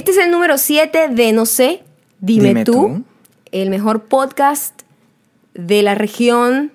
Este 0.00 0.12
es 0.12 0.16
el 0.16 0.30
número 0.30 0.56
7 0.56 1.08
de 1.10 1.32
No 1.34 1.44
sé, 1.44 1.82
dime, 2.20 2.48
Dime 2.48 2.64
tú, 2.64 2.72
tú. 2.72 3.04
el 3.52 3.68
mejor 3.68 4.04
podcast 4.04 4.80
de 5.52 5.82
la 5.82 5.94
región 5.94 6.72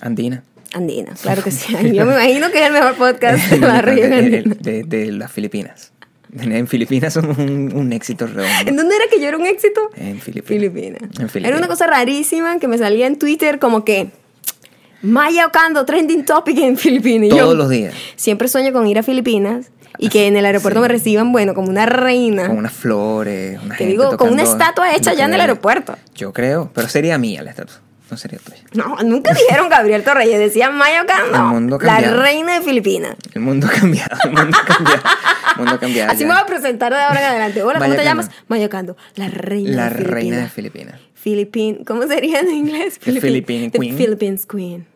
Andina. 0.00 0.44
andina. 0.72 1.12
Claro 1.22 1.42
que 1.42 1.50
sí. 1.50 1.74
Yo 1.92 2.06
me 2.06 2.14
imagino 2.14 2.50
que 2.50 2.60
es 2.62 2.66
el 2.68 2.72
mejor 2.72 2.94
podcast 2.94 3.46
de 3.50 3.58
la 3.58 3.82
región 3.82 4.08
de, 4.10 4.16
andina. 4.16 4.54
de- 4.58 4.84
de 4.84 5.12
las 5.12 5.30
Filipinas. 5.30 5.92
En 6.40 6.66
Filipinas 6.66 7.12
somos 7.12 7.36
un, 7.36 7.70
un 7.76 7.92
éxito 7.92 8.24
¿En 8.24 8.34
redondo. 8.34 8.72
dónde 8.82 8.96
era 8.96 9.04
que 9.12 9.20
yo 9.20 9.28
era 9.28 9.36
un 9.36 9.44
éxito? 9.44 9.82
En 9.96 10.18
Filipinas. 10.22 11.02
En 11.20 11.28
Filipinas. 11.28 11.44
Era 11.48 11.58
una 11.58 11.68
cosa 11.68 11.86
rarísima 11.86 12.58
que 12.58 12.66
me 12.66 12.78
salía 12.78 13.06
en 13.06 13.18
Twitter 13.18 13.58
como 13.58 13.84
que 13.84 14.08
Maya 15.02 15.46
Ocando, 15.46 15.84
trending 15.84 16.24
topic 16.24 16.56
en 16.60 16.78
Filipinas. 16.78 17.28
Yo 17.28 17.36
Todos 17.44 17.58
los 17.58 17.68
días. 17.68 17.92
Siempre 18.16 18.48
sueño 18.48 18.72
con 18.72 18.86
ir 18.86 18.98
a 18.98 19.02
Filipinas 19.02 19.70
y 19.98 20.08
que 20.08 20.26
en 20.26 20.36
el 20.36 20.44
aeropuerto 20.46 20.78
Sí. 20.80 20.82
me 20.82 20.88
reciban, 20.88 21.32
bueno, 21.32 21.54
como 21.54 21.68
una 21.68 21.86
reina. 21.86 22.46
Con 22.48 22.58
unas 22.58 22.72
flores, 22.72 23.58
una 23.62 23.74
Te 23.76 23.84
gente 23.84 23.90
digo, 23.92 24.16
con 24.16 24.32
una 24.32 24.42
estatua 24.42 24.94
hecha 24.94 25.14
ya 25.14 25.24
en 25.26 25.34
el 25.34 25.40
aeropuerto. 25.40 25.96
Yo 26.14 26.32
creo, 26.32 26.70
pero 26.74 26.88
sería 26.88 27.16
mía 27.18 27.42
la 27.42 27.50
estatua, 27.50 27.76
no 28.10 28.16
sería 28.16 28.38
tuya. 28.38 28.58
No, 28.74 28.96
nunca 29.04 29.32
dijeron 29.34 29.68
Gabriel 29.68 30.02
Torreyes, 30.02 30.38
decían 30.38 30.72
El 30.72 31.42
mundo 31.42 31.78
la 31.80 32.00
reina 32.00 32.58
de 32.58 32.64
Filipinas. 32.64 33.16
El 33.34 33.42
mundo 33.42 33.68
cambiado, 33.72 34.16
el 34.24 34.30
mundo 34.32 34.58
cambiado. 34.66 35.02
El 35.52 35.56
mundo 35.62 35.78
cambiado. 35.78 36.10
Así 36.10 36.20
ya. 36.20 36.26
me 36.26 36.32
voy 36.34 36.42
a 36.42 36.46
presentar 36.46 36.92
de 36.92 36.98
ahora 37.00 37.20
en 37.20 37.26
adelante. 37.26 37.62
Hola, 37.62 37.74
¿cómo 37.78 37.88
Maya 37.90 37.96
te 38.00 38.04
llamas? 38.04 38.26
Ocando. 38.26 38.44
Maya 38.48 38.66
Ocando, 38.66 38.96
la 39.16 39.28
reina 39.28 39.70
La 39.76 39.84
de 39.84 39.90
Filipinas. 39.90 40.14
reina 40.14 40.36
de 40.38 40.48
Filipinas. 40.48 41.00
Philippine, 41.14 41.84
¿cómo 41.86 42.06
sería 42.06 42.40
en 42.40 42.50
inglés? 42.50 42.98
The 43.04 43.20
Philippine 43.20 43.70
The 43.70 43.78
Queen. 43.78 43.96
Philippines 43.96 44.44
Queen. 44.46 44.86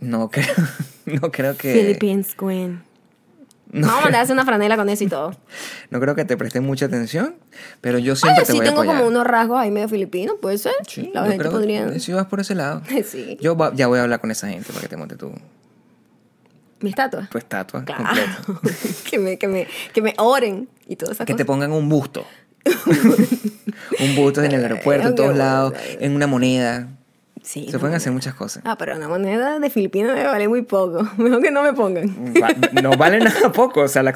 No 0.00 0.28
creo, 0.30 0.54
no 1.06 1.32
creo 1.32 1.56
que. 1.56 1.72
Philippines 1.72 2.34
Queen. 2.38 2.82
No, 3.72 3.86
Vamos 3.88 4.00
a 4.00 4.04
mandarse 4.04 4.32
una 4.32 4.44
franela 4.44 4.76
con 4.76 4.88
eso 4.88 5.02
y 5.04 5.08
todo. 5.08 5.34
no 5.90 6.00
creo 6.00 6.14
que 6.14 6.24
te 6.24 6.36
presten 6.36 6.64
mucha 6.64 6.86
atención, 6.86 7.34
pero 7.80 7.98
yo 7.98 8.14
siempre 8.16 8.42
Oye, 8.42 8.46
te 8.46 8.52
sí 8.52 8.58
voy 8.58 8.66
a 8.66 8.70
tengo 8.70 8.82
apoyar. 8.82 8.96
como 8.98 9.08
unos 9.08 9.26
rasgos 9.26 9.58
ahí 9.58 9.70
medio 9.70 9.88
filipinos, 9.88 10.36
puede 10.40 10.56
ser. 10.58 10.72
Sí, 10.88 11.10
La 11.12 11.24
yo 11.24 11.30
gente 11.32 11.50
podría. 11.50 11.90
que 11.90 11.98
si 12.00 12.12
vas 12.12 12.26
por 12.26 12.40
ese 12.40 12.54
lado. 12.54 12.82
Sí. 13.04 13.36
Yo 13.40 13.56
va- 13.56 13.72
ya 13.74 13.86
voy 13.88 13.98
a 13.98 14.02
hablar 14.02 14.20
con 14.20 14.30
esa 14.30 14.48
gente 14.48 14.68
para 14.68 14.80
que 14.82 14.88
te 14.88 14.96
monte 14.96 15.16
tu, 15.16 15.32
Mi 16.80 16.90
estatua. 16.90 17.28
tu 17.30 17.38
estatua 17.38 17.84
Claro. 17.84 18.04
completa. 18.04 18.60
que, 19.10 19.18
me, 19.18 19.36
que, 19.38 19.48
me, 19.48 19.66
que 19.92 20.00
me 20.02 20.14
oren 20.18 20.68
y 20.86 20.96
todas 20.96 21.16
esas 21.16 21.26
Que 21.26 21.34
te 21.34 21.44
cosas. 21.44 21.46
pongan 21.46 21.72
un 21.72 21.88
busto. 21.88 22.24
un 24.00 24.16
busto 24.16 24.42
en 24.42 24.52
el 24.52 24.62
aeropuerto, 24.62 25.08
en 25.08 25.14
todos 25.14 25.36
lados, 25.36 25.74
en 26.00 26.14
una 26.14 26.26
moneda. 26.26 26.88
Sí, 27.46 27.66
Se 27.66 27.74
no. 27.74 27.78
pueden 27.78 27.94
hacer 27.94 28.12
muchas 28.12 28.34
cosas. 28.34 28.60
Ah, 28.66 28.76
pero 28.76 28.96
una 28.96 29.06
moneda 29.06 29.60
de 29.60 29.70
Filipinas 29.70 30.16
me 30.16 30.24
vale 30.24 30.48
muy 30.48 30.62
poco. 30.62 31.08
Mejor 31.16 31.40
que 31.40 31.52
no 31.52 31.62
me 31.62 31.72
pongan. 31.74 32.08
Va- 32.42 32.82
no 32.82 32.90
vale 32.96 33.18
nada 33.24 33.52
poco. 33.52 33.82
O 33.82 33.88
sea, 33.88 34.02
la- 34.02 34.14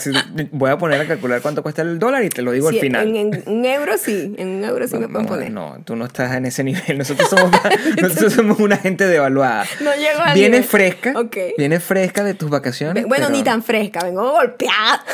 voy 0.50 0.68
a 0.68 0.76
poner 0.78 1.00
a 1.00 1.06
calcular 1.06 1.40
cuánto 1.40 1.62
cuesta 1.62 1.82
el 1.82 2.00
dólar 2.00 2.24
y 2.24 2.28
te 2.28 2.42
lo 2.42 2.50
digo 2.50 2.70
Sí, 2.70 2.76
al 2.78 2.80
final. 2.80 3.16
En, 3.16 3.42
un 3.46 3.64
euro 3.64 3.92
sí, 3.98 4.34
en 4.36 4.48
un 4.48 4.64
euro 4.64 4.88
sí 4.88 4.96
me 4.98 5.06
pueden 5.08 5.26
a- 5.26 5.28
poner. 5.28 5.52
No, 5.52 5.76
tú 5.84 5.94
no 5.94 6.06
estás 6.06 6.34
en 6.34 6.44
ese 6.46 6.64
nivel. 6.64 6.98
Nosotros 6.98 7.30
somos, 7.30 7.52
nosotros 8.02 8.32
somos 8.32 8.58
una 8.58 8.76
gente 8.78 9.06
devaluada. 9.06 9.64
No 9.80 9.94
llego 9.94 10.20
al 10.24 10.34
Viene 10.34 10.50
nivel. 10.56 10.64
fresca. 10.64 11.12
Ok. 11.16 11.36
Viene 11.56 11.78
fresca 11.78 12.24
de 12.24 12.34
tus 12.34 12.50
vacaciones. 12.50 13.06
Bueno, 13.06 13.26
pero- 13.28 13.36
ni 13.38 13.44
tan 13.44 13.62
fresca, 13.62 14.02
vengo 14.02 14.28
golpeada. 14.32 15.04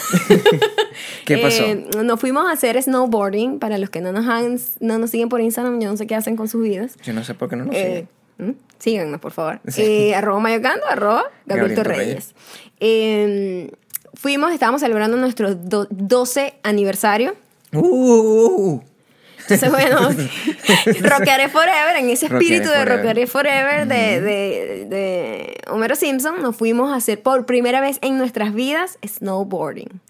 ¿Qué 1.27 1.39
pasó? 1.39 1.63
Eh, 1.65 1.87
nos 2.03 2.19
fuimos 2.21 2.49
a 2.49 2.53
hacer 2.53 2.83
snowboarding. 2.83 3.59
Para 3.59 3.79
los 3.79 3.91
que 3.91 4.01
no 4.01 4.13
nos, 4.13 4.27
han, 4.27 4.59
no 4.81 4.99
nos 4.99 5.11
siguen 5.11 5.29
por 5.29 5.41
Instagram, 5.41 5.81
yo 5.81 5.91
no 5.91 5.97
sé 5.97 6.07
qué 6.07 6.15
hacen 6.15 6.37
con 6.37 6.49
sus 6.49 6.63
vidas. 6.63 6.97
Yo 7.03 7.13
no 7.13 7.25
sé 7.25 7.35
por 7.35 7.49
qué 7.49 7.57
no 7.57 7.67
nos 7.67 7.75
Eh, 7.75 7.85
siguen. 7.85 8.06
¿Mm? 8.39 8.51
Síganos, 8.79 9.21
por 9.21 9.33
favor. 9.33 9.61
Sí. 9.69 9.83
Eh, 9.83 10.15
arroba 10.15 10.41
mayocando, 10.41 10.87
arroba 10.87 11.25
Gabriel 11.47 11.75
Gabriel 11.75 11.75
Torreyes. 11.77 12.35
Eh, 12.81 13.71
fuimos, 14.15 14.53
estábamos 14.53 14.81
celebrando 14.83 15.17
nuestro 15.17 15.55
do- 15.55 15.89
12 15.91 16.55
aniversario. 16.63 17.35
Uh, 17.73 17.79
uh, 17.79 18.75
uh. 18.75 18.83
Entonces, 19.49 19.71
bueno, 19.71 20.01
Rockearé 21.09 21.49
Forever, 21.49 21.97
en 21.97 22.11
ese 22.11 22.27
espíritu 22.27 22.69
de. 22.69 22.85
Rockearé 22.85 23.27
Forever 23.29 23.87
de, 23.87 24.21
de, 24.21 24.87
de 24.87 25.55
Homero 25.71 25.95
Simpson, 25.95 26.43
nos 26.43 26.57
fuimos 26.57 26.93
a 26.93 26.97
hacer 26.97 27.23
por 27.23 27.47
primera 27.47 27.81
vez 27.81 27.99
en 28.03 28.19
nuestras 28.19 28.53
vidas 28.55 28.99
snowboarding. 29.07 30.01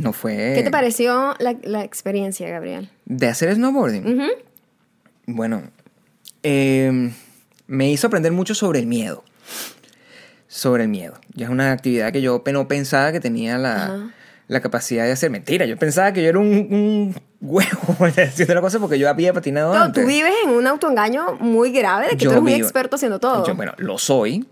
No 0.00 0.12
fue. 0.12 0.52
¿Qué 0.56 0.62
te 0.62 0.70
pareció 0.70 1.34
la, 1.40 1.56
la 1.62 1.82
experiencia, 1.84 2.48
Gabriel? 2.48 2.90
De 3.06 3.26
hacer 3.26 3.54
snowboarding. 3.54 4.30
Bueno, 5.26 5.62
eh, 6.42 7.12
me 7.66 7.90
hizo 7.90 8.06
aprender 8.06 8.32
mucho 8.32 8.54
sobre 8.54 8.78
el 8.80 8.86
miedo. 8.86 9.24
Sobre 10.48 10.82
el 10.84 10.88
miedo. 10.88 11.14
Ya 11.34 11.46
es 11.46 11.50
una 11.50 11.70
actividad 11.72 12.12
que 12.12 12.20
yo 12.22 12.42
no 12.52 12.66
pensaba 12.68 13.12
que 13.12 13.20
tenía 13.20 13.56
la, 13.56 14.10
la 14.48 14.60
capacidad 14.60 15.04
de 15.04 15.12
hacer. 15.12 15.30
Mentira, 15.30 15.64
yo 15.64 15.76
pensaba 15.76 16.12
que 16.12 16.22
yo 16.22 16.28
era 16.28 16.38
un, 16.40 16.48
un 16.70 17.14
huevo 17.40 17.96
haciendo 18.16 18.54
la 18.54 18.60
cosa 18.60 18.80
porque 18.80 18.98
yo 18.98 19.08
había 19.08 19.32
patinado 19.32 19.72
No, 19.72 19.84
antes. 19.84 20.02
tú 20.02 20.08
vives 20.08 20.32
en 20.44 20.50
un 20.50 20.66
autoengaño 20.66 21.34
muy 21.38 21.70
grave 21.70 22.08
de 22.08 22.16
que 22.16 22.24
tú 22.24 22.30
eres 22.32 22.42
muy 22.42 22.54
vivo- 22.54 22.64
experto 22.64 22.96
haciendo 22.96 23.20
todo. 23.20 23.46
Yo, 23.46 23.54
bueno, 23.54 23.72
lo 23.78 23.96
soy, 23.98 24.44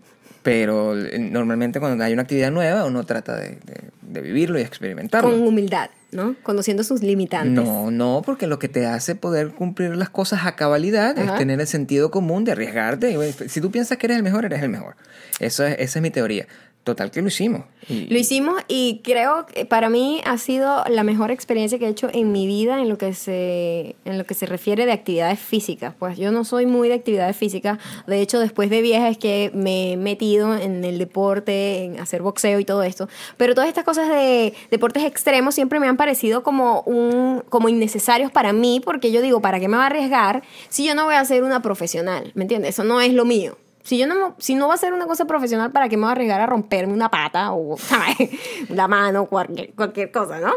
pero 0.42 0.98
eh, 0.98 1.18
normalmente 1.18 1.80
cuando 1.80 2.02
hay 2.04 2.12
una 2.12 2.22
actividad 2.22 2.50
nueva 2.50 2.84
uno 2.84 3.04
trata 3.04 3.36
de, 3.36 3.50
de- 3.64 3.88
de 4.08 4.22
vivirlo 4.22 4.58
y 4.58 4.62
experimentarlo. 4.62 5.28
con 5.30 5.42
humildad, 5.46 5.90
¿no? 6.12 6.34
Conociendo 6.42 6.82
sus 6.82 7.02
limitantes. 7.02 7.62
No, 7.62 7.90
no, 7.90 8.22
porque 8.24 8.46
lo 8.46 8.58
que 8.58 8.66
te 8.68 8.86
hace 8.86 9.14
poder 9.14 9.50
cumplir 9.50 9.94
las 9.96 10.08
cosas 10.08 10.46
a 10.46 10.56
cabalidad 10.56 11.18
Ajá. 11.18 11.32
es 11.34 11.38
tener 11.38 11.60
el 11.60 11.66
sentido 11.66 12.10
común 12.10 12.44
de 12.44 12.52
arriesgarte. 12.52 13.14
Si 13.50 13.60
tú 13.60 13.70
piensas 13.70 13.98
que 13.98 14.06
eres 14.06 14.16
el 14.16 14.22
mejor, 14.22 14.46
eres 14.46 14.62
el 14.62 14.70
mejor. 14.70 14.96
Eso 15.40 15.66
es, 15.66 15.76
esa 15.78 15.98
es 15.98 16.02
mi 16.02 16.10
teoría. 16.10 16.46
Total 16.88 17.10
que 17.10 17.20
lo 17.20 17.28
hicimos. 17.28 17.64
Y- 17.86 18.06
Lo 18.06 18.18
hicimos 18.18 18.62
y 18.66 19.02
creo 19.04 19.44
que 19.44 19.66
para 19.66 19.90
mí 19.90 20.22
ha 20.24 20.38
sido 20.38 20.82
la 20.88 21.02
mejor 21.02 21.30
experiencia 21.30 21.78
que 21.78 21.84
he 21.84 21.90
hecho 21.90 22.08
en 22.10 22.32
mi 22.32 22.46
vida 22.46 22.80
en 22.80 22.88
lo 22.88 22.96
que 22.96 23.12
se 23.12 23.94
en 24.06 24.16
lo 24.16 24.24
que 24.24 24.32
se 24.32 24.46
refiere 24.46 24.86
de 24.86 24.92
actividades 24.92 25.38
físicas. 25.38 25.92
Pues 25.98 26.16
yo 26.16 26.32
no 26.32 26.44
soy 26.44 26.64
muy 26.64 26.88
de 26.88 26.94
actividades 26.94 27.36
físicas. 27.36 27.76
De 28.06 28.22
hecho, 28.22 28.40
después 28.40 28.70
de 28.70 28.80
vieja 28.80 29.10
es 29.10 29.18
que 29.18 29.50
me 29.52 29.92
he 29.92 29.96
metido 29.98 30.56
en 30.56 30.82
el 30.82 30.96
deporte, 30.98 31.84
en 31.84 32.00
hacer 32.00 32.22
boxeo 32.22 32.58
y 32.58 32.64
todo 32.64 32.82
esto. 32.82 33.06
Pero 33.36 33.54
todas 33.54 33.68
estas 33.68 33.84
cosas 33.84 34.08
de 34.08 34.54
deportes 34.70 35.04
extremos 35.04 35.54
siempre 35.54 35.78
me 35.78 35.88
han 35.88 35.98
parecido 35.98 36.42
como 36.42 36.80
un 36.86 37.42
como 37.50 37.68
innecesarios 37.68 38.32
para 38.32 38.54
mí 38.54 38.80
porque 38.82 39.12
yo 39.12 39.20
digo, 39.20 39.42
¿para 39.42 39.60
qué 39.60 39.68
me 39.68 39.76
va 39.76 39.82
a 39.82 39.86
arriesgar 39.88 40.42
si 40.70 40.86
yo 40.86 40.94
no 40.94 41.04
voy 41.04 41.16
a 41.16 41.24
ser 41.26 41.42
una 41.44 41.60
profesional? 41.60 42.32
¿Me 42.34 42.44
entiendes? 42.44 42.70
Eso 42.70 42.84
no 42.84 43.02
es 43.02 43.12
lo 43.12 43.26
mío. 43.26 43.58
Si 43.88 43.96
yo 43.96 44.06
no, 44.06 44.34
si 44.36 44.54
no 44.54 44.68
va 44.68 44.74
a 44.74 44.76
ser 44.76 44.92
una 44.92 45.06
cosa 45.06 45.24
profesional, 45.24 45.72
¿para 45.72 45.88
qué 45.88 45.96
me 45.96 46.02
voy 46.02 46.10
a 46.10 46.12
arriesgar 46.12 46.42
a 46.42 46.46
romperme 46.46 46.92
una 46.92 47.10
pata 47.10 47.52
o 47.54 47.78
la 48.68 48.86
mano, 48.86 49.24
cualquier, 49.24 49.72
cualquier 49.72 50.10
cosa, 50.10 50.38
¿no? 50.40 50.52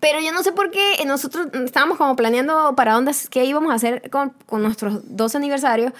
Pero 0.00 0.18
yo 0.18 0.32
no 0.32 0.42
sé 0.42 0.50
por 0.50 0.72
qué 0.72 0.96
nosotros 1.06 1.46
estábamos 1.64 1.98
como 1.98 2.16
planeando 2.16 2.74
para 2.74 2.94
dónde, 2.94 3.12
qué 3.30 3.44
íbamos 3.44 3.70
a 3.70 3.76
hacer 3.76 4.10
con, 4.10 4.32
con 4.44 4.60
nuestros 4.60 5.02
dos 5.04 5.36
aniversarios. 5.36 5.92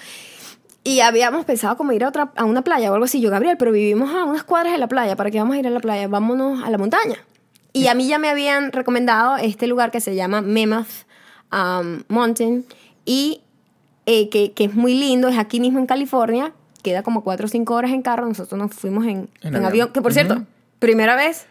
Y 0.83 0.99
habíamos 0.99 1.45
pensado 1.45 1.77
como 1.77 1.93
ir 1.93 2.03
a, 2.03 2.09
otra, 2.09 2.33
a 2.35 2.43
una 2.43 2.61
playa 2.61 2.91
o 2.91 2.93
algo 2.95 3.05
así. 3.05 3.21
Yo, 3.21 3.29
Gabriel, 3.29 3.55
pero 3.57 3.71
vivimos 3.71 4.13
a 4.13 4.25
unas 4.25 4.43
cuadras 4.43 4.73
de 4.73 4.79
la 4.79 4.87
playa. 4.87 5.15
¿Para 5.15 5.31
qué 5.31 5.37
vamos 5.37 5.55
a 5.55 5.59
ir 5.59 5.67
a 5.67 5.69
la 5.69 5.79
playa? 5.79 6.09
Vámonos 6.09 6.61
a 6.61 6.69
la 6.69 6.77
montaña. 6.77 7.15
Y 7.71 7.87
a 7.87 7.93
mí 7.93 8.05
ya 8.05 8.19
me 8.19 8.27
habían 8.27 8.73
recomendado 8.73 9.37
este 9.37 9.65
lugar 9.65 9.91
que 9.91 10.01
se 10.01 10.13
llama 10.13 10.41
Mammoth 10.41 10.87
um, 11.53 12.03
Mountain. 12.09 12.65
Y 13.05 13.43
eh, 14.07 14.29
que, 14.29 14.53
que 14.53 14.63
es 14.63 14.73
muy 14.73 14.95
lindo, 14.95 15.27
es 15.27 15.37
aquí 15.37 15.59
mismo 15.59 15.77
en 15.77 15.85
California. 15.85 16.51
Queda 16.81 17.03
como 17.03 17.23
4 17.23 17.45
o 17.45 17.49
5 17.49 17.73
horas 17.75 17.91
en 17.91 18.01
carro. 18.01 18.25
Nosotros 18.27 18.57
nos 18.57 18.73
fuimos 18.73 19.05
en, 19.05 19.29
En 19.41 19.49
en 19.49 19.55
avión. 19.57 19.65
avión. 19.65 19.93
Que 19.93 20.01
por 20.01 20.13
cierto, 20.13 20.33
Ujú. 20.35 20.45
primera 20.79 21.15
vez 21.15 21.45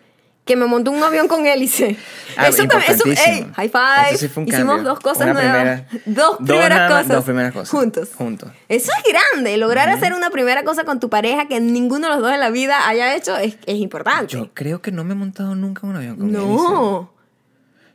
que 0.46 0.54
me 0.56 0.66
monto 0.66 0.90
un 0.92 1.02
avión 1.02 1.26
con 1.28 1.46
hélice. 1.46 1.96
Ah, 2.38 2.48
eso 2.48 2.58
también, 2.66 2.82
eso, 2.82 3.08
importantísimo. 3.08 3.46
ey, 3.48 3.52
high 3.54 3.68
five. 3.70 4.08
Eso 4.10 4.18
sí 4.18 4.28
fue 4.28 4.42
un 4.42 4.48
Hicimos 4.50 4.84
dos 4.84 5.00
cosas 5.00 5.26
nuevas. 5.32 5.42
primera- 5.42 5.86
dos 6.06 6.36
dos 6.38 6.48
primeras 6.48 6.78
más, 6.78 6.90
cosas. 6.92 7.08
dos 7.16 7.24
primeras 7.24 7.52
cosas. 7.54 7.70
Juntos. 7.70 8.08
Juntos. 8.14 8.50
Eso 8.68 8.90
es 8.98 9.12
grande. 9.12 9.56
Lograr 9.56 9.88
hacer 9.88 10.12
una 10.12 10.28
primera 10.30 10.62
cosa 10.62 10.84
con 10.84 11.00
tu 11.00 11.08
pareja 11.08 11.48
que 11.48 11.60
ninguno 11.60 12.08
de 12.08 12.12
los 12.14 12.22
dos 12.22 12.32
en 12.32 12.40
la 12.40 12.50
vida 12.50 12.86
haya 12.88 13.16
hecho 13.16 13.36
es, 13.38 13.56
es 13.66 13.76
importante. 13.76 14.26
Yo 14.34 14.50
creo 14.54 14.82
que 14.82 14.92
no 14.92 15.02
me 15.02 15.12
he 15.12 15.16
montado 15.16 15.54
nunca 15.54 15.86
un 15.86 15.96
avión 15.96 16.16
con 16.16 16.28
hélice. 16.28 16.44
no. 16.46 17.10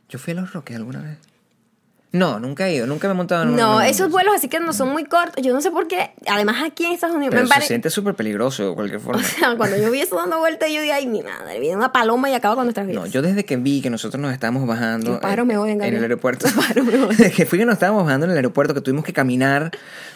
Yo 0.08 0.18
fui 0.18 0.32
a 0.32 0.36
los 0.36 0.52
Roques 0.52 0.76
alguna 0.76 1.00
vez. 1.02 1.18
No, 2.12 2.38
nunca 2.38 2.68
he 2.68 2.74
ido, 2.74 2.86
nunca 2.86 3.08
me 3.08 3.12
he 3.14 3.16
montado 3.16 3.42
en 3.44 3.48
un 3.50 3.56
No, 3.56 3.80
esos 3.80 4.10
vuelos 4.10 4.34
así 4.34 4.48
que 4.48 4.60
no 4.60 4.74
son 4.74 4.90
muy 4.90 5.04
cortos. 5.06 5.42
Yo 5.42 5.54
no 5.54 5.62
sé 5.62 5.70
por 5.70 5.88
qué. 5.88 6.10
Además, 6.26 6.56
aquí 6.62 6.84
en 6.84 6.92
Estados 6.92 7.16
Unidos 7.16 7.30
Pero 7.30 7.42
me 7.44 7.48
se 7.48 7.54
pare- 7.54 7.66
siente 7.66 7.88
súper 7.88 8.14
peligroso 8.14 8.68
de 8.68 8.74
cualquier 8.74 9.00
O 9.00 9.04
forma. 9.04 9.22
sea, 9.24 9.56
cuando 9.56 9.78
yo 9.78 9.90
vi 9.90 10.00
eso 10.02 10.16
dando 10.16 10.38
vueltas, 10.38 10.68
yo 10.70 10.82
dije, 10.82 10.92
ay, 10.92 11.06
mi 11.06 11.22
madre, 11.22 11.58
viene 11.58 11.74
una 11.76 11.90
paloma 11.90 12.28
y 12.28 12.34
acaba 12.34 12.54
con 12.54 12.64
nuestras 12.64 12.86
vidas. 12.86 13.02
No, 13.04 13.08
yo 13.10 13.22
desde 13.22 13.46
que 13.46 13.56
vi 13.56 13.80
que 13.80 13.88
nosotros 13.88 14.20
nos 14.20 14.32
estábamos 14.32 14.66
bajando 14.66 15.18
en, 15.22 15.46
me 15.46 15.56
odian, 15.56 15.82
en 15.82 15.94
el 15.94 16.02
aeropuerto, 16.02 16.46
pájaros 16.56 16.84
me 16.84 16.92
desde 16.98 17.32
que 17.32 17.46
fui 17.46 17.58
que 17.58 17.64
nos 17.64 17.72
estábamos 17.74 18.04
bajando 18.04 18.26
en 18.26 18.32
el 18.32 18.36
aeropuerto, 18.36 18.74
que 18.74 18.82
tuvimos 18.82 19.04
que 19.06 19.14
caminar 19.14 19.70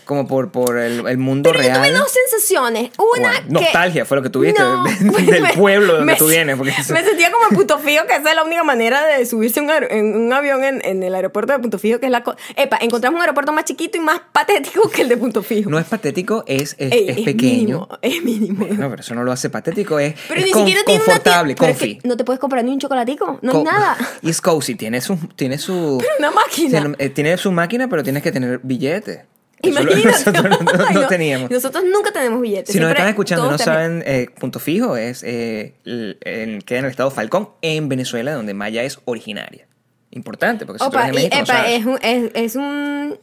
como 0.04 0.28
por, 0.28 0.52
por 0.52 0.78
el, 0.78 1.06
el 1.08 1.18
mundo 1.18 1.50
Pero 1.50 1.62
yo 1.64 1.68
real. 1.70 1.78
tuve 1.80 1.92
dos 1.98 2.12
sensaciones. 2.12 2.90
Una 2.98 3.30
Bueno, 3.30 3.58
que... 3.58 3.64
nostalgia 3.64 4.04
fue 4.04 4.18
lo 4.18 4.22
que 4.22 4.30
tuviste 4.30 4.60
No, 4.62 4.84
de- 4.84 5.22
del 5.32 5.42
me- 5.42 5.54
pueblo 5.54 5.94
donde 5.96 6.12
me- 6.12 6.18
tú 6.18 6.26
vienes. 6.28 6.56
Porque 6.56 6.72
Me 6.90 7.02
sentía 7.04 7.32
como 7.32 7.46
en 7.50 7.56
Punto 7.56 7.78
Fijo, 7.78 8.04
que 8.06 8.14
esa 8.16 8.30
es 8.30 8.36
la 8.36 8.44
única 8.44 8.62
manera 8.64 9.04
de 9.06 9.24
subirse 9.26 9.60
un 9.60 9.70
en 9.70 10.14
un 10.14 10.32
avión 10.32 10.62
en, 10.62 10.84
en 10.84 11.02
el 11.02 11.14
aeropuerto 11.14 11.52
de 11.54 11.58
Punto 11.58 11.78
Fijo 11.78 11.85
Fijo, 11.86 12.00
que 12.00 12.06
es 12.06 12.12
la 12.12 12.22
cosa. 12.22 12.38
Epa, 12.56 12.78
encontramos 12.80 13.16
un 13.18 13.22
aeropuerto 13.22 13.52
más 13.52 13.64
chiquito 13.64 13.96
y 13.96 14.00
más 14.00 14.20
patético 14.32 14.88
que 14.90 15.02
el 15.02 15.08
de 15.08 15.16
Punto 15.16 15.42
Fijo. 15.42 15.70
No 15.70 15.78
es 15.78 15.86
patético, 15.86 16.44
es, 16.46 16.74
es, 16.78 16.92
Ey, 16.92 17.08
es 17.08 17.20
pequeño. 17.20 17.86
mínimo, 17.86 17.88
es 18.02 18.22
mínimo. 18.22 18.66
No, 18.70 18.90
pero 18.90 19.00
eso 19.00 19.14
no 19.14 19.24
lo 19.24 19.32
hace 19.32 19.50
patético, 19.50 19.98
es, 19.98 20.14
Pero 20.28 20.40
ni 20.42 20.50
con- 20.50 20.64
tiene 20.64 20.80
una 20.86 20.92
confortable, 20.98 21.54
pero 21.54 21.72
comfy. 21.72 21.98
no 22.04 22.16
te 22.16 22.24
puedes 22.24 22.40
comprar 22.40 22.64
ni 22.64 22.72
un 22.72 22.78
chocolatico, 22.80 23.38
no 23.42 23.52
hay 23.58 23.62
nada. 23.64 23.96
Y 24.22 24.30
es 24.30 24.40
cozy, 24.40 24.74
tiene 24.74 25.00
su, 25.00 25.16
tiene 25.36 25.58
su, 25.58 26.02
Una 26.18 26.30
máquina. 26.30 26.80
tiene, 26.80 26.94
eh, 26.98 27.08
tiene 27.10 27.36
su 27.36 27.52
máquina, 27.52 27.88
pero 27.88 28.02
tienes 28.02 28.22
que 28.22 28.32
tener 28.32 28.60
billetes. 28.62 29.20
Imagínate. 29.62 30.04
Nosotros 30.04 30.44
no, 30.44 30.58
no- 30.72 30.86
Ay, 30.86 30.94
no 30.94 31.06
teníamos. 31.06 31.50
Nosotros 31.50 31.82
nunca 31.84 32.12
tenemos 32.12 32.40
billetes. 32.42 32.72
Si 32.72 32.78
nos 32.78 32.90
están 32.90 33.08
escuchando 33.08 33.46
y 33.46 33.50
no 33.50 33.58
saben, 33.58 34.02
eh, 34.06 34.28
Punto 34.38 34.58
Fijo 34.58 34.96
es 34.98 35.22
eh, 35.22 35.74
el- 35.84 36.62
queda 36.66 36.80
en 36.80 36.84
el 36.84 36.90
estado 36.90 37.10
Falcón, 37.10 37.48
en 37.62 37.88
Venezuela, 37.88 38.34
donde 38.34 38.52
Maya 38.52 38.82
es 38.82 38.98
originaria. 39.06 39.66
Importante, 40.10 40.64
porque 40.66 40.78
si 40.78 40.84
tú 40.84 40.96
Opa, 40.96 41.08
eres 41.08 41.14
de 41.14 41.20
y, 41.20 41.24
México, 41.30 41.36
no 41.36 41.42
epa, 41.42 41.52
sabes. 41.56 41.80
es 41.80 41.86
un, 41.86 41.98
es, 42.02 42.30
es 42.34 42.56
un 42.56 43.18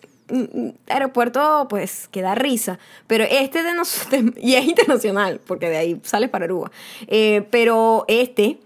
aeropuerto 0.87 1.67
pues 1.69 2.07
que 2.11 2.21
da 2.21 2.35
risa, 2.35 2.79
pero 3.07 3.23
este 3.29 3.63
de 3.63 3.73
nosotros, 3.73 4.21
y 4.41 4.55
es 4.55 4.65
internacional, 4.65 5.39
porque 5.45 5.69
de 5.69 5.77
ahí 5.77 5.99
sale 6.03 6.27
para 6.27 6.45
Aruba, 6.45 6.71
Eh, 7.07 7.45
pero 7.51 8.05
este, 8.07 8.59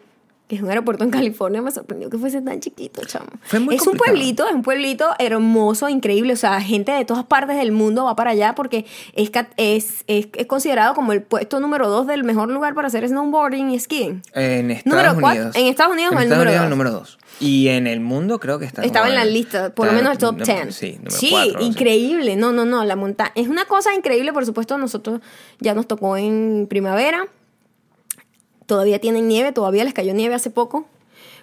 que 0.47 0.55
es 0.55 0.61
un 0.61 0.69
aeropuerto 0.69 1.03
en 1.03 1.09
California, 1.11 1.61
me 1.61 1.71
sorprendió 1.71 2.09
que 2.09 2.17
fuese 2.17 2.41
tan 2.41 2.61
chiquito, 2.61 3.01
chamo. 3.05 3.27
Fue 3.43 3.59
muy 3.59 3.75
es 3.75 3.81
complicado. 3.81 3.91
un 3.91 3.97
pueblito, 4.15 4.47
es 4.47 4.53
un 4.55 4.61
pueblito 4.61 5.09
hermoso, 5.19 5.89
increíble, 5.89 6.33
o 6.33 6.37
sea, 6.37 6.61
gente 6.61 6.91
de 6.93 7.03
todas 7.03 7.25
partes 7.25 7.57
del 7.57 7.71
mundo 7.73 8.05
va 8.05 8.15
para 8.15 8.31
allá 8.31 8.55
porque 8.55 8.85
es, 9.13 9.29
es, 9.57 10.03
es, 10.07 10.27
es 10.33 10.45
considerado 10.47 10.93
como 10.95 11.11
el 11.11 11.21
puesto 11.21 11.59
número 11.59 11.89
dos 11.89 12.07
del 12.07 12.23
mejor 12.23 12.49
lugar 12.49 12.75
para 12.75 12.87
hacer 12.87 13.05
snowboarding 13.07 13.71
y 13.71 13.79
skiing. 13.79 14.21
En 14.33 14.71
Estados 14.71 14.85
Número 14.85 15.19
cuatro- 15.19 15.41
Unidos. 15.41 15.55
en 15.57 15.65
Estados 15.67 15.93
Unidos 15.93 16.11
En 16.13 16.17
el 16.19 16.23
Estados 16.25 16.45
número 16.45 16.49
Unidos 16.51 16.61
dos. 16.61 16.63
el 16.63 16.69
número 16.69 16.91
dos. 16.91 17.17
Y 17.39 17.67
en 17.67 17.85
el 17.87 17.99
mundo 17.99 18.39
creo 18.39 18.57
que 18.57 18.65
está 18.65 18.83
Estaba 18.83 19.07
en 19.09 19.15
la 19.15 19.25
lista, 19.25 19.69
por 19.69 19.87
lo 19.87 19.93
menos 19.93 20.13
el 20.13 20.17
top 20.17 20.37
número- 20.39 20.63
10. 20.63 20.75
Sí, 20.75 21.29
cuatro, 21.29 21.61
increíble. 21.61 22.35
No, 22.35 22.51
no, 22.51 22.65
no, 22.65 22.83
la 22.83 22.95
montaña. 22.95 23.31
Es 23.35 23.47
una 23.47 23.65
cosa 23.65 23.93
increíble, 23.93 24.33
por 24.33 24.45
supuesto, 24.45 24.77
nosotros 24.77 25.21
ya 25.59 25.73
nos 25.75 25.87
tocó 25.87 26.17
en 26.17 26.65
primavera. 26.69 27.27
Todavía 28.65 28.99
tienen 28.99 29.27
nieve, 29.27 29.51
todavía 29.51 29.83
les 29.83 29.93
cayó 29.93 30.13
nieve 30.13 30.35
hace 30.35 30.49
poco. 30.49 30.87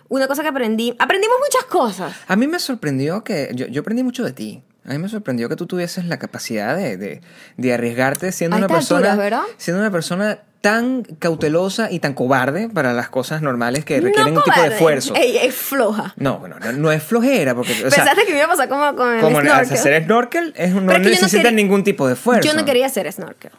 Una 0.09 0.27
cosa 0.27 0.43
que 0.43 0.49
aprendí, 0.49 0.95
aprendimos 0.99 1.37
muchas 1.43 1.65
cosas. 1.65 2.15
A 2.29 2.37
mí 2.37 2.47
me 2.47 2.59
sorprendió 2.59 3.25
que. 3.25 3.51
Yo, 3.55 3.67
yo 3.67 3.81
aprendí 3.81 4.03
mucho 4.03 4.25
de 4.25 4.33
ti. 4.33 4.63
A 4.85 4.91
mí 4.91 4.99
me 4.99 5.09
sorprendió 5.09 5.49
que 5.49 5.57
tú 5.57 5.67
tuvieses 5.67 6.05
la 6.05 6.19
capacidad 6.19 6.77
de, 6.77 6.99
de, 6.99 7.21
de 7.57 7.73
arriesgarte 7.73 8.31
siendo 8.33 8.57
A 8.57 8.59
una 8.59 8.69
persona. 8.69 9.17
Siendo 9.57 9.81
una 9.81 9.91
persona 9.91 10.41
tan 10.65 11.03
cautelosa 11.19 11.91
y 11.91 11.99
tan 11.99 12.15
cobarde 12.15 12.71
para 12.71 12.95
las 12.95 13.11
cosas 13.11 13.43
normales 13.43 13.85
que 13.85 14.01
requieren 14.01 14.33
no 14.33 14.41
un 14.41 14.45
tipo 14.45 14.63
de 14.63 14.69
esfuerzo. 14.69 15.15
Ey, 15.15 15.37
es 15.37 15.55
floja. 15.55 16.15
No, 16.17 16.39
bueno, 16.39 16.57
no, 16.59 16.73
no 16.73 16.91
es 16.91 17.03
flojera, 17.03 17.55
porque. 17.55 17.73
O 17.73 17.91
sea, 17.91 18.03
Pensaste 18.03 18.25
que 18.25 18.33
me 18.33 18.39
iba 18.39 18.47
a 18.47 18.49
pasar 18.49 18.71
como 18.71 18.97
con 18.97 19.13
el 19.13 19.21
como 19.21 19.43
snorkel. 19.43 19.77
hacer 19.77 20.05
snorkel 20.05 20.55
es, 20.57 20.73
no 20.73 20.99
necesita 20.99 21.51
ningún 21.51 21.85
tipo 21.85 22.07
de 22.07 22.15
esfuerzo. 22.15 22.49
Yo 22.49 22.57
no 22.57 22.65
quería 22.65 22.87
hacer 22.87 23.13
snorkel. 23.13 23.51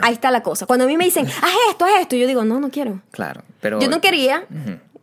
Ahí 0.00 0.12
está 0.12 0.30
la 0.30 0.44
cosa. 0.44 0.64
Cuando 0.64 0.84
a 0.84 0.86
mí 0.86 0.96
me 0.96 1.04
dicen, 1.06 1.26
haz 1.26 1.54
esto, 1.70 1.86
haz 1.86 2.02
esto, 2.02 2.14
yo 2.14 2.28
digo, 2.28 2.44
no, 2.44 2.60
no 2.60 2.70
quiero. 2.70 3.00
Claro, 3.10 3.42
pero. 3.60 3.80
Yo 3.80 3.88
no 3.88 4.00
quería. 4.00 4.44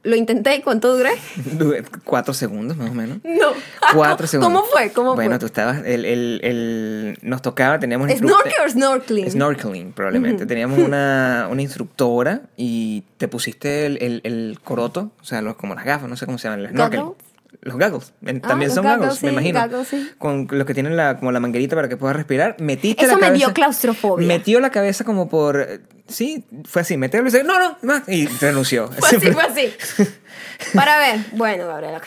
Lo 0.10 0.16
intenté 0.16 0.62
¿cuánto 0.64 0.96
duré? 0.98 1.12
Duré 1.54 1.84
Cuatro 2.04 2.34
segundos 2.34 2.76
más 2.78 2.90
o 2.90 2.94
menos. 2.94 3.20
No. 3.24 3.50
Cuatro 3.94 4.26
segundos. 4.28 4.52
¿Cómo 4.54 4.66
fue? 4.72 4.92
¿Cómo 4.92 5.16
bueno, 5.16 5.32
fue? 5.32 5.40
tú 5.40 5.46
estabas. 5.46 5.80
El, 5.86 6.06
el, 6.06 6.40
el- 6.44 7.18
nos 7.22 7.42
tocaba, 7.42 7.80
teníamos. 7.80 8.10
¿Snorkel 8.12 8.54
o 8.66 8.70
snorkeling? 8.70 9.32
Snorkeling, 9.32 9.92
probablemente. 9.94 10.46
Teníamos 10.46 10.80
una, 10.80 11.48
una 11.52 11.62
instructora 11.62 12.42
y 12.58 13.04
te 13.18 13.28
pusiste 13.28 13.86
el, 13.86 13.98
el, 14.02 14.22
el 14.24 14.60
coroto, 14.64 15.12
o 15.22 15.24
sea, 15.26 15.42
los, 15.42 15.56
como 15.56 15.76
las 15.76 15.86
gafas, 15.86 16.10
no 16.10 16.18
sé 16.18 16.26
cómo 16.26 16.38
se 16.38 16.48
llaman, 16.48 16.62
el 16.66 16.70
snorkel. 16.72 17.00
¿Goggles? 17.02 17.29
Los 17.62 17.76
goggles. 17.78 18.14
En- 18.26 18.42
Ah, 18.44 18.48
También 18.50 18.72
son 18.72 18.86
goggles, 18.86 19.22
me 19.24 19.32
imagino. 19.32 19.84
sí. 19.84 20.10
Con 20.18 20.48
los 20.50 20.66
que 20.66 20.74
tienen 20.74 20.96
la, 20.96 21.18
como 21.18 21.32
la 21.32 21.40
manguerita 21.40 21.76
para 21.76 21.90
que 21.90 21.98
puedas 21.98 22.16
respirar. 22.16 22.56
Metiste 22.60 23.04
Eso 23.06 23.14
la 23.16 23.18
me 23.20 23.28
cabeza. 23.28 23.46
dio 23.46 23.54
claustrofobia. 23.54 24.28
Metió 24.28 24.60
la 24.60 24.70
cabeza 24.72 25.04
como 25.04 25.28
por. 25.30 25.60
eh, 25.60 25.80
Sí, 26.08 26.46
fue 26.66 26.82
así. 26.84 26.98
Metió 26.98 27.20
y 27.22 27.24
dice, 27.26 27.44
no, 27.44 27.60
no, 27.60 27.78
más. 27.84 28.08
Y 28.08 28.26
renunció. 28.28 28.88
Fue 29.00 29.18
así, 29.18 29.32
fue 29.32 29.44
así. 29.44 29.74
Para 30.74 30.98
ver. 30.98 31.20
Bueno, 31.34 31.68
Gabriela. 31.68 32.02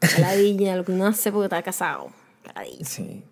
Caladilla, 0.00 0.76
lo 0.76 0.84
que 0.84 0.92
uno 0.92 1.06
hace 1.06 1.30
porque 1.32 1.44
está 1.46 1.62
casado. 1.62 2.10
Caladilla. 2.44 2.84
Sí. 2.84 3.24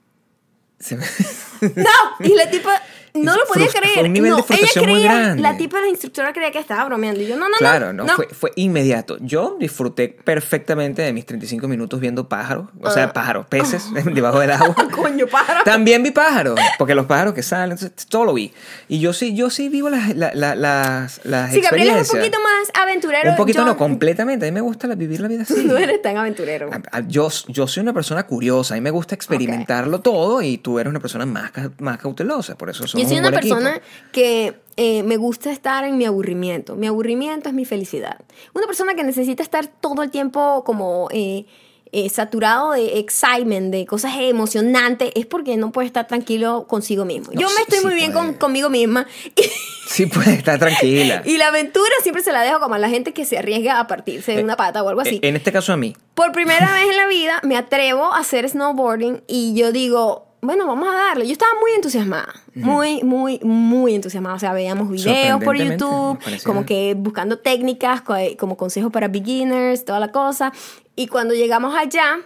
Se 0.78 0.96
me- 0.96 1.04
No, 1.76 1.90
y 2.26 2.34
la 2.34 2.50
tipa 2.50 2.80
no 3.16 3.36
lo 3.36 3.44
podía 3.44 3.68
creer. 3.68 3.94
fue 3.94 4.02
un 4.04 4.12
nivel 4.12 4.30
no, 4.30 4.36
de 4.38 4.42
frustración 4.42 4.84
ella 4.84 4.92
muy 4.92 5.02
creía, 5.02 5.18
grande. 5.22 5.42
La 5.42 5.56
tipa, 5.56 5.80
la 5.80 5.88
instructora 5.88 6.32
creía 6.32 6.50
que 6.50 6.58
estaba 6.58 6.84
bromeando. 6.84 7.20
Y 7.20 7.26
yo, 7.26 7.36
no, 7.36 7.48
no, 7.48 7.56
Claro, 7.58 7.92
no. 7.92 8.04
no, 8.04 8.14
Fue, 8.16 8.28
fue 8.28 8.52
inmediato. 8.56 9.16
Yo 9.20 9.56
disfruté 9.58 10.08
perfectamente 10.08 11.02
de 11.02 11.12
mis 11.12 11.26
35 11.26 11.66
minutos 11.68 11.98
viendo 12.00 12.28
pájaros, 12.28 12.66
o 12.80 12.90
sea, 12.90 13.04
Ah. 13.04 13.12
pájaros, 13.12 13.46
peces 13.46 13.84
debajo 14.14 14.40
del 14.40 14.50
agua. 14.52 14.74
Coño, 14.94 15.26
pájaro. 15.26 15.60
También 15.64 16.02
vi 16.02 16.10
pájaros, 16.10 16.58
porque 16.78 16.94
los 16.94 17.06
pájaros 17.06 17.34
que 17.34 17.42
salen, 17.42 17.72
entonces, 17.72 18.06
todo 18.06 18.24
lo 18.24 18.34
vi. 18.34 18.52
Y 18.88 19.00
yo 19.00 19.12
sí, 19.12 19.34
yo 19.34 19.50
sí 19.50 19.68
vivo 19.68 19.88
las, 19.90 20.14
la- 20.16 20.32
la- 20.34 20.54
las, 20.54 21.20
las 21.24 21.52
Sí, 21.52 21.60
Gabriela 21.60 21.98
es 22.00 22.10
un 22.12 22.18
poquito 22.18 22.38
más 22.40 22.82
aventurero. 22.82 23.30
Un 23.30 23.36
poquito 23.36 23.58
yo- 23.60 23.64
no, 23.66 23.76
completamente. 23.76 24.46
A 24.46 24.50
mí 24.50 24.54
me 24.54 24.60
gusta 24.60 24.86
la- 24.86 24.94
vivir 24.94 25.20
la 25.20 25.28
vida 25.28 25.42
así. 25.42 25.54
Tú 25.54 25.62
no 25.68 25.76
eres 25.76 26.00
tan 26.02 26.16
aventurero. 26.16 26.70
Yo, 27.08 27.28
yo 27.48 27.66
soy 27.66 27.82
una 27.82 27.92
persona 27.92 28.24
curiosa, 28.26 28.74
a 28.74 28.76
mí 28.76 28.80
me 28.80 28.90
gusta 28.90 29.14
experimentarlo 29.14 30.00
todo 30.00 30.42
y 30.42 30.58
tú 30.58 30.78
eres 30.78 30.90
una 30.90 31.00
persona 31.00 31.26
más, 31.26 31.50
más 31.78 31.98
cautelosa, 31.98 32.56
por 32.56 32.70
eso 32.70 32.86
somos 32.86 33.05
Yo 33.06 33.16
soy 33.16 33.18
un 33.18 33.26
una 33.26 33.40
persona 33.40 33.80
que 34.12 34.54
eh, 34.76 35.02
me 35.02 35.16
gusta 35.16 35.50
estar 35.50 35.84
en 35.84 35.96
mi 35.96 36.04
aburrimiento. 36.04 36.76
Mi 36.76 36.86
aburrimiento 36.86 37.48
es 37.48 37.54
mi 37.54 37.64
felicidad. 37.64 38.18
Una 38.54 38.66
persona 38.66 38.94
que 38.94 39.04
necesita 39.04 39.42
estar 39.42 39.66
todo 39.66 40.02
el 40.02 40.10
tiempo 40.10 40.64
como 40.64 41.08
eh, 41.12 41.46
eh, 41.92 42.08
saturado 42.10 42.72
de 42.72 42.98
excitement, 42.98 43.72
de 43.72 43.86
cosas 43.86 44.12
emocionantes, 44.18 45.12
es 45.14 45.24
porque 45.24 45.56
no 45.56 45.72
puede 45.72 45.86
estar 45.86 46.06
tranquilo 46.06 46.66
consigo 46.68 47.04
mismo. 47.04 47.32
No, 47.32 47.40
Yo 47.40 47.48
me 47.48 47.62
estoy 47.62 47.78
sí 47.78 47.84
muy 47.86 47.94
bien 47.94 48.12
puede. 48.12 48.26
con, 48.26 48.34
conmigo 48.34 48.68
misma. 48.70 49.06
Sí, 49.88 50.06
puedes 50.06 50.30
estar 50.36 50.58
tranquila. 50.58 51.22
Y 51.24 51.38
la 51.38 51.46
aventura 51.46 51.92
siempre 52.02 52.20
se 52.20 52.32
la 52.32 52.42
dejo 52.42 52.58
como 52.58 52.74
a 52.74 52.78
la 52.78 52.88
gente 52.88 53.12
que 53.14 53.24
se 53.24 53.38
arriesga 53.38 53.78
a 53.78 53.86
partirse 53.86 54.34
de 54.34 54.42
una 54.42 54.56
pata 54.56 54.82
o 54.82 54.88
algo 54.88 55.00
así. 55.00 55.20
Eh, 55.22 55.28
En 55.28 55.36
este 55.36 55.52
caso 55.52 55.72
a 55.72 55.76
mí. 55.76 55.96
Por 56.14 56.32
primera 56.32 56.72
vez 56.74 56.90
en 56.90 56.96
la 56.96 57.06
vida 57.06 57.40
me 57.44 57.56
atrevo 57.56 58.12
a 58.12 58.18
hacer 58.18 58.48
snowboarding 58.48 59.22
y 59.28 59.54
yo 59.54 59.70
digo, 59.70 60.25
bueno, 60.46 60.66
vamos 60.66 60.88
a 60.88 60.92
darle. 60.92 61.26
Yo 61.26 61.32
estaba 61.32 61.52
muy 61.60 61.72
entusiasmada, 61.72 62.32
muy, 62.54 63.02
muy, 63.02 63.38
muy 63.42 63.94
entusiasmada. 63.94 64.36
O 64.36 64.38
sea, 64.38 64.52
veíamos 64.52 64.88
videos 64.90 65.42
por 65.44 65.56
YouTube, 65.56 66.18
como 66.44 66.64
que 66.64 66.94
buscando 66.96 67.38
técnicas, 67.38 68.00
co- 68.02 68.14
como 68.38 68.56
consejos 68.56 68.90
para 68.92 69.08
beginners, 69.08 69.84
toda 69.84 70.00
la 70.00 70.10
cosa. 70.12 70.52
Y 70.94 71.08
cuando 71.08 71.34
llegamos 71.34 71.74
allá, 71.76 72.20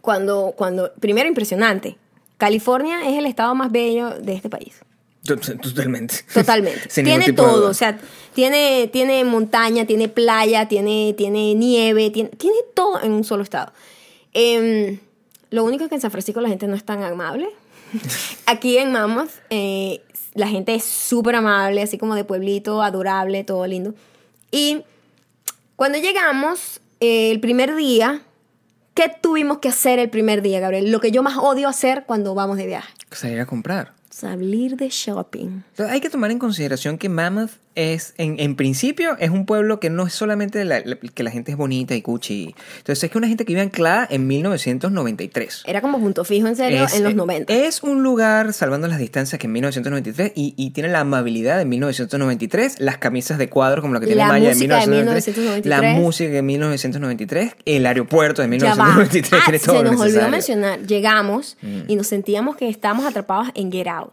cuando, 0.00 0.52
cuando, 0.56 0.92
primero 1.00 1.28
impresionante, 1.28 1.96
California 2.36 3.08
es 3.08 3.16
el 3.18 3.26
estado 3.26 3.54
más 3.54 3.70
bello 3.72 4.10
de 4.10 4.34
este 4.34 4.50
país. 4.50 4.80
Tot- 5.24 5.60
Totalmente. 5.62 6.16
Totalmente. 6.32 6.88
Tiene 6.94 7.26
de 7.26 7.32
todo, 7.32 7.58
duda. 7.60 7.70
o 7.70 7.74
sea, 7.74 7.98
tiene, 8.34 8.90
tiene 8.92 9.24
montaña, 9.24 9.86
tiene 9.86 10.08
playa, 10.08 10.68
tiene, 10.68 11.14
tiene 11.16 11.54
nieve, 11.54 12.10
tiene, 12.10 12.28
tiene 12.30 12.58
todo 12.74 13.00
en 13.02 13.12
un 13.12 13.24
solo 13.24 13.42
estado. 13.42 13.72
Em, 14.34 14.98
lo 15.54 15.64
único 15.64 15.84
es 15.84 15.88
que 15.88 15.94
en 15.94 16.00
San 16.00 16.10
Francisco 16.10 16.40
la 16.40 16.48
gente 16.48 16.66
no 16.66 16.74
es 16.74 16.84
tan 16.84 17.02
amable. 17.02 17.48
Aquí 18.46 18.76
en 18.76 18.90
Mammoth 18.90 19.30
eh, 19.50 20.02
la 20.34 20.48
gente 20.48 20.74
es 20.74 20.82
súper 20.82 21.36
amable, 21.36 21.80
así 21.80 21.96
como 21.96 22.16
de 22.16 22.24
pueblito, 22.24 22.82
adorable, 22.82 23.44
todo 23.44 23.64
lindo. 23.66 23.94
Y 24.50 24.82
cuando 25.76 25.98
llegamos, 25.98 26.80
eh, 26.98 27.30
el 27.30 27.38
primer 27.38 27.76
día, 27.76 28.22
¿qué 28.94 29.08
tuvimos 29.20 29.58
que 29.58 29.68
hacer 29.68 30.00
el 30.00 30.10
primer 30.10 30.42
día, 30.42 30.58
Gabriel? 30.58 30.90
Lo 30.90 31.00
que 31.00 31.12
yo 31.12 31.22
más 31.22 31.36
odio 31.38 31.68
hacer 31.68 32.02
cuando 32.04 32.34
vamos 32.34 32.56
de 32.56 32.66
viaje. 32.66 32.92
Salir 33.12 33.40
a 33.40 33.46
comprar. 33.46 33.92
Salir 34.10 34.76
de 34.76 34.88
shopping. 34.88 35.62
Hay 35.88 36.00
que 36.00 36.10
tomar 36.10 36.32
en 36.32 36.40
consideración 36.40 36.98
que 36.98 37.08
Mammoth 37.08 37.52
es, 37.74 38.14
en, 38.18 38.38
en 38.38 38.56
principio, 38.56 39.16
es 39.18 39.30
un 39.30 39.46
pueblo 39.46 39.80
que 39.80 39.90
no 39.90 40.06
es 40.06 40.12
solamente 40.14 40.64
la- 40.64 40.80
la- 40.84 40.96
que 40.96 41.22
la 41.22 41.30
gente 41.30 41.50
es 41.52 41.56
bonita 41.56 41.94
y 41.94 42.02
cuchi. 42.02 42.54
Entonces, 42.78 43.04
es 43.04 43.10
que 43.10 43.18
una 43.18 43.28
gente 43.28 43.44
que 43.44 43.52
vive 43.52 43.62
anclada 43.62 44.06
en 44.10 44.26
1993. 44.26 45.62
Era 45.66 45.80
como 45.80 45.98
punto 46.00 46.24
fijo, 46.24 46.46
en 46.46 46.56
serio, 46.56 46.84
Es- 46.84 46.94
en 46.94 47.02
los 47.04 47.12
eh, 47.12 47.16
90. 47.16 47.52
Es 47.52 47.82
un 47.82 48.02
lugar, 48.02 48.52
salvando 48.52 48.86
las 48.88 48.98
distancias, 48.98 49.38
que 49.38 49.46
en 49.46 49.52
1993 49.52 50.32
y, 50.34 50.54
y 50.56 50.70
tiene 50.70 50.88
la 50.88 51.00
amabilidad 51.00 51.58
de 51.58 51.64
1993, 51.64 52.80
las 52.80 52.98
camisas 52.98 53.38
de 53.38 53.48
cuadros 53.48 53.82
como 53.82 53.94
la 53.94 54.00
que 54.00 54.06
tiene 54.06 54.22
La 54.22 54.28
Maya 54.28 54.48
de 54.50 54.54
música 54.54 54.80
de 54.80 54.86
1993, 54.86 55.66
la 55.66 55.80
1993. 55.80 56.00
música 56.00 56.30
de 56.32 56.42
1993, 56.42 57.56
el 57.64 57.86
aeropuerto 57.86 58.42
de 58.42 58.58
Ya 58.58 58.74
va. 58.74 58.84
1993, 58.86 59.32
Ah, 59.32 59.44
tiene 59.44 59.58
todo 59.58 59.78
se 59.78 59.82
nos 59.84 60.00
olvidó. 60.00 60.28
Mm. 60.28 60.30
mencionar. 60.30 60.80
Llegamos 60.86 61.56
y 61.88 61.96
nos 61.96 62.06
sentíamos 62.06 62.56
que 62.56 62.68
estábamos 62.68 63.04
atrapados 63.06 63.48
en 63.54 63.70
Get 63.72 63.88
Out. 63.88 64.12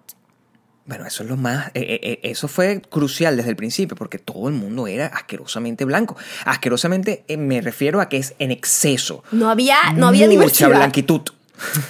Bueno, 0.92 1.06
eso 1.08 1.24
es 1.24 1.30
lo 1.30 1.38
más. 1.38 1.68
eh, 1.70 1.72
eh, 1.80 2.00
eh, 2.04 2.20
eso 2.24 2.50
fue 2.50 2.82
crucial 2.82 3.38
desde 3.38 3.50
el 3.50 3.56
principio, 3.56 3.96
porque 3.96 4.18
todo 4.20 4.50
el 4.50 4.54
mundo 4.56 4.88
era 4.88 5.06
asquerosamente 5.08 5.86
blanco. 5.86 6.18
Asquerosamente 6.44 7.24
eh, 7.30 7.38
me 7.38 7.62
refiero 7.62 8.02
a 8.02 8.10
que 8.10 8.18
es 8.18 8.34
en 8.40 8.52
exceso. 8.52 9.24
No 9.32 9.50
había, 9.50 9.78
no 9.96 10.08
había 10.10 10.26
Mucha 10.28 10.32
diversidad. 10.32 10.70
blanquitud. 10.70 11.22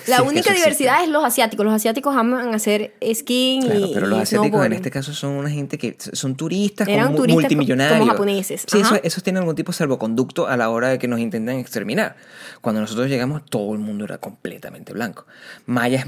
La 0.05 0.17
Sí, 0.21 0.23
única 0.27 0.53
diversidad 0.53 1.01
es 1.03 1.09
los 1.09 1.23
asiáticos. 1.23 1.65
Los 1.65 1.73
asiáticos 1.73 2.15
aman 2.15 2.53
hacer 2.53 2.93
Claro, 2.99 3.87
y 3.87 3.91
pero 3.93 4.05
los 4.05 4.19
y 4.19 4.21
asiáticos 4.21 4.65
en 4.67 4.73
este 4.73 4.91
caso 4.91 5.13
son 5.15 5.31
una 5.31 5.49
gente 5.49 5.77
que 5.79 5.97
son 6.13 6.35
turistas, 6.35 6.87
Eran 6.87 7.05
como 7.07 7.17
turistas 7.17 7.41
multimillonarios. 7.43 7.97
como 7.99 8.11
japoneses, 8.11 8.65
Sí, 8.67 8.81
eso- 8.81 8.99
esos 9.01 9.23
tienen 9.23 9.39
algún 9.39 9.55
tipo 9.55 9.71
de 9.71 9.77
salvoconducto 9.79 10.45
a 10.47 10.57
la 10.57 10.69
hora 10.69 10.89
de 10.89 10.99
que 10.99 11.07
nos 11.07 11.19
intentan 11.19 11.55
exterminar. 11.55 12.17
Cuando 12.61 12.81
nosotros 12.81 13.07
llegamos, 13.07 13.43
todo 13.49 13.73
el 13.73 13.79
mundo 13.79 14.05
era 14.05 14.19
completamente 14.19 14.93
blanco. 14.93 15.25
Maya 15.65 16.05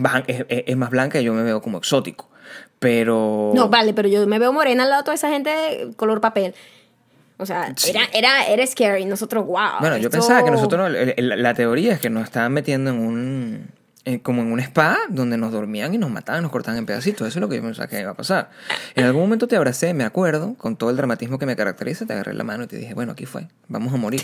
es 0.67 0.75
más 0.77 0.89
blanca 0.91 1.19
y 1.19 1.23
yo 1.23 1.33
me 1.33 1.41
veo 1.41 1.59
como 1.59 1.79
exótico. 1.79 2.29
Pero. 2.83 3.51
No, 3.55 3.69
vale, 3.69 3.93
pero 3.93 4.07
yo 4.07 4.27
me 4.27 4.37
veo 4.37 4.53
morena 4.53 4.83
al 4.83 4.89
lado 4.89 5.01
de 5.01 5.05
toda 5.05 5.15
esa 5.15 5.29
gente 5.29 5.87
color 5.95 6.21
papel. 6.21 6.53
O 7.37 7.45
sea, 7.47 7.73
Sí. 7.75 7.89
era, 7.89 8.01
era, 8.13 8.45
era 8.45 8.65
scary. 8.67 9.05
Nosotros, 9.05 9.45
wow. 9.47 9.79
Bueno, 9.79 9.97
yo 9.97 10.09
pensaba 10.11 10.43
que 10.45 10.51
nosotros, 10.51 10.87
el- 10.95 11.13
el- 11.17 11.41
la 11.41 11.53
teoría 11.55 11.93
es 11.93 11.99
que 11.99 12.09
nos 12.09 12.23
estaban 12.25 12.53
metiendo 12.53 12.91
en 12.91 12.99
un, 12.99 13.67
en- 14.05 14.19
como 14.19 14.41
en 14.43 14.51
un 14.51 14.59
spa 14.59 14.97
donde 15.09 15.35
nos 15.37 15.51
dormían 15.51 15.93
y 15.93 15.97
nos 15.97 16.11
mataban, 16.11 16.43
nos 16.43 16.51
cortaban 16.51 16.77
en 16.77 16.85
pedacitos. 16.85 17.27
Eso 17.27 17.39
es 17.39 17.41
lo 17.41 17.49
que 17.49 17.55
yo 17.57 17.63
pensaba 17.63 17.87
que 17.87 17.99
iba 17.99 18.11
a 18.11 18.15
pasar. 18.15 18.49
En 18.95 19.05
algún 19.05 19.23
momento 19.23 19.47
te 19.47 19.55
abracé, 19.55 19.93
me 19.93 20.03
acuerdo, 20.03 20.53
con 20.57 20.75
todo 20.75 20.89
el 20.91 20.95
dramatismo 20.97 21.39
que 21.39 21.45
me 21.45 21.55
caracteriza, 21.55 22.05
te 22.05 22.13
agarré 22.13 22.33
la 22.33 22.43
mano 22.43 22.65
y 22.65 22.67
te 22.67 22.77
dije, 22.77 22.93
bueno, 22.93 23.13
aquí 23.13 23.25
fue, 23.25 23.47
vamos 23.67 23.93
a 23.93 23.97
morir. 23.97 24.21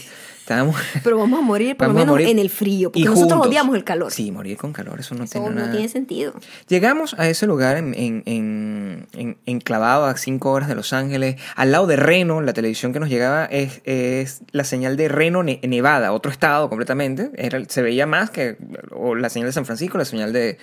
Estábamos... 0.50 0.78
Pero 1.04 1.20
vamos 1.20 1.40
a 1.40 1.44
morir 1.44 1.78
por 1.78 1.90
lo 1.90 1.94
menos 1.94 2.08
morir 2.10 2.28
en 2.30 2.40
el 2.40 2.50
frío. 2.50 2.90
Porque 2.90 3.02
y 3.02 3.04
nosotros 3.04 3.34
juntos. 3.34 3.48
odiamos 3.50 3.76
el 3.76 3.84
calor. 3.84 4.12
Sí, 4.12 4.32
morir 4.32 4.58
con 4.58 4.74
calor, 4.74 5.00
eso 5.00 5.14
no 5.14 5.26
Eso 5.26 5.34
tiene 5.34 5.50
no 5.50 5.56
nada. 5.56 5.72
tiene 5.72 5.88
sentido. 5.90 6.34
Llegamos 6.68 7.14
a 7.20 7.30
ese 7.30 7.46
lugar 7.46 7.78
en, 7.78 7.94
en, 7.94 8.24
en- 8.26 9.08
en- 9.14 9.38
enclavado 9.46 10.06
a 10.06 10.18
cinco 10.18 10.52
horas 10.52 10.68
de 10.68 10.74
Los 10.74 10.92
Ángeles. 10.92 11.36
Al 11.56 11.72
lado 11.72 11.86
de 11.86 11.98
Reno, 11.98 12.42
la 12.42 12.54
televisión 12.54 12.94
que 12.94 13.00
nos 13.00 13.10
llegaba 13.10 13.46
es, 13.46 13.82
es 13.84 14.42
la 14.52 14.64
señal 14.64 14.98
de 14.98 15.08
Reno, 15.08 15.44
Ne- 15.44 15.60
Nevada, 15.68 16.12
otro 16.14 16.32
estado 16.32 16.68
completamente. 16.68 17.30
Era, 17.36 17.64
se 17.68 17.84
veía 17.84 18.08
más 18.08 18.32
que 18.32 18.58
o 18.92 19.14
la 19.14 19.30
señal 19.30 19.50
de 19.50 19.54
San 19.54 19.66
Francisco, 19.66 20.00
la 20.00 20.06
señal 20.06 20.34
de, 20.34 20.58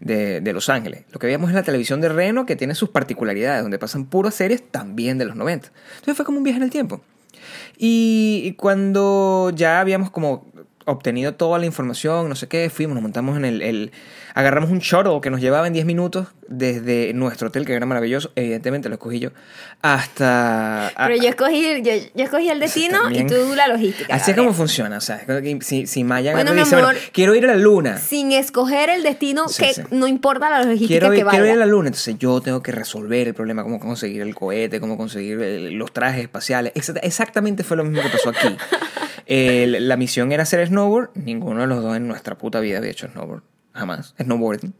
de, 0.00 0.42
de 0.42 0.52
Los 0.52 0.68
Ángeles. 0.68 1.04
Lo 1.10 1.18
que 1.18 1.26
veíamos 1.26 1.48
es 1.48 1.54
la 1.54 1.62
televisión 1.62 2.02
de 2.02 2.10
Reno 2.10 2.44
que 2.44 2.54
tiene 2.56 2.74
sus 2.74 2.90
particularidades, 2.90 3.62
donde 3.62 3.78
pasan 3.78 4.04
puras 4.04 4.34
series 4.34 4.62
también 4.70 5.16
de 5.16 5.24
los 5.24 5.36
90. 5.36 5.68
Entonces 5.94 6.16
fue 6.16 6.26
como 6.26 6.36
un 6.36 6.44
viaje 6.44 6.58
en 6.58 6.64
el 6.64 6.70
tiempo. 6.70 7.00
Y 7.76 8.52
cuando 8.58 9.50
ya 9.54 9.80
habíamos 9.80 10.10
como 10.10 10.46
obtenido 10.86 11.34
toda 11.34 11.58
la 11.58 11.66
información, 11.66 12.28
no 12.28 12.34
sé 12.36 12.48
qué, 12.48 12.68
fuimos, 12.70 12.94
nos 12.94 13.02
montamos 13.02 13.36
en 13.36 13.44
el... 13.44 13.62
el- 13.62 13.92
agarramos 14.34 14.70
un 14.70 14.78
shuttle 14.78 15.20
que 15.20 15.30
nos 15.30 15.40
llevaba 15.40 15.66
en 15.66 15.72
10 15.72 15.84
minutos 15.86 16.28
desde 16.48 17.12
nuestro 17.14 17.48
hotel, 17.48 17.64
que 17.64 17.72
era 17.74 17.86
maravilloso, 17.86 18.30
evidentemente 18.36 18.88
lo 18.88 18.94
escogí 18.96 19.18
yo, 19.20 19.30
hasta... 19.80 20.88
a- 20.88 21.06
Pero 21.06 21.22
yo 21.22 21.28
escogí, 21.28 21.82
yo, 21.82 21.92
yo 22.14 22.24
escogí 22.24 22.48
el 22.48 22.60
destino 22.60 23.02
también- 23.02 23.26
y 23.26 23.30
tú 23.30 23.54
la 23.54 23.68
logística. 23.68 24.14
Así 24.14 24.30
es 24.32 24.36
como 24.36 24.52
funciona, 24.52 24.96
o 24.98 25.00
sea, 25.00 25.24
si, 25.60 25.86
si 25.86 26.04
Maya 26.04 26.32
Bueno, 26.32 26.52
dice, 26.52 26.76
bueno, 26.76 26.90
quiero 27.12 27.34
ir 27.34 27.44
a 27.44 27.48
la 27.48 27.56
luna, 27.56 27.98
Sin 27.98 28.32
escoger 28.32 28.90
el 28.90 29.02
destino, 29.02 29.48
Sí, 29.48 29.62
que 29.64 29.74
sí. 29.74 29.82
no 29.90 30.06
importa 30.06 30.50
la 30.50 30.62
logística 30.64 30.88
quiero 30.88 31.10
que 31.10 31.18
ir, 31.18 31.26
quiero 31.26 31.44
ir 31.46 31.50
a 31.50 31.54
vaya. 31.54 31.64
la 31.64 31.66
luna, 31.66 31.88
entonces 31.88 32.16
yo 32.18 32.40
tengo 32.40 32.62
que 32.62 32.72
resolver 32.72 33.28
el 33.28 33.34
problema, 33.34 33.62
cómo 33.62 33.80
conseguir 33.80 34.22
el 34.22 34.34
cohete, 34.34 34.80
cómo 34.80 34.96
conseguir 34.96 35.40
el- 35.40 35.72
los 35.74 35.92
trajes 35.92 36.22
espaciales. 36.22 36.72
Exact- 36.74 37.00
Exactamente 37.02 37.64
fue 37.64 37.76
lo 37.76 37.84
mismo 37.84 38.02
que 38.02 38.08
pasó 38.08 38.30
aquí. 38.30 38.56
La 39.26 39.96
misión 39.96 40.32
era 40.32 40.42
hacer 40.42 40.66
snowboard, 40.66 41.10
ninguno 41.14 41.60
de 41.62 41.66
los 41.66 41.82
dos 41.82 41.96
en 41.96 42.06
nuestra 42.08 42.36
puta 42.36 42.60
vida 42.60 42.78
había 42.78 42.90
hecho 42.90 43.08
snowboard, 43.08 43.42
jamás, 43.74 44.14
snowboarding. 44.20 44.74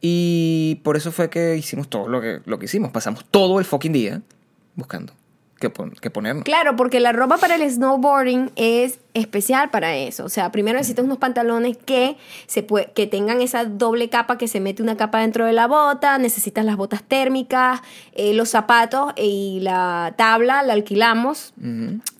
Y 0.00 0.80
por 0.84 0.96
eso 0.96 1.12
fue 1.12 1.30
que 1.30 1.56
hicimos 1.56 1.88
todo 1.88 2.08
lo 2.08 2.20
que, 2.20 2.40
lo 2.44 2.58
que 2.58 2.66
hicimos, 2.66 2.90
pasamos 2.90 3.24
todo 3.30 3.58
el 3.58 3.64
fucking 3.64 3.92
día 3.92 4.22
buscando 4.74 5.12
qué, 5.58 5.70
pon-. 5.70 6.42
Claro, 6.42 6.76
porque 6.76 7.00
la 7.00 7.12
ropa 7.12 7.38
para 7.38 7.56
el 7.56 7.70
snowboarding 7.70 8.52
es 8.56 8.98
especial 9.16 9.70
para 9.70 9.96
eso. 9.96 10.24
O 10.24 10.28
sea, 10.28 10.52
primero 10.52 10.78
necesitas 10.78 11.04
unos 11.04 11.18
pantalones 11.18 11.76
que, 11.76 12.16
se 12.46 12.66
que 12.66 13.06
tengan 13.06 13.40
esa 13.40 13.64
doble 13.64 14.08
capa 14.08 14.38
que 14.38 14.46
se 14.46 14.60
mete 14.60 14.82
una 14.82 14.96
capa 14.96 15.20
dentro 15.20 15.46
de 15.46 15.52
la 15.52 15.66
bota, 15.66 16.18
necesitas 16.18 16.64
las 16.64 16.76
botas 16.76 17.02
térmicas, 17.02 17.80
eh, 18.12 18.34
los 18.34 18.50
zapatos 18.50 19.12
y 19.16 19.60
la 19.62 20.14
tabla 20.16 20.62
la 20.62 20.74
alquilamos. 20.74 21.54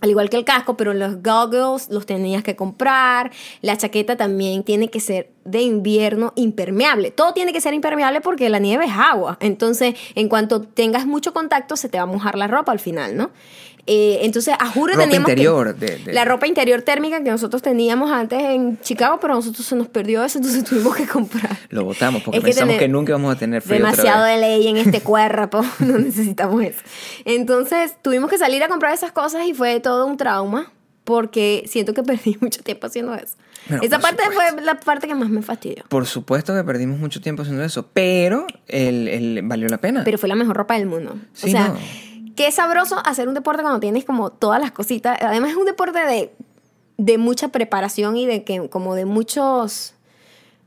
Al 0.01 0.09
igual 0.09 0.29
que 0.29 0.37
el 0.37 0.45
casco, 0.45 0.75
pero 0.75 0.93
los 0.93 1.21
goggles 1.21 1.89
los 1.89 2.05
tenías 2.05 2.43
que 2.43 2.55
comprar. 2.55 3.31
La 3.61 3.77
chaqueta 3.77 4.15
también 4.17 4.63
tiene 4.63 4.89
que 4.89 4.99
ser 4.99 5.31
de 5.45 5.61
invierno 5.61 6.33
impermeable. 6.35 7.11
Todo 7.11 7.33
tiene 7.33 7.53
que 7.53 7.61
ser 7.61 7.73
impermeable 7.73 8.21
porque 8.21 8.49
la 8.49 8.59
nieve 8.59 8.85
es 8.85 8.91
agua. 8.91 9.37
Entonces, 9.39 9.95
en 10.15 10.29
cuanto 10.29 10.61
tengas 10.61 11.05
mucho 11.05 11.33
contacto, 11.33 11.77
se 11.77 11.89
te 11.89 11.97
va 11.97 12.03
a 12.03 12.07
mojar 12.07 12.37
la 12.37 12.47
ropa 12.47 12.71
al 12.71 12.79
final, 12.79 13.15
¿no? 13.15 13.29
Eh, 13.87 14.19
entonces, 14.23 14.53
a 14.59 14.67
juro 14.69 14.93
Ropa 14.93 15.05
teníamos 15.05 15.25
que- 15.27 15.31
interior 15.31 15.75
de- 15.75 15.97
de- 15.97 16.13
La 16.13 16.25
ropa 16.25 16.45
interior 16.45 16.81
térmica 16.81 17.23
que 17.23 17.29
nosotros 17.31 17.61
teníamos 17.61 18.11
antes 18.11 18.39
en 18.41 18.79
Chicago, 18.81 19.17
pero 19.21 19.33
a 19.33 19.35
nosotros 19.37 19.65
se 19.65 19.75
nos 19.77 19.87
perdió 19.87 20.23
eso, 20.25 20.37
entonces 20.39 20.63
tuvimos 20.69 20.95
que 20.95 21.07
comprar. 21.07 21.57
Lo 21.69 21.85
votamos 21.85 22.21
porque 22.21 22.37
Es 22.39 22.43
que 22.43 22.49
pensamos 22.51 22.75
que 22.77 22.87
nunca 22.89 23.11
íbamos 23.11 23.33
a 23.35 23.39
tener 23.39 23.61
frío 23.61 23.77
otra 23.77 23.91
Demasiado 23.91 24.25
vez. 24.25 24.35
de 24.35 24.41
ley 24.41 24.67
en 24.67 24.77
este 24.77 24.99
cuerpo, 25.01 25.61
no 25.79 25.97
necesitamos 25.99 26.61
eso. 26.63 26.79
Entonces 27.25 27.95
tuvimos 28.01 28.29
que 28.29 28.37
salir 28.37 28.61
a 28.63 28.67
comprar 28.67 28.93
esas 28.93 29.11
cosas 29.11 29.45
y 29.47 29.53
fue 29.53 29.79
todo 29.79 30.05
un 30.05 30.17
trauma 30.17 30.71
porque 31.03 31.63
siento 31.67 31.93
que 31.93 32.03
perdí 32.03 32.37
mucho 32.41 32.61
tiempo 32.63 32.87
haciendo 32.87 33.13
eso. 33.15 33.35
Bueno, 33.69 33.83
Esa 33.83 33.99
parte 33.99 34.23
supuesto. 34.23 34.53
fue 34.55 34.61
la 34.63 34.79
parte 34.79 35.07
que 35.07 35.15
más 35.15 35.29
me 35.29 35.41
fastidió. 35.41 35.83
Por 35.89 36.05
supuesto 36.05 36.53
que 36.55 36.63
perdimos 36.63 36.99
mucho 36.99 37.19
tiempo 37.21 37.41
haciendo 37.41 37.63
eso, 37.63 37.87
pero 37.93 38.47
el, 38.67 39.07
el- 39.09 39.41
valió 39.43 39.67
la 39.67 39.77
pena. 39.79 40.03
Pero 40.05 40.17
fue 40.17 40.29
la 40.29 40.35
mejor 40.35 40.55
ropa 40.55 40.75
del 40.75 40.85
mundo. 40.87 41.15
Sí, 41.33 41.47
o 41.47 41.51
sea, 41.51 41.67
no. 41.69 41.77
Qué 42.37 42.49
sabroso 42.53 43.01
hacer 43.05 43.27
un 43.27 43.33
deporte 43.33 43.61
cuando 43.63 43.81
tienes 43.81 44.05
como 44.05 44.29
todas 44.29 44.61
las 44.61 44.71
cositas. 44.71 45.17
Además 45.21 45.49
es 45.51 45.57
un 45.57 45.65
deporte 45.65 45.99
de, 45.99 46.31
de 46.97 47.17
mucha 47.17 47.49
preparación 47.49 48.15
y 48.15 48.25
de 48.25 48.45
que 48.45 48.69
como 48.69 48.95
de 48.95 49.03
muchos 49.03 49.93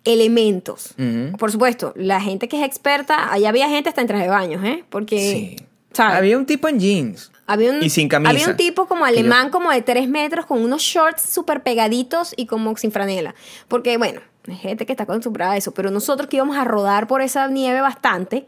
elementos. 0.04 0.94
Ujú. 0.98 1.36
Por 1.36 1.52
supuesto, 1.52 1.92
la 1.96 2.20
gente 2.20 2.48
que 2.48 2.58
es 2.60 2.66
experta, 2.66 3.32
allá 3.32 3.48
había 3.50 3.68
gente 3.68 3.88
hasta 3.88 4.00
en 4.00 4.06
traje 4.06 4.24
de 4.24 4.28
baños, 4.30 4.64
¿eh? 4.64 4.84
Porque 4.90 5.18
Sí. 5.18 5.56
¿sabes? 5.92 6.16
Había 6.18 6.38
un 6.38 6.46
tipo 6.46 6.68
en 6.68 6.78
jeans. 6.80 7.30
Había 7.46 7.70
un, 7.72 7.82
y 7.82 7.90
sin 7.90 8.08
camisa. 8.08 8.30
Había 8.30 8.46
un 8.48 8.56
tipo 8.56 8.86
como 8.86 9.04
Que 9.04 9.12
yo- 9.12 9.18
alemán, 9.18 9.50
como 9.50 9.70
de 9.70 9.82
tres 9.82 10.08
metros, 10.08 10.46
con 10.46 10.62
unos 10.62 10.82
shorts 10.82 11.22
súper 11.22 11.62
pegaditos 11.62 12.32
y 12.36 12.46
como 12.46 12.76
sin 12.76 12.92
franela. 12.92 13.34
Porque, 13.68 13.96
bueno, 13.98 14.20
hay 14.48 14.56
gente 14.56 14.86
que 14.86 14.92
está 14.92 15.02
acostumbrada 15.04 15.52
a 15.52 15.56
eso, 15.56 15.72
pero 15.72 15.90
nosotros 15.90 16.28
que 16.28 16.36
íbamos 16.36 16.56
a 16.56 16.64
rodar 16.64 17.06
por 17.06 17.20
esa 17.22 17.48
nieve 17.48 17.80
bastante, 17.80 18.46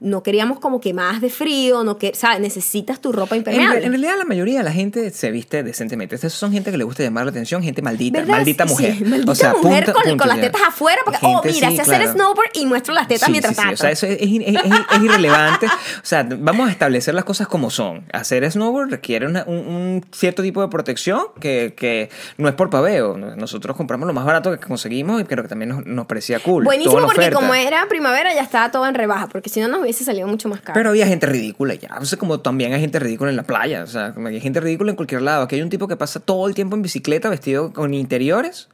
no 0.00 0.22
queríamos 0.22 0.60
como 0.60 0.80
que 0.80 0.94
más 0.94 1.20
de 1.20 1.30
frío, 1.30 1.82
no 1.82 1.98
que, 1.98 2.14
¿sabes? 2.14 2.38
Necesitas 2.40 3.00
tu 3.00 3.10
ropa 3.10 3.36
impermeable. 3.36 3.84
en 3.84 3.90
realidad 3.90 4.14
la 4.16 4.24
mayoría 4.24 4.58
de 4.58 4.64
la 4.64 4.70
gente 4.72 5.10
se 5.10 5.30
viste 5.32 5.64
decentemente. 5.64 6.14
Estas 6.14 6.32
son 6.32 6.52
gente 6.52 6.70
que 6.70 6.76
le 6.78 6.84
gusta 6.84 7.02
llamar 7.02 7.24
la 7.24 7.30
atención, 7.30 7.60
gente 7.62 7.82
maldita, 7.82 8.20
¿Verdad? 8.20 8.34
maldita 8.36 8.66
Sí, 8.68 8.72
mujer. 8.72 9.06
maldita 9.08 9.32
o 9.32 9.34
sea, 9.34 9.54
mujer 9.60 9.84
punto- 9.86 9.92
con, 9.94 10.02
punto 10.04 10.16
con 10.18 10.28
las 10.28 10.40
tetas 10.40 10.62
afuera, 10.68 11.00
porque, 11.04 11.18
oh, 11.22 11.42
mira, 11.44 11.70
sí, 11.70 11.78
claro. 11.78 12.12
snowboard 12.12 12.50
y 12.54 12.66
muestro 12.66 12.94
las 12.94 13.08
tetas 13.08 13.26
Sí, 13.26 13.32
mientras 13.32 13.54
sí, 13.56 13.60
sí. 13.60 13.66
tanto. 13.66 13.74
O 13.74 13.76
sea, 13.78 13.90
eso 13.90 14.06
es, 14.06 14.18
es- 14.20 14.30
es- 14.30 14.56
es 14.96 15.02
irrelevante. 15.02 15.66
O 15.66 15.70
sea, 16.04 16.26
vamos 16.38 16.68
a 16.68 16.70
establecer 16.72 17.14
las 17.14 17.24
cosas 17.24 17.48
como 17.48 17.68
son. 17.70 18.04
Hacer 18.12 18.48
snowboard 18.50 18.90
requiere 18.90 19.26
una- 19.26 19.44
un, 19.46 19.56
un 19.56 20.04
cierto 20.12 20.42
tipo 20.42 20.62
de 20.62 20.68
protección 20.68 21.20
que, 21.40 21.74
que 21.76 22.10
no 22.38 22.48
es 22.48 22.54
por 22.54 22.70
paveo. 22.70 23.16
Nosotros 23.18 23.76
compramos 23.76 24.06
lo 24.06 24.12
más 24.12 24.24
barato 24.24 24.52
que 24.52 24.64
conseguimos 24.64 25.20
y 25.20 25.24
creo 25.24 25.42
que 25.42 25.48
también 25.48 25.70
nos, 25.70 25.84
nos 25.84 26.06
parecía 26.06 26.38
cool. 26.38 26.62
Buenísimo 26.64 26.94
porque 27.00 27.18
oferta. 27.22 27.36
como 27.40 27.54
era 27.54 27.86
primavera 27.88 28.32
ya 28.34 28.42
estaba 28.42 28.70
todo 28.70 28.86
en 28.86 28.94
rebaja, 28.94 29.26
porque 29.28 29.48
si 29.50 29.60
no 29.60 29.66
nos 29.68 29.79
hubiese 29.80 30.04
salido 30.04 30.26
mucho 30.28 30.48
más 30.48 30.60
caro. 30.60 30.74
Pero 30.74 30.90
había 30.90 31.06
gente 31.06 31.26
ridícula 31.26 31.74
ya. 31.74 31.96
O 32.00 32.04
sea, 32.04 32.18
como 32.18 32.40
también 32.40 32.72
hay 32.72 32.80
gente 32.80 32.98
ridícula 32.98 33.30
en 33.30 33.36
la 33.36 33.42
playa. 33.44 33.82
O 33.82 33.86
sea, 33.86 34.12
como 34.14 34.28
hay 34.28 34.40
gente 34.40 34.60
ridícula 34.60 34.90
en 34.90 34.96
cualquier 34.96 35.22
lado. 35.22 35.42
Aquí 35.44 35.56
hay 35.56 35.62
un 35.62 35.70
tipo 35.70 35.88
que 35.88 35.96
pasa 35.96 36.20
todo 36.20 36.46
el 36.48 36.54
tiempo 36.54 36.76
en 36.76 36.82
bicicleta 36.82 37.28
vestido 37.28 37.72
con 37.72 37.94
interiores. 37.94 38.68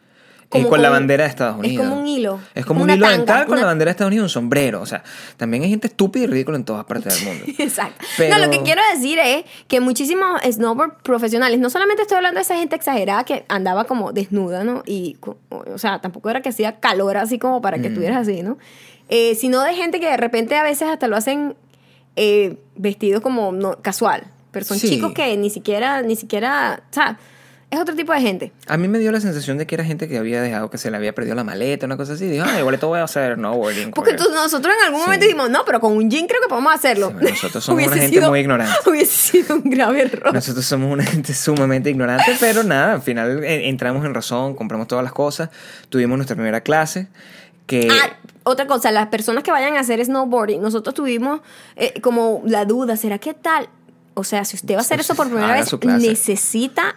Como 0.49 0.63
con 0.69 0.71
con- 0.75 0.83
la 0.83 0.91
bandera 0.91 1.25
de 1.25 1.31
Estados 1.31 1.57
es 1.57 1.59
Unidos. 1.71 1.87
como 1.89 2.01
un 2.01 2.07
hilo, 2.07 2.39
Es 2.55 2.65
como 2.65 2.79
un 2.79 2.85
una 2.85 2.95
hilo 2.95 3.09
dental 3.09 3.47
con 3.47 3.55
una- 3.55 3.63
la 3.63 3.67
bandera 3.67 3.89
de 3.89 3.91
Estados 3.91 4.11
Unidos 4.11 4.23
y 4.23 4.27
un 4.27 4.29
sombrero. 4.29 4.81
O 4.81 4.87
sea, 4.87 5.03
también 5.37 5.65
hay 5.65 5.71
gente 5.71 5.89
estúpida 5.89 6.23
y 6.23 6.27
ridícula 6.29 6.57
en 6.57 6.65
todas 6.65 6.85
partes 6.85 7.17
del 7.17 7.25
mundo. 7.35 7.45
Exacto. 7.59 8.05
Pero- 8.17 8.39
No, 8.39 8.45
lo 8.45 8.49
que 8.53 8.63
quiero 8.63 8.81
decir 8.95 9.19
es 9.19 9.45
que 9.67 9.81
muchísimos 9.81 10.41
snowboard 10.49 11.03
profesionales, 11.03 11.59
no 11.59 11.69
solamente 11.69 12.03
estoy 12.03 12.19
hablando 12.19 12.39
de 12.39 12.43
esa 12.43 12.55
gente 12.57 12.77
exagerada 12.77 13.25
que 13.25 13.45
andaba 13.49 13.87
como 13.87 14.13
desnuda, 14.13 14.63
¿no? 14.63 14.85
Y, 14.87 15.17
o 15.51 15.79
sea, 15.79 16.01
tampoco 16.01 16.31
era 16.31 16.43
que 16.43 16.51
hacía 16.51 16.79
calor 16.79 17.17
así 17.17 17.41
como 17.41 17.61
para 17.61 17.79
Mm. 17.79 17.83
que 17.83 17.89
estuvieras 17.89 18.19
así, 18.19 18.45
¿no? 18.45 18.57
Eh, 19.09 19.35
sino 19.37 19.63
de 19.63 19.75
gente 19.75 20.01
que 20.01 20.07
de 20.11 20.17
repente 20.17 20.57
a 20.57 20.63
veces 20.63 20.89
hasta 20.89 21.07
lo 21.09 21.17
hacen 21.17 21.55
eh, 22.17 22.57
vestidos 22.77 23.23
como 23.23 23.53
no, 23.53 23.81
casual. 23.83 24.25
Pero 24.51 24.65
son 24.65 24.79
Sí. 24.79 24.89
chicos 24.89 25.13
que 25.13 25.37
ni 25.37 25.51
siquiera, 25.51 26.03
ni 26.03 26.17
siquiera, 26.17 26.83
o 26.91 26.95
sea, 26.95 27.19
es 27.71 27.79
otro 27.81 27.95
tipo 27.95 28.13
de 28.13 28.21
gente. 28.21 28.53
A 28.69 28.77
mí 28.79 28.89
me 28.89 28.99
dio 28.99 29.13
la 29.13 29.21
sensación 29.21 29.59
de 29.59 29.67
que 29.67 29.75
era 29.75 29.85
gente 29.85 30.09
que 30.09 30.17
había 30.17 30.41
dejado 30.41 30.71
que 30.71 30.79
se 30.79 30.91
le 30.91 30.97
había 30.97 31.15
perdido 31.15 31.35
la 31.35 31.45
maleta, 31.45 31.85
una 31.85 31.97
cosa 31.97 32.15
así. 32.15 32.27
Dijo, 32.27 32.45
ah, 32.49 32.59
igual 32.59 32.75
esto 32.75 32.89
voy 32.89 33.01
a 33.01 33.05
hacer 33.05 33.35
snowboarding. 33.35 33.91
Porque 33.91 34.13
porque- 34.13 34.25
tú- 34.25 34.35
nosotros 34.35 34.75
en 34.81 34.87
algún 34.87 35.01
momento 35.03 35.25
Sí. 35.25 35.29
dijimos, 35.33 35.51
no, 35.51 35.65
pero 35.67 35.79
con 35.81 35.93
un 35.97 36.09
jean 36.09 36.27
creo 36.27 36.41
que 36.41 36.49
podemos 36.49 36.73
hacerlo. 36.75 37.13
Sí, 37.21 37.27
nosotros 37.29 37.65
somos 37.65 37.83
una 37.87 37.97
gente 37.97 38.09
sido- 38.09 38.31
muy 38.31 38.41
ignorante. 38.41 38.73
Hubiese 38.91 39.13
sido 39.33 39.57
un 39.57 39.69
grave 39.69 40.03
error. 40.03 40.33
Nosotros 40.33 40.65
somos 40.65 40.91
una 40.91 41.05
gente 41.23 41.35
sumamente 41.35 41.91
ignorante, 41.91 42.35
pero 42.41 42.63
nada, 42.63 42.95
al 42.95 43.03
final 43.03 43.45
eh, 43.45 43.69
entramos 43.69 44.07
en 44.07 44.15
razón, 44.15 44.55
compramos 44.55 44.87
todas 44.89 45.03
las 45.05 45.13
cosas, 45.13 45.51
tuvimos 45.91 46.17
nuestra 46.17 46.35
primera 46.37 46.61
clase, 46.63 47.09
que... 47.67 47.89
Ah, 47.91 48.17
otra 48.45 48.67
cosa, 48.67 48.91
las 48.93 49.09
personas 49.09 49.43
que 49.43 49.51
vayan 49.51 49.77
a 49.77 49.81
hacer 49.81 50.05
snowboarding, 50.05 50.61
nosotros 50.63 50.95
tuvimos 50.95 51.41
eh, 51.75 52.01
como 52.01 52.43
la 52.47 52.65
duda, 52.65 52.97
¿será 52.97 53.19
que 53.19 53.35
tal? 53.35 53.69
O 54.15 54.25
sea, 54.25 54.45
si 54.45 54.57
usted 54.57 54.75
va 54.75 54.79
a 54.79 54.81
hacer 54.83 55.01
eso 55.01 55.15
por 55.15 55.27
primera 55.27 55.53
Haga 55.53 55.65
vez, 55.65 56.01
necesita 56.01 56.95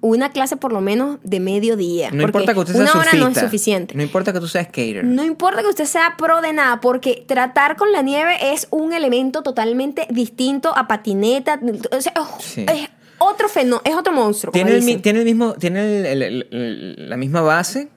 una 0.00 0.30
clase 0.30 0.56
por 0.56 0.72
lo 0.72 0.80
menos 0.80 1.18
de 1.24 1.40
mediodía. 1.40 2.10
No 2.12 2.22
importa 2.22 2.54
que 2.54 2.60
usted 2.60 2.74
sea 2.74 2.82
una 2.82 2.92
hora 3.00 3.12
no 3.14 3.26
es 3.28 3.38
suficiente. 3.38 3.94
No 3.96 4.02
importa 4.04 4.32
que 4.32 4.38
tú 4.38 4.46
seas 4.46 4.68
skater. 4.68 5.04
No 5.04 5.24
importa 5.24 5.60
que 5.62 5.68
usted 5.68 5.86
sea 5.86 6.14
pro 6.16 6.40
de 6.40 6.52
nada, 6.52 6.80
porque 6.80 7.24
tratar 7.26 7.76
con 7.76 7.90
la 7.90 8.02
nieve 8.02 8.52
es 8.52 8.68
un 8.70 8.92
elemento 8.92 9.42
totalmente 9.42 10.06
distinto 10.10 10.72
a 10.76 10.86
patineta. 10.86 11.58
O 11.90 12.00
sea, 12.00 12.12
es- 12.16 12.44
Sí. 12.44 12.64
es 12.68 12.88
otro 13.18 13.48
fenómeno, 13.48 13.82
es 13.84 13.96
otro 13.96 14.12
monstruo. 14.12 14.52
Tiene 14.52 14.76
el, 14.76 15.02
tiene 15.02 15.24
mismo, 15.24 15.54
tiene 15.54 16.12
el- 16.12 17.08
la 17.10 17.16
misma 17.16 17.40
base, 17.40 17.88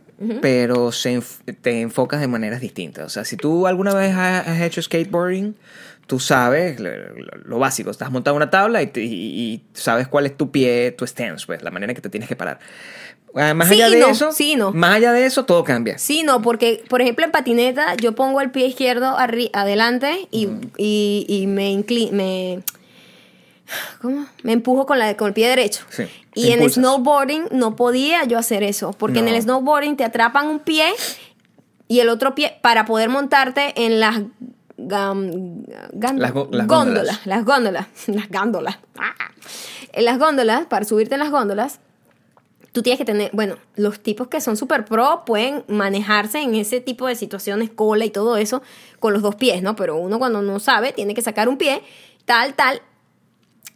pero 0.42 0.92
se 0.92 1.18
enf- 1.18 1.56
te 1.62 1.82
enfocas 1.82 2.20
de 2.22 2.28
maneras 2.28 2.62
distintas. 2.62 3.06
O 3.06 3.10
sea, 3.10 3.26
si 3.26 3.38
tú 3.38 3.68
alguna 3.68 3.94
vez 3.94 4.16
has, 4.16 4.48
hecho 4.62 4.82
skateboarding, 4.82 5.56
tú 6.08 6.20
sabes 6.20 6.80
lo, 6.80 6.90
lo- 7.46 7.60
básico. 7.60 7.90
Estás 7.92 8.12
montado 8.12 8.36
en 8.36 8.44
una 8.44 8.50
tabla 8.50 8.82
y, 8.82 8.88
te- 8.88 9.02
y- 9.04 9.08
y 9.54 9.62
sabes 9.74 10.08
cuál 10.08 10.26
es 10.26 10.36
tu 10.38 10.52
pie, 10.52 10.92
tu 10.92 11.06
stance, 11.08 11.46
pues, 11.46 11.62
la 11.64 11.72
manera 11.72 11.92
en 11.92 11.96
que 11.96 12.02
te 12.02 12.10
tienes 12.10 12.28
que 12.30 12.36
parar. 12.36 12.60
Ah, 13.34 13.54
Más 13.54 13.70
Sí 13.70 13.76
allá 13.76 13.90
de 13.90 14.00
no, 14.02 14.10
eso, 14.10 14.32
sí 14.34 14.56
no. 14.58 14.74
más 14.74 14.96
allá 14.98 15.14
de 15.14 15.26
eso, 15.26 15.46
todo 15.46 15.64
cambia. 15.64 15.98
Sí, 15.98 16.24
no, 16.24 16.42
porque, 16.42 16.84
por 16.90 17.02
ejemplo, 17.02 17.24
en 17.24 17.32
patineta 17.32 17.96
yo 17.96 18.14
pongo 18.14 18.42
el 18.42 18.52
pie 18.52 18.66
izquierdo 18.68 19.16
adelante 19.54 20.28
y, 20.32 20.50
y, 20.78 21.26
y 21.30 21.48
me 21.48 21.72
me... 22.12 22.60
¿Cómo? 24.02 24.26
Me 24.44 24.54
empujo 24.54 24.86
con, 24.86 25.00
la, 25.00 25.16
con 25.18 25.28
el 25.30 25.34
pie 25.34 25.48
derecho. 25.50 25.84
Sí, 25.90 26.04
y 26.34 26.48
en 26.48 26.54
impulsas. 26.54 26.76
snowboarding 26.76 27.44
no 27.52 27.76
podía 27.76 28.24
yo 28.26 28.38
hacer 28.38 28.64
eso, 28.64 28.92
porque 28.94 29.20
en 29.20 29.28
el 29.28 29.42
snowboarding 29.42 29.96
te 29.98 30.04
atrapan 30.04 30.48
un 30.48 30.60
pie 30.60 30.92
y 31.88 32.00
el 32.00 32.10
otro 32.10 32.36
pie 32.36 32.58
para 32.62 32.86
poder 32.86 33.10
montarte 33.10 33.74
en 33.86 34.00
las... 34.00 34.22
gán- 34.78 36.20
Las 36.20 36.32
go- 36.34 36.48
las 36.52 36.68
góndolas, 36.68 36.68
góndolas. 36.68 37.26
las 37.28 37.46
góndolas, 37.46 37.88
las 38.08 38.30
gándolas. 38.30 38.80
Ah. 38.98 39.14
En 39.94 40.06
las 40.06 40.18
góndolas, 40.20 40.66
para 40.68 40.86
subirte 40.86 41.16
en 41.16 41.20
las 41.20 41.32
góndolas, 41.32 41.80
tú 42.72 42.82
tienes 42.82 42.98
que 42.98 43.04
tener, 43.06 43.30
bueno, 43.34 43.58
los 43.76 44.00
tipos 44.00 44.30
que 44.30 44.40
son 44.40 44.56
super 44.56 44.86
pro 44.86 45.24
pueden 45.26 45.66
manejarse 45.68 46.40
en 46.42 46.56
ese 46.56 46.80
tipo 46.80 47.08
de 47.08 47.16
situaciones, 47.16 47.70
cola 47.70 48.06
y 48.06 48.10
todo 48.10 48.38
eso, 48.38 48.62
con 49.00 49.12
los 49.12 49.22
dos 49.22 49.36
pies, 49.36 49.62
¿no? 49.62 49.76
Pero 49.76 49.98
uno 49.98 50.18
cuando 50.20 50.42
no 50.42 50.60
sabe, 50.60 50.94
tiene 50.94 51.14
que 51.14 51.22
sacar 51.22 51.50
un 51.50 51.58
pie, 51.58 51.84
tal, 52.24 52.54
tal. 52.54 52.82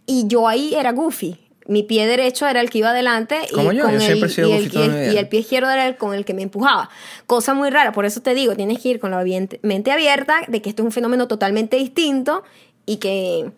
Y 0.05 0.27
yo 0.27 0.47
ahí 0.47 0.73
era 0.75 0.91
goofy. 0.91 1.39
Mi 1.67 1.81
pie 1.81 2.05
derecho 2.05 2.45
era 2.45 2.61
el 2.61 2.69
que 2.69 2.77
iba 2.77 2.91
adelante 2.91 3.39
y, 3.49 3.53
Como 3.55 3.71
yo, 3.71 3.81
con 3.85 3.91
yo 3.93 3.97
el, 3.97 4.01
siempre 4.03 4.29
he 4.29 4.31
sido 4.31 4.49
y, 4.49 4.51
el, 4.53 4.71
y 4.71 4.77
el- 4.77 5.13
y 5.13 5.17
el 5.17 5.27
pie 5.27 5.39
izquierdo 5.39 5.67
era 5.71 5.87
el 5.87 5.97
con 5.97 6.13
el 6.13 6.23
que 6.23 6.35
me 6.35 6.43
empujaba. 6.43 6.91
Cosa 7.25 7.55
muy 7.55 7.71
rara, 7.71 7.91
por 7.91 8.05
eso 8.05 8.21
te 8.21 8.35
digo, 8.35 8.55
tienes 8.55 8.79
que 8.79 8.89
ir 8.89 8.99
con 8.99 9.09
la 9.09 9.23
mente 9.63 9.91
abierta 9.91 10.41
de 10.47 10.61
que 10.61 10.69
esto 10.69 10.83
es 10.83 10.85
un 10.85 10.91
fenómeno 10.91 11.27
totalmente 11.27 11.75
distinto 11.77 12.43
y 12.85 12.97
que, 12.97 13.49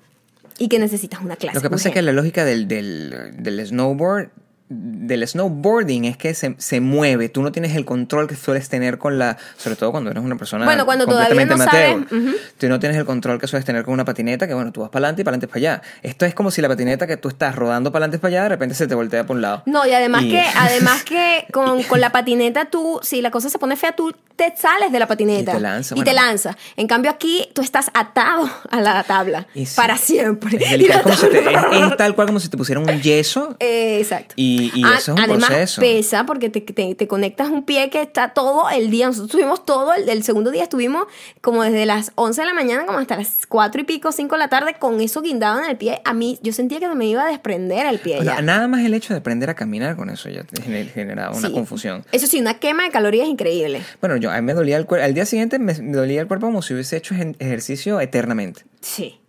y 0.58 0.70
que 0.70 0.80
necesitas 0.80 1.20
una 1.20 1.36
clase. 1.36 1.56
Lo 1.58 1.62
que 1.62 1.70
pasa 1.70 1.90
es 1.90 1.94
que 1.94 2.02
la 2.02 2.14
lógica 2.14 2.46
del, 2.46 2.70
del, 2.70 3.34
del 3.44 3.68
snowboard, 3.68 4.30
del 4.70 5.26
snowboarding 5.26 6.04
es 6.06 6.18
que 6.18 6.34
se, 6.34 6.56
se 6.58 6.82
mueve. 6.82 7.30
Tú 7.30 7.42
no 7.42 7.52
tienes 7.54 7.76
el 7.76 7.86
control 7.86 8.28
que 8.28 8.36
sueles 8.36 8.68
tener 8.68 8.98
con 8.98 9.18
la, 9.18 9.38
sobre 9.58 9.76
todo 9.78 9.92
cuando 9.92 10.12
eres 10.12 10.22
una 10.24 10.36
persona 10.36 10.66
Bueno, 10.66 10.86
cuando 10.86 11.06
completamente 11.06 11.56
no 11.56 11.64
amateur. 11.64 12.00
ujú. 12.02 12.36
Tú 12.58 12.68
no 12.68 12.78
tienes 12.80 12.98
el 12.98 13.06
control 13.06 13.40
que 13.40 13.48
sueles 13.48 13.66
tener 13.66 13.84
con 13.86 13.94
una 13.94 14.04
patineta, 14.04 14.46
que 14.48 14.54
bueno, 14.54 14.72
tú 14.74 14.82
vas 14.82 14.90
para 14.90 15.06
adelante 15.06 15.22
y 15.22 15.26
para 15.26 15.36
adelante 15.38 15.48
para 15.48 15.58
allá. 15.76 15.82
Esto 16.04 16.26
es 16.26 16.34
como 16.34 16.52
si 16.52 16.62
la 16.62 16.68
patineta 16.68 17.08
que 17.08 17.16
tú 17.16 17.30
estás 17.30 17.56
rodando 17.56 17.92
para 17.94 18.06
adelante 18.06 18.20
para 18.20 18.30
allá, 18.30 18.44
de 18.44 18.50
repente 18.50 18.76
se 18.76 18.88
te 18.88 18.96
voltea 18.96 19.26
por 19.26 19.38
un 19.38 19.42
lado. 19.42 19.64
No, 19.66 19.88
y 19.88 19.94
además 19.94 20.24
Y- 20.24 20.32
que, 20.32 20.44
además 20.58 21.04
que 21.04 21.46
con, 21.54 21.84
con 21.84 22.02
la 22.02 22.12
patineta 22.12 22.66
tú, 22.66 23.00
si 23.04 23.22
la 23.22 23.32
cosa 23.32 23.50
se 23.50 23.58
pone 23.60 23.78
fea, 23.78 23.94
tú 23.96 24.14
te 24.36 24.54
sales 24.56 24.92
de 24.92 25.00
la 25.00 25.08
patineta. 25.08 25.52
Y 25.52 25.56
te 25.56 25.62
lanza, 25.62 25.96
Y 25.96 26.00
te 26.04 26.12
bueno. 26.12 26.22
lanza. 26.28 26.58
En 26.76 26.88
cambio 26.88 27.10
aquí 27.10 27.48
tú 27.54 27.62
estás 27.62 27.90
atado 27.94 28.50
a 28.70 28.82
la 28.82 29.02
tabla 29.04 29.48
Y 29.56 29.66
sí. 29.66 29.76
para 29.78 29.98
siempre. 29.98 30.58
Es, 30.64 30.72
delicado, 30.72 31.04
la 31.08 31.14
es 31.14 31.20
como 31.22 31.32
si 31.34 31.38
te- 31.44 31.54
es- 31.54 31.84
es 31.92 31.98
tal 31.98 32.16
cual 32.16 32.28
como 32.28 32.40
si 32.42 32.50
te 32.50 32.58
pusieran 32.58 32.84
un 32.88 33.02
yeso 33.02 33.56
Eh, 33.60 34.00
exacto. 34.02 34.34
Y- 34.36 34.57
y 34.74 34.84
eso 34.84 34.96
es 34.98 35.08
un 35.10 35.20
además, 35.20 35.46
proceso. 35.50 35.82
pesa 35.82 36.26
porque 36.26 36.50
te, 36.50 36.62
te- 36.62 36.96
te 36.96 37.08
conectas 37.08 37.50
un 37.50 37.64
pie 37.64 37.90
que 37.90 38.02
está 38.02 38.34
todo 38.34 38.70
el 38.70 38.90
día. 38.90 39.08
Nosotros 39.08 39.30
estuvimos 39.30 39.66
todo 39.66 39.94
el, 39.94 40.08
el 40.10 40.24
segundo 40.24 40.52
día, 40.52 40.64
estuvimos 40.64 41.06
como 41.42 41.64
desde 41.64 41.86
las 41.86 42.12
11 42.16 42.42
de 42.42 42.48
la 42.48 42.54
mañana 42.54 42.86
como 42.86 43.00
hasta 43.00 43.16
las 43.18 43.46
4 43.48 43.82
y 43.82 43.84
pico, 43.84 44.12
5 44.12 44.36
de 44.36 44.40
la 44.40 44.48
tarde 44.50 44.76
con 44.80 45.00
eso 45.02 45.22
guindado 45.22 45.60
en 45.64 45.70
el 45.70 45.78
pie. 45.78 46.02
A 46.06 46.14
mí, 46.14 46.40
yo 46.42 46.54
sentía 46.54 46.80
que 46.80 46.88
me 46.90 47.06
iba 47.06 47.24
a 47.24 47.28
desprender 47.28 47.86
el 47.86 48.00
pie. 48.00 48.20
O 48.20 48.24
sea, 48.24 48.36
ya. 48.38 48.42
nada 48.42 48.68
más 48.68 48.86
el 48.86 48.94
hecho 48.94 49.14
de 49.14 49.20
aprender 49.20 49.50
a 49.50 49.56
caminar 49.56 49.96
con 49.96 50.10
eso 50.10 50.30
ya 50.30 50.44
te 50.44 50.62
gener- 50.62 50.92
generaba 50.92 51.36
una 51.36 51.48
Sí. 51.48 51.54
confusión. 51.54 52.04
Eso 52.12 52.28
sí, 52.28 52.40
una 52.40 52.60
quema 52.60 52.84
de 52.84 52.90
calorías 52.92 53.28
increíble. 53.28 53.82
Bueno, 54.02 54.18
yo 54.18 54.32
a 54.32 54.36
mí 54.36 54.42
me 54.42 54.54
dolía 54.54 54.78
el 54.78 54.86
cuerpo. 54.86 55.06
Al 55.06 55.14
día 55.14 55.26
siguiente 55.26 55.60
me, 55.60 55.74
me 55.76 55.94
dolía 55.98 56.22
el 56.22 56.28
cuerpo 56.28 56.48
como 56.48 56.62
si 56.62 56.74
hubiese 56.74 56.98
hecho 56.98 57.16
ejercicio 57.16 58.00
eternamente. 58.00 58.64
Sí, 58.82 59.20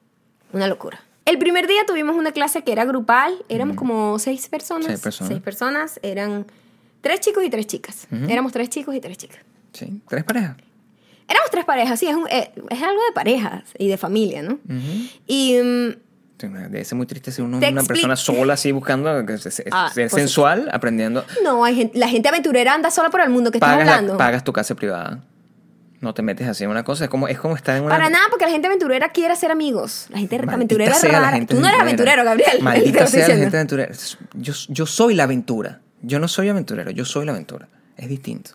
una 0.52 0.66
locura. 0.66 1.00
El 1.28 1.38
primer 1.38 1.66
día 1.66 1.82
tuvimos 1.86 2.16
una 2.16 2.32
clase 2.32 2.62
que 2.62 2.72
era 2.72 2.84
grupal, 2.86 3.34
éramos 3.50 3.76
como 3.76 4.18
seis 4.18 4.48
personas. 4.48 4.86
Seis 4.86 5.00
personas. 5.00 5.28
Seis 5.28 5.42
personas, 5.42 6.00
eran 6.02 6.46
tres 7.02 7.20
chicos 7.20 7.44
y 7.44 7.50
tres 7.50 7.66
chicas. 7.66 8.06
Éramos 8.28 8.52
tres 8.52 8.70
chicos 8.70 8.94
y 8.94 9.00
tres 9.00 9.18
chicas. 9.18 9.38
Sí, 9.72 10.00
tres 10.08 10.24
parejas. 10.24 10.56
Éramos 11.28 11.50
tres 11.50 11.66
parejas, 11.66 12.00
sí, 12.00 12.06
es, 12.08 12.14
un- 12.16 12.26
eh, 12.30 12.50
es 12.70 12.82
algo 12.82 13.02
de 13.06 13.12
parejas 13.14 13.64
y 13.78 13.88
de 13.88 13.98
familia, 13.98 14.42
¿no? 14.42 14.58
Y 15.26 15.58
Sí, 16.40 16.46
Debe 16.46 16.84
ser 16.84 16.96
muy 16.96 17.06
triste 17.06 17.32
ser 17.32 17.44
uno, 17.44 17.58
una 17.58 17.82
persona 17.82 18.14
sola 18.14 18.54
así 18.54 18.70
buscando 18.70 19.10
Ah, 19.10 19.90
ser 19.92 20.08
pues- 20.08 20.12
sensual, 20.12 20.68
aprendiendo. 20.72 21.24
no, 21.42 21.64
hay 21.64 21.74
gente, 21.74 21.98
la 21.98 22.08
gente 22.08 22.28
aventurera 22.28 22.72
anda 22.74 22.90
sola 22.92 23.10
por 23.10 23.20
el 23.20 23.28
mundo, 23.28 23.50
que 23.50 23.58
estás 23.58 23.70
Pagas, 23.72 23.86
la- 23.86 23.94
hablando? 23.96 24.16
pagas 24.16 24.44
tu 24.44 24.52
casa 24.52 24.74
privada. 24.76 25.22
No 26.00 26.14
te 26.14 26.22
metes 26.22 26.46
así 26.46 26.62
en 26.64 26.70
una 26.70 26.84
cosa. 26.84 27.04
Es 27.04 27.10
como, 27.10 27.26
es 27.28 27.38
como 27.40 27.56
estar 27.56 27.76
en 27.76 27.82
una. 27.84 27.94
Para 27.96 28.08
nada, 28.08 28.24
porque 28.30 28.44
la 28.44 28.52
gente 28.52 28.68
aventurera 28.68 29.08
quiere 29.08 29.34
ser 29.34 29.50
amigos. 29.50 30.06
La 30.10 30.18
gente 30.18 30.36
Maldita 30.36 30.54
aventurera 30.54 30.92
es 30.96 31.02
rara. 31.02 31.46
Tú 31.46 31.60
no 31.60 31.66
eres 31.68 31.80
aventurero, 31.80 32.24
Gabriel. 32.24 32.62
Maldita 32.62 33.06
sea 33.06 33.26
la 33.28 33.36
gente 33.36 33.56
aventurera. 33.56 33.92
Yo, 34.34 34.52
yo 34.68 34.86
soy 34.86 35.14
la 35.14 35.24
aventura. 35.24 35.80
Yo 36.02 36.20
no 36.20 36.28
soy 36.28 36.48
aventurero, 36.48 36.92
yo 36.92 37.04
soy 37.04 37.26
la 37.26 37.32
aventura. 37.32 37.68
Es 37.96 38.08
distinto. 38.08 38.52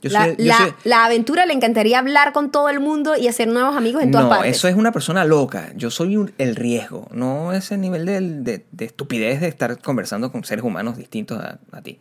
Yo 0.00 0.10
La, 0.10 0.24
soy, 0.24 0.36
yo 0.38 0.44
la- 0.46 0.56
soy- 0.58 0.74
la 0.84 1.04
aventura 1.04 1.44
le 1.46 1.52
encantaría 1.52 1.98
hablar 1.98 2.32
con 2.32 2.50
todo 2.50 2.70
el 2.70 2.80
mundo 2.80 3.16
y 3.16 3.28
hacer 3.28 3.48
nuevos 3.48 3.76
amigos 3.76 4.02
en 4.02 4.10
todas 4.12 4.24
no, 4.24 4.30
partes. 4.30 4.56
eso 4.56 4.68
es 4.68 4.74
una 4.76 4.92
persona 4.92 5.24
loca. 5.26 5.72
Yo 5.74 5.90
soy 5.90 6.16
un- 6.16 6.32
el 6.38 6.56
riesgo, 6.56 7.08
no 7.12 7.52
ese 7.52 7.76
nivel 7.76 8.06
de, 8.06 8.20
de- 8.20 8.66
de 8.72 8.84
estupidez 8.86 9.40
de 9.42 9.48
estar 9.48 9.78
conversando 9.78 10.32
con 10.32 10.44
seres 10.44 10.64
humanos 10.64 10.96
distintos 10.96 11.38
a, 11.42 11.58
a 11.72 11.82
ti. 11.82 11.98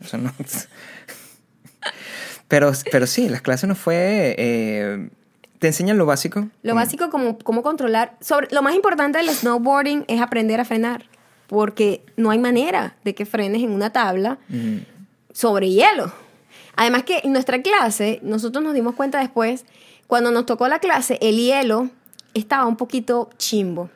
Eso 0.00 0.16
no. 0.16 0.32
pero, 2.50 2.72
pero 2.92 3.06
sí, 3.06 3.30
las 3.30 3.40
clases 3.40 3.66
no 3.68 3.74
fue. 3.74 4.34
eh, 4.36 5.08
te 5.58 5.66
enseñan 5.68 5.96
lo 5.98 6.04
básico. 6.06 6.48
Lo 6.62 6.74
básico 6.74 7.08
como 7.10 7.38
cómo 7.38 7.62
controlar. 7.62 8.16
Sobre, 8.20 8.48
lo 8.50 8.60
más 8.62 8.74
importante 8.74 9.18
del 9.18 9.28
snowboarding 9.30 10.04
es 10.08 10.20
aprender 10.20 10.58
a 10.60 10.64
frenar. 10.66 11.04
Porque 11.48 12.02
no 12.16 12.30
hay 12.30 12.38
manera 12.38 12.96
de 13.04 13.14
que 13.14 13.26
frenes 13.26 13.62
en 13.62 13.70
una 13.72 13.90
tabla 13.92 14.38
Mm. 14.48 14.78
sobre 15.32 15.68
hielo. 15.70 16.12
Además 16.76 17.02
que 17.02 17.20
en 17.24 17.32
nuestra 17.32 17.60
clase, 17.60 18.20
nosotros 18.22 18.64
nos 18.64 18.72
dimos 18.74 18.94
cuenta 18.94 19.18
después, 19.20 19.66
cuando 20.06 20.30
nos 20.30 20.46
tocó 20.46 20.66
la 20.68 20.78
clase, 20.78 21.18
el 21.20 21.36
hielo 21.36 21.90
estaba 22.34 22.64
un 22.66 22.76
poquito 22.76 23.28
chimbo. 23.36 23.90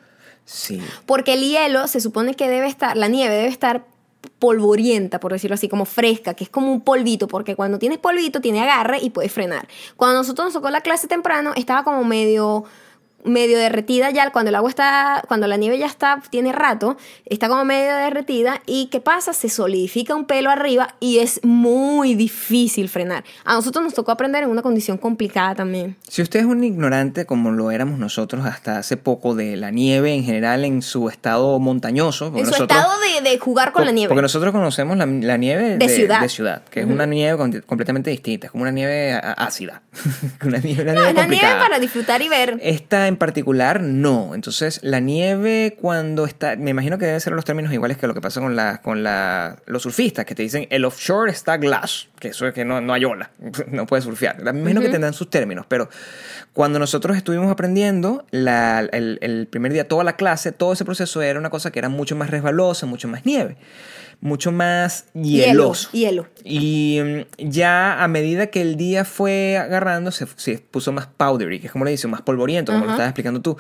Sí. 0.45 0.83
Porque 1.07 1.33
el 1.35 1.41
hielo 1.41 1.89
se 1.89 2.01
supone 2.01 2.35
que 2.35 2.49
debe 2.51 2.67
estar, 2.67 2.95
la 2.97 3.09
nieve 3.09 3.35
debe 3.37 3.49
estar 3.49 3.87
polvorienta, 4.45 5.21
por 5.21 5.33
decirlo 5.33 5.55
así, 5.55 5.71
como 5.71 5.87
fresca, 5.87 6.35
que 6.35 6.45
es 6.45 6.51
como 6.51 6.71
un 6.71 6.83
polvito, 6.83 7.29
porque 7.29 7.57
cuando 7.57 7.79
tienes 7.79 7.97
polvito 7.97 8.43
tiene 8.43 8.61
agarre 8.61 8.99
y 9.01 9.09
puedes 9.09 9.33
frenar. 9.33 9.67
Cuando 9.97 10.19
nosotros 10.19 10.45
nos 10.45 10.53
tocó 10.53 10.69
la 10.69 10.83
clase 10.83 11.09
temprano, 11.09 11.53
estaba 11.57 11.83
como 11.83 12.05
medio 12.05 12.65
medio 13.25 13.59
derretida 13.59 14.11
ya, 14.11 14.31
cuando 14.31 14.51
el 14.51 14.55
agua 14.55 14.69
está, 14.71 15.23
cuando 15.29 15.47
la 15.47 15.57
nieve 15.57 15.79
ya 15.79 15.87
está, 15.87 16.23
tiene 16.31 16.53
rato, 16.53 16.97
está 17.25 17.49
como 17.49 17.65
medio 17.65 17.95
derretida 17.97 18.61
y 18.67 18.87
¿qué 18.87 19.01
pasa? 19.01 19.33
Se 19.33 19.49
solidifica 19.49 20.15
un 20.15 20.27
pelo 20.27 20.51
arriba 20.51 20.95
y 21.01 21.19
es 21.19 21.41
muy 21.43 22.15
difícil 22.15 22.89
frenar. 22.89 23.25
A 23.45 23.55
nosotros 23.55 23.83
nos 23.85 23.95
tocó 23.95 24.13
aprender 24.13 24.43
en 24.45 24.51
una 24.51 24.63
condición 24.63 24.99
complicada 24.99 25.55
también. 25.55 25.97
Si 26.09 26.23
usted 26.23 26.41
es 26.41 26.47
un 26.47 26.63
ignorante, 26.65 27.27
como 27.27 27.51
lo 27.51 27.71
éramos 27.71 27.99
nosotros 27.99 28.45
hasta 28.47 28.79
hace 28.79 28.97
poco, 28.97 29.35
de 29.35 29.57
la 29.57 29.71
nieve 29.71 30.13
en 30.15 30.25
general 30.25 30.65
en 30.65 30.83
su 30.83 31.09
estado 31.09 31.59
montañoso. 31.59 32.27
En 32.37 32.45
su 32.45 32.51
nosotros- 32.53 32.71
estado 32.79 32.93
de, 33.23 33.31
de 33.31 33.39
jugar 33.39 33.73
con 33.73 33.85
la 33.85 33.93
nieve. 33.93 34.09
Porque 34.09 34.23
nosotros 34.23 34.53
conocemos 34.53 34.97
la, 34.97 35.07
la 35.07 35.37
nieve 35.37 35.77
De 35.79 35.89
ciudad. 35.89 36.29
ciudad, 36.29 36.63
que 36.71 36.81
es 36.81 36.87
una 36.87 37.07
nieve 37.07 37.37
con- 37.39 37.61
completamente 37.63 38.11
distinta, 38.11 38.47
es 38.47 38.51
como 38.51 38.63
una 38.63 38.71
nieve 38.73 39.13
ácida. 39.37 39.83
una 40.45 40.59
nieve, 40.59 40.83
una 40.83 40.93
no, 40.93 41.01
nieve 41.01 41.11
es 41.11 41.15
la 41.17 41.27
nieve 41.27 41.55
para 41.61 41.79
disfrutar 41.79 42.21
y 42.23 42.29
ver. 42.29 42.59
Esta 42.63 43.07
en 43.15 43.19
particular 43.19 43.81
no. 43.83 44.35
Entonces, 44.35 44.81
la 44.83 45.01
nieve 45.01 45.77
cuando 45.81 46.25
está, 46.27 46.57
me 46.57 46.71
imagino 46.71 46.99
que 46.99 47.07
deben 47.07 47.21
ser 47.21 47.33
los 47.33 47.45
términos 47.45 47.73
iguales 47.73 47.97
que 47.97 48.07
lo 48.07 48.15
que 48.15 48.21
pasa 48.21 48.41
con 48.41 48.55
la, 48.57 48.79
con 48.83 49.03
la, 49.03 49.57
los 49.67 49.83
surfistas, 49.83 50.25
que 50.25 50.35
te 50.35 50.43
dicen 50.43 50.67
el 50.71 50.85
offshore 50.85 51.31
está 51.31 51.57
glass, 51.57 52.09
que 52.21 52.29
eso 52.29 52.47
es 52.47 52.55
que 52.55 52.65
no, 52.65 52.81
no 52.81 52.93
hay 52.93 53.05
ola, 53.05 53.31
no 53.69 53.87
puedes 53.87 54.05
surfear. 54.05 54.43
Me 54.53 54.61
imagino 54.61 54.81
que 54.81 54.89
tendrán 54.89 55.15
sus 55.15 55.31
términos, 55.31 55.65
pero 55.69 55.89
cuando 56.53 56.79
nosotros 56.79 57.17
estuvimos 57.17 57.51
aprendiendo, 57.51 58.25
la- 58.31 58.81
el, 58.93 59.19
el 59.23 59.47
primer 59.47 59.73
día, 59.73 59.89
toda 59.89 60.05
la 60.05 60.17
clase, 60.17 60.53
todo 60.53 60.73
ese 60.73 60.85
proceso 60.85 61.23
era 61.23 61.39
una 61.39 61.51
cosa 61.51 61.71
que 61.71 61.79
era 61.79 61.89
mucho 61.89 62.17
más 62.17 62.31
resbalosa, 62.31 62.87
mucho 62.87 63.09
más 63.09 63.25
nieve, 63.25 63.57
mucho 64.21 64.53
más 64.53 65.07
hieloso. 65.15 65.91
Hielo. 65.93 66.27
Y 66.45 67.01
mm, 67.39 67.49
ya 67.51 68.03
a 68.03 68.09
medida 68.09 68.47
que 68.49 68.61
el 68.63 68.77
día 68.77 69.05
fue 69.05 69.59
agarrando, 69.59 70.11
se, 70.13 70.27
se 70.37 70.59
puso 70.59 70.93
más 70.93 71.07
powdery, 71.07 71.61
que 71.61 71.67
es 71.67 71.73
como 71.73 71.85
le 71.85 71.91
dicen, 71.91 72.11
más 72.11 72.23
polvoriento, 72.23 72.73
como 72.73 72.85
lo 72.85 72.91
Ajá. 72.91 72.95
estabas 72.97 73.11
explicando 73.11 73.41
tú. 73.41 73.57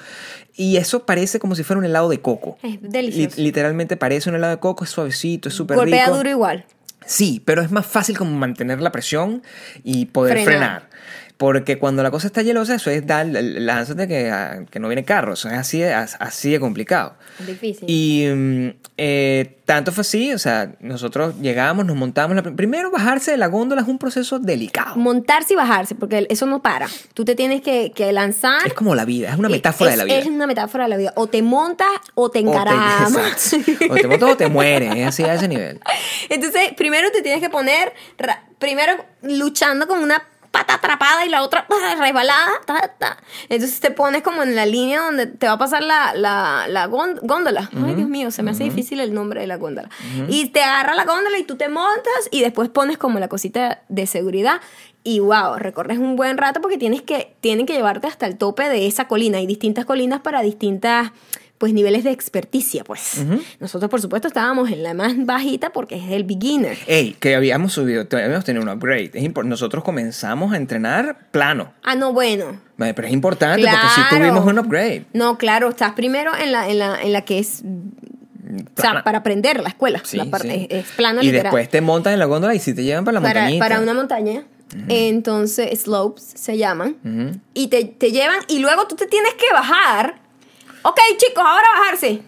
Y 0.54 0.76
eso 0.76 1.04
parece 1.06 1.38
como 1.38 1.54
si 1.54 1.62
fuera 1.64 1.78
un 1.78 1.84
helado 1.84 2.08
de 2.08 2.20
coco. 2.20 2.58
Es 2.62 2.80
delicioso. 2.80 3.36
Li- 3.36 3.44
literalmente 3.44 3.96
parece 3.96 4.30
un 4.30 4.36
helado 4.36 4.54
de 4.54 4.60
coco, 4.60 4.84
es 4.84 4.90
suavecito, 4.90 5.48
es 5.48 5.54
súper 5.54 5.76
rico. 5.76 5.82
Golpea 5.86 6.10
duro 6.10 6.28
igual. 6.30 6.64
Sí, 7.06 7.42
pero 7.44 7.60
es 7.60 7.70
más 7.70 7.84
fácil 7.84 8.16
como 8.16 8.30
mantener 8.30 8.80
la 8.80 8.90
presión 8.90 9.42
y 9.82 10.06
poder 10.06 10.42
Frenar. 10.42 10.48
frenar. 10.88 10.93
Porque 11.36 11.78
cuando 11.78 12.02
la 12.04 12.12
cosa 12.12 12.28
está 12.28 12.42
hielosa, 12.42 12.76
eso 12.76 12.90
es 12.90 13.04
dar, 13.06 13.26
lánzate 13.26 14.06
que, 14.06 14.30
ah, 14.30 14.60
que 14.70 14.78
no 14.78 14.86
viene 14.88 15.04
carro. 15.04 15.32
Eso 15.34 15.48
es 15.48 15.54
así, 15.54 15.80
de- 15.80 15.92
así 15.92 16.52
de 16.52 16.60
complicado. 16.60 17.16
Difícil. 17.44 17.84
Y 17.88 18.26
mm, 18.32 18.68
eh, 18.98 19.56
tanto 19.64 19.90
fue 19.90 20.02
así, 20.02 20.32
o 20.32 20.38
sea, 20.38 20.70
nosotros 20.78 21.34
llegamos, 21.40 21.86
nos 21.86 21.96
montamos. 21.96 22.36
La, 22.36 22.42
primero, 22.42 22.92
bajarse 22.92 23.32
de 23.32 23.36
la 23.36 23.48
góndola 23.48 23.82
es 23.82 23.88
un 23.88 23.98
proceso 23.98 24.38
delicado. 24.38 24.94
Montarse 24.94 25.54
y 25.54 25.56
bajarse, 25.56 25.96
porque 25.96 26.24
eso 26.30 26.46
no 26.46 26.62
para. 26.62 26.86
Tú 27.14 27.24
te 27.24 27.34
tienes 27.34 27.62
que, 27.62 27.90
que 27.92 28.12
lanzar. 28.12 28.64
Es 28.64 28.72
como 28.74 28.94
la 28.94 29.04
vida, 29.04 29.30
es 29.30 29.36
una 29.38 29.48
metáfora 29.48 29.90
Es- 29.90 29.96
de 29.96 29.98
la 29.98 30.04
vida. 30.04 30.18
Es 30.18 30.26
una 30.26 30.46
metáfora 30.46 30.84
de 30.84 30.90
la 30.90 30.96
vida. 30.96 31.12
O 31.16 31.26
te 31.26 31.42
montas 31.42 31.88
o 32.14 32.30
te 32.30 32.38
O 32.38 32.42
te, 32.44 32.48
encaramas. 32.48 33.52
exacto. 33.52 33.72
o 33.90 33.94
te 33.96 34.06
montas 34.06 34.30
o 34.30 34.36
te 34.36 34.46
mueres, 34.46 34.94
es 34.94 35.06
así 35.08 35.24
a 35.24 35.34
ese 35.34 35.48
nivel. 35.48 35.80
Entonces, 36.28 36.72
primero 36.76 37.10
te 37.10 37.22
tienes 37.22 37.40
que 37.42 37.50
poner, 37.50 37.92
primero 38.60 38.92
luchando 39.22 39.88
con 39.88 39.98
una 40.00 40.22
pata 40.54 40.74
atrapada 40.74 41.26
y 41.26 41.28
la 41.28 41.42
otra 41.42 41.66
resbalada. 42.00 42.48
ta, 42.64 42.88
ta. 42.98 43.16
Entonces 43.48 43.80
te 43.80 43.90
pones 43.90 44.22
como 44.22 44.42
en 44.42 44.54
la 44.54 44.64
línea 44.64 45.00
donde 45.02 45.26
te 45.26 45.46
va 45.46 45.52
a 45.54 45.58
pasar 45.58 45.82
la, 45.82 46.14
la, 46.14 46.66
la 46.68 46.86
gón- 46.88 47.18
góndola. 47.22 47.68
Ay, 47.84 47.94
Dios 47.96 48.08
mío, 48.08 48.30
se 48.30 48.42
me 48.42 48.52
hace 48.52 48.64
difícil 48.64 49.00
el 49.00 49.12
nombre 49.12 49.40
de 49.40 49.46
la 49.46 49.56
góndola. 49.56 49.90
Y 50.28 50.48
te 50.50 50.62
agarra 50.62 50.94
la 50.94 51.04
góndola 51.04 51.36
y 51.38 51.42
tú 51.44 51.56
te 51.56 51.68
montas 51.68 52.28
y 52.30 52.40
después 52.40 52.68
pones 52.70 52.96
como 52.96 53.18
la 53.18 53.28
cosita 53.28 53.82
de 53.88 54.06
seguridad. 54.06 54.60
Y 55.02 55.18
wow, 55.20 55.56
recorres 55.58 55.98
un 55.98 56.16
buen 56.16 56.38
rato 56.38 56.62
porque 56.62 56.78
tienes 56.78 57.02
que, 57.02 57.36
tienen 57.42 57.66
que 57.66 57.74
llevarte 57.74 58.06
hasta 58.06 58.26
el 58.26 58.38
tope 58.38 58.68
de 58.70 58.86
esa 58.86 59.06
colina. 59.06 59.36
Hay 59.38 59.46
distintas 59.46 59.84
colinas 59.84 60.20
para 60.20 60.40
distintas 60.40 61.10
pues 61.58 61.72
niveles 61.72 62.04
de 62.04 62.10
experticia, 62.10 62.84
pues. 62.84 63.24
Nosotros, 63.60 63.90
por 63.90 64.00
supuesto, 64.00 64.28
estábamos 64.28 64.70
en 64.70 64.82
la 64.82 64.92
más 64.92 65.12
bajita 65.24 65.70
porque 65.70 65.94
es 65.96 66.10
el 66.10 66.24
beginner. 66.24 66.76
Ey, 66.86 67.16
que 67.18 67.34
habíamos 67.36 67.72
subido, 67.72 68.06
habíamos 68.10 68.44
tenido 68.44 68.62
un 68.62 68.68
upgrade. 68.68 69.12
Es 69.14 69.44
nosotros 69.44 69.84
comenzamos 69.84 70.52
a 70.52 70.56
entrenar 70.56 71.28
plano. 71.30 71.72
Ah, 71.82 71.94
no, 71.94 72.12
bueno. 72.12 72.60
Pero 72.76 73.06
es 73.06 73.12
importante 73.12 73.62
porque 73.62 73.86
sí 73.94 74.00
Claro. 74.08 74.16
tuvimos 74.24 74.44
un 74.46 74.58
upgrade. 74.58 75.06
No, 75.12 75.38
claro, 75.38 75.68
estás 75.70 75.92
primero 75.92 76.32
en 76.36 76.52
la, 76.52 76.68
en 76.68 76.78
la, 76.80 77.00
en 77.00 77.12
la 77.12 77.22
que 77.22 77.38
es. 77.38 77.62
O 77.62 78.80
sea, 78.80 78.90
Plana. 78.90 79.04
para 79.04 79.18
aprender 79.18 79.60
la 79.62 79.68
escuela. 79.70 80.00
Sí, 80.04 80.16
la 80.18 80.26
parte, 80.26 80.50
sí. 80.52 80.66
Es, 80.70 80.84
es 80.86 80.92
plano 80.92 81.22
Y 81.22 81.26
literal. 81.26 81.44
después 81.44 81.68
te 81.70 81.80
montas 81.80 82.12
en 82.12 82.18
la 82.18 82.26
góndola 82.26 82.54
y 82.54 82.58
si 82.58 82.74
te 82.74 82.82
llevan 82.84 83.04
para 83.04 83.20
la 83.20 83.22
para, 83.26 83.40
montañita. 83.42 83.64
para 83.64 83.80
una 83.80 83.94
montaña. 83.94 84.44
Entonces, 84.88 85.80
slopes 85.82 86.24
se 86.34 86.56
llaman. 86.58 86.96
Ujú. 87.04 87.38
Y 87.54 87.68
te, 87.68 87.84
te 87.84 88.10
llevan. 88.12 88.38
Y 88.48 88.58
luego 88.58 88.86
tú 88.86 88.96
te 88.96 89.06
tienes 89.06 89.32
que 89.34 89.46
bajar. 89.52 90.20
Ok, 90.84 91.00
chicos, 91.16 91.44
ahora 91.44 91.66
bajarse. 91.80 92.20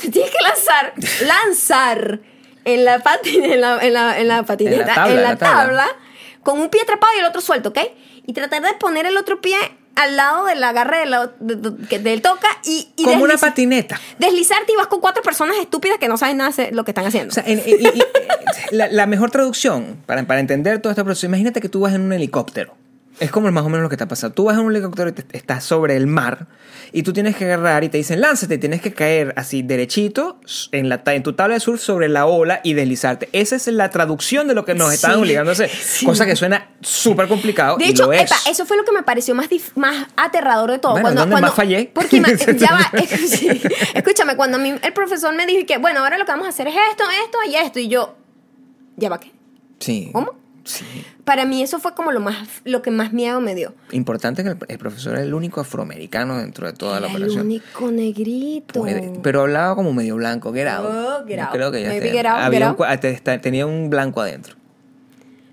Te 0.00 0.08
tienes 0.10 0.30
que 0.30 0.42
lanzar. 0.42 0.92
lanzar 1.26 2.20
en 2.64 2.84
la, 2.84 3.02
pati- 3.02 3.42
en 3.42 3.60
la, 3.60 3.78
en 3.80 3.92
la, 3.92 4.18
en 4.18 4.28
la 4.28 4.42
patineta. 4.42 4.80
En 4.82 4.86
la 4.86 4.94
tabla, 4.94 5.14
en 5.14 5.22
la 5.22 5.36
tabla. 5.36 5.62
tabla. 5.62 5.86
Con 6.42 6.60
un 6.60 6.70
pie 6.70 6.80
atrapado 6.82 7.12
y 7.16 7.20
el 7.20 7.26
otro 7.26 7.40
suelto, 7.40 7.68
¿ok? 7.70 7.78
Y 8.26 8.32
tratar 8.32 8.62
de 8.62 8.72
poner 8.74 9.06
el 9.06 9.16
otro 9.16 9.40
pie 9.40 9.56
al 9.96 10.16
lado 10.16 10.46
del 10.46 10.62
agarre 10.64 10.98
de 11.00 11.06
la- 11.06 11.32
de- 11.40 11.98
del 11.98 12.22
toca 12.22 12.48
y, 12.64 12.88
y 12.96 13.04
Como 13.04 13.24
una 13.24 13.36
patineta. 13.36 14.00
deslizarte 14.18 14.72
y 14.72 14.76
vas 14.76 14.86
con 14.86 15.00
cuatro 15.00 15.22
personas 15.22 15.56
estúpidas 15.58 15.98
que 15.98 16.08
no 16.08 16.16
saben 16.16 16.38
nada 16.38 16.50
de 16.56 16.70
lo 16.72 16.84
que 16.84 16.92
están 16.92 17.04
haciendo. 17.04 17.30
O 17.30 17.34
sea, 17.34 17.42
en- 17.46 17.58
en- 17.58 17.68
y- 17.68 17.98
y- 17.98 18.02
la, 18.76 18.88
la 18.88 19.06
mejor 19.06 19.30
traducción 19.30 20.02
para, 20.06 20.22
para 20.22 20.40
entender 20.40 20.80
todo 20.80 20.90
este 20.92 21.04
proceso, 21.04 21.26
imagínate 21.26 21.60
que 21.60 21.68
tú 21.68 21.80
vas 21.80 21.92
en 21.92 22.00
un 22.02 22.12
helicóptero. 22.14 22.74
Es 23.20 23.30
como 23.30 23.50
más 23.52 23.64
o 23.64 23.68
menos 23.68 23.82
lo 23.82 23.88
que 23.90 23.96
te 23.98 24.04
ha 24.04 24.08
pasado. 24.08 24.32
Tú 24.32 24.44
vas 24.44 24.56
en 24.58 24.64
un 24.64 24.72
helicóptero 24.74 25.10
y 25.10 25.12
te- 25.12 25.36
estás 25.36 25.62
sobre 25.62 25.94
el 25.96 26.06
mar 26.06 26.46
y 26.90 27.02
tú 27.02 27.12
tienes 27.12 27.36
que 27.36 27.44
agarrar 27.44 27.84
y 27.84 27.90
te 27.90 27.98
dicen, 27.98 28.20
lánzate, 28.20 28.56
tienes 28.56 28.80
que 28.80 28.92
caer 28.94 29.34
así 29.36 29.60
derechito 29.62 30.40
en, 30.72 30.88
la, 30.88 31.02
en 31.04 31.22
tu 31.22 31.34
tabla 31.34 31.54
de 31.54 31.60
surf 31.60 31.80
sobre 31.82 32.08
la 32.08 32.24
ola 32.26 32.60
y 32.64 32.72
deslizarte. 32.72 33.28
Esa 33.32 33.56
es 33.56 33.66
la 33.68 33.90
traducción 33.90 34.48
de 34.48 34.54
lo 34.54 34.64
que 34.64 34.74
nos 34.74 34.88
Sí. 34.88 34.94
estaban 34.94 35.18
obligando 35.18 35.50
a 35.50 35.52
hacer. 35.52 35.70
Cosa 36.04 36.24
que 36.24 36.34
suena 36.34 36.70
súper 36.80 37.28
complicado 37.28 37.76
De 37.76 37.84
y 37.84 37.90
hecho, 37.90 38.06
lo 38.06 38.12
es. 38.14 38.22
epa, 38.22 38.36
eso 38.48 38.64
fue 38.64 38.76
lo 38.78 38.84
que 38.84 38.92
me 38.92 39.02
pareció 39.02 39.34
más, 39.34 39.50
dif- 39.50 39.72
más 39.76 40.06
aterrador 40.16 40.70
de 40.70 40.78
todo. 40.78 40.92
Bueno, 40.92 41.04
cuando, 41.08 41.20
¿dónde 41.20 41.32
cuando- 41.34 41.48
más 41.48 41.54
fallé? 41.56 41.90
Porque 41.94 42.20
ya 42.58 42.72
va, 42.72 42.90
escúchame, 43.94 44.36
cuando 44.36 44.56
a 44.56 44.60
mí 44.60 44.74
el 44.82 44.92
profesor 44.94 45.34
me 45.34 45.44
dijo 45.46 45.66
que, 45.66 45.76
bueno, 45.78 46.00
ahora 46.00 46.16
lo 46.18 46.24
que 46.24 46.32
vamos 46.32 46.46
a 46.46 46.50
hacer 46.50 46.66
es 46.68 46.74
esto, 46.90 47.04
esto 47.24 47.38
y 47.50 47.54
esto, 47.56 47.78
y 47.78 47.88
yo, 47.88 48.16
ya 48.96 49.08
va, 49.10 49.20
¿qué? 49.20 49.30
Sí. 49.78 50.08
¿Cómo? 50.12 50.39
Sí. 50.64 50.84
Para 51.24 51.44
mí 51.46 51.62
eso 51.62 51.78
fue 51.78 51.94
como 51.94 52.12
lo 52.12 52.20
más, 52.20 52.36
lo 52.64 52.82
que 52.82 52.90
más 52.90 53.12
miedo 53.12 53.40
me 53.40 53.54
dio. 53.54 53.74
Importante 53.92 54.42
que 54.42 54.50
el, 54.50 54.58
el 54.68 54.78
profesor 54.78 55.14
era 55.14 55.22
el 55.22 55.32
único 55.34 55.60
afroamericano 55.60 56.38
dentro 56.38 56.66
de 56.66 56.72
toda 56.74 57.00
la 57.00 57.06
Era 57.06 57.16
el 57.16 57.22
operación. 57.22 57.46
único 57.46 57.90
negrito. 57.90 58.80
Puede- 58.80 59.12
pero 59.22 59.42
hablaba 59.42 59.74
como 59.74 59.92
medio 59.92 60.16
blanco, 60.16 60.52
out. 60.68 60.86
Oh, 60.86 61.24
get 61.26 61.38
Yo 61.38 61.44
out. 61.44 61.52
creo 61.52 61.72
que 61.72 61.82
ya 61.82 61.88
Maybe 61.88 62.10
get 62.10 62.26
out, 62.26 62.38
había 62.40 62.58
get 62.58 62.66
un 62.68 62.70
out. 62.70 62.78
tenía 63.40 63.66
un 63.66 63.90
blanco 63.90 64.20
adentro. 64.20 64.56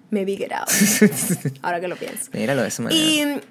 Me 0.09 0.23
vi 0.25 0.37
get 0.37 0.51
out. 0.53 0.67
ahora 1.61 1.79
que 1.79 1.87
lo 1.87 1.95
pienso. 1.95 2.29
Míralo 2.33 2.61
de 2.61 2.67
esa 2.69 2.83
manera. 2.83 3.01
Y 3.01 3.41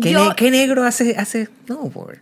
¿Qué, 0.00 0.10
yo, 0.10 0.28
ne- 0.30 0.34
qué 0.36 0.50
negro 0.50 0.84
hace, 0.84 1.16
hace 1.16 1.48
snowboard? 1.66 2.18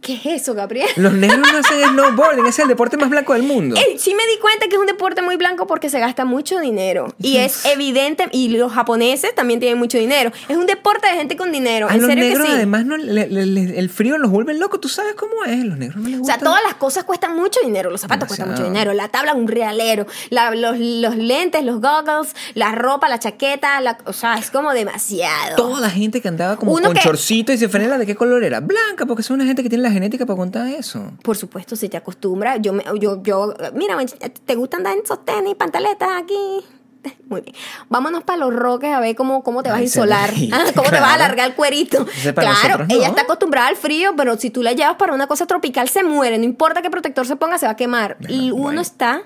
¿Qué 0.00 0.14
es 0.14 0.26
eso, 0.42 0.54
Gabriel? 0.54 0.88
Los 0.96 1.12
negros 1.12 1.40
no 1.52 1.58
hacen 1.58 1.82
snowboarding, 1.92 2.46
es 2.46 2.58
el 2.58 2.68
deporte 2.68 2.96
más 2.96 3.10
blanco 3.10 3.32
del 3.34 3.42
mundo. 3.42 3.76
Ey, 3.76 3.98
sí 3.98 4.14
me 4.14 4.26
di 4.26 4.38
cuenta 4.40 4.66
que 4.68 4.74
es 4.76 4.80
un 4.80 4.86
deporte 4.86 5.22
muy 5.22 5.36
blanco 5.36 5.66
porque 5.66 5.90
se 5.90 5.98
gasta 6.00 6.24
mucho 6.24 6.58
dinero. 6.60 7.14
Y 7.18 7.36
es 7.38 7.64
evidente, 7.64 8.26
y 8.32 8.48
los 8.56 8.72
japoneses 8.72 9.34
también 9.34 9.60
tienen 9.60 9.78
mucho 9.78 9.98
dinero. 9.98 10.32
Es 10.48 10.56
un 10.56 10.66
deporte 10.66 11.06
de 11.08 11.14
gente 11.14 11.36
con 11.36 11.52
dinero. 11.52 11.88
A 11.88 11.94
en 11.94 12.00
los 12.00 12.08
serio 12.08 12.24
negros 12.24 12.42
que 12.46 12.50
sí. 12.52 12.56
además 12.56 12.84
no, 12.86 12.96
le- 12.96 13.28
le- 13.28 13.46
le- 13.46 13.78
el 13.78 13.90
frío 13.90 14.18
los 14.18 14.30
vuelve 14.30 14.54
locos, 14.54 14.80
tú 14.80 14.88
sabes 14.88 15.14
cómo 15.14 15.44
es, 15.46 15.64
los 15.64 15.78
negros 15.78 15.96
no 16.02 16.08
les 16.08 16.16
O 16.16 16.18
gusta. 16.20 16.34
sea, 16.34 16.42
todas 16.42 16.62
las 16.64 16.74
cosas 16.74 17.04
cuestan 17.04 17.36
mucho 17.36 17.60
dinero. 17.64 17.90
Los 17.90 18.00
zapatos 18.00 18.28
cuestan 18.28 18.48
mucho 18.48 18.62
Demasiado. 18.62 18.90
dinero. 18.90 18.92
La 18.94 19.08
tabla, 19.08 19.34
un 19.34 19.48
realero. 19.48 20.06
La- 20.30 20.54
los, 20.54 20.78
los 20.78 21.16
lentes, 21.16 21.64
los 21.64 21.80
goggles, 21.80 22.34
la 22.54 22.72
ropa, 22.72 23.08
la 23.08 23.18
chaqueta. 23.18 23.80
la- 23.80 23.98
o 24.04 24.12
sea, 24.12 24.36
es 24.38 24.50
como 24.50 24.72
demasiado. 24.72 25.56
Toda 25.56 25.80
la 25.80 25.90
gente 25.90 26.20
que 26.20 26.28
andaba 26.28 26.56
como 26.56 26.72
Uno 26.72 26.86
con 26.88 26.94
que- 26.96 27.02
chorcito 27.02 27.52
y 27.52 27.58
se 27.58 27.68
franela, 27.68 27.98
¿de 27.98 28.06
qué 28.06 28.14
color 28.14 28.44
era? 28.44 28.60
Blanca, 28.60 29.06
porque 29.06 29.22
son 29.22 29.36
una 29.36 29.46
gente 29.46 29.62
que 29.62 29.68
tiene 29.68 29.82
la 29.82 29.87
genética 29.90 30.26
para 30.26 30.36
contar 30.36 30.66
eso. 30.68 31.12
Por 31.22 31.36
supuesto, 31.36 31.76
si 31.76 31.88
te 31.88 31.96
acostumbras. 31.96 32.58
Yo, 32.60 32.72
me, 32.72 32.84
yo, 32.98 33.22
yo, 33.22 33.54
mira, 33.74 33.96
¿te 34.44 34.54
gusta 34.54 34.76
andar 34.76 34.96
en 34.96 35.06
sostenes 35.06 35.52
y 35.52 35.54
pantaletas 35.54 36.08
aquí? 36.22 36.64
Muy 37.28 37.40
bien. 37.40 37.54
Vámonos 37.88 38.24
para 38.24 38.38
los 38.38 38.54
roques 38.54 38.92
a 38.92 39.00
ver 39.00 39.14
cómo, 39.14 39.42
cómo 39.42 39.62
te 39.62 39.70
vas 39.70 39.76
a 39.76 39.78
Ay, 39.78 39.84
insolar. 39.84 40.30
Ah, 40.52 40.64
cómo 40.74 40.88
te 40.88 40.96
vas 40.96 41.02
a 41.02 41.14
claro. 41.14 41.14
alargar 41.14 41.48
el 41.48 41.54
cuerito. 41.54 42.06
Claro, 42.34 42.48
nosotros 42.48 42.88
no. 42.88 42.94
ella 42.94 43.08
está 43.08 43.22
acostumbrada 43.22 43.68
al 43.68 43.76
frío, 43.76 44.14
pero 44.16 44.36
si 44.38 44.50
tú 44.50 44.62
la 44.62 44.72
llevas 44.72 44.96
para 44.96 45.12
una 45.14 45.26
cosa 45.26 45.46
tropical, 45.46 45.88
se 45.88 46.02
muere. 46.02 46.38
No 46.38 46.44
importa 46.44 46.82
qué 46.82 46.90
protector 46.90 47.26
se 47.26 47.36
ponga, 47.36 47.58
se 47.58 47.66
va 47.66 47.72
a 47.72 47.76
quemar. 47.76 48.16
Y 48.28 48.50
uno 48.50 48.62
bueno. 48.62 48.80
está. 48.80 49.22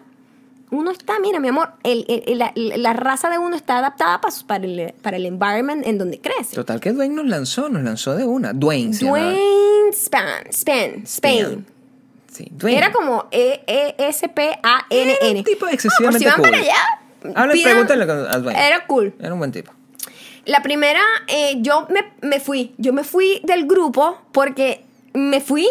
Uno 0.72 0.90
está, 0.90 1.18
mira, 1.20 1.38
mi 1.38 1.48
amor, 1.48 1.70
el- 1.84 2.04
el- 2.08 2.38
la, 2.38 2.50
la 2.54 2.92
raza 2.94 3.28
de 3.30 3.38
uno 3.38 3.54
está 3.54 3.78
adaptada 3.78 4.20
para, 4.20 4.34
para, 4.46 4.64
el, 4.64 4.92
para 5.02 5.16
el 5.18 5.26
environment 5.26 5.86
en 5.86 5.98
donde 5.98 6.18
crece. 6.20 6.54
Total 6.56 6.80
que 6.80 6.92
Dwayne 6.92 7.14
nos 7.14 7.26
lanzó, 7.26 7.68
nos 7.68 7.82
lanzó 7.82 8.14
de 8.16 8.24
una. 8.24 8.52
Dwayne 8.52 8.92
llamaba. 8.94 9.18
Dwayne 9.30 9.92
Span, 9.92 10.46
Spain, 10.50 11.02
Spain. 11.04 11.66
Sí, 12.32 12.48
Dwayne. 12.50 12.78
Era 12.78 12.90
como 12.92 13.26
E 13.30 13.62
E-S-P-A-N-N. 13.66 15.18
Era 15.20 15.38
un 15.38 15.44
tipo 15.44 15.66
No, 15.66 15.72
excesivamente 15.72 16.24
por 16.24 16.32
si 16.32 16.40
van 16.40 16.40
cool. 16.40 16.50
para 16.50 16.62
allá. 16.62 17.38
Habla, 17.40 17.52
pidan- 17.54 17.64
pregúntale 17.86 18.02
a 18.04 18.38
Dwayne. 18.38 18.66
Era 18.66 18.86
cool. 18.86 19.14
Era 19.20 19.32
un 19.32 19.38
buen 19.38 19.52
tipo. 19.52 19.72
La 20.46 20.62
primera, 20.62 21.00
eh, 21.28 21.56
yo 21.58 21.86
me, 21.90 22.12
me 22.26 22.40
fui. 22.40 22.74
Yo 22.78 22.92
me 22.92 23.04
fui 23.04 23.40
del 23.44 23.66
grupo 23.66 24.18
porque 24.32 24.84
me 25.12 25.40
fui. 25.40 25.68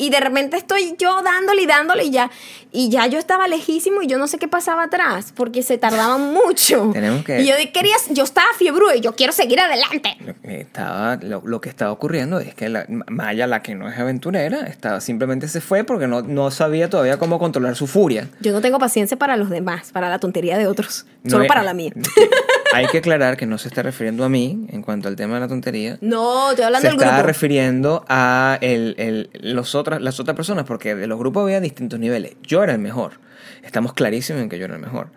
Y 0.00 0.08
de 0.10 0.18
repente 0.18 0.56
estoy 0.56 0.94
yo 0.98 1.22
dándole 1.22 1.62
y 1.62 1.66
dándole 1.66 2.04
y 2.04 2.10
ya. 2.10 2.30
Y 2.72 2.88
ya 2.88 3.06
yo 3.06 3.18
estaba 3.18 3.48
lejísimo 3.48 4.00
y 4.02 4.06
yo 4.06 4.16
no 4.16 4.26
sé 4.28 4.38
qué 4.38 4.48
pasaba 4.48 4.84
atrás 4.84 5.32
porque 5.36 5.62
se 5.62 5.76
tardaban 5.76 6.32
mucho. 6.44 6.90
Tenemos 6.92 7.22
que- 7.24 7.42
Y 7.42 7.46
yo 7.48 7.54
quería, 7.74 7.96
yo 8.10 8.24
estaba 8.24 8.48
fiebre 8.56 8.96
y 8.96 9.00
yo 9.00 9.14
quiero 9.14 9.32
seguir 9.32 9.60
adelante. 9.60 10.16
Lo 10.24 10.34
que, 10.40 10.60
estaba, 10.62 11.16
lo, 11.16 11.42
lo 11.44 11.60
que 11.60 11.68
estaba 11.68 11.92
ocurriendo 11.92 12.40
es 12.40 12.54
que 12.54 12.68
la, 12.70 12.86
Maya, 13.08 13.46
la 13.46 13.62
que 13.62 13.74
no 13.74 13.88
es 13.90 13.98
aventurera, 13.98 14.60
estaba, 14.66 15.00
simplemente 15.02 15.48
se 15.48 15.60
fue 15.60 15.84
porque 15.84 16.06
no, 16.06 16.22
no 16.22 16.50
sabía 16.50 16.88
todavía 16.88 17.18
cómo 17.18 17.38
controlar 17.38 17.76
su 17.76 17.86
furia. 17.86 18.28
Yo 18.40 18.52
no 18.52 18.60
tengo 18.62 18.78
paciencia 18.78 19.18
para 19.18 19.36
los 19.36 19.50
demás, 19.50 19.90
para 19.92 20.08
la 20.08 20.18
tontería 20.18 20.56
de 20.56 20.66
otros. 20.66 21.04
No 21.24 21.32
solo 21.32 21.42
es- 21.44 21.48
para 21.48 21.62
la 21.62 21.74
mía. 21.74 21.92
hay 22.72 22.86
que 22.86 22.98
aclarar 22.98 23.36
que 23.36 23.46
no 23.46 23.58
se 23.58 23.68
está 23.68 23.82
refiriendo 23.82 24.24
a 24.24 24.28
mí 24.28 24.66
en 24.70 24.82
cuanto 24.82 25.08
al 25.08 25.16
tema 25.16 25.34
de 25.34 25.40
la 25.40 25.48
tontería. 25.48 25.98
No, 26.00 26.50
estoy 26.50 26.64
hablando 26.66 26.82
se 26.88 26.92
del 26.92 27.00
está 27.02 27.14
grupo. 27.16 27.26
refiriendo 27.26 28.04
a 28.08 28.58
el, 28.60 28.94
el- 28.98 29.30
los 29.54 29.74
otras, 29.74 30.00
las 30.00 30.20
otras 30.20 30.36
personas, 30.36 30.64
porque 30.64 30.94
de 30.94 31.06
los 31.06 31.18
grupos 31.18 31.44
había 31.44 31.60
distintos 31.60 31.98
niveles. 31.98 32.36
Yo 32.42 32.62
era 32.62 32.72
el 32.72 32.78
mejor. 32.78 33.12
Estamos 33.62 33.92
clarísimos 33.92 34.42
en 34.42 34.48
que 34.48 34.58
yo 34.58 34.64
era 34.64 34.74
el 34.76 34.80
mejor. 34.80 35.08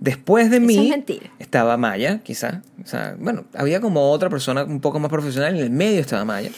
Después 0.00 0.50
de 0.50 0.58
Eso 0.58 0.66
mí 0.66 0.92
es 0.92 1.20
estaba 1.40 1.76
Maya, 1.76 2.20
quizás. 2.22 2.58
O 2.82 2.86
sea, 2.86 3.16
bueno, 3.18 3.44
había 3.54 3.80
como 3.80 4.10
otra 4.12 4.30
persona 4.30 4.62
un 4.64 4.80
poco 4.80 5.00
más 5.00 5.10
profesional. 5.10 5.56
En 5.56 5.60
el 5.62 5.70
medio 5.70 6.00
estaba 6.00 6.24
Maya. 6.24 6.50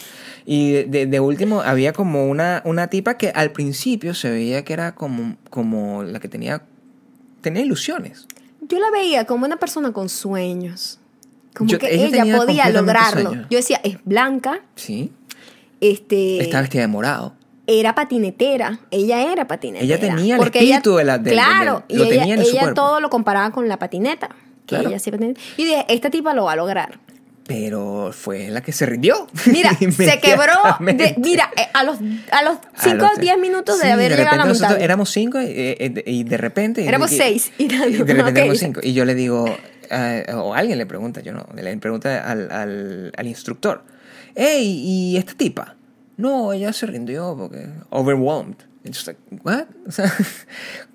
Y 0.44 0.72
de, 0.72 0.84
de- 0.84 1.06
de 1.06 1.20
último 1.20 1.62
había 1.62 1.92
como 1.94 2.26
una, 2.28 2.60
una 2.66 2.88
tipa 2.88 3.16
que 3.16 3.30
al 3.34 3.52
principio 3.52 4.12
se 4.14 4.30
veía 4.30 4.64
que 4.64 4.72
era 4.74 4.94
como, 4.94 5.36
como 5.48 6.02
la 6.02 6.18
que 6.20 6.28
tenía, 6.28 6.62
tenía 7.40 7.62
ilusiones. 7.62 8.26
Yo 8.70 8.78
la 8.78 8.90
veía 8.90 9.26
como 9.26 9.44
una 9.44 9.56
persona 9.56 9.92
con 9.92 10.08
sueños. 10.08 10.98
Como 11.54 11.68
Yo- 11.68 11.78
que 11.78 11.92
ella 11.92 12.22
ella, 12.22 12.36
podía 12.38 12.70
lograrlo. 12.70 13.30
sueños. 13.30 13.46
Yo 13.50 13.58
decía, 13.58 13.80
es 13.84 13.98
blanca, 14.04 14.60
Sí. 14.76 15.12
este, 15.80 16.40
Estaba 16.42 16.62
vestida 16.62 16.82
de 16.82 16.88
morado. 16.88 17.34
era 17.66 17.94
patinetera. 17.94 18.80
Ella 18.90 19.32
era 19.32 19.46
patinetera. 19.46 19.84
Ella 19.84 20.00
tenía 20.00 20.34
el 20.34 20.38
Porque 20.40 20.60
espíritu 20.60 20.96
de 20.96 21.04
la- 21.04 21.18
del- 21.18 21.32
Claro, 21.34 21.82
lo 21.88 22.04
y 22.04 22.12
ella, 22.12 22.24
en 22.34 22.44
su 22.44 22.50
ella 22.56 22.72
todo 22.74 23.00
lo 23.00 23.10
comparaba 23.10 23.50
con 23.50 23.68
la 23.68 23.78
patineta. 23.78 24.28
Que 24.66 24.76
Claro. 24.76 24.88
ella 24.90 24.98
sí 25.00 25.10
patineta. 25.10 25.40
Y 25.56 25.64
dije, 25.64 25.84
esta 25.88 26.10
tipa 26.10 26.32
lo 26.34 26.44
va 26.44 26.52
a 26.52 26.56
lograr. 26.56 27.00
Pero 27.54 28.10
fue 28.12 28.48
la 28.48 28.60
que 28.60 28.70
se 28.72 28.86
rindió. 28.86 29.26
Mira, 29.46 29.70
se 29.78 30.20
quebró. 30.20 30.54
de- 30.80 31.14
mira, 31.18 31.50
eh, 31.56 31.66
a 31.74 31.82
los, 31.84 31.98
a 32.30 32.42
los 32.42 32.58
A 32.76 32.82
5 32.82 32.96
los- 32.96 33.18
o 33.18 33.20
10 33.20 33.38
minutos 33.38 33.78
de 33.78 33.84
Sí, 33.86 33.90
haber 33.90 34.12
llegado 34.12 34.34
a 34.34 34.36
la 34.38 34.44
nosotros 34.44 34.68
montaña. 34.70 34.84
Éramos 34.84 35.10
cinco 35.10 35.40
y, 35.40 35.46
eh, 35.48 36.02
y 36.06 36.24
de 36.24 36.36
repente. 36.36 36.86
Éramos 36.86 37.10
y- 37.12 37.16
seis, 37.16 37.52
y 37.58 37.64
Y 37.64 37.68
de 37.68 38.14
repente 38.14 38.40
éramos 38.40 38.58
cinco. 38.58 38.80
Y 38.82 38.92
yo 38.94 39.04
le 39.04 39.14
digo, 39.14 39.44
eh, 39.90 40.26
o 40.34 40.54
alguien 40.54 40.78
le 40.78 40.86
pregunta, 40.86 41.20
yo 41.20 41.32
no, 41.32 41.46
le 41.54 41.76
pregunta 41.78 42.30
al, 42.30 42.50
al, 42.52 43.12
al 43.16 43.26
instructor, 43.26 43.82
hey, 44.36 44.62
¿y 44.84 45.16
esta 45.16 45.34
tipa? 45.34 45.74
No, 46.16 46.52
ella 46.52 46.72
se 46.72 46.86
rindió 46.86 47.34
porque 47.36 47.66
overwhelmed. 47.90 48.56
And 48.84 48.94
just 48.94 49.06
like, 49.06 49.20
what? 49.42 49.66
O 49.86 49.92
sea, 49.92 50.12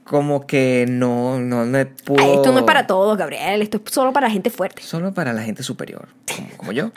como 0.03 0.45
que 0.47 0.85
no, 0.87 1.39
no 1.39 1.65
le 1.65 1.85
pudo. 1.85 2.23
Ay, 2.23 2.33
esto 2.35 2.51
no 2.51 2.59
es 2.59 2.65
para 2.65 2.87
todos, 2.87 3.17
Gabriel. 3.17 3.61
Esto 3.61 3.81
es 3.83 3.91
solo 3.91 4.13
para 4.13 4.29
gente 4.29 4.49
fuerte. 4.49 4.81
Solo 4.81 5.13
para 5.13 5.33
la 5.33 5.43
gente 5.43 5.63
superior, 5.63 6.07
como, 6.35 6.49
como 6.57 6.71
yo. 6.71 6.91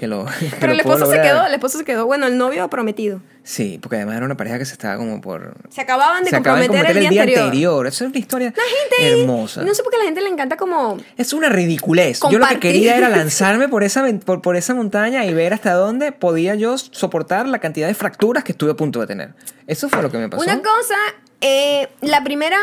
Que 0.00 0.06
lo, 0.06 0.24
que 0.40 0.46
Pero 0.58 0.68
lo 0.68 0.72
el 0.72 0.80
esposo 0.80 1.04
se 1.10 1.20
quedó, 1.20 1.44
el 1.44 1.52
esposo 1.52 1.76
se 1.76 1.84
quedó. 1.84 2.06
Bueno, 2.06 2.26
el 2.26 2.38
novio 2.38 2.70
prometido. 2.70 3.20
Sí, 3.42 3.78
porque 3.82 3.96
además 3.96 4.16
era 4.16 4.24
una 4.24 4.36
pareja 4.38 4.58
que 4.58 4.64
se 4.64 4.72
estaba 4.72 4.96
como 4.96 5.20
por... 5.20 5.52
Se 5.68 5.82
acababan 5.82 6.24
de 6.24 6.30
se 6.30 6.36
acaban 6.36 6.62
de 6.62 6.68
comprometer 6.68 6.96
el 7.04 7.10
día 7.10 7.22
anterior. 7.24 7.86
Esa 7.86 8.04
es 8.04 8.10
una 8.10 8.18
historia 8.18 8.54
La 8.56 8.62
gente. 9.02 9.20
hermosa. 9.20 9.60
No 9.62 9.74
sé 9.74 9.82
por 9.82 9.92
qué 9.92 9.96
a 9.96 9.98
la 9.98 10.04
gente 10.06 10.22
le 10.22 10.30
encanta 10.30 10.56
como. 10.56 10.96
Es 11.18 11.34
una 11.34 11.50
ridiculez. 11.50 12.18
Yo 12.30 12.38
lo 12.38 12.46
que 12.46 12.58
quería 12.60 12.96
era 12.96 13.08
lanzarme 13.14 13.68
por 13.68 13.82
esa, 13.82 14.06
por, 14.24 14.40
por 14.40 14.56
esa 14.56 14.72
montaña 14.74 15.26
y 15.26 15.34
ver 15.34 15.52
hasta 15.52 15.74
dónde 15.74 16.12
podía 16.12 16.54
yo 16.54 16.78
soportar 16.78 17.46
la 17.46 17.58
cantidad 17.58 17.86
de 17.86 17.92
fracturas 17.94 18.42
que 18.42 18.52
estuve 18.52 18.70
a 18.70 18.74
punto 18.76 19.00
de 19.00 19.06
tener. 19.06 19.34
Eso 19.66 19.90
fue 19.90 20.00
lo 20.00 20.10
que 20.10 20.16
me 20.16 20.30
pasó. 20.30 20.42
Una 20.42 20.56
cosa, 20.62 20.96
eh, 21.42 21.88
la 22.00 22.24
primera 22.24 22.56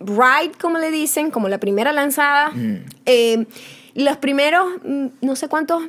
ride, 0.00 0.50
como 0.60 0.78
le 0.78 0.90
dicen, 0.90 1.30
como 1.30 1.48
la 1.48 1.58
primera 1.58 1.92
lanzada, 1.92 2.50
Mm. 2.50 2.84
eh, 3.06 3.46
los 3.94 4.16
primeros, 4.16 4.66
mm, 4.84 5.06
no 5.20 5.36
sé 5.36 5.46
cuántos 5.46 5.84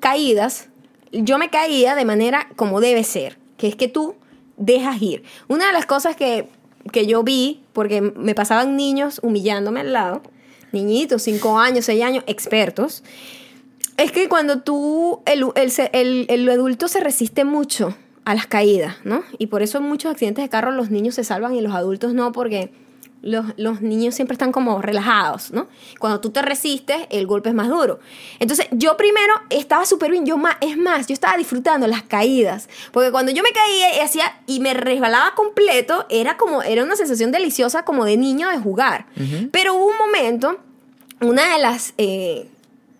caídas, 0.00 0.68
yo 1.12 1.38
me 1.38 1.50
caía 1.50 1.94
de 1.94 2.04
manera 2.04 2.48
como 2.56 2.80
debe 2.80 3.04
ser, 3.04 3.38
que 3.56 3.68
es 3.68 3.76
que 3.76 3.88
tú 3.88 4.14
dejas 4.56 5.00
ir. 5.02 5.22
Una 5.48 5.66
de 5.66 5.72
las 5.72 5.86
cosas 5.86 6.16
que, 6.16 6.48
que 6.92 7.06
yo 7.06 7.22
vi, 7.22 7.62
porque 7.72 8.00
me 8.00 8.34
pasaban 8.34 8.76
niños 8.76 9.20
humillándome 9.22 9.80
al 9.80 9.92
lado, 9.92 10.22
niñitos, 10.72 11.22
5 11.22 11.58
años, 11.58 11.84
6 11.84 12.02
años, 12.02 12.24
expertos, 12.26 13.02
es 13.98 14.10
que 14.10 14.28
cuando 14.28 14.60
tú, 14.62 15.20
el, 15.26 15.44
el, 15.54 15.72
el- 15.92 16.26
el 16.28 16.48
adulto 16.48 16.88
se 16.88 17.00
resiste 17.00 17.44
mucho 17.44 17.94
a 18.24 18.34
las 18.34 18.46
caídas, 18.46 18.96
¿no? 19.04 19.22
Y 19.38 19.48
por 19.48 19.62
eso 19.62 19.78
en 19.78 19.84
muchos 19.84 20.10
accidentes 20.12 20.42
de 20.44 20.48
carro 20.48 20.70
los 20.70 20.90
niños 20.90 21.14
se 21.16 21.24
salvan 21.24 21.54
y 21.54 21.60
los 21.60 21.74
adultos 21.74 22.14
no, 22.14 22.32
porque 22.32 22.72
los, 23.22 23.46
los 23.56 23.80
niños 23.80 24.14
siempre 24.14 24.34
están 24.34 24.52
como 24.52 24.82
relajados, 24.82 25.52
¿no? 25.52 25.68
Cuando 25.98 26.20
tú 26.20 26.30
te 26.30 26.42
resistes, 26.42 27.06
el 27.10 27.26
golpe 27.26 27.48
es 27.48 27.54
más 27.54 27.68
duro. 27.68 28.00
Entonces, 28.40 28.66
yo 28.72 28.96
primero 28.96 29.34
estaba 29.48 29.86
súper 29.86 30.10
bien, 30.10 30.26
yo 30.26 30.36
más, 30.36 30.56
es 30.60 30.76
más, 30.76 31.06
yo 31.06 31.14
estaba 31.14 31.36
disfrutando 31.36 31.86
las 31.86 32.02
caídas, 32.02 32.68
porque 32.90 33.10
cuando 33.10 33.32
yo 33.32 33.42
me 33.42 33.50
caía 33.50 33.96
y 33.96 34.00
hacía 34.00 34.40
y 34.46 34.60
me 34.60 34.74
resbalaba 34.74 35.34
completo, 35.34 36.06
era 36.10 36.36
como, 36.36 36.62
era 36.62 36.82
una 36.82 36.96
sensación 36.96 37.32
deliciosa 37.32 37.84
como 37.84 38.04
de 38.04 38.16
niño 38.16 38.48
de 38.50 38.58
jugar. 38.58 39.06
Pero 39.50 39.74
hubo 39.74 39.86
un 39.86 39.98
momento, 39.98 40.58
una 41.20 41.54
de 41.54 41.60
las... 41.60 41.94
eh, 41.98 42.48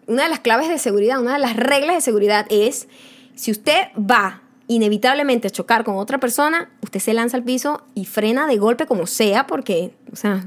una 0.08 0.24
de 0.24 0.30
las 0.30 0.40
claves 0.40 0.68
de 0.68 0.78
seguridad, 0.78 1.20
una 1.20 1.34
de 1.34 1.38
las 1.38 1.56
reglas 1.56 1.94
de 1.94 2.00
seguridad 2.00 2.44
es, 2.50 2.88
si 3.36 3.52
usted 3.52 3.86
va 3.96 4.41
inevitablemente 4.74 5.48
a 5.48 5.50
chocar 5.50 5.84
con 5.84 5.96
otra 5.96 6.18
persona, 6.18 6.70
usted 6.82 7.00
se 7.00 7.14
lanza 7.14 7.36
al 7.36 7.42
piso 7.42 7.82
y 7.94 8.04
frena 8.04 8.46
de 8.46 8.56
golpe 8.56 8.86
como 8.86 9.06
sea, 9.06 9.46
porque, 9.46 9.94
o 10.12 10.16
sea, 10.16 10.46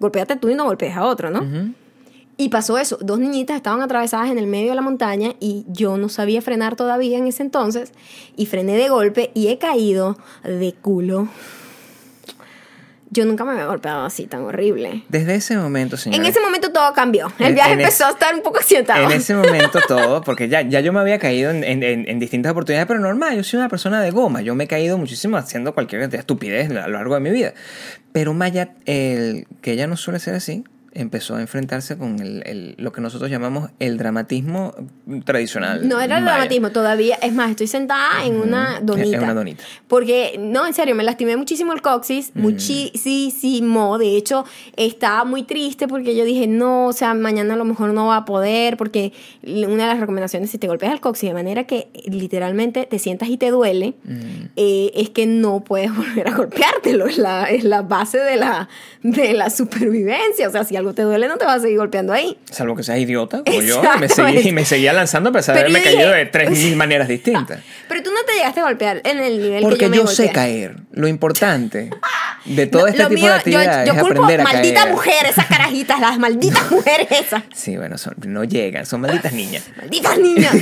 golpeate 0.00 0.36
tú 0.36 0.48
y 0.48 0.54
no 0.54 0.64
golpees 0.64 0.96
a 0.96 1.04
otro, 1.04 1.30
¿no? 1.30 1.74
Y 2.40 2.50
pasó 2.50 2.78
eso, 2.78 2.98
dos 3.00 3.18
niñitas 3.18 3.56
estaban 3.56 3.82
atravesadas 3.82 4.30
en 4.30 4.38
el 4.38 4.46
medio 4.46 4.68
de 4.68 4.76
la 4.76 4.82
montaña 4.82 5.34
y 5.40 5.66
yo 5.68 5.96
no 5.96 6.08
sabía 6.08 6.40
frenar 6.40 6.76
todavía 6.76 7.18
en 7.18 7.26
ese 7.26 7.42
entonces 7.42 7.92
y 8.36 8.46
frené 8.46 8.76
de 8.76 8.88
golpe 8.88 9.32
y 9.34 9.48
he 9.48 9.58
caído 9.58 10.16
de 10.44 10.72
culo. 10.72 11.28
Yo 13.10 13.24
nunca 13.24 13.44
me 13.44 13.52
había 13.52 13.66
golpeado 13.66 14.04
así 14.04 14.26
tan 14.26 14.42
horrible. 14.42 15.02
Desde 15.08 15.34
ese 15.34 15.56
momento, 15.56 15.96
señor. 15.96 16.20
En 16.20 16.26
ese 16.26 16.40
momento 16.40 16.70
todo 16.72 16.92
cambió. 16.92 17.32
El 17.38 17.46
En- 17.48 17.54
viaje 17.54 17.72
en 17.72 17.80
empezó 17.80 18.04
es- 18.04 18.08
a 18.08 18.12
estar 18.12 18.34
un 18.34 18.42
poco 18.42 18.58
accidentado. 18.58 19.02
En 19.02 19.12
ese 19.12 19.34
momento 19.34 19.78
todo, 19.88 20.20
porque 20.22 20.48
ya, 20.48 20.60
ya 20.62 20.80
yo 20.80 20.92
me 20.92 21.00
había 21.00 21.18
caído 21.18 21.50
en, 21.50 21.64
en- 21.64 21.82
en- 21.82 22.18
distintas 22.18 22.52
oportunidades, 22.52 22.86
pero 22.86 23.00
normal, 23.00 23.34
yo 23.36 23.42
soy 23.44 23.58
una 23.60 23.68
persona 23.68 24.02
de 24.02 24.10
goma, 24.10 24.42
yo 24.42 24.54
me 24.54 24.64
he 24.64 24.68
caído 24.68 24.98
muchísimo 24.98 25.36
haciendo 25.38 25.72
cualquier 25.74 26.02
estupidez 26.14 26.70
a 26.70 26.86
lo 26.88 26.98
largo 26.98 27.14
de 27.14 27.20
mi 27.20 27.30
vida. 27.30 27.54
Pero 28.12 28.34
Maya, 28.34 28.70
el, 28.84 29.46
que 29.62 29.72
ella 29.72 29.86
no 29.86 29.96
suele 29.96 30.18
ser 30.18 30.34
así, 30.34 30.64
empezó 30.92 31.36
a 31.36 31.40
enfrentarse 31.40 31.96
con 31.98 32.18
el, 32.20 32.42
el- 32.46 32.74
lo 32.78 32.92
que 32.92 33.00
nosotros 33.00 33.30
llamamos 33.30 33.70
el 33.78 33.98
dramatismo 33.98 34.74
tradicional. 35.24 35.86
No 35.88 36.00
era 36.00 36.18
el 36.18 36.24
dramatismo 36.24 36.70
todavía. 36.70 37.16
Es 37.22 37.32
más, 37.32 37.50
estoy 37.50 37.66
sentada 37.66 38.24
en 38.24 38.36
una 38.36 38.80
donita. 38.82 39.16
En 39.16 39.22
una 39.22 39.34
donita. 39.34 39.64
Porque, 39.86 40.36
no, 40.38 40.66
en 40.66 40.74
serio, 40.74 40.94
me 40.94 41.04
lastimé 41.04 41.36
muchísimo 41.36 41.72
el 41.72 41.82
coxis. 41.82 42.32
Muchísimo. 43.02 43.98
De 43.98 44.16
hecho, 44.16 44.44
estaba 44.76 45.24
muy 45.24 45.42
triste 45.42 45.88
porque 45.88 46.16
yo 46.16 46.24
dije, 46.24 46.46
no, 46.46 46.86
o 46.86 46.92
sea, 46.92 47.14
mañana 47.14 47.54
a 47.54 47.56
lo 47.56 47.64
mejor 47.64 47.92
no 47.92 48.06
va 48.06 48.16
a 48.18 48.24
poder. 48.24 48.76
Porque 48.76 49.12
una 49.44 49.84
de 49.84 49.90
las 49.92 50.00
recomendaciones, 50.00 50.50
si 50.50 50.58
te 50.58 50.66
golpeas 50.68 50.92
el 50.92 51.00
coxis 51.00 51.28
de 51.30 51.34
manera 51.34 51.64
que 51.64 51.88
literalmente 52.06 52.86
te 52.86 52.98
sientas 52.98 53.28
y 53.28 53.36
te 53.36 53.50
duele, 53.50 53.94
eh, 54.56 54.90
es 54.94 55.10
que 55.10 55.26
no 55.26 55.60
puedes 55.64 55.94
volver 55.96 56.28
a 56.28 56.34
golpeártelo. 56.36 57.06
Es 57.06 57.18
la, 57.18 57.44
es 57.50 57.64
la 57.64 57.82
base 57.82 58.18
de 58.18 58.36
la, 58.36 58.68
de 59.02 59.32
la 59.34 59.50
supervivencia. 59.50 60.48
O 60.48 60.50
sea, 60.52 60.64
si 60.64 60.76
algo 60.76 60.87
te 60.94 61.02
duele, 61.02 61.28
no 61.28 61.36
te 61.36 61.44
vas 61.44 61.56
a 61.58 61.60
seguir 61.60 61.78
golpeando 61.78 62.12
ahí. 62.12 62.38
Salvo 62.50 62.76
que 62.76 62.82
seas 62.82 62.98
idiota, 62.98 63.42
como 63.44 63.62
yo, 63.62 63.82
y 63.96 63.98
me, 64.00 64.08
seguí, 64.08 64.48
y 64.48 64.52
me 64.52 64.64
seguía 64.64 64.92
lanzando 64.92 65.30
a 65.30 65.32
pesar 65.32 65.54
de 65.54 65.60
haberme 65.62 65.78
yo 65.80 65.84
caído 65.84 66.10
de 66.10 66.26
tres 66.26 66.50
mil 66.50 66.76
maneras 66.76 67.08
distintas. 67.08 67.60
Pero 67.88 68.02
tú 68.02 68.10
no 68.12 68.22
te 68.26 68.34
llegaste 68.34 68.60
a 68.60 68.64
golpear 68.64 69.00
en 69.04 69.18
el 69.18 69.38
nivel 69.40 69.60
que 69.60 69.68
Porque 69.68 69.84
yo 69.84 69.90
me 69.90 69.96
yo 69.98 70.06
sé 70.06 70.30
caer. 70.30 70.76
Lo 70.92 71.08
importante 71.08 71.90
de 72.44 72.66
todo 72.68 72.86
este 72.86 73.02
Lo 73.02 73.08
tipo 73.08 73.20
mío, 73.20 73.30
de 73.32 73.36
actividades 73.38 73.86
yo, 73.88 73.92
yo 73.94 73.98
es 73.98 74.04
culpo 74.04 74.22
aprender 74.24 74.40
a 74.40 74.44
maldita 74.44 74.80
caer. 74.82 74.92
mujer, 74.94 75.26
esas 75.28 75.46
carajitas, 75.48 76.00
las 76.00 76.18
malditas 76.18 76.70
mujeres 76.70 77.06
esas. 77.10 77.42
Sí, 77.54 77.76
bueno, 77.76 77.98
son- 77.98 78.14
no 78.26 78.44
llegan, 78.44 78.84
son 78.86 79.00
malditas 79.00 79.32
niñas. 79.32 79.64
Malditas 79.76 80.18
niñas. 80.18 80.54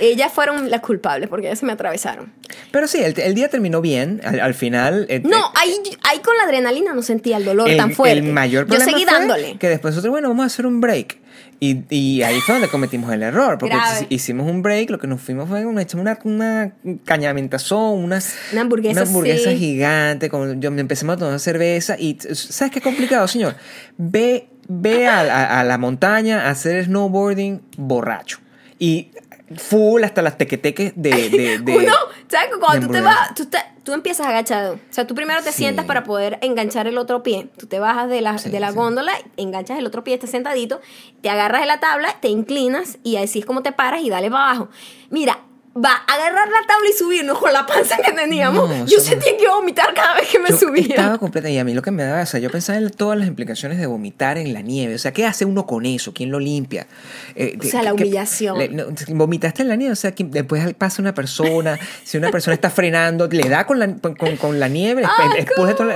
Ellas 0.00 0.32
fueron 0.32 0.70
las 0.70 0.80
culpables 0.80 1.28
porque 1.28 1.46
ellas 1.46 1.58
se 1.60 1.66
me 1.66 1.72
atravesaron. 1.72 2.32
Pero 2.70 2.86
sí, 2.88 2.98
el, 3.02 3.18
el 3.18 3.34
día 3.34 3.48
terminó 3.48 3.80
bien. 3.80 4.20
Al, 4.24 4.40
al 4.40 4.54
final. 4.54 5.06
eh, 5.08 5.20
No, 5.24 5.38
eh, 5.38 5.50
ahí, 5.54 5.74
ahí 6.04 6.18
con 6.20 6.36
la 6.36 6.44
adrenalina 6.44 6.92
no 6.94 7.02
sentía 7.02 7.36
el 7.36 7.44
dolor 7.44 7.70
el, 7.70 7.76
tan 7.76 7.92
fuerte. 7.92 8.18
el 8.18 8.24
mayor 8.32 8.64
Yo 8.64 8.68
problema 8.76 8.90
seguí 8.90 9.04
fue 9.04 9.12
dándole. 9.12 9.56
Que 9.62 9.68
después 9.68 9.94
nosotros, 9.94 10.10
bueno, 10.10 10.28
vamos 10.28 10.42
a 10.42 10.46
hacer 10.46 10.66
un 10.66 10.80
break. 10.80 11.18
Y, 11.60 11.84
y 11.88 12.22
ahí 12.24 12.40
fue 12.40 12.56
donde 12.56 12.68
cometimos 12.68 13.12
el 13.12 13.22
error. 13.22 13.56
Porque 13.56 13.76
Grave. 13.76 14.06
hicimos 14.08 14.50
un 14.50 14.60
break, 14.60 14.90
lo 14.90 14.98
que 14.98 15.06
nos 15.06 15.20
fuimos 15.20 15.48
fue 15.48 15.64
una, 15.64 15.82
echamos 15.82 16.02
una, 16.02 16.18
una 16.24 16.72
cañamentazón, 17.04 18.02
una, 18.02 18.20
Una 18.52 18.60
hamburguesa, 18.62 19.00
una 19.02 19.08
hamburguesa 19.08 19.50
sí. 19.50 19.56
gigante. 19.58 20.28
Con, 20.28 20.60
yo, 20.60 20.70
empecemos 20.70 21.14
a 21.14 21.18
tomar 21.20 21.38
cerveza. 21.38 21.96
Y 21.96 22.18
¿sabes 22.32 22.72
qué 22.72 22.80
complicado, 22.80 23.28
señor? 23.28 23.54
Ve, 23.96 24.48
ve 24.68 25.06
a, 25.06 25.20
a- 25.20 25.60
a 25.60 25.64
la 25.64 25.78
montaña 25.78 26.46
a 26.48 26.50
hacer 26.50 26.84
snowboarding 26.86 27.60
borracho. 27.76 28.38
Y 28.80 29.12
full 29.58 30.02
hasta 30.04 30.22
las 30.22 30.38
tequeteques 30.38 30.92
de. 30.96 31.28
de, 31.30 31.58
de 31.62 31.76
Uno, 31.76 31.92
¿sabes? 32.28 32.48
que 32.52 32.58
Cuando 32.60 32.86
tú 32.86 32.92
te 32.92 33.00
vas, 33.00 33.34
tú, 33.34 33.46
te- 33.46 33.58
tú 33.84 33.92
empiezas 33.92 34.26
agachado. 34.26 34.74
O 34.74 34.78
sea, 34.92 35.06
tú 35.06 35.14
primero 35.14 35.42
te 35.42 35.50
Sí. 35.52 35.58
sientas 35.58 35.84
para 35.86 36.04
poder 36.04 36.38
enganchar 36.42 36.86
el 36.86 36.98
otro 36.98 37.22
pie. 37.22 37.48
Tú 37.58 37.66
te 37.66 37.78
bajas 37.78 38.08
de 38.08 38.20
la, 38.20 38.38
Sí, 38.38 38.50
de 38.50 38.60
la 38.60 38.70
sí. 38.70 38.76
góndola, 38.76 39.12
enganchas 39.36 39.78
el 39.78 39.86
otro 39.86 40.04
pie, 40.04 40.14
estás 40.14 40.30
sentadito, 40.30 40.80
te 41.20 41.30
agarras 41.30 41.60
de 41.60 41.66
la 41.66 41.80
tabla, 41.80 42.16
te 42.20 42.28
inclinas 42.28 42.98
y 43.02 43.16
así 43.16 43.40
es 43.40 43.44
como 43.46 43.62
te 43.62 43.72
paras 43.72 44.02
y 44.02 44.10
dale 44.10 44.30
para 44.30 44.44
abajo. 44.50 44.68
Mira, 45.10 45.38
va 45.74 46.02
a 46.06 46.14
agarrar 46.14 46.48
la 46.48 46.66
tabla 46.66 46.88
y 46.92 46.98
subirnos 46.98 47.38
con 47.38 47.52
la 47.52 47.64
panza 47.64 47.96
que 48.04 48.12
teníamos. 48.12 48.68
No, 48.68 48.84
yo 48.86 48.98
no. 48.98 49.02
sentía 49.02 49.36
que 49.36 49.42
iba 49.44 49.52
a 49.52 49.56
vomitar 49.56 49.94
cada 49.94 50.16
vez 50.16 50.28
que 50.28 50.38
me 50.38 50.50
Yo 50.50 50.58
subía. 50.58 50.86
Estaba 50.96 51.16
completa 51.18 51.48
y 51.48 51.56
a 51.58 51.64
mí 51.64 51.72
lo 51.72 51.80
que 51.80 51.90
me 51.90 52.02
daba, 52.04 52.22
o 52.22 52.26
sea, 52.26 52.40
yo 52.40 52.50
pensaba 52.50 52.78
en 52.78 52.90
todas 52.90 53.18
las 53.18 53.26
implicaciones 53.26 53.78
de 53.78 53.86
vomitar 53.86 54.36
en 54.36 54.52
la 54.52 54.60
nieve. 54.60 54.94
O 54.94 54.98
sea, 54.98 55.12
¿qué 55.12 55.24
hace 55.24 55.44
uno 55.46 55.64
con 55.66 55.86
eso? 55.86 56.12
¿Quién 56.12 56.30
lo 56.30 56.38
limpia? 56.40 56.86
Eh, 57.34 57.56
O 57.58 57.62
sea, 57.64 57.82
la 57.82 57.94
¿qué- 57.94 58.02
humillación. 58.04 58.58
le- 58.58 58.68
no, 58.68 58.84
vomitaste 59.08 59.62
en 59.62 59.68
la 59.68 59.76
nieve, 59.76 59.92
o 59.92 59.96
sea, 59.96 60.12
que 60.14 60.24
después 60.24 60.74
pasa 60.74 61.00
una 61.00 61.14
persona, 61.14 61.78
si 62.04 62.18
una 62.18 62.30
persona 62.30 62.54
está 62.54 62.68
frenando, 62.68 63.26
le 63.28 63.48
da 63.48 63.66
con 63.66 63.78
la, 63.78 63.94
con, 63.96 64.14
con 64.36 64.60
la 64.60 64.68
nieve, 64.68 65.04
Ay, 65.04 65.30
después 65.44 65.68
de 65.68 65.74
todo, 65.74 65.90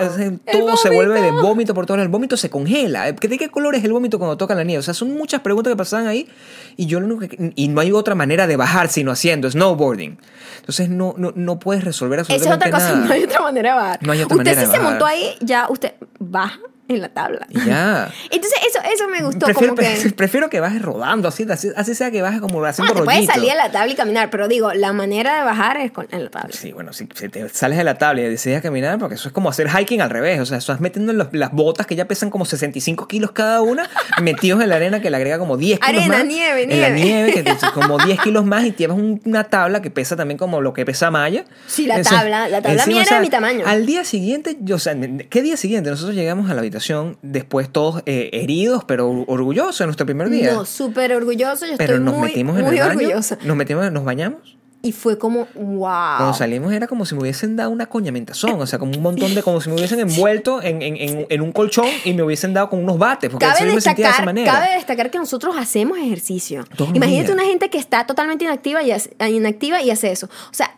todo 0.53 0.77
se 0.77 0.91
vuelve 0.91 1.21
de 1.21 1.31
vómito. 1.33 1.75
por 1.75 1.85
todo. 1.87 2.01
El 2.01 2.09
vómito 2.09 2.37
se 2.37 2.49
congela. 2.51 3.13
¿De 3.13 3.15
qué 3.39 3.49
color 3.51 3.75
es 3.75 3.85
el 3.85 3.93
vómito 3.93 4.19
cuando 4.19 4.37
toca 4.37 4.55
la 4.55 4.65
nieve? 4.65 4.81
O 4.81 4.83
sea, 4.83 4.95
son 4.95 5.15
muchas 5.17 5.41
preguntas 5.43 5.71
que 5.73 5.77
pasaban 5.77 6.07
ahí 6.07 6.29
y 6.77 6.87
yo 6.87 7.01
lo 7.01 7.07
único 7.15 7.29
que, 7.29 7.53
y 7.55 7.69
no 7.69 7.81
hay 7.81 7.93
otra 7.93 8.15
manera 8.15 8.47
de 8.47 8.57
bajar 8.57 8.89
sino 8.89 9.11
haciendo 9.13 9.49
snowboarding. 9.67 10.19
Entonces 10.61 10.89
no, 10.89 11.15
no, 11.17 11.33
no 11.35 11.59
puedes 11.59 11.85
resolver 11.85 12.21
Esa 12.21 12.35
es 12.35 12.47
absolutamente 12.47 12.77
otra 12.77 12.87
cosa, 12.87 12.95
nada. 12.97 13.07
no 13.07 13.15
hay 13.15 13.25
otra 13.25 13.41
manera 13.41 13.71
de 13.71 13.77
bajar. 13.77 13.99
No 14.03 14.13
hay 14.13 14.23
otra 14.23 14.37
usted 14.37 14.51
manera 14.51 14.61
si 14.61 14.73
de 14.73 14.77
se 14.77 14.83
montó 14.83 15.07
ahí, 15.07 15.37
ya 15.41 15.67
usted 15.69 15.95
baja 16.19 16.59
en 16.89 17.01
la 17.01 17.09
tabla. 17.09 17.47
Ya. 17.51 18.13
Entonces 18.31 18.59
eso, 18.69 18.79
eso 18.93 19.09
me 19.09 19.23
gustó, 19.23 19.47
Prefiero, 19.47 19.75
como 19.75 19.89
que... 19.89 20.11
prefiero 20.17 20.49
que 20.51 20.61
bajes 20.61 20.83
rodando, 20.83 21.29
así, 21.29 21.47
así, 21.51 21.69
así 21.77 21.95
sea 21.95 22.11
que 22.11 22.23
bajes 22.23 22.41
como 22.41 22.65
haciendo 22.65 22.93
Bueno, 22.93 23.03
te 23.03 23.05
puedes 23.05 23.19
rollito. 23.21 23.33
salir 23.35 23.51
de 23.51 23.57
la 23.57 23.71
tabla 23.73 23.93
y 23.93 23.97
caminar, 23.97 24.31
pero 24.31 24.49
digo, 24.49 24.73
la 24.73 24.93
manera 24.93 25.39
de 25.39 25.45
bajar 25.45 25.77
es 25.79 25.91
con, 25.93 26.07
en 26.13 26.25
la 26.25 26.31
tabla. 26.31 26.51
Sí, 26.53 26.73
bueno, 26.73 26.93
si, 26.93 27.09
si 27.15 27.29
te 27.29 27.49
sales 27.49 27.79
de 27.79 27.85
la 27.85 27.99
tabla 27.99 28.23
y 28.23 28.29
decides 28.29 28.63
caminar, 28.63 28.99
porque 28.99 29.17
eso 29.17 29.29
es 29.29 29.35
como 29.35 29.49
hacer 29.49 29.69
hiking 29.69 30.01
al 30.01 30.11
revés. 30.11 30.39
O 30.41 30.47
sea, 30.47 30.59
estás 30.59 30.81
metiendo 30.81 31.13
los- 31.13 31.29
las 31.33 31.53
botas 31.53 31.87
que 31.87 31.97
ya 31.97 32.07
pesan 32.07 32.31
como 32.31 32.45
65 32.45 33.09
kilos 33.09 33.33
cada 33.33 33.61
una, 33.63 33.89
metidos 34.23 34.63
en 34.63 34.69
la 34.69 34.77
arena 34.77 35.01
que 35.01 35.11
le 35.11 35.17
agrega 35.17 35.39
como 35.39 35.57
10 35.57 35.81
kilos 35.81 35.89
Arena, 36.03 36.19
más. 36.19 36.27
nieve, 36.27 36.63
En 36.73 36.81
la 36.81 36.91
nieve. 36.91 37.33
que 37.33 37.43
te- 37.43 37.57
como 37.75 37.99
10 37.99 38.21
kilos 38.21 38.45
más 38.45 38.65
y 38.65 38.73
llevas 38.73 38.97
un- 38.97 39.21
una 39.25 39.45
tabla 39.45 39.83
que 39.83 39.91
pesa 39.91 40.15
también 40.17 40.39
como 40.39 40.61
lo 40.61 40.73
que 40.73 40.85
pesa 40.85 41.11
Maya. 41.11 41.45
Sí, 41.67 41.87
la 41.87 42.01
tabla- 42.03 42.49
la 42.49 42.63
tabla 42.63 42.87
mía 42.87 43.03
era 43.03 43.17
de 43.17 43.23
mi 43.23 43.29
tamaño. 43.31 43.65
Al 43.67 43.87
día 43.87 44.05
siguiente, 44.05 44.57
yo, 44.61 44.77
o 44.77 44.79
sea, 44.79 44.95
¿qué 45.31 45.43
día 45.43 45.57
siguiente? 45.57 45.91
Nosotros 45.91 46.15
llegamos 46.15 46.49
a 46.49 46.55
la 46.55 46.61
habitación 46.61 46.76
después 47.23 47.71
todos 47.71 48.03
eh, 48.07 48.31
heridos, 48.33 48.85
pero 48.85 49.09
orgullosos 49.27 49.81
en 49.81 49.87
nuestro 49.87 50.07
primer 50.07 50.31
día. 50.31 50.53
No, 50.55 50.65
súper 50.65 51.13
orgulloso, 51.13 51.67
yo 51.67 51.77
pero 51.77 51.95
estoy 51.95 52.05
nos 52.05 52.15
muy, 52.17 52.29
metimos 52.29 52.59
en 52.59 52.65
muy 52.65 52.75
el 52.79 52.81
baño, 52.81 52.99
orgullosa. 53.01 53.39
nos 53.45 53.57
metimos, 53.57 53.91
nos 53.93 54.05
bañamos. 54.05 54.57
Y 54.83 54.93
fue 54.93 55.19
como, 55.19 55.49
wow. 55.55 55.81
Cuando 56.19 56.35
salimos 56.35 56.73
era 56.73 56.87
como 56.87 57.05
si 57.07 57.17
me 57.17 57.23
hubiesen 57.23 57.57
dado 57.57 57.71
una 57.71 57.87
coñamentazón, 57.87 58.61
o 58.61 58.67
sea, 58.69 58.79
como 58.79 58.93
un 58.93 59.03
montón 59.03 59.35
de, 59.35 59.43
como 59.43 59.61
si 59.61 59.69
me 59.69 59.75
hubiesen 59.75 59.99
envuelto 59.99 60.63
en, 60.63 60.81
en- 60.81 60.97
en- 60.97 61.27
en 61.29 61.41
un 61.41 61.51
colchón 61.51 61.87
y 62.05 62.13
me 62.13 62.23
hubiesen 62.23 62.55
dado 62.55 62.71
con 62.71 62.79
unos 62.85 62.97
bates, 62.97 63.31
porque 63.31 63.47
Cabe 63.47 63.67
yo 63.69 63.75
me 63.75 63.81
sentía 63.81 63.95
de 63.95 64.01
esa 64.03 64.23
destacar, 64.23 64.25
manera. 64.27 64.53
cabe 64.53 64.75
destacar 64.77 65.11
que 65.11 65.19
nosotros 65.19 65.57
hacemos 65.59 65.99
ejercicio. 65.99 66.65
Todos 66.77 66.95
Imagínate 66.95 67.33
una 67.33 67.45
gente 67.45 67.69
que 67.69 67.79
está 67.79 68.07
totalmente 68.07 68.45
inactiva 68.45 68.81
y 68.85 68.93
hace, 68.93 69.11
inactiva 69.29 69.83
y 69.83 69.91
hace 69.91 70.13
eso. 70.13 70.27
O 70.27 70.55
sea, 70.55 70.77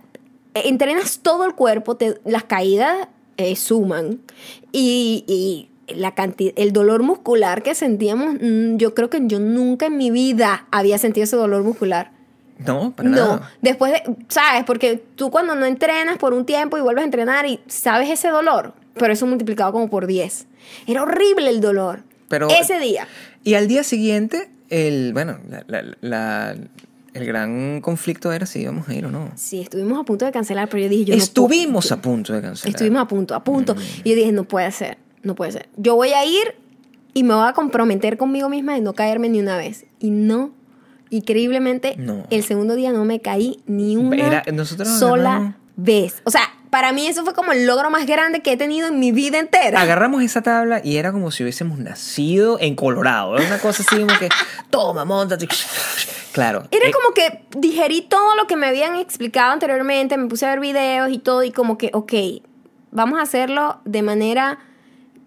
eh, 0.55 0.63
entrenas 0.67 1.19
todo 1.19 1.45
el 1.45 1.55
cuerpo, 1.55 1.97
te- 1.97 2.19
las 2.25 2.45
caídas 2.45 3.09
eh, 3.37 3.57
suman 3.57 4.21
y, 4.73 5.25
y 5.27 5.71
la 5.97 6.15
cantidad, 6.15 6.53
el 6.57 6.73
dolor 6.73 7.03
muscular 7.03 7.63
que 7.63 7.75
sentíamos, 7.75 8.35
mm, 8.41 8.77
yo 8.77 8.95
creo 8.95 9.11
que 9.11 9.21
yo 9.25 9.41
nunca 9.41 9.87
en 9.87 9.97
mi 9.97 10.11
vida 10.11 10.67
había 10.71 10.99
sentido 10.99 11.25
ese 11.25 11.37
dolor 11.37 11.63
muscular. 11.65 12.13
No, 12.67 12.91
para 12.91 13.09
No, 13.09 13.17
nada. 13.17 13.51
después 13.63 13.93
de, 13.93 14.03
¿sabes? 14.29 14.65
Porque 14.65 15.03
tú 15.15 15.31
cuando 15.31 15.55
no 15.55 15.65
entrenas 15.65 16.19
por 16.19 16.35
un 16.35 16.45
tiempo 16.45 16.77
y 16.77 16.81
vuelves 16.81 17.03
a 17.03 17.05
entrenar 17.05 17.47
y 17.47 17.61
sabes 17.69 18.11
ese 18.11 18.29
dolor, 18.29 18.75
pero 18.95 19.13
eso 19.13 19.27
multiplicado 19.27 19.71
como 19.73 19.89
por 19.89 20.07
10. 20.07 20.47
Era 20.87 21.03
horrible 21.03 21.51
el 21.51 21.61
dolor. 21.61 22.03
Pero- 22.29 22.49
ese 22.51 22.79
día. 22.81 23.07
Y 23.45 23.55
al 23.55 23.69
día 23.69 23.85
siguiente, 23.85 24.51
el, 24.71 25.13
bueno, 25.13 25.39
la- 25.49 25.65
la- 25.69 25.97
la- 26.01 26.57
el 27.15 27.25
gran 27.27 27.81
conflicto 27.81 28.33
era 28.33 28.45
si 28.45 28.61
íbamos 28.61 28.89
a 28.89 28.95
ir 28.95 29.07
o 29.07 29.11
no. 29.11 29.31
Sí, 29.37 29.61
estuvimos 29.63 29.99
a 29.99 30.03
punto 30.05 30.25
de 30.27 30.33
cancelar, 30.33 30.69
pero 30.69 30.83
yo 30.83 30.89
dije, 30.89 31.05
yo 31.07 31.15
no 31.17 31.23
Estuvimos 31.23 31.87
puedo- 31.87 31.99
a 31.99 32.03
punto 32.03 32.33
de 32.35 32.43
cancelar. 32.43 32.75
Estuvimos 32.75 33.03
a 33.03 33.09
punto, 33.09 33.35
a 33.35 33.43
punto. 33.45 33.75
Mm. 33.75 33.79
Y 34.05 34.11
yo 34.11 34.17
dije, 34.17 34.33
no 34.33 34.45
puede 34.45 34.71
ser, 34.73 34.99
no 35.23 35.35
puede 35.35 35.53
ser. 35.53 35.69
Yo 35.77 35.95
voy 35.97 36.11
a 36.11 36.25
ir 36.25 36.55
y 37.15 37.23
me 37.25 37.35
voy 37.35 37.49
a 37.49 37.53
comprometer 37.53 38.17
conmigo 38.17 38.49
misma 38.49 38.75
de 38.75 38.81
no 38.81 38.95
caerme 38.95 39.29
ni 39.29 39.41
una 39.41 39.57
vez. 39.57 39.87
Y 39.99 40.11
no, 40.11 40.53
increíblemente, 41.11 41.97
No. 41.99 42.25
el 42.31 42.45
segundo 42.45 42.75
día 42.75 42.93
no 42.93 43.05
me 43.05 43.21
caí 43.21 43.61
ni 43.67 43.97
una 43.97 44.17
Era- 44.43 44.45
sola 44.85 45.57
vez. 45.77 46.23
O 46.25 46.31
sea, 46.31 46.43
para 46.71 46.93
mí 46.93 47.07
eso 47.07 47.25
fue 47.25 47.35
como 47.35 47.53
el 47.53 47.67
logro 47.67 47.89
más 47.91 48.07
grande 48.07 48.41
que 48.43 48.53
he 48.53 48.57
tenido 48.57 48.89
en 48.89 48.99
mi 49.01 49.11
vida 49.13 49.39
entera. 49.39 49.81
Agarramos 49.81 50.23
esa 50.23 50.43
tabla 50.43 50.81
y 50.85 50.97
era 50.97 51.13
como 51.13 51.31
si 51.31 51.43
hubiésemos 51.43 51.79
nacido 51.79 52.59
en 52.61 52.75
Colorado. 52.75 53.37
Era 53.39 53.47
una 53.47 53.59
cosa 53.59 53.83
así 53.83 53.97
como 53.97 54.19
que, 54.19 54.29
toma, 54.71 55.05
montate. 55.05 55.49
Claro. 56.33 56.65
Era 56.71 56.89
eh, 56.89 56.93
como 56.93 57.15
que 57.15 57.43
digerí 57.59 58.03
todo 58.03 58.37
lo 58.37 58.47
que 58.47 58.57
me 58.57 58.67
habían 58.67 58.97
explicado 58.97 59.53
anteriormente, 59.53 60.17
me 60.19 60.27
puse 60.29 60.47
a 60.47 60.51
ver 60.51 60.61
videos 60.61 61.11
y 61.11 61.19
todo, 61.19 61.43
y 61.43 61.51
como 61.53 61.79
que, 61.79 61.91
ok, 61.95 62.13
vamos 62.91 63.19
a 63.19 63.23
hacerlo 63.23 63.81
de 63.87 64.03
manera 64.03 64.59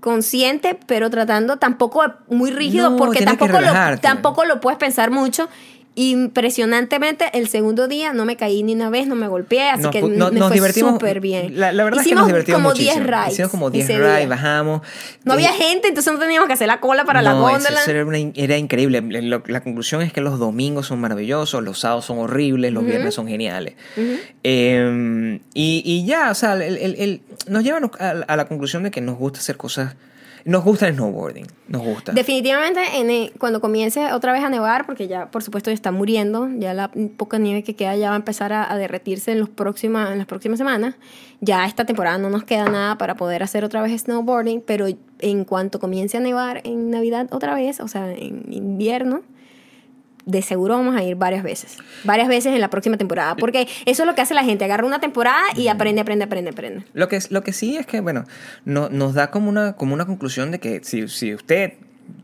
consciente, 0.02 0.78
pero 0.88 1.10
tratando 1.10 1.58
tampoco 1.58 2.04
muy 2.28 2.52
rígido, 2.52 2.90
No, 2.90 2.98
porque 2.98 3.24
tampoco 3.24 3.62
lo, 3.62 3.98
tampoco 4.02 4.44
lo 4.46 4.60
puedes 4.60 4.78
pensar 4.78 5.12
mucho. 5.12 5.48
Impresionantemente, 5.96 7.26
el 7.34 7.50
segundo 7.50 7.88
día 7.90 8.14
no 8.14 8.24
me 8.26 8.38
caí 8.38 8.64
ni 8.64 8.74
una 8.74 8.90
vez, 8.90 9.08
no 9.08 9.16
me 9.16 9.28
golpeé, 9.28 9.70
así 9.70 9.84
nos 9.84 9.92
que 9.92 10.02
no- 10.02 10.32
me 10.32 10.40
nos 10.40 10.48
fue 10.48 10.56
divertimos. 10.56 10.94
súper 10.94 11.20
bien. 11.20 11.60
La, 11.60 11.74
la 11.74 11.84
verdad 11.84 12.00
es 12.00 12.04
que 12.06 12.10
Hicimos 12.10 12.22
nos 12.22 12.28
divertimos 12.28 12.60
como 12.60 12.70
muchísimo. 12.70 12.96
10 12.96 13.08
rides. 13.08 13.34
Hicimos 13.34 13.52
como 13.52 13.70
10 13.70 13.90
ese 13.90 14.00
día. 14.00 14.16
rides, 14.16 14.30
bajamos. 14.30 14.82
No 15.26 15.34
había 15.34 15.50
Eh, 15.50 15.58
gente, 15.58 15.90
entonces 15.90 16.14
no 16.14 16.20
teníamos 16.20 16.48
que 16.48 16.54
hacer 16.54 16.68
la 16.68 16.80
cola 16.80 17.04
para 17.04 17.22
la 17.22 17.34
no, 17.34 17.42
góndola. 17.42 17.82
eso 17.82 17.92
era, 17.92 18.06
una 18.06 18.18
in- 18.20 18.32
era 18.36 18.58
increíble. 18.58 19.02
La 19.48 19.62
conclusión 19.62 20.02
es 20.02 20.14
que 20.14 20.22
los 20.22 20.40
domingos 20.40 20.88
son 20.88 21.02
maravillosos, 21.02 21.62
los 21.62 21.80
sábados 21.80 22.06
son 22.06 22.20
horribles, 22.20 22.72
los 22.72 22.86
viernes 22.86 23.14
son 23.14 23.28
geniales. 23.28 23.76
Eh, 24.44 25.40
y, 25.54 25.82
y 25.86 26.06
ya, 26.06 26.32
o 26.32 26.36
sea, 26.36 26.54
el- 26.54 26.78
el- 26.78 26.96
el- 27.00 27.22
nos 27.48 27.64
lleva 27.64 27.80
a, 28.00 28.10
a 28.10 28.36
la 28.38 28.46
conclusión 28.46 28.84
de 28.84 28.92
que 28.92 29.02
nos 29.02 29.18
gusta 29.18 29.40
hacer 29.40 29.58
cosas. 29.58 29.96
Nos 30.46 30.64
gusta 30.64 30.88
el 30.88 30.96
snowboarding, 30.96 31.46
nos 31.68 31.84
gusta. 31.84 32.12
Definitivamente 32.14 32.82
en 32.96 33.32
cuando 33.38 33.62
comience 33.62 34.12
otra 34.14 34.34
vez 34.34 34.44
a 34.44 34.50
nevar, 34.50 34.86
porque 34.86 35.08
ya 35.08 35.30
por 35.30 35.44
supuesto 35.44 35.70
ya 35.70 35.76
está 35.76 35.92
muriendo, 35.92 36.50
ya 36.58 36.74
la 36.74 36.92
poca 37.18 37.38
nieve 37.38 37.64
que 37.64 37.76
queda 37.76 37.96
ya 37.96 38.10
va 38.10 38.16
a 38.16 38.18
empezar 38.18 38.54
a, 38.54 38.76
derretirse 38.78 39.32
en, 39.32 39.40
los 39.40 39.50
próximas, 39.50 40.12
en 40.12 40.18
las 40.18 40.28
próximas 40.28 40.58
semanas. 40.58 40.96
Ya 41.40 41.66
esta 41.66 41.86
temporada 41.86 42.18
no 42.18 42.30
nos 42.30 42.44
queda 42.44 42.66
nada 42.66 42.98
para 42.98 43.16
poder 43.16 43.44
hacer 43.44 43.64
otra 43.64 43.82
vez 43.82 44.02
snowboarding, 44.02 44.62
pero 44.62 44.88
en 45.20 45.46
cuanto 45.46 45.80
comience 45.80 46.18
a 46.18 46.20
nevar 46.20 46.62
en 46.64 46.90
Navidad 46.90 47.28
otra 47.32 47.54
vez, 47.54 47.80
o 47.80 47.88
sea, 47.88 48.12
en 48.12 48.44
invierno, 48.52 49.22
de 50.32 50.42
seguro 50.42 50.76
vamos 50.78 50.96
a 50.96 51.04
ir 51.04 51.16
varias 51.16 51.44
veces. 51.44 51.78
Varias 52.04 52.28
veces 52.28 52.54
en 52.54 52.62
la 52.62 52.70
próxima 52.70 52.98
temporada, 52.98 53.36
porque 53.36 53.68
eso 53.86 54.04
es 54.04 54.08
lo 54.08 54.16
que 54.16 54.22
hace 54.22 54.34
la 54.34 54.44
gente, 54.44 54.66
agarra 54.66 54.86
una 54.86 55.00
temporada 55.00 55.42
y 55.56 55.68
aprende, 55.68 56.02
aprende, 56.02 56.26
aprende, 56.26 56.50
aprende. 56.52 56.86
Lo 56.94 57.08
que, 57.08 57.18
es- 57.18 57.32
lo 57.32 57.44
que 57.44 57.54
sí 57.54 57.78
es 57.78 57.86
que, 57.86 58.00
bueno, 58.02 58.26
no, 58.66 58.90
nos 58.90 59.14
da 59.14 59.30
como 59.32 59.50
una, 59.50 59.74
como 59.74 59.94
una 59.94 60.06
conclusión 60.06 60.52
de 60.52 60.60
que 60.60 60.82
si, 60.84 61.08
si 61.08 61.34
usted, 61.34 61.74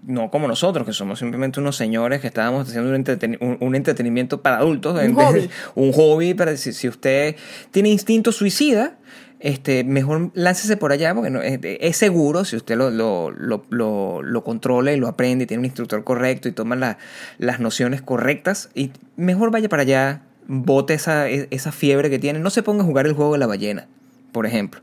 no 0.06 0.30
como 0.32 0.48
nosotros, 0.48 0.86
que 0.86 0.94
somos 0.94 1.20
simplemente 1.20 1.60
unos 1.60 1.76
señores 1.76 2.20
que 2.22 2.28
estábamos 2.28 2.68
haciendo 2.68 2.90
un, 2.90 3.04
entreten- 3.06 3.38
un- 3.42 3.58
un 3.60 3.76
entretenimiento 3.76 4.42
para 4.42 4.58
adultos, 4.58 5.00
Un 5.02 5.14
hobby. 5.16 5.50
un 5.76 5.92
hobby, 5.94 6.34
para 6.34 6.56
si, 6.58 6.74
si 6.74 6.88
usted 6.88 7.36
tiene 7.72 7.90
instinto 7.90 8.32
suicida, 8.32 8.98
este, 9.40 9.84
mejor 9.84 10.32
láncese 10.34 10.78
por 10.78 10.92
allá 10.92 11.14
porque 11.14 11.30
no, 11.30 11.42
es, 11.42 11.98
seguro 11.98 12.44
si 12.46 12.56
usted 12.56 12.76
lo, 12.76 12.90
lo, 12.90 13.30
lo, 13.32 14.22
lo, 14.24 14.44
controla 14.44 14.94
y 14.94 14.98
lo 14.98 15.08
aprende 15.08 15.44
y 15.44 15.48
tiene 15.48 15.60
un 15.60 15.66
instructor 15.66 16.04
correcto 16.04 16.48
y 16.48 16.52
toma 16.54 16.76
la- 16.76 16.98
las 17.38 17.60
nociones 17.60 18.02
correctas 18.02 18.70
y 18.74 18.92
mejor 19.16 19.52
vaya 19.52 19.70
para 19.70 19.84
allá, 19.84 20.22
bote 20.48 20.94
esa, 20.96 21.30
e- 21.30 21.48
esa 21.52 21.72
fiebre 21.72 22.10
que 22.10 22.20
tiene, 22.20 22.40
no 22.40 22.50
se 22.50 22.64
ponga 22.64 22.84
a 22.84 22.86
jugar 22.86 23.06
el 23.06 23.14
juego 23.14 23.34
de 23.34 23.40
la 23.40 23.48
ballena, 23.48 23.88
por 24.32 24.46
ejemplo. 24.46 24.82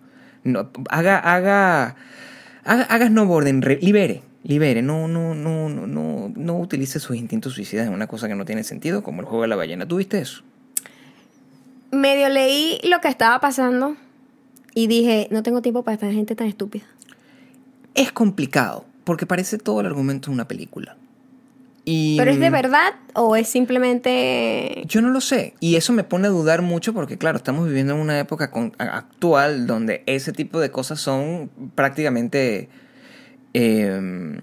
Haga, 0.90 1.18
haga, 1.18 1.96
haga, 2.64 2.82
haga 2.84 3.06
snowboarding, 3.08 3.62
re- 3.62 3.78
libere, 3.80 4.22
libere, 4.42 4.82
no, 4.82 5.08
no, 5.08 5.34
no, 5.34 5.68
no, 5.70 5.86
no, 5.86 6.32
no 6.36 6.58
utilice 6.58 7.00
sus 7.00 7.16
instintos 7.16 7.54
suicidas 7.54 7.86
en 7.86 7.92
una 7.94 8.06
cosa 8.06 8.28
que 8.28 8.34
no 8.34 8.44
tiene 8.44 8.62
sentido, 8.62 9.02
como 9.02 9.20
el 9.20 9.26
juego 9.26 9.42
de 9.42 9.48
la 9.48 9.56
ballena. 9.56 9.88
¿Tú 9.88 9.96
viste 9.96 10.18
eso? 10.18 10.42
Medio 11.90 12.28
leí 12.28 12.78
lo 12.84 13.00
que 13.00 13.08
estaba 13.08 13.40
pasando 13.40 13.96
y 14.74 14.86
dije, 14.88 15.28
no 15.30 15.42
tengo 15.42 15.62
tiempo 15.62 15.82
para 15.82 15.94
esta 15.94 16.12
gente 16.12 16.34
tan 16.34 16.46
estúpida. 16.48 16.84
Es 17.94 18.12
complicado, 18.12 18.84
porque 19.04 19.24
parece 19.26 19.58
todo 19.58 19.80
el 19.80 19.86
argumento 19.86 20.30
de 20.30 20.34
una 20.34 20.48
película. 20.48 20.96
Y, 21.86 22.16
¿Pero 22.16 22.30
es 22.30 22.40
de 22.40 22.48
verdad 22.48 22.94
o 23.14 23.36
es 23.36 23.46
simplemente... 23.46 24.84
Yo 24.86 25.02
no 25.02 25.10
lo 25.10 25.20
sé. 25.20 25.54
Y 25.60 25.76
eso 25.76 25.92
me 25.92 26.02
pone 26.02 26.28
a 26.28 26.30
dudar 26.30 26.62
mucho 26.62 26.94
porque, 26.94 27.18
claro, 27.18 27.36
estamos 27.36 27.66
viviendo 27.66 27.92
en 27.94 28.00
una 28.00 28.18
época 28.18 28.50
con- 28.50 28.72
actual 28.78 29.66
donde 29.66 30.02
ese 30.06 30.32
tipo 30.32 30.60
de 30.60 30.70
cosas 30.70 30.98
son 31.00 31.50
prácticamente 31.74 32.70
eh, 33.52 34.40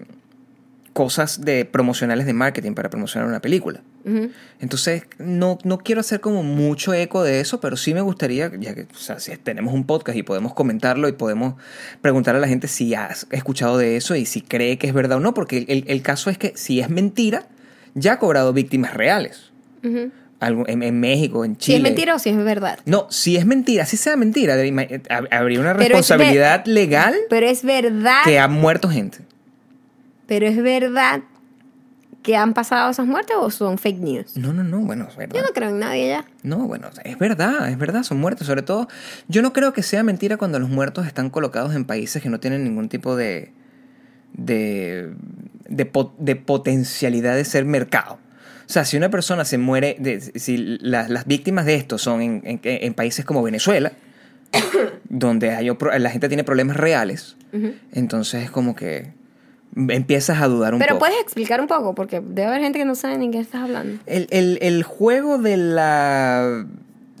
cosas 0.92 1.40
de 1.40 1.64
promocionales 1.64 2.26
de 2.26 2.32
marketing 2.32 2.74
para 2.74 2.90
promocionar 2.90 3.28
una 3.28 3.40
película. 3.40 3.82
Entonces, 4.60 5.04
no, 5.18 5.58
no 5.64 5.78
quiero 5.78 6.00
hacer 6.00 6.20
como 6.20 6.42
mucho 6.42 6.92
eco 6.94 7.22
de 7.22 7.40
eso, 7.40 7.60
pero 7.60 7.76
sí 7.76 7.94
me 7.94 8.00
gustaría, 8.00 8.50
ya 8.58 8.74
que 8.74 8.82
o 8.92 8.98
sea, 8.98 9.20
si 9.20 9.36
tenemos 9.36 9.72
un 9.74 9.84
podcast 9.84 10.18
y 10.18 10.22
podemos 10.22 10.54
comentarlo 10.54 11.08
y 11.08 11.12
podemos 11.12 11.54
preguntar 12.00 12.34
a 12.34 12.40
la 12.40 12.48
gente 12.48 12.66
si 12.68 12.94
ha 12.94 13.10
escuchado 13.30 13.78
de 13.78 13.96
eso 13.96 14.16
y 14.16 14.26
si 14.26 14.40
cree 14.40 14.78
que 14.78 14.86
es 14.88 14.94
verdad 14.94 15.18
o 15.18 15.20
no, 15.20 15.34
porque 15.34 15.64
el, 15.68 15.84
el 15.86 16.02
caso 16.02 16.30
es 16.30 16.38
que 16.38 16.52
si 16.56 16.80
es 16.80 16.90
mentira, 16.90 17.46
ya 17.94 18.14
ha 18.14 18.18
cobrado 18.18 18.52
víctimas 18.52 18.94
reales. 18.94 19.50
Algo- 20.40 20.64
en, 20.66 20.82
en 20.82 20.98
México, 20.98 21.44
en 21.44 21.52
Si 21.54 21.58
Chile. 21.60 21.76
es 21.76 21.82
mentira 21.84 22.14
o 22.16 22.18
si 22.18 22.30
es 22.30 22.36
verdad. 22.36 22.80
No, 22.84 23.06
si 23.10 23.36
es 23.36 23.46
mentira, 23.46 23.86
si 23.86 23.96
sea 23.96 24.16
mentira, 24.16 24.56
eh, 24.60 24.72
hab- 24.72 25.28
habría 25.30 25.60
una 25.60 25.74
Pero 25.74 25.96
responsabilidad 25.96 26.64
legal 26.66 27.14
Pero 27.30 27.46
es 27.46 27.62
verdad. 27.62 28.22
que 28.24 28.40
ha 28.40 28.48
muerto 28.48 28.88
gente. 28.88 29.18
Pero 30.26 30.46
es 30.46 30.60
verdad 30.60 31.22
que 32.22 32.36
han 32.36 32.54
pasado 32.54 32.90
esas 32.90 33.06
muertes 33.06 33.36
o 33.38 33.50
son 33.50 33.78
fake 33.78 33.98
news. 33.98 34.36
No, 34.36 34.52
no, 34.52 34.62
no, 34.62 34.78
bueno, 34.80 35.06
es 35.10 35.16
verdad. 35.16 35.34
Yo 35.34 35.42
no 35.42 35.48
creo 35.52 35.70
en 35.70 35.78
nadie 35.80 36.08
ya. 36.08 36.24
No, 36.42 36.58
bueno, 36.68 36.88
es 37.04 37.18
verdad, 37.18 37.68
es 37.68 37.76
verdad, 37.78 38.02
son 38.04 38.18
muertos. 38.20 38.46
Sobre 38.46 38.62
todo, 38.62 38.88
yo 39.28 39.42
no 39.42 39.52
creo 39.52 39.72
que 39.72 39.82
sea 39.82 40.02
mentira 40.02 40.36
cuando 40.36 40.58
los 40.58 40.68
muertos 40.68 41.06
están 41.06 41.30
colocados 41.30 41.74
en 41.74 41.84
países 41.84 42.22
que 42.22 42.28
no 42.28 42.38
tienen 42.40 42.62
ningún 42.64 42.88
tipo 42.88 43.16
de. 43.16 43.52
de. 44.34 45.12
de, 45.68 45.86
po- 45.86 46.14
de 46.18 46.36
potencialidad 46.36 47.34
de 47.34 47.44
ser 47.44 47.64
mercado. 47.64 48.18
O 48.68 48.72
sea, 48.72 48.84
si 48.84 48.96
una 48.96 49.10
persona 49.10 49.44
se 49.44 49.58
muere, 49.58 49.96
de- 49.98 50.20
si 50.20 50.56
la- 50.80 51.08
las 51.08 51.26
víctimas 51.26 51.66
de 51.66 51.74
esto 51.74 51.98
son 51.98 52.22
en, 52.22 52.40
en- 52.44 52.60
en 52.62 52.94
países 52.94 53.24
como 53.24 53.42
Venezuela, 53.42 53.92
donde 55.08 55.50
hay, 55.50 55.68
la 55.98 56.10
gente 56.10 56.28
tiene 56.28 56.44
problemas 56.44 56.76
reales, 56.76 57.36
entonces 57.92 58.44
es 58.44 58.50
como 58.50 58.74
que 58.74 59.12
empiezas 59.76 60.40
a 60.40 60.48
dudar 60.48 60.74
un 60.74 60.80
Pero 60.80 60.94
poco. 60.94 61.06
puedes 61.06 61.20
explicar 61.20 61.60
un 61.60 61.66
poco, 61.66 61.94
porque 61.94 62.20
debe 62.20 62.48
haber 62.48 62.60
gente 62.62 62.78
que 62.78 62.84
no 62.84 62.94
sabe 62.94 63.18
ni 63.18 63.30
qué 63.30 63.38
estás 63.40 63.62
hablando. 63.62 64.00
El, 64.06 64.26
el- 64.30 64.58
el 64.62 64.82
juego 64.82 65.38
de 65.38 65.56
la 65.56 66.66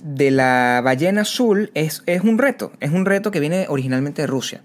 de 0.02 0.30
la 0.32 0.80
ballena 0.84 1.22
azul 1.22 1.70
es, 1.74 2.02
es 2.06 2.22
un 2.22 2.38
reto. 2.38 2.72
Es 2.80 2.90
un 2.90 3.06
reto 3.06 3.30
que 3.30 3.40
viene 3.40 3.66
originalmente 3.68 4.22
de 4.22 4.26
Rusia. 4.26 4.62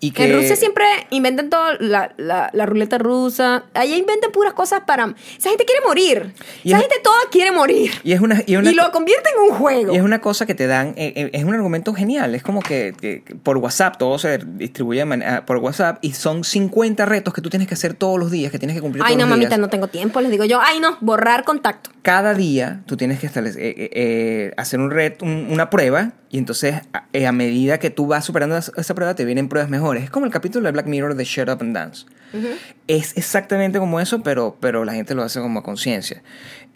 Y 0.00 0.10
que 0.10 0.24
En 0.24 0.34
Rusia 0.36 0.56
siempre 0.56 0.84
inventan 1.10 1.48
todo, 1.48 1.74
la, 1.78 2.12
la, 2.16 2.50
la 2.52 2.66
ruleta 2.66 2.98
rusa. 2.98 3.64
Allá 3.72 3.96
inventan 3.96 4.32
puras 4.32 4.52
cosas 4.52 4.82
para... 4.86 5.14
Esa 5.38 5.48
gente 5.50 5.64
quiere 5.64 5.80
morir. 5.86 6.34
Y 6.64 6.68
Esa 6.70 6.78
es- 6.78 6.82
gente 6.82 6.96
toda 7.04 7.16
quiere 7.30 7.52
morir. 7.52 7.92
Y 8.02 8.12
es 8.12 8.20
una, 8.20 8.42
y 8.46 8.56
una 8.56 8.70
Y 8.70 8.74
lo 8.74 8.90
convierten 8.90 9.32
en 9.36 9.52
un 9.52 9.56
juego. 9.58 9.92
Y 9.92 9.96
es 9.96 10.02
una 10.02 10.20
cosa 10.20 10.44
que 10.44 10.54
te 10.54 10.66
dan, 10.66 10.88
eh, 10.96 11.12
eh, 11.16 11.30
es 11.32 11.44
un 11.44 11.54
argumento 11.54 11.94
genial. 11.94 12.34
Es 12.34 12.42
como 12.42 12.60
que, 12.60 13.22
por 13.44 13.58
WhatsApp, 13.58 13.96
todo 13.96 14.18
se 14.18 14.38
distribuye 14.38 15.04
manera- 15.04 15.46
por 15.46 15.58
WhatsApp 15.58 15.98
y 16.00 16.12
son 16.14 16.42
50 16.42 17.04
retos 17.06 17.32
que 17.32 17.40
tú 17.40 17.48
tienes 17.48 17.68
que 17.68 17.74
hacer 17.74 17.94
todos 17.94 18.18
los 18.18 18.30
días, 18.30 18.50
que 18.50 18.58
tienes 18.58 18.74
que 18.76 18.82
cumplir 18.82 19.04
Ay, 19.04 19.14
todos 19.14 19.18
no, 19.28 19.30
los 19.30 19.38
días. 19.38 19.50
mamita, 19.50 19.60
no 19.60 19.68
tengo 19.70 19.86
tiempo. 19.88 20.20
Les 20.20 20.30
digo 20.32 20.44
yo, 20.44 20.60
ay, 20.60 20.80
no, 20.80 20.96
borrar 21.00 21.44
contacto. 21.44 21.90
Cada 22.02 22.34
día 22.34 22.82
tú 22.86 22.96
tienes 22.96 23.20
que 23.20 23.26
establecer, 23.26 23.62
eh, 23.62 24.52
hacer 24.64 24.80
un 24.80 24.90
reto, 24.90 25.24
un- 25.24 25.46
una 25.50 25.70
prueba 25.70 26.12
y 26.30 26.38
entonces 26.38 26.74
a, 26.92 27.04
eh, 27.12 27.26
a 27.26 27.32
medida 27.32 27.78
que 27.78 27.90
tú 27.90 28.06
vas 28.06 28.24
superando 28.24 28.56
esa, 28.56 28.94
prueba 28.94 29.14
te 29.14 29.24
vienen 29.24 29.48
pruebas 29.48 29.70
mejores. 29.70 30.04
Es 30.04 30.10
como 30.10 30.26
el 30.26 30.32
capítulo 30.32 30.66
de 30.66 30.72
Black 30.72 30.86
Mirror 30.86 31.14
de 31.14 31.24
Shut 31.24 31.48
Up 31.48 31.58
and 31.60 31.74
Dance. 31.74 32.06
Es 32.88 33.16
exactamente 33.16 33.78
como 33.78 34.00
eso, 34.00 34.22
pero, 34.22 34.56
pero 34.60 34.84
la 34.84 34.92
gente 34.94 35.14
lo 35.14 35.22
hace 35.22 35.40
como 35.40 35.60
a 35.60 35.62
conciencia. 35.62 36.22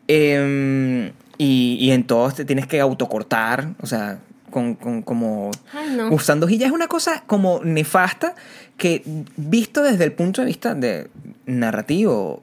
Em, 0.06 1.08
y, 1.36 1.76
y 1.80 1.90
en 1.90 2.04
todos 2.04 2.34
te 2.36 2.44
tienes 2.44 2.66
que 2.66 2.80
autocortar, 2.80 3.74
o 3.80 3.86
sea, 3.86 4.20
con, 4.50 4.74
con- 4.74 5.02
como 5.02 5.50
Ay, 5.74 5.90
no. 5.96 6.10
usando 6.12 6.46
hojilla. 6.46 6.66
Es 6.66 6.72
una 6.72 6.88
cosa 6.88 7.22
como 7.26 7.60
nefasta 7.62 8.34
que 8.76 9.02
visto 9.36 9.82
desde 9.82 10.04
el 10.04 10.12
punto 10.12 10.40
de 10.40 10.46
vista 10.46 10.74
de 10.74 11.08
narrativo 11.46 12.40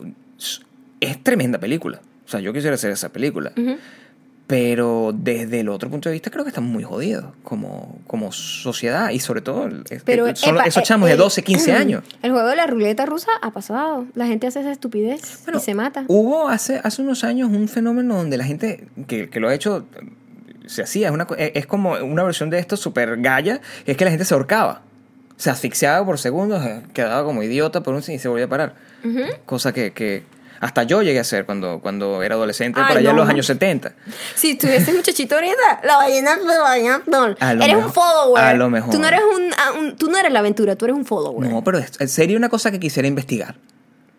es 1.00 1.24
tremenda 1.24 1.58
película. 1.60 2.02
O 2.26 2.30
sea, 2.30 2.40
yo 2.40 2.54
quisiera 2.54 2.76
hacer 2.76 2.92
esa 2.92 3.10
película. 3.10 3.52
Pero 4.48 5.12
desde 5.12 5.62
el 5.62 5.70
otro 5.70 5.90
punto 5.90 6.10
de 6.10 6.14
vista 6.14 6.30
creo 6.30 6.44
que 6.44 6.50
están 6.50 6.66
muy 6.66 6.84
jodidos 6.84 7.26
como, 7.44 7.98
como 8.06 8.32
sociedad 8.32 9.10
y 9.10 9.20
sobre 9.20 9.42
todo 9.42 9.68
Pero 10.06 10.36
son 10.36 10.56
epa, 10.58 10.66
esos 10.68 10.84
eh, 10.84 10.86
chamos 10.86 11.08
de 11.08 11.14
el- 11.14 11.18
12, 11.20 11.44
15 11.44 11.72
años. 11.74 12.04
El 12.22 12.32
juego 12.32 12.48
de 12.48 12.56
la 12.56 12.68
ruleta 12.68 13.08
rusa 13.08 13.32
ha 13.42 13.50
pasado. 13.50 14.06
La 14.14 14.28
gente 14.28 14.46
hace 14.46 14.60
esa 14.60 14.72
estupidez 14.72 15.40
Bueno, 15.46 15.60
y 15.60 15.62
se 15.64 15.74
mata. 15.74 16.06
Hubo 16.08 16.48
hace, 16.48 16.80
hace 16.84 17.02
unos 17.02 17.24
años 17.24 17.50
un 17.50 17.68
fenómeno 17.68 18.18
donde 18.18 18.38
la 18.38 18.44
gente 18.44 18.88
que, 19.08 19.30
que 19.30 19.40
lo 19.40 19.50
ha 19.50 19.54
hecho 19.56 19.86
se 20.68 20.84
hacía. 20.84 21.08
Es, 21.08 21.14
una, 21.14 21.26
co- 21.26 21.36
es 21.38 21.66
como 21.66 21.94
una 21.94 22.24
versión 22.24 22.52
de 22.52 22.60
esto 22.60 22.78
súper 22.78 23.20
galla. 23.22 23.62
Es 23.88 23.98
que 23.98 24.06
la 24.06 24.12
gente 24.12 24.26
se 24.26 24.36
ahorcaba. 24.36 24.84
Se 25.38 25.50
asfixiaba 25.50 26.06
por 26.06 26.20
segundos, 26.20 26.64
eh, 26.64 26.82
quedaba 26.94 27.24
como 27.26 27.42
idiota 27.44 27.82
por 27.82 27.96
un 27.96 28.00
y 28.08 28.20
se 28.20 28.28
volvía 28.28 28.46
a 28.46 28.50
parar. 28.50 28.76
Cosa 29.46 29.74
que, 29.74 29.92
que 29.92 30.24
hasta 30.60 30.84
yo 30.84 31.02
llegué 31.02 31.18
a 31.20 31.22
hacer 31.22 31.46
cuando, 31.46 31.80
cuando 31.82 32.24
era 32.24 32.36
adolescente, 32.36 32.80
Ay, 32.80 32.88
por 32.88 32.98
allá 32.98 33.10
en 33.12 33.16
no. 33.16 33.22
los 33.24 33.30
años 33.30 33.46
70. 33.46 33.94
Si 34.36 34.52
estuviese 34.52 34.94
muchachito 34.94 35.36
ahorita, 35.36 35.82
la 35.84 35.98
ballena, 35.98 36.38
la 36.38 36.60
ballena, 36.60 37.02
no. 37.08 37.26
Eres 37.40 37.58
mejor- 37.60 37.86
un 37.86 37.94
follower. 37.94 38.44
a 38.44 38.54
lo 38.54 38.70
mejor. 38.70 38.92
Tú 38.92 39.00
no 39.00 39.08
eres 39.08 39.22
un, 39.22 39.52
ah, 39.58 39.72
un- 39.80 39.96
tú 39.98 40.10
no 40.10 40.18
eres 40.18 40.32
la 40.32 40.40
aventura, 40.40 40.76
tú 40.76 40.86
eres 40.86 40.98
un 40.98 41.06
follower. 41.06 41.50
No, 41.50 41.64
pero 41.64 41.80
sería 42.08 42.38
una 42.38 42.50
cosa 42.50 42.72
que 42.72 42.80
quisiera 42.80 43.08
investigar. 43.08 43.56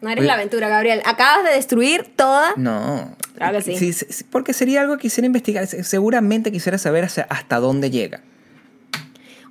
No 0.00 0.10
eres 0.10 0.20
Oye. 0.20 0.26
la 0.28 0.34
aventura, 0.34 0.68
Gabriel. 0.68 1.00
Acabas 1.06 1.44
de 1.44 1.52
destruir 1.52 2.12
toda. 2.16 2.52
No. 2.56 3.16
Claro 3.36 3.58
que 3.62 3.76
sí. 3.78 3.92
sí, 3.92 4.24
Porque 4.30 4.52
sería 4.52 4.82
algo 4.82 4.96
que 4.96 5.02
quisiera 5.02 5.26
investigar. 5.26 5.66
Se- 5.66 5.82
Seguramente 5.84 6.52
quisiera 6.52 6.76
saber 6.78 7.04
hasta 7.28 7.56
dónde 7.60 7.90
llega. 7.90 8.20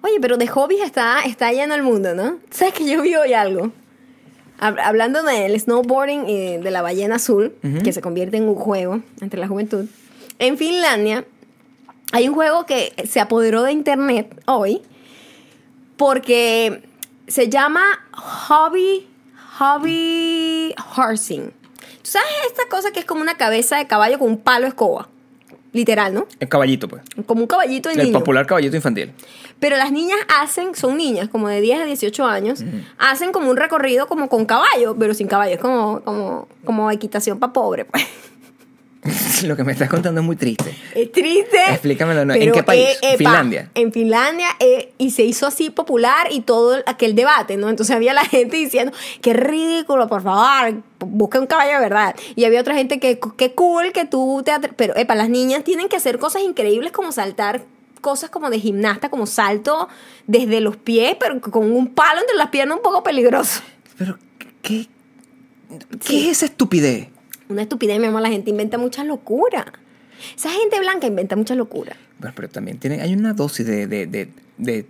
Oye, 0.01 0.17
pero 0.21 0.37
de 0.37 0.47
hobbies 0.47 0.83
está, 0.83 1.21
está 1.25 1.51
lleno 1.51 1.73
el 1.73 1.81
mundo, 1.81 2.13
¿no? 2.13 2.37
¿Sabes 2.51 2.75
que 2.75 2.85
yo 2.87 3.01
vi 3.01 3.15
hoy 3.15 3.33
algo? 3.33 3.71
Hab- 4.59 4.79
Hablando 4.81 5.21
del 5.23 5.59
snowboarding 5.59 6.27
y 6.29 6.57
de 6.57 6.71
la 6.71 6.81
ballena 6.81 7.15
azul, 7.15 7.53
que 7.83 7.91
se 7.93 8.01
convierte 8.01 8.37
en 8.37 8.43
un 8.47 8.55
juego 8.55 9.01
entre 9.21 9.39
la 9.39 9.47
juventud. 9.47 9.85
En 10.39 10.57
Finlandia 10.57 11.25
hay 12.11 12.27
un 12.29 12.35
juego 12.35 12.65
que 12.65 12.93
se 13.07 13.19
apoderó 13.19 13.63
de 13.63 13.71
internet 13.71 14.41
hoy 14.45 14.81
porque 15.97 16.83
se 17.27 17.49
llama 17.49 17.81
Hobby, 18.13 19.07
Hobby 19.57 20.73
Horsing. 20.95 21.51
¿Tú 22.01 22.11
sabes 22.11 22.27
esta 22.47 22.63
cosa 22.69 22.91
que 22.91 22.99
es 22.99 23.05
como 23.05 23.21
una 23.21 23.35
cabeza 23.35 23.77
de 23.77 23.87
caballo 23.87 24.19
con 24.19 24.29
un 24.29 24.37
palo 24.37 24.67
escoba? 24.67 25.09
Literal, 25.75 26.13
¿no? 26.13 26.25
El 26.39 26.47
caballito, 26.47 26.87
pues. 26.87 27.01
Como 27.25 27.41
un 27.41 27.47
caballito 27.47 27.89
de 27.89 27.95
El 27.95 28.03
niño. 28.05 28.19
popular 28.19 28.45
caballito 28.45 28.77
infantil. 28.77 29.11
Pero 29.59 29.75
las 29.75 29.91
niñas 29.91 30.17
hacen, 30.39 30.73
son 30.73 30.95
niñas 30.95 31.27
como 31.27 31.49
de 31.49 31.59
10 31.59 31.81
a 31.81 31.83
18 31.83 32.25
años, 32.25 32.63
hacen 32.97 33.33
como 33.33 33.49
un 33.49 33.57
recorrido 33.57 34.07
como 34.07 34.29
con 34.29 34.45
caballo, 34.45 34.95
pero 34.97 35.13
sin 35.13 35.27
caballo, 35.27 35.55
es 35.55 35.59
como, 35.59 35.99
como, 36.05 36.47
como 36.63 36.89
equitación 36.91 37.39
para 37.39 37.51
pobre, 37.51 37.83
pues. 37.83 38.05
Lo 39.43 39.55
que 39.55 39.63
me 39.63 39.71
estás 39.71 39.89
contando 39.89 40.21
es 40.21 40.25
muy 40.25 40.35
triste. 40.35 40.75
Es 40.95 41.11
triste. 41.11 41.57
Explícamelo, 41.69 42.25
¿no? 42.25 42.33
¿En 42.33 42.51
qué 42.51 42.63
país? 42.63 42.97
eh, 43.01 43.17
Finlandia. 43.17 43.69
En 43.75 43.91
Finlandia, 43.93 44.47
eh, 44.59 44.93
y 44.97 45.11
se 45.11 45.23
hizo 45.23 45.45
así 45.47 45.69
popular 45.69 46.27
y 46.31 46.41
todo 46.41 46.75
el- 46.75 46.83
aquel 46.87 47.13
debate, 47.15 47.55
¿no? 47.57 47.69
Entonces 47.69 47.95
había 47.95 48.13
la 48.13 48.25
gente 48.25 48.57
diciendo, 48.57 48.91
qué 49.21 49.33
ridículo, 49.33 50.07
por 50.07 50.23
favor, 50.23 50.81
busca 50.99 51.39
un 51.39 51.47
caballo 51.47 51.73
de 51.73 51.79
verdad. 51.79 52.15
Y 52.35 52.45
había 52.45 52.61
otra 52.61 52.75
gente 52.75 52.99
que, 52.99 53.19
qué 53.37 53.53
cool 53.53 53.91
que 53.91 54.05
tú 54.05 54.41
te... 54.43 54.51
Pero, 54.75 54.95
epa, 54.95 55.15
las 55.15 55.29
niñas 55.29 55.63
tienen 55.63 55.87
que 55.87 55.97
hacer 55.97 56.17
cosas 56.19 56.41
increíbles 56.43 56.91
como 56.91 57.11
saltar 57.11 57.63
cosas 58.01 58.29
como 58.29 58.51
de 58.51 58.59
gimnasta, 58.59 59.09
como 59.09 59.25
salto 59.25 59.87
desde 60.27 60.61
los 60.61 60.77
pies, 60.77 61.15
pero 61.19 61.41
con 61.41 61.71
un 61.71 61.87
palo 61.93 62.21
entre 62.21 62.35
las 62.37 62.49
piernas 62.49 62.77
un 62.77 62.83
poco 62.83 63.01
peligroso. 63.01 63.61
Pero, 63.97 64.17
¿qué, 64.61 64.87
qué 65.89 65.97
Sí. 66.01 66.21
es 66.29 66.37
esa 66.37 66.45
estupidez? 66.45 67.07
Una 67.49 67.61
estupidez, 67.63 67.99
mi 67.99 68.07
amor, 68.07 68.21
la 68.21 68.29
gente 68.29 68.49
inventa 68.49 68.77
muchas 68.77 69.05
locuras. 69.05 69.65
Esa 70.35 70.49
gente 70.49 70.79
blanca 70.79 71.07
inventa 71.07 71.35
muchas 71.35 71.57
locuras. 71.57 71.97
Bueno, 72.19 72.33
pero 72.35 72.49
también 72.49 72.79
tiene, 72.79 73.01
hay 73.01 73.13
una 73.13 73.33
dosis 73.33 73.65
de, 73.65 73.87
de, 73.87 74.07
de, 74.07 74.29
de 74.57 74.85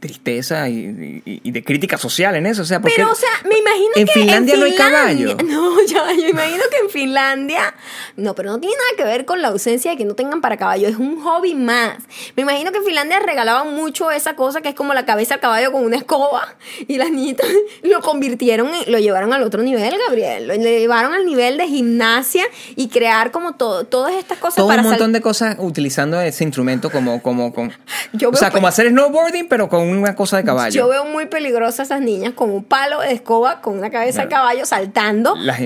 tristeza 0.00 0.68
y, 0.68 1.22
y- 1.24 1.40
y 1.44 1.50
de 1.50 1.64
crítica 1.64 1.98
social 1.98 2.34
en 2.36 2.46
eso. 2.46 2.62
O 2.62 2.64
sea, 2.64 2.80
porque 2.80 2.94
Pero, 2.96 3.10
o 3.10 3.14
sea, 3.14 3.28
me 3.48 3.58
imagino 3.58 3.90
en 3.96 4.06
que 4.06 4.12
Finlandia 4.12 4.56
no 4.56 4.64
hay 4.64 4.74
caballo. 4.74 5.36
No, 5.46 5.76
ya, 5.86 6.12
yo 6.12 6.28
imagino 6.28 6.62
que 6.70 6.76
en 6.78 6.90
Finlandia. 6.90 7.74
No, 8.16 8.34
pero 8.34 8.50
no 8.50 8.60
tiene 8.60 8.76
nada 8.76 8.96
que 8.96 9.04
ver 9.04 9.24
con 9.24 9.40
la 9.42 9.48
ausencia 9.48 9.90
de 9.92 9.96
que 9.96 10.04
no 10.04 10.14
tengan 10.14 10.40
para 10.40 10.56
caballo. 10.56 10.88
Es 10.88 10.96
un 10.96 11.20
hobby 11.22 11.54
más. 11.54 11.98
Me 12.36 12.42
imagino 12.42 12.72
que 12.72 12.78
en 12.78 12.84
Finlandia 12.84 13.20
regalaban 13.20 13.74
mucho 13.74 14.10
esa 14.10 14.34
cosa 14.36 14.60
que 14.60 14.68
es 14.70 14.74
como 14.74 14.92
la 14.94 15.04
cabeza 15.06 15.34
del 15.34 15.40
caballo 15.40 15.72
con 15.72 15.84
una 15.84 15.96
escoba. 15.96 16.56
Y 16.88 16.98
las 16.98 17.10
niñitas 17.10 17.46
lo 17.82 18.00
convirtieron, 18.00 18.68
en- 18.74 18.90
lo 18.92 18.98
llevaron 18.98 19.32
al 19.32 19.42
otro 19.42 19.62
nivel, 19.62 19.94
Gabriel. 20.06 20.46
Lo 20.48 20.54
llevaron 20.54 21.12
al 21.14 21.24
nivel 21.26 21.56
de 21.58 21.66
gimnasia 21.68 22.44
y 22.74 22.88
crear 22.88 23.30
como 23.30 23.54
todo, 23.54 23.84
todas 23.84 24.14
estas 24.14 24.38
cosas 24.38 24.56
todo 24.56 24.68
para 24.68 24.82
un 24.82 24.88
montón 24.88 25.12
de 25.12 25.20
cosas 25.20 25.56
utilizando 25.58 26.20
ese 26.20 26.44
instrumento 26.44 26.90
como, 26.90 27.22
como, 27.22 27.52
con, 27.52 27.72
Yo 28.12 28.30
o 28.30 28.34
sea, 28.36 28.50
como 28.50 28.62
pe- 28.62 28.68
hacer 28.68 28.88
snowboarding, 28.90 29.48
pero 29.48 29.68
con 29.68 29.85
una 29.90 30.14
cosa 30.14 30.36
de 30.38 30.44
caballo. 30.44 30.74
Yo 30.74 30.88
veo 30.88 31.04
muy 31.04 31.26
peligrosas 31.26 31.86
esas 31.88 32.00
niñas 32.00 32.32
con 32.34 32.50
un 32.50 32.64
palo 32.64 33.00
de 33.00 33.12
escoba, 33.12 33.60
con 33.60 33.78
una 33.78 33.90
cabeza 33.90 34.22
de 34.22 34.28
caballo 34.28 34.64
saltando. 34.66 35.36
Las, 35.36 35.60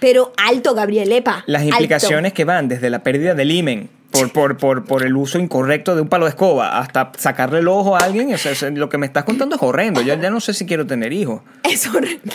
Pero 0.00 0.32
alto, 0.36 0.74
Gabriel, 0.74 1.12
epa. 1.12 1.44
las 1.46 1.62
alto. 1.62 1.74
implicaciones 1.74 2.32
que 2.32 2.44
van 2.44 2.68
desde 2.68 2.90
la 2.90 3.02
pérdida 3.02 3.34
del 3.34 3.50
himen 3.50 3.90
por, 4.10 4.32
por, 4.32 4.56
por, 4.56 4.84
por 4.84 5.04
el 5.04 5.16
uso 5.16 5.38
incorrecto 5.38 5.94
de 5.94 6.02
un 6.02 6.08
palo 6.08 6.24
de 6.24 6.30
escoba 6.30 6.78
hasta 6.78 7.12
sacarle 7.16 7.60
el 7.60 7.68
ojo 7.68 7.96
a 7.96 8.00
alguien, 8.00 8.32
o 8.34 8.38
sea, 8.38 8.70
lo 8.70 8.88
que 8.88 8.98
me 8.98 9.06
estás 9.06 9.24
contando 9.24 9.56
es 9.56 9.62
horrendo. 9.62 10.00
Yo 10.00 10.14
ya 10.14 10.30
no 10.30 10.40
sé 10.40 10.54
si 10.54 10.66
quiero 10.66 10.86
tener 10.86 11.12
hijos. 11.12 11.42
Es 11.62 11.86
horrendo. 11.86 12.34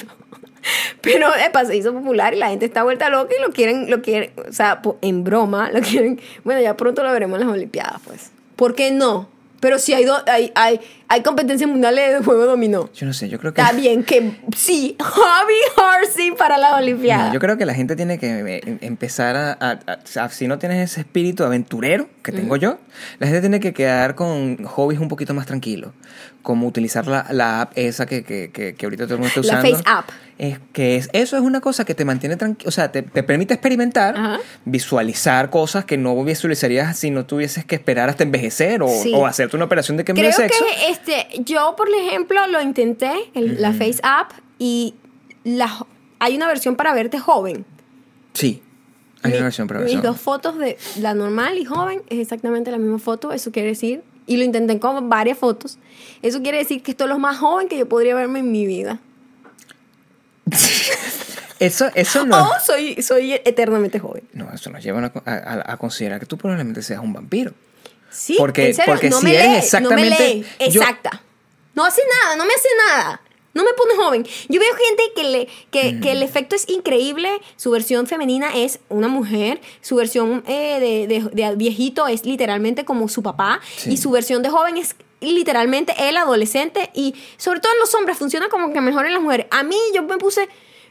Pero 1.02 1.28
epa, 1.36 1.66
se 1.66 1.76
hizo 1.76 1.94
popular 1.94 2.34
y 2.34 2.38
la 2.38 2.50
gente 2.50 2.66
está 2.66 2.84
vuelta 2.84 3.10
loca 3.10 3.34
y 3.38 3.42
lo 3.42 3.52
quieren, 3.52 3.90
lo 3.90 4.02
quieren, 4.02 4.32
o 4.50 4.52
sea, 4.52 4.82
en 5.02 5.24
broma, 5.24 5.70
lo 5.72 5.82
quieren. 5.82 6.20
Bueno, 6.44 6.62
ya 6.62 6.76
pronto 6.76 7.04
lo 7.04 7.12
veremos 7.12 7.40
en 7.40 7.48
las 7.48 7.56
Olimpiadas, 7.56 8.02
pues. 8.06 8.32
¿Por 8.56 8.74
qué 8.74 8.92
no? 8.92 9.30
Pero 9.60 9.80
si 9.80 9.94
hay, 9.94 10.06
do- 10.06 10.24
hay, 10.28 10.52
hay, 10.56 10.80
hay 11.08 11.24
competencias 11.24 11.70
mundiales 11.70 12.20
de 12.20 12.24
juego 12.26 12.46
dominó. 12.46 12.90
Yo 12.94 13.06
no 13.06 13.14
sé, 13.14 13.30
yo 13.30 13.40
creo 13.40 13.54
que... 13.54 13.62
Está 13.62 13.74
bien 13.74 14.04
que 14.04 14.38
sí, 14.56 14.96
Hobby 15.00 15.54
Horsey 15.78 16.32
para 16.32 16.58
las 16.58 16.74
Olimpiadas. 16.74 17.28
No, 17.28 17.34
yo 17.34 17.40
creo 17.40 17.58
que 17.58 17.66
la 17.66 17.74
gente 17.74 17.96
tiene 17.96 18.20
que 18.20 18.28
eh, 18.58 18.78
empezar 18.82 19.36
a, 19.38 19.80
si 20.30 20.48
no 20.48 20.60
tienes 20.60 20.92
ese 20.92 21.02
espíritu 21.02 21.44
aventurero 21.44 22.08
que 22.22 22.32
tengo 22.32 22.56
yo, 22.58 22.80
la 23.20 23.28
gente 23.28 23.42
tiene 23.42 23.60
que 23.60 23.74
quedar 23.74 24.16
con 24.16 24.64
hobbies 24.66 25.00
un 25.00 25.08
poquito 25.08 25.34
más 25.34 25.46
tranquilos, 25.46 25.92
como 26.46 26.68
utilizar 26.68 27.08
la, 27.08 27.26
la 27.32 27.62
app 27.62 27.72
esa 27.76 28.06
que, 28.06 28.24
que, 28.24 28.52
que, 28.52 28.76
que 28.76 28.86
ahorita 28.86 29.06
todo 29.06 29.16
el 29.16 29.22
mundo 29.22 29.42
está 29.42 29.54
La 29.54 29.60
usando. 29.60 29.78
Face 29.78 29.84
App. 29.90 30.10
Es 30.38 30.60
que 30.74 30.96
es, 30.98 31.10
eso 31.12 31.36
es 31.38 31.42
una 31.44 31.60
cosa 31.60 31.86
que 31.86 31.96
te 31.96 32.06
mantiene 32.06 32.36
tranquilo, 32.36 32.68
o 32.70 32.72
sea, 32.72 32.92
te, 32.92 33.02
te 33.02 33.24
permite 33.24 33.54
experimentar, 33.56 34.16
Ajá. 34.16 34.40
visualizar 34.66 35.50
cosas 35.50 35.86
que 35.86 35.98
no 35.98 36.24
visualizarías 36.24 36.98
si 37.00 37.10
no 37.10 37.26
tuvieses 37.26 37.66
que 37.66 37.74
esperar 37.76 38.10
hasta 38.10 38.24
envejecer 38.24 38.84
o, 38.84 38.88
Sí. 38.88 39.12
o 39.16 39.26
hacerte 39.26 39.56
una 39.56 39.66
operación 39.66 39.98
de 39.98 40.04
cambio 40.04 40.24
Creo 40.26 40.38
de 40.38 40.44
sexo. 40.50 40.64
que 40.66 40.92
este, 40.92 41.42
yo, 41.44 41.76
por 41.76 41.88
ejemplo, 41.90 42.46
lo 42.48 42.62
intenté, 42.62 43.12
el- 43.34 43.62
la 43.62 43.72
Face 43.74 44.00
App, 44.04 44.32
y 44.60 44.94
la, 45.44 45.70
hay 46.20 46.36
una 46.36 46.48
versión 46.48 46.76
para 46.76 46.94
verte 46.94 47.18
joven. 47.18 47.66
Sí, 48.34 48.62
hay 49.24 49.32
Mi- 49.32 49.38
una 49.38 49.46
versión 49.46 49.68
para 49.68 49.80
Mis 49.80 49.94
eso. 49.94 50.02
dos 50.02 50.20
fotos 50.22 50.60
de 50.60 50.78
la 51.00 51.14
normal 51.14 51.58
y 51.58 51.66
joven 51.66 52.02
es 52.10 52.20
exactamente 52.20 52.70
la 52.72 52.78
misma 52.78 53.00
foto. 53.00 53.32
Eso 53.32 53.52
quiere 53.52 53.70
decir, 53.70 54.04
y 54.28 54.38
lo 54.38 54.44
intenté 54.44 54.80
con 54.80 55.10
varias 55.10 55.38
fotos. 55.38 55.78
Eso 56.22 56.42
quiere 56.42 56.58
decir 56.60 56.82
que 56.84 56.92
esto 56.92 57.04
es 57.06 57.10
lo 57.10 57.20
más 57.20 57.38
joven 57.38 57.68
que 57.68 57.78
yo 57.78 57.88
podría 57.88 58.16
verme 58.16 58.40
en 58.40 58.52
mi 58.52 58.66
vida. 58.66 59.00
Eso, 61.58 61.90
eso 61.96 62.26
no... 62.26 62.50
O 62.50 62.60
soy, 62.64 63.02
soy 63.02 63.32
eternamente 63.34 63.98
joven. 63.98 64.24
No, 64.34 64.52
eso 64.54 64.70
nos 64.70 64.84
lleva 64.84 65.00
a, 65.26 65.32
a- 65.32 65.72
a 65.74 65.78
considerar 65.78 66.20
que 66.20 66.26
tú 66.26 66.38
probablemente 66.38 66.82
seas 66.82 67.00
un 67.00 67.14
vampiro. 67.14 67.54
Sí, 68.10 68.36
Porque- 68.38 68.68
en 68.68 68.76
serio, 68.76 68.94
porque 68.94 69.10
no 69.10 69.20
si 69.20 69.24
me 69.26 69.36
eres 69.36 69.48
lee, 69.50 69.56
exactamente- 69.60 70.10
No 70.10 70.18
me 70.20 70.34
lee. 70.36 70.46
yo- 70.72 70.82
Exacta. 70.82 71.22
No 71.74 71.86
hace 71.86 72.02
nada, 72.24 72.36
no 72.36 72.46
me 72.46 72.54
hace 72.54 72.68
nada. 72.90 73.22
No 73.56 73.64
me 73.64 73.72
pone 73.74 73.96
joven. 73.96 74.28
Yo 74.50 74.60
veo 74.60 74.70
gente 74.76 75.04
que, 75.16 75.24
le, 75.24 75.48
que, 75.72 76.00
que 76.02 76.12
el 76.12 76.20
Mm. 76.20 76.24
efecto 76.24 76.56
es 76.56 76.70
increíble. 76.70 77.30
Su 77.56 77.72
versión 77.72 78.06
femenina 78.06 78.56
es 78.56 78.80
una 78.90 79.08
mujer. 79.08 79.60
Su 79.82 79.96
versión 79.96 80.44
eh, 80.48 80.80
de, 80.80 81.08
de- 81.08 81.30
de 81.32 81.56
viejito 81.56 82.06
es 82.08 82.26
literalmente 82.26 82.86
como 82.86 83.08
su 83.10 83.24
papá. 83.24 83.62
Sí. 83.78 83.94
Y 83.94 83.98
su 83.98 84.12
versión 84.12 84.44
de 84.44 84.50
joven 84.50 84.78
es 84.78 84.96
literalmente 85.22 85.94
el 86.08 86.18
adolescente. 86.18 86.92
Y 86.94 87.16
sobre 87.38 87.60
todo 87.62 87.72
en 87.74 87.80
los 87.80 87.96
hombres 87.96 88.18
funciona 88.18 88.50
como 88.50 88.72
que 88.74 88.82
mejor 88.82 89.06
en 89.08 89.14
las 89.14 89.22
mujeres. 89.24 89.48
A 89.52 89.64
mí 89.64 89.78
yo 89.96 90.04
me 90.04 90.18
puse... 90.18 90.48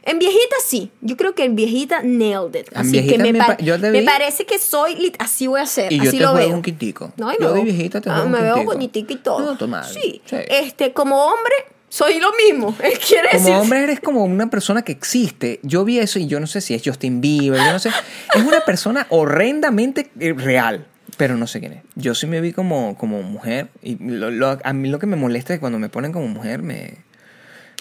En 0.07 0.19
viejita 0.19 0.55
sí. 0.63 0.91
Yo 1.01 1.17
creo 1.17 1.33
que 1.33 1.43
en 1.45 1.55
viejita 1.55 2.01
nailed 2.03 2.55
it. 2.61 2.67
Así 2.75 2.91
viejita 2.91 3.23
que 3.23 3.33
me, 3.33 3.39
me 3.39 3.55
yo 3.63 3.75
parece 4.05 4.45
que 4.45 4.59
soy... 4.59 4.93
lit- 4.95 5.15
Así 5.17 5.47
voy 5.47 5.61
a 5.61 5.65
ser. 5.65 5.91
Y 5.91 5.97
yo 5.97 6.03
así 6.09 6.17
te 6.17 6.23
lo 6.23 6.29
juego 6.33 6.47
veo. 6.47 6.55
un 6.57 6.61
quintico. 6.61 7.11
No, 7.17 7.31
y 7.33 7.37
Yo 7.41 7.53
de 7.53 7.63
viejita 7.63 8.01
te 8.01 8.09
ah, 8.11 8.13
juego 8.21 8.25
un 8.27 8.31
Me 8.33 8.41
veo 8.41 8.63
bonitica 8.63 9.13
y 9.13 9.17
todo. 9.17 9.57
No. 9.67 9.83
Sí. 9.83 10.21
Sí. 10.25 10.35
Este, 10.47 10.93
como 10.93 11.25
hombre, 11.25 11.55
soy 11.95 12.19
lo 12.19 12.31
mismo. 12.33 12.75
Quiere 13.07 13.29
decir. 13.31 13.45
Como 13.45 13.59
hombre 13.61 13.83
eres 13.83 13.99
como 14.01 14.23
una 14.25 14.49
persona 14.49 14.81
que 14.81 14.91
existe. 14.91 15.59
Yo 15.63 15.85
vi 15.85 15.99
eso 15.99 16.19
y 16.19 16.27
yo 16.27 16.39
no 16.39 16.47
sé 16.47 16.59
si 16.61 16.73
es 16.73 16.81
Justin 16.83 17.21
Bieber, 17.21 17.59
yo 17.63 17.71
no 17.71 17.79
sé. 17.79 17.89
Es 18.33 18.43
una 18.43 18.61
persona 18.61 19.07
horrendamente 19.09 20.11
eh, 20.19 20.33
real, 20.33 20.85
pero 21.17 21.37
no 21.37 21.47
sé 21.47 21.59
quién 21.61 21.73
es. 21.73 21.83
Yo 21.95 22.13
sí 22.15 22.27
me 22.27 22.41
vi 22.41 22.51
como, 22.51 22.97
como 22.97 23.21
mujer 23.21 23.67
y 23.81 23.95
lo- 24.03 24.29
lo- 24.31 24.59
a 24.63 24.73
mí 24.73 24.89
lo 24.89 24.99
que 24.99 25.05
me 25.07 25.15
molesta 25.15 25.53
es 25.53 25.59
cuando 25.59 25.79
me 25.79 25.87
ponen 25.89 26.11
como 26.11 26.27
mujer 26.27 26.61
me, 26.61 26.95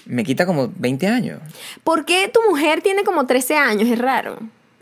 me 0.07 0.23
quita 0.23 0.47
como 0.47 0.73
20 0.77 1.07
años. 1.09 1.41
¿Por 1.83 2.05
qué 2.05 2.31
tu 2.33 2.41
mujer 2.49 2.83
tiene 2.83 3.03
como 3.05 3.27
13 3.27 3.57
años? 3.57 3.89
Es 3.89 3.99
raro. 3.99 4.39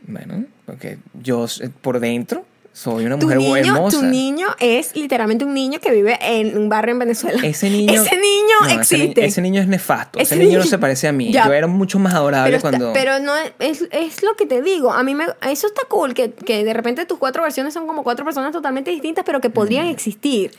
Bueno, 0.07 0.45
porque 0.67 0.99
yo 1.23 1.47
eh, 1.61 1.71
por 1.81 2.01
dentro 2.01 2.45
soy 2.75 3.05
una 3.05 3.19
Tu 3.19 3.27
mujer 3.27 3.39
niño, 3.39 3.57
hermosa. 3.57 3.99
tu 4.01 4.05
niño 4.07 4.49
es 4.59 4.97
literalmente 4.97 5.45
un 5.45 5.53
niño 5.53 5.79
que 5.79 5.91
vive 5.93 6.19
en 6.23 6.57
un 6.57 6.69
barrio 6.71 6.93
en 6.93 7.01
Venezuela. 7.01 7.41
Ese 7.47 7.69
niño. 7.69 7.93
Ese 7.93 8.17
niño 8.17 8.57
No, 8.63 8.67
ese 8.81 8.97
ni- 8.97 9.03
existe. 9.05 9.25
Ese, 9.27 9.41
niño 9.43 9.61
es 9.61 9.69
nefasto. 9.69 10.19
Ese, 10.19 10.35
Ese 10.37 10.45
niño, 10.45 10.59
no 10.61 10.65
se 10.65 10.79
parece 10.79 11.07
a 11.09 11.13
mí. 11.13 11.31
Ya. 11.31 11.47
Yo 11.47 11.53
era 11.53 11.67
mucho 11.67 11.99
más 11.99 12.15
adorable 12.15 12.47
pero, 12.49 12.57
está- 12.57 12.71
cuando. 12.71 12.93
pero 12.95 13.19
no 13.19 13.35
es, 13.59 13.85
es, 13.91 14.23
lo 14.23 14.35
que 14.37 14.47
te 14.47 14.63
digo. 14.63 14.93
A 14.93 15.03
mí 15.03 15.15
me, 15.15 15.27
eso 15.51 15.67
está 15.67 15.83
cool, 15.89 16.15
que, 16.15 16.33
que 16.33 16.65
de 16.65 16.73
repente 16.73 17.05
tus 17.05 17.19
cuatro 17.19 17.43
versiones 17.43 17.75
son 17.75 17.87
como 17.87 18.03
cuatro 18.03 18.25
personas 18.25 18.53
totalmente 18.53 18.91
distintas, 18.91 19.25
pero 19.25 19.41
que 19.41 19.51
podrían 19.51 19.87
existir. 19.87 20.51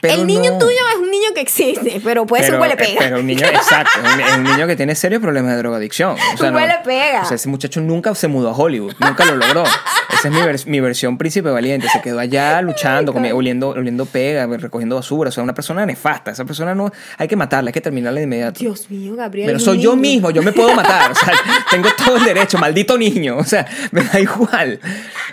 Pero 0.00 0.14
el 0.14 0.26
niño 0.26 0.52
no. 0.52 0.58
tuyo 0.58 0.76
es 0.92 0.98
un 1.00 1.10
niño 1.10 1.28
que 1.34 1.40
existe, 1.40 2.00
pero 2.04 2.26
puede 2.26 2.44
ser 2.44 2.52
pero, 2.52 2.62
un 2.62 2.68
huele 2.68 2.76
pega. 2.76 2.98
Pero 2.98 3.20
un 3.20 3.26
niño, 3.26 3.46
exacto. 3.46 4.00
Es 4.00 4.36
un, 4.36 4.44
niño 4.44 4.66
que 4.66 4.76
tiene 4.76 4.94
serios 4.94 5.20
problemas 5.20 5.52
de 5.52 5.58
drogadicción. 5.58 6.16
O 6.34 6.36
sea, 6.36 6.50
no- 6.50 6.56
huele 6.58 6.74
pega. 6.84 7.22
O 7.22 7.24
sea, 7.24 7.34
ese 7.34 7.48
muchacho 7.48 7.80
nunca 7.80 8.14
se 8.14 8.28
mudó 8.28 8.50
a 8.50 8.52
Hollywood. 8.56 8.94
Nunca 9.00 9.24
lo 9.24 9.36
logró. 9.36 9.64
Esa 9.64 10.28
es 10.28 10.34
mi, 10.34 10.40
vers- 10.40 10.66
mi 10.66 10.80
versión 10.80 11.18
príncipe 11.18 11.50
valiente. 11.50 11.88
Se 11.88 12.00
quedó 12.00 12.18
allá 12.18 12.60
luchando, 12.62 13.12
oliendo, 13.12 13.70
oliendo 13.70 14.06
pega, 14.06 14.46
recogiendo 14.46 14.96
basura. 14.96 15.28
O 15.28 15.32
sea, 15.32 15.42
una 15.42 15.54
persona 15.54 15.84
nefasta. 15.86 16.30
Esa 16.30 16.44
persona 16.44 16.74
no. 16.74 16.90
Hay 17.16 17.28
que 17.28 17.36
matarla, 17.36 17.68
hay 17.68 17.72
que 17.72 17.80
terminarla 17.80 18.18
de 18.18 18.24
inmediato. 18.24 18.60
Dios 18.60 18.90
mío, 18.90 19.16
Gabriel. 19.16 19.46
Pero 19.46 19.58
soy 19.58 19.80
yo 19.80 19.96
mismo, 19.96 20.30
yo 20.30 20.42
me 20.42 20.52
puedo 20.52 20.74
matar. 20.74 21.12
O 21.12 21.14
sea, 21.14 21.32
tengo 21.70 21.88
todo 21.96 22.16
el 22.16 22.24
derecho, 22.24 22.58
maldito 22.58 22.96
niño. 22.96 23.36
O 23.38 23.44
sea, 23.44 23.66
me 23.90 24.02
da 24.02 24.20
igual. 24.20 24.80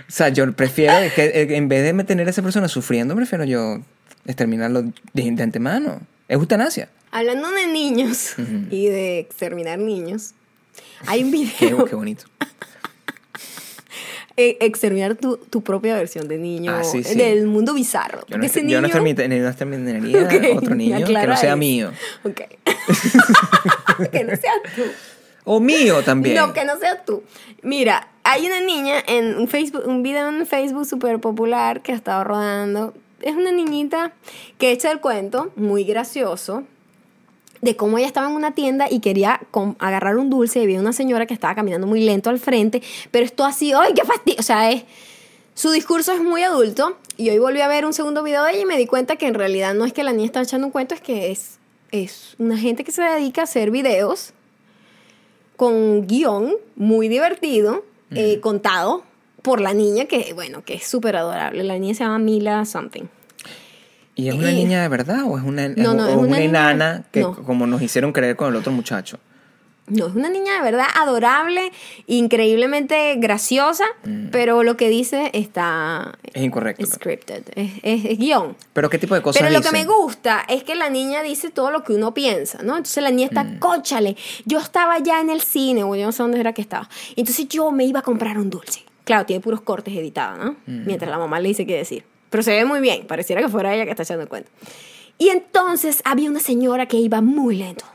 O 0.08 0.12
sea, 0.12 0.30
yo 0.30 0.52
prefiero, 0.54 0.96
que, 1.16 1.26
eh, 1.26 1.56
en 1.56 1.68
vez 1.68 1.96
de 1.96 2.04
tener 2.04 2.28
a 2.28 2.30
esa 2.30 2.42
persona 2.42 2.68
sufriendo, 2.68 3.16
prefiero 3.16 3.44
yo 3.44 3.80
exterminarlo 4.26 4.84
de, 5.14 5.32
de 5.32 5.44
antemano. 5.44 6.00
Es 6.28 6.36
eutanasia. 6.36 6.90
Hablando 7.12 7.50
de 7.52 7.68
niños 7.68 8.34
y 8.72 8.88
de 8.88 9.20
exterminar 9.20 9.80
niños, 9.80 10.34
hay 11.08 11.24
un 11.24 11.32
video. 11.32 11.86
qué 11.86 11.96
bonito. 11.96 12.26
eh, 14.38 14.58
exterminar 14.60 15.16
tu, 15.16 15.38
tu 15.38 15.64
propia 15.64 15.96
versión 15.96 16.28
de 16.28 16.38
niño 16.38 16.74
Ah, 16.76 16.84
sí, 16.84 17.04
sí. 17.04 17.16
del 17.16 17.48
mundo 17.48 17.74
bizarro. 17.74 18.26
Yo 18.28 18.38
no, 18.38 18.44
ese 18.46 18.60
yo 18.62 18.66
niño- 18.66 18.82
no 18.82 18.88
exterminaría 18.88 19.50
otro 20.58 20.76
niño 20.76 21.06
que 21.06 21.14
no 21.14 21.38
sea 21.38 21.50
eso. 21.52 21.58
mío. 21.58 21.92
Ok. 22.24 22.42
que 24.12 24.24
no 24.24 24.36
seas 24.36 24.56
tú. 24.76 24.82
O 25.46 25.60
mío 25.60 26.02
también. 26.04 26.36
No, 26.36 26.54
que 26.54 26.66
no 26.66 26.78
seas 26.80 27.06
tú. 27.06 27.24
Mira, 27.62 28.08
hay 28.24 28.46
una 28.48 28.60
niña 28.62 28.96
en 29.08 29.38
un 29.38 29.48
Facebook, 29.48 29.84
un 29.86 30.02
video 30.04 30.28
en 30.28 30.46
Facebook 30.48 30.86
súper 30.86 31.20
popular 31.20 31.82
que 31.82 31.92
ha 31.92 31.96
estado 31.96 32.24
rodando. 32.24 32.94
Es 33.26 33.36
una 33.36 33.52
niñita 33.52 34.14
que 34.60 34.72
echa 34.72 34.92
el 34.92 35.02
cuento, 35.02 35.52
muy 35.56 35.84
gracioso, 35.84 36.64
de 37.62 37.76
cómo 37.76 37.98
ella 37.98 38.06
estaba 38.06 38.30
en 38.30 38.36
una 38.36 38.54
tienda 38.54 38.86
y 38.88 39.00
quería 39.00 39.42
agarrar 39.80 40.18
un 40.18 40.30
dulce 40.30 40.60
y 40.60 40.64
había 40.64 40.80
una 40.80 40.94
señora 40.94 41.26
que 41.26 41.34
estaba 41.34 41.56
caminando 41.56 41.88
muy 41.88 42.02
lento 42.02 42.30
al 42.30 42.38
frente, 42.38 42.84
pero 43.10 43.26
esto 43.26 43.44
así, 43.44 43.74
¡ay, 43.74 43.96
qué 43.96 44.04
fastidio! 44.06 44.40
O 44.40 44.44
sea, 44.44 44.70
es, 44.70 44.84
su 45.56 45.72
discurso 45.72 46.14
es 46.14 46.22
muy 46.22 46.44
adulto 46.44 46.98
y 47.18 47.32
hoy 47.32 47.40
volví 47.40 47.62
a 47.62 47.68
ver 47.68 47.88
un 47.88 47.94
segundo 47.94 48.22
video 48.22 48.44
de 48.44 48.52
ella 48.52 48.62
y 48.62 48.66
me 48.66 48.78
di 48.78 48.86
cuenta 48.86 49.16
que 49.16 49.26
en 49.26 49.34
realidad 49.34 49.74
no 49.74 49.86
es 49.86 49.94
que 49.94 50.04
la 50.04 50.14
niña 50.14 50.28
está 50.28 50.44
echando 50.44 50.68
un 50.68 50.72
cuento, 50.72 50.94
es 50.94 51.02
que 51.02 51.32
es, 51.32 51.58
es 51.90 52.36
una 52.38 52.60
gente 52.60 52.84
que 52.84 52.92
se 52.92 53.02
dedica 53.02 53.42
a 53.42 53.46
hacer 53.46 53.72
videos 53.72 54.34
con 55.56 55.74
un 55.74 56.06
guion 56.06 56.54
muy 56.76 57.08
divertido, 57.08 57.84
eh, 58.12 58.40
contado 58.40 59.04
por 59.42 59.62
la 59.62 59.74
niña, 59.74 60.06
que 60.06 60.32
bueno, 60.36 60.64
que 60.64 60.76
es 60.76 60.86
súper 60.86 61.16
adorable. 61.16 61.64
La 61.64 61.80
niña 61.80 61.96
se 61.96 62.04
llama 62.04 62.20
Mila 62.20 62.66
Something. 62.66 63.15
¿Y 64.16 64.30
es 64.30 64.36
una 64.36 64.52
y- 64.52 64.56
niña 64.56 64.82
de 64.82 64.88
verdad 64.88 65.24
o 65.26 65.38
es 65.38 65.44
una, 65.44 65.68
No, 65.70 65.94
no, 65.94 66.06
o 66.06 66.08
es 66.10 66.16
una, 66.16 66.28
una 66.28 66.38
niña- 66.40 66.44
enana 66.72 67.04
que 67.12 67.22
no. 67.22 67.36
como 67.36 67.68
nos 67.68 67.82
hicieron 67.82 68.12
creer 68.14 68.36
con 68.36 68.50
el 68.50 68.56
otro 68.56 68.72
muchacho? 68.72 69.20
No, 69.88 70.08
es 70.08 70.16
una 70.16 70.30
niña 70.30 70.56
de 70.56 70.62
verdad 70.62 70.88
adorable, 70.96 71.72
increíblemente 72.08 73.16
graciosa, 73.18 73.86
pero 74.32 74.64
lo 74.64 74.76
que 74.78 74.90
dice 74.90 75.30
está 75.34 76.18
Es 76.34 76.42
incorrecto. 76.44 76.86
scripted, 76.88 77.44
es, 77.56 77.72
es- 77.84 78.06
es 78.06 78.18
guion. 78.18 78.56
Pero 78.74 78.90
¿qué 78.90 78.98
tipo 78.98 79.14
de 79.16 79.22
cosas 79.22 79.42
Pero 79.44 79.54
lo 79.54 79.62
que 79.62 79.72
me 79.72 79.86
gusta 79.86 80.44
es 80.50 80.64
que 80.64 80.74
la 80.76 80.90
niña 80.90 81.22
dice 81.22 81.52
todo 81.52 81.70
lo 81.70 81.84
que 81.84 81.94
uno 81.94 82.14
piensa, 82.16 82.64
¿no? 82.64 82.78
Entonces 82.78 83.04
la 83.04 83.12
niña 83.12 83.28
está, 83.28 83.44
Mm. 83.44 83.60
cóchale, 83.60 84.16
yo 84.46 84.58
estaba 84.60 84.98
ya 85.00 85.22
en 85.22 85.30
el 85.30 85.42
cine, 85.42 85.84
o 85.84 85.96
yo 85.96 86.06
no 86.06 86.12
sé 86.12 86.24
dónde 86.24 86.40
era 86.40 86.54
que 86.54 86.62
estaba. 86.64 86.90
Entonces 87.16 87.48
yo 87.48 87.72
me 87.72 87.86
iba 87.86 88.00
a 88.00 88.04
comprar 88.04 88.38
un 88.40 88.50
dulce. 88.50 88.84
Claro, 89.04 89.28
tiene 89.28 89.40
puros 89.40 89.62
cortes 89.62 89.96
editados, 89.96 90.44
¿no? 90.44 90.52
Mm. 90.66 90.86
Mientras 90.88 91.12
la 91.12 91.20
mamá 91.20 91.40
le 91.40 91.50
dice 91.50 91.68
qué 91.68 91.76
decir. 91.78 92.04
Pero 92.36 92.44
se 92.44 92.52
ve 92.52 92.66
muy 92.66 92.82
bien, 92.82 93.08
pareciera 93.08 93.42
que 93.42 93.48
fuera 93.48 93.74
ella 93.74 93.86
que 93.86 93.92
está 93.92 94.04
echando 94.04 94.24
el 94.24 94.28
cuento. 94.28 94.52
Y 95.18 95.30
entonces 95.30 96.02
había 96.04 96.30
una 96.30 96.42
señora 96.42 96.86
que 96.86 96.98
iba 96.98 97.22
muy 97.22 97.56
lento. 97.56 97.86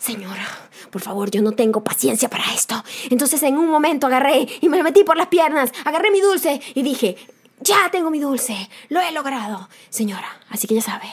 Señora, 0.00 0.48
por 0.90 1.02
favor, 1.02 1.30
yo 1.30 1.42
no 1.42 1.52
tengo 1.52 1.84
paciencia 1.84 2.30
para 2.30 2.54
esto. 2.54 2.82
Entonces 3.10 3.42
en 3.42 3.58
un 3.58 3.68
momento 3.68 4.06
agarré 4.06 4.48
y 4.62 4.70
me 4.70 4.82
metí 4.82 5.04
por 5.04 5.18
las 5.18 5.26
piernas, 5.26 5.70
agarré 5.84 6.10
mi 6.10 6.22
dulce 6.22 6.62
y 6.74 6.82
dije, 6.82 7.18
ya 7.60 7.90
tengo 7.92 8.10
mi 8.10 8.20
dulce, 8.20 8.70
lo 8.88 9.02
he 9.02 9.12
logrado. 9.12 9.68
Señora, 9.90 10.40
así 10.48 10.66
que 10.66 10.76
ya 10.76 10.80
sabe, 10.80 11.08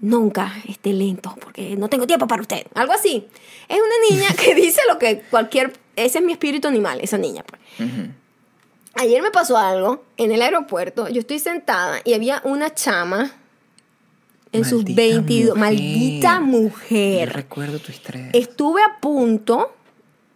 nunca 0.00 0.52
esté 0.68 0.92
lento 0.92 1.34
porque 1.40 1.76
no 1.76 1.88
tengo 1.88 2.06
tiempo 2.06 2.26
para 2.26 2.42
usted. 2.42 2.66
Algo 2.74 2.92
así. 2.92 3.26
Es 3.70 3.78
una 3.78 4.10
niña 4.10 4.34
que 4.34 4.54
dice 4.66 4.82
lo 4.86 4.98
que 4.98 5.22
cualquier... 5.30 5.72
Ese 5.96 6.18
es 6.18 6.24
mi 6.26 6.32
espíritu 6.32 6.68
animal, 6.68 7.00
esa 7.00 7.16
niña. 7.16 7.42
Pues. 7.42 7.88
Ayer 8.94 9.22
me 9.22 9.30
pasó 9.30 9.56
algo 9.56 10.04
en 10.16 10.32
el 10.32 10.42
aeropuerto. 10.42 11.08
Yo 11.08 11.20
estoy 11.20 11.38
sentada 11.38 12.00
y 12.04 12.14
había 12.14 12.40
una 12.44 12.74
chama 12.74 13.32
en 14.52 14.64
sus 14.64 14.82
Maldita 14.84 15.00
22... 15.02 15.56
mujer. 15.56 15.60
Maldita 15.60 16.34
Yo 16.34 16.46
mujer. 16.46 17.32
recuerdo 17.32 17.78
tu 17.78 17.92
estrés. 17.92 18.30
Estuve 18.32 18.82
a 18.82 18.98
punto 19.00 19.72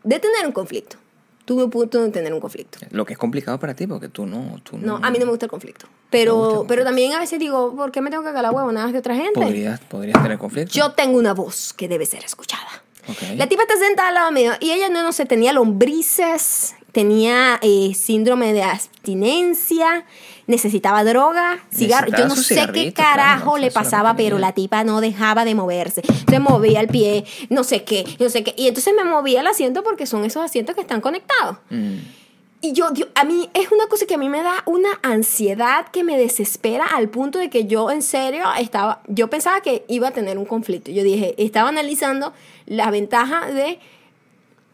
de 0.05 0.21
tener 0.21 0.47
un 0.47 0.53
conflicto. 0.53 0.97
tuve 1.45 1.65
un 1.65 1.71
punto 1.71 2.01
de 2.03 2.09
tener 2.11 2.33
un 2.33 2.41
conflicto. 2.41 2.79
Lo 2.91 3.05
que 3.05 3.13
es 3.15 3.19
complicado 3.19 3.59
para 3.59 3.75
ti, 3.75 3.87
porque 3.87 4.09
tú 4.09 4.25
no... 4.25 4.61
Tú 4.63 4.79
No, 4.79 4.99
a 5.03 5.11
mí 5.11 5.19
no 5.19 5.27
me 5.27 5.31
gusta 5.33 5.47
el 5.47 5.51
conflicto. 5.51 5.87
Pero, 6.11 6.65
pero 6.69 6.85
también 6.85 7.13
a 7.13 7.19
veces 7.19 7.39
digo, 7.41 7.75
¿por 7.75 7.91
qué 7.91 8.01
me 8.01 8.09
tengo 8.09 8.23
que 8.23 8.29
cagar 8.29 8.45
la 8.45 8.51
huevonadas 8.53 8.93
de 8.93 8.99
otra 9.01 9.15
gente? 9.17 9.41
Podrías, 9.41 9.81
podrías 9.81 10.23
tener 10.23 10.39
conflicto. 10.39 10.73
Yo 10.73 10.93
tengo 10.93 11.19
una 11.19 11.35
voz 11.35 11.73
que 11.75 11.89
debe 11.89 12.07
ser 12.07 12.25
escuchada. 12.25 12.85
Ok. 13.09 13.37
La 13.37 13.47
tipa 13.49 13.63
está 13.63 13.77
sentada 13.77 14.09
al 14.09 14.15
lado 14.15 14.31
mío 14.33 14.53
y 14.61 14.71
ella 14.71 14.89
no, 14.89 15.03
no 15.03 15.13
sé, 15.13 15.27
tenía 15.27 15.53
lombrices, 15.53 16.75
tenía 16.95 17.59
eh, 17.61 17.92
síndrome 17.95 18.55
de 18.55 18.62
abstinencia, 18.62 20.07
necesitaba 20.47 21.05
droga, 21.05 21.59
cigarro. 21.74 22.07
Necesitaba 22.07 22.22
Yo 22.22 22.28
no 22.28 22.36
sé 22.36 22.72
qué 22.72 22.92
carajo 22.95 23.42
claro, 23.53 23.59
le 23.59 23.70
pasaba, 23.70 24.14
pero 24.16 24.38
la 24.38 24.53
tipa 24.53 24.84
no 24.84 25.01
dejaba 25.03 25.45
de 25.45 25.55
moverse. 25.55 26.03
Se 26.30 26.38
movía 26.38 26.80
el 26.80 26.86
pie, 26.88 27.24
no 27.51 27.64
sé 27.64 27.84
qué, 27.84 28.05
no 28.18 28.30
sé 28.30 28.42
qué. 28.45 28.55
Y 28.57 28.68
entonces 28.68 28.95
me 28.97 29.05
movía 29.05 29.40
el 29.40 29.47
asiento 29.47 29.82
porque 29.82 30.07
son 30.07 30.24
esos 30.24 30.42
asientos 30.42 30.74
que 30.74 30.80
están 30.82 31.01
conectados. 31.01 31.59
Mm. 31.68 31.97
Y 32.61 32.72
yo, 32.72 32.95
yo- 32.95 33.07
a 33.14 33.24
mí 33.24 33.51
es 33.53 33.70
una 33.72 33.86
cosa 33.88 34.07
que 34.07 34.14
a 34.14 34.18
mí 34.18 34.28
me 34.30 34.42
da 34.42 34.62
una 34.64 34.88
ansiedad 35.03 35.88
que 35.88 36.03
me 36.05 36.16
desespera 36.16 36.86
al 36.86 37.11
punto 37.11 37.38
de 37.38 37.51
que 37.51 37.66
yo 37.66 37.90
en 37.90 38.01
serio 38.01 38.45
estaba, 38.59 39.03
yo 39.07 39.28
pensaba 39.28 39.61
que 39.61 39.84
iba 39.88 40.09
a 40.09 40.12
tener 40.12 40.38
un 40.38 40.47
conflicto. 40.47 40.90
Yo 40.90 41.03
dije, 41.03 41.34
estaba 41.36 41.68
analizando 41.68 42.32
la 42.66 42.90
ventaja 42.90 43.47
de 43.51 43.78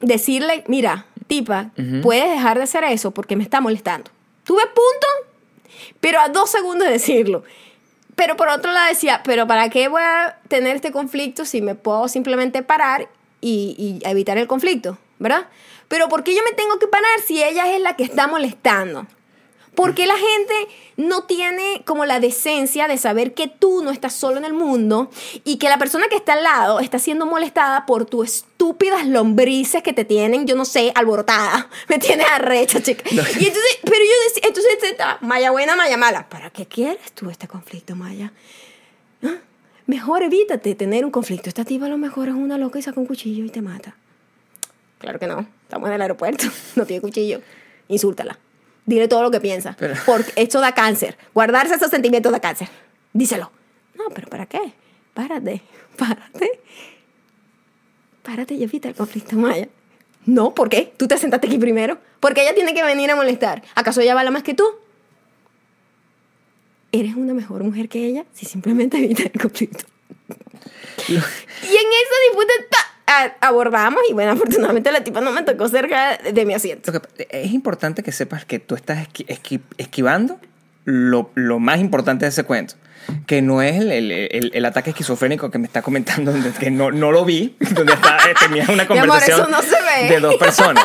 decirle, 0.01 0.65
mira, 0.69 1.07
tipa, 1.31 1.71
puedes 2.03 2.29
dejar 2.29 2.59
de 2.59 2.65
hacer 2.65 2.83
eso 2.83 3.13
porque 3.13 3.37
me 3.37 3.45
está 3.45 3.61
molestando. 3.61 4.11
Tuve 4.43 4.63
punto, 4.67 5.07
pero 6.01 6.19
a 6.19 6.29
dos 6.29 6.51
segundos 6.51 6.89
de 6.89 6.95
decirlo. 6.95 7.45
Pero 8.17 8.37
por 8.37 8.49
otro 8.49 8.73
lado 8.73 8.89
decía, 8.89 9.23
pero 9.25 9.47
¿para 9.47 9.71
qué 9.71 9.87
voy 9.87 10.03
a 10.03 10.39
tener 10.49 10.75
este 10.75 10.91
conflicto 10.91 11.45
si 11.45 11.63
me 11.63 11.77
puedo 11.77 12.09
simplemente 12.09 12.65
parar 12.65 13.09
y, 13.41 13.77
y 13.79 14.09
evitar 14.09 14.39
el 14.39 14.49
conflicto? 14.49 14.99
¿Verdad? 15.21 15.47
Pero 15.87 16.09
¿por 16.09 16.25
qué 16.25 16.35
yo 16.35 16.43
me 16.43 16.53
tengo 16.53 16.79
que 16.81 16.89
parar 16.89 17.21
si 17.25 17.43
ella 17.43 17.73
es 17.75 17.81
la 17.81 17.95
que 17.95 18.03
está 18.03 18.27
molestando? 18.27 19.07
¿Por 19.81 19.95
qué 19.95 20.07
la 20.07 20.19
gente 20.19 20.55
no 20.99 21.23
tiene 21.23 21.81
como 21.87 22.05
la 22.05 22.21
decencia 22.21 22.87
de 22.87 22.99
saber 22.99 23.33
que 23.33 23.49
tú 23.49 23.83
no 23.83 23.91
estás 23.91 24.13
solo 24.13 24.37
en 24.37 24.45
el 24.45 24.53
mundo 24.53 25.11
y 25.43 25.57
que 25.57 25.71
la 25.71 25.79
persona 25.79 26.07
que 26.09 26.17
está 26.17 26.35
al 26.35 26.43
lado 26.43 26.81
está 26.81 26.99
siendo 26.99 27.25
molestada 27.25 27.87
por 27.87 28.05
tus 28.05 28.27
estúpidas 28.27 29.07
lombrices 29.07 29.83
que 29.83 29.95
te 29.95 30.05
tienen, 30.05 30.47
yo 30.47 30.55
no 30.55 30.67
sé, 30.67 30.93
alborotada? 30.95 31.71
Me 31.89 31.99
tienes 31.99 32.27
arrecha, 32.31 32.83
chica. 32.83 33.05
Y 33.11 33.15
entonces, 33.17 33.79
pero 33.83 33.97
yo 33.97 34.29
decía, 34.29 34.43
entonces 34.49 34.71
estaba, 34.83 35.17
Maya 35.23 35.51
buena, 35.51 35.75
Maya 35.77 35.97
mala. 35.97 36.29
¿Para 36.29 36.51
qué 36.51 36.67
quieres 36.67 37.13
tú 37.13 37.31
este 37.31 37.49
conflicto, 37.49 37.97
Maya? 37.97 38.35
¿Ah? 39.23 39.37
Mejor 39.87 40.23
evítate 40.25 40.75
tener 40.75 41.07
un 41.07 41.11
conflicto. 41.11 41.49
Esta 41.49 41.65
tipa 41.65 41.87
a 41.87 41.89
lo 41.89 41.97
mejor 41.97 42.29
es 42.29 42.35
una 42.35 42.59
loca 42.59 42.79
y 42.79 42.83
saca 42.83 43.01
un 43.01 43.07
cuchillo 43.07 43.47
y 43.47 43.49
te 43.49 43.63
mata. 43.63 43.97
Claro 44.99 45.19
que 45.19 45.27
no. 45.27 45.47
Estamos 45.63 45.89
en 45.89 45.95
el 45.95 46.03
aeropuerto. 46.03 46.45
No 46.77 46.85
tiene 46.85 47.01
cuchillo. 47.01 47.41
Insúltala. 47.89 48.39
Dile 48.87 49.09
todo 49.09 49.23
lo 49.23 49.31
que 49.31 49.41
piensa. 49.41 49.77
Pero- 49.79 49.95
Porque 50.07 50.33
esto 50.37 50.61
da 50.61 50.73
cáncer. 50.75 51.17
Guardarse 51.35 51.75
esos 51.75 51.91
sentimientos 51.91 52.33
da 52.33 52.41
cáncer. 52.41 52.69
Díselo. 53.13 53.51
No, 53.97 54.05
pero 54.15 54.29
¿para 54.29 54.47
qué? 54.47 54.73
Párate. 55.15 55.63
Párate. 55.97 56.61
Párate 58.23 58.55
y 58.55 58.63
evita 58.63 58.89
el 58.89 58.95
conflicto, 58.95 59.37
Maya. 59.37 59.69
No, 60.27 60.55
¿por 60.55 60.69
qué? 60.69 60.93
Tú 60.97 61.09
te 61.09 61.17
sentaste 61.19 61.47
aquí 61.47 61.59
primero. 61.59 61.99
Porque 62.21 62.43
ella 62.43 62.55
tiene 62.55 62.75
que 62.75 62.83
venir 62.83 63.11
a 63.11 63.17
molestar. 63.17 63.63
¿Acaso 63.75 64.01
ella 64.01 64.15
vale 64.15 64.31
más 64.31 64.43
que 64.43 64.55
tú? 64.55 64.65
Eres 66.93 67.15
una 67.15 67.35
mejor 67.35 67.63
mujer 67.63 67.89
que 67.89 68.05
ella 68.05 68.25
si 68.33 68.47
simplemente 68.47 68.99
evitas 68.99 69.27
el 69.33 69.41
conflicto. 69.41 69.85
Y 71.09 71.13
en 71.15 71.21
esa 71.23 72.17
disputa 72.29 72.53
ta- 72.71 72.79
a- 72.79 72.90
abordamos 73.41 74.01
y 74.09 74.13
bueno, 74.13 74.33
afortunadamente 74.33 74.91
la 74.93 75.03
tipa 75.05 75.21
no 75.21 75.31
me 75.33 75.43
tocó 75.43 75.69
cerca 75.69 76.17
de 76.19 76.45
mi 76.47 76.55
asiento. 76.55 76.93
Es 77.31 77.53
importante 77.53 78.03
que 78.03 78.13
sepas 78.13 78.45
que 78.45 78.59
tú 78.59 78.75
estás 78.75 78.99
esqui- 79.09 79.27
esqui- 79.27 79.61
esquivando 79.79 80.39
lo, 80.85 81.31
lo 81.35 81.59
más 81.59 81.79
importante 81.81 82.25
de 82.25 82.31
ese 82.31 82.45
cuento. 82.45 82.75
Que 83.27 83.41
no 83.43 83.63
es 83.63 83.77
el, 83.77 83.91
el- 83.91 84.13
el- 84.13 84.51
el 84.55 84.65
ataque 84.65 84.91
esquizofrénico 84.91 85.51
que 85.51 85.59
me 85.59 85.67
está 85.67 85.83
comentando, 85.83 86.33
donde- 86.33 86.53
que 86.53 86.71
no, 86.71 86.91
no 86.93 87.11
lo 87.11 87.25
vi, 87.25 87.57
donde 87.75 87.95
está, 87.95 88.17
eh, 88.31 88.35
tenía 88.39 88.65
una 88.69 88.83
amor, 88.89 88.89
conversación 88.89 89.41
eso 89.41 89.49
no 89.51 90.09
de 90.09 90.21
dos 90.21 90.37
personas. 90.37 90.85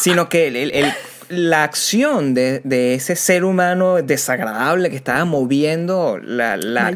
Sino 0.00 0.28
que 0.28 0.48
el- 0.48 0.92
la 1.28 1.64
acción 1.64 2.34
de, 2.34 2.60
de 2.64 2.94
ese 2.94 3.16
ser 3.16 3.44
humano 3.44 3.96
desagradable 4.02 4.90
que 4.90 4.96
estaba 4.96 5.24
moviendo 5.24 6.18
la, 6.22 6.56
la- 6.56 6.92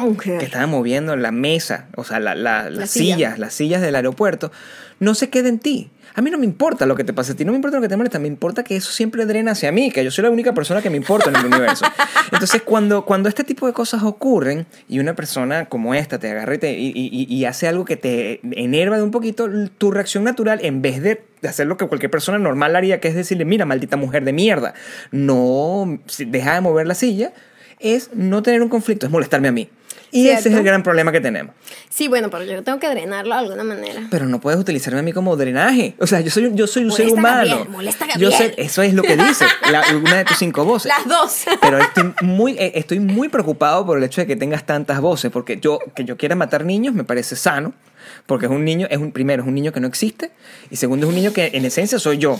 mujer. 0.00 0.38
que 0.38 0.44
estaba 0.44 0.66
moviendo 0.66 1.16
la 1.16 1.30
mesa, 1.32 1.86
o 1.96 2.04
sea, 2.04 2.20
la- 2.20 2.34
la- 2.34 2.64
las 2.70 2.78
La 2.78 2.86
silla. 2.86 3.14
sillas, 3.16 3.38
las 3.38 3.54
sillas 3.54 3.82
del 3.82 3.94
aeropuerto, 3.96 4.52
no 5.00 5.14
se 5.14 5.28
queda 5.30 5.48
en 5.48 5.58
ti. 5.58 5.90
A 6.16 6.22
mí 6.22 6.30
no 6.30 6.38
me 6.38 6.46
importa 6.46 6.86
lo 6.86 6.94
que 6.96 7.04
te 7.04 7.12
pase 7.12 7.32
a 7.32 7.36
ti, 7.36 7.44
no 7.44 7.52
me 7.52 7.56
importa 7.56 7.76
lo 7.76 7.82
que 7.82 7.88
te 7.90 7.96
molesta, 7.96 8.18
me 8.18 8.26
importa 8.26 8.64
que 8.64 8.74
eso 8.74 8.90
siempre 8.90 9.26
drena 9.26 9.50
hacia 9.52 9.70
mí, 9.70 9.90
que 9.90 10.02
yo 10.02 10.10
soy 10.10 10.24
la 10.24 10.30
única 10.30 10.54
persona 10.54 10.80
que 10.80 10.88
me 10.88 10.96
importa 10.96 11.28
en 11.28 11.36
el 11.36 11.44
universo. 11.46 11.84
Entonces, 12.32 12.62
cuando, 12.62 13.04
cuando 13.04 13.28
este 13.28 13.44
tipo 13.44 13.66
de 13.66 13.74
cosas 13.74 14.02
ocurren 14.02 14.66
y 14.88 14.98
una 14.98 15.14
persona 15.14 15.66
como 15.66 15.94
esta 15.94 16.18
te 16.18 16.30
agarra 16.30 16.54
y, 16.54 16.58
te- 16.58 16.72
y- 16.72 16.90
y- 16.94 17.26
y 17.32 17.44
hace 17.44 17.68
algo 17.68 17.84
que 17.84 17.96
te 17.98 18.40
enerva 18.58 18.96
de 18.96 19.02
un 19.02 19.10
poquito, 19.10 19.46
tu 19.76 19.90
reacción 19.90 20.24
natural, 20.24 20.58
en 20.62 20.80
vez 20.80 21.02
de 21.02 21.22
hacer 21.46 21.66
lo 21.66 21.76
que 21.76 21.86
cualquier 21.86 22.10
persona 22.10 22.38
normal 22.38 22.74
haría, 22.76 22.98
que 22.98 23.08
es 23.08 23.14
decirle, 23.14 23.44
mira, 23.44 23.66
maldita 23.66 23.98
mujer 23.98 24.24
de 24.24 24.32
mierda, 24.32 24.72
no 25.12 25.98
deja 26.18 26.54
de 26.54 26.60
mover 26.62 26.86
la 26.86 26.94
silla, 26.94 27.32
es 27.78 28.10
no 28.14 28.42
tener 28.42 28.62
un 28.62 28.70
conflicto, 28.70 29.04
es 29.06 29.12
molestarme 29.12 29.48
a 29.48 29.52
mí. 29.52 29.68
Y 30.10 30.28
ese 30.28 30.48
es 30.48 30.54
el 30.54 30.62
gran 30.62 30.82
problema 30.82 31.12
que 31.12 31.20
tenemos. 31.20 31.54
Sí, 31.88 32.08
bueno, 32.08 32.30
pero 32.30 32.44
yo 32.44 32.62
tengo 32.62 32.78
que 32.78 32.88
drenarlo 32.88 33.34
de 33.34 33.40
alguna 33.40 33.64
manera. 33.64 34.02
Pero 34.10 34.26
no 34.26 34.40
puedes 34.40 34.58
utilizarme 34.60 35.00
a 35.00 35.02
mí 35.02 35.12
como 35.12 35.36
drenaje. 35.36 35.94
O 35.98 36.06
sea, 36.06 36.20
yo 36.20 36.30
soy, 36.30 36.50
yo 36.54 36.66
soy 36.66 36.84
un 36.84 36.92
ser 36.92 37.06
Molesta 37.06 37.20
humano. 37.20 37.46
Gabriel, 37.48 37.68
molesta 37.70 38.04
a 38.04 38.18
Yo 38.18 38.30
sé, 38.30 38.48
Gabriel. 38.48 38.54
eso 38.66 38.82
es 38.82 38.94
lo 38.94 39.02
que 39.02 39.16
dice 39.16 39.44
la- 39.70 39.82
una 39.96 40.16
de 40.18 40.24
tus 40.24 40.36
cinco 40.38 40.64
voces. 40.64 40.92
Las 40.96 41.06
dos. 41.08 41.44
Pero 41.60 41.78
estoy 41.78 42.12
muy, 42.22 42.52
eh, 42.52 42.72
estoy 42.76 43.00
muy 43.00 43.28
preocupado 43.28 43.84
por 43.86 43.98
el 43.98 44.04
hecho 44.04 44.20
de 44.20 44.26
que 44.26 44.36
tengas 44.36 44.64
tantas 44.64 45.00
voces, 45.00 45.30
porque 45.30 45.58
yo 45.58 45.78
que 45.94 46.04
yo 46.04 46.16
quiera 46.16 46.34
matar 46.36 46.64
niños 46.64 46.94
me 46.94 47.04
parece 47.04 47.34
sano, 47.36 47.72
porque 48.26 48.46
es 48.46 48.52
un 48.52 48.64
niño, 48.64 48.86
es 48.90 48.98
un 48.98 49.12
primero 49.12 49.42
es 49.42 49.48
un 49.48 49.54
niño 49.54 49.72
que 49.72 49.80
no 49.80 49.86
existe 49.88 50.30
y 50.70 50.76
segundo 50.76 51.06
es 51.06 51.10
un 51.10 51.16
niño 51.16 51.32
que 51.32 51.50
en 51.54 51.64
esencia 51.64 51.98
soy 51.98 52.18
yo. 52.18 52.38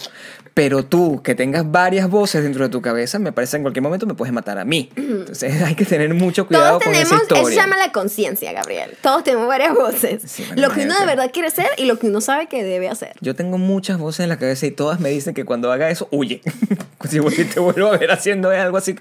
Pero 0.55 0.87
tú 0.87 1.21
que 1.23 1.35
tengas 1.35 1.71
varias 1.71 2.09
voces 2.09 2.43
dentro 2.43 2.65
de 2.65 2.71
tu 2.71 2.81
cabeza, 2.81 3.19
me 3.19 3.31
parece 3.31 3.59
en 3.59 3.63
cualquier 3.63 3.83
momento 3.83 4.07
me 4.07 4.15
puedes 4.15 4.33
matar 4.33 4.59
a 4.59 4.65
mí. 4.65 4.91
Entonces 4.97 5.63
hay 5.63 5.75
que 5.75 5.85
tener 5.85 6.13
mucho 6.15 6.47
cuidado 6.47 6.79
Todos 6.79 6.83
con 6.85 6.93
tenemos, 6.95 7.13
esa 7.13 7.23
historia. 7.23 7.41
eso 7.43 7.51
se 7.51 7.57
llama 7.57 7.77
la 7.77 7.93
conciencia, 7.93 8.53
Gabriel. 8.53 8.93
Todos 9.03 9.23
tenemos 9.23 9.47
varias 9.49 9.75
voces. 9.75 10.23
Sí, 10.27 10.45
lo 10.57 10.71
que 10.71 10.85
uno 10.85 10.99
de 10.99 11.05
verdad 11.07 11.31
quiere 11.33 11.51
ser 11.51 11.67
y 11.77 11.85
lo 11.85 11.99
que 11.99 12.07
uno 12.07 12.21
sabe 12.23 12.47
que 12.47 12.65
debe 12.65 12.89
hacer. 12.89 13.13
Yo 13.21 13.35
tengo 13.35 13.59
muchas 13.59 13.99
voces 13.99 14.21
en 14.21 14.31
la 14.31 14.39
cabeza 14.39 14.65
y 14.67 14.71
todas 14.71 14.99
me 14.99 15.11
dicen 15.11 15.35
que 15.35 15.45
cuando 15.45 15.71
haga 15.71 15.91
eso, 15.91 16.09
huye. 16.11 16.41
si 17.09 17.21
te 17.45 17.61
vuelvo 17.61 17.89
a 17.93 17.99
ver 17.99 18.11
haciendo 18.11 18.49
algo 18.51 18.79
así, 18.79 18.97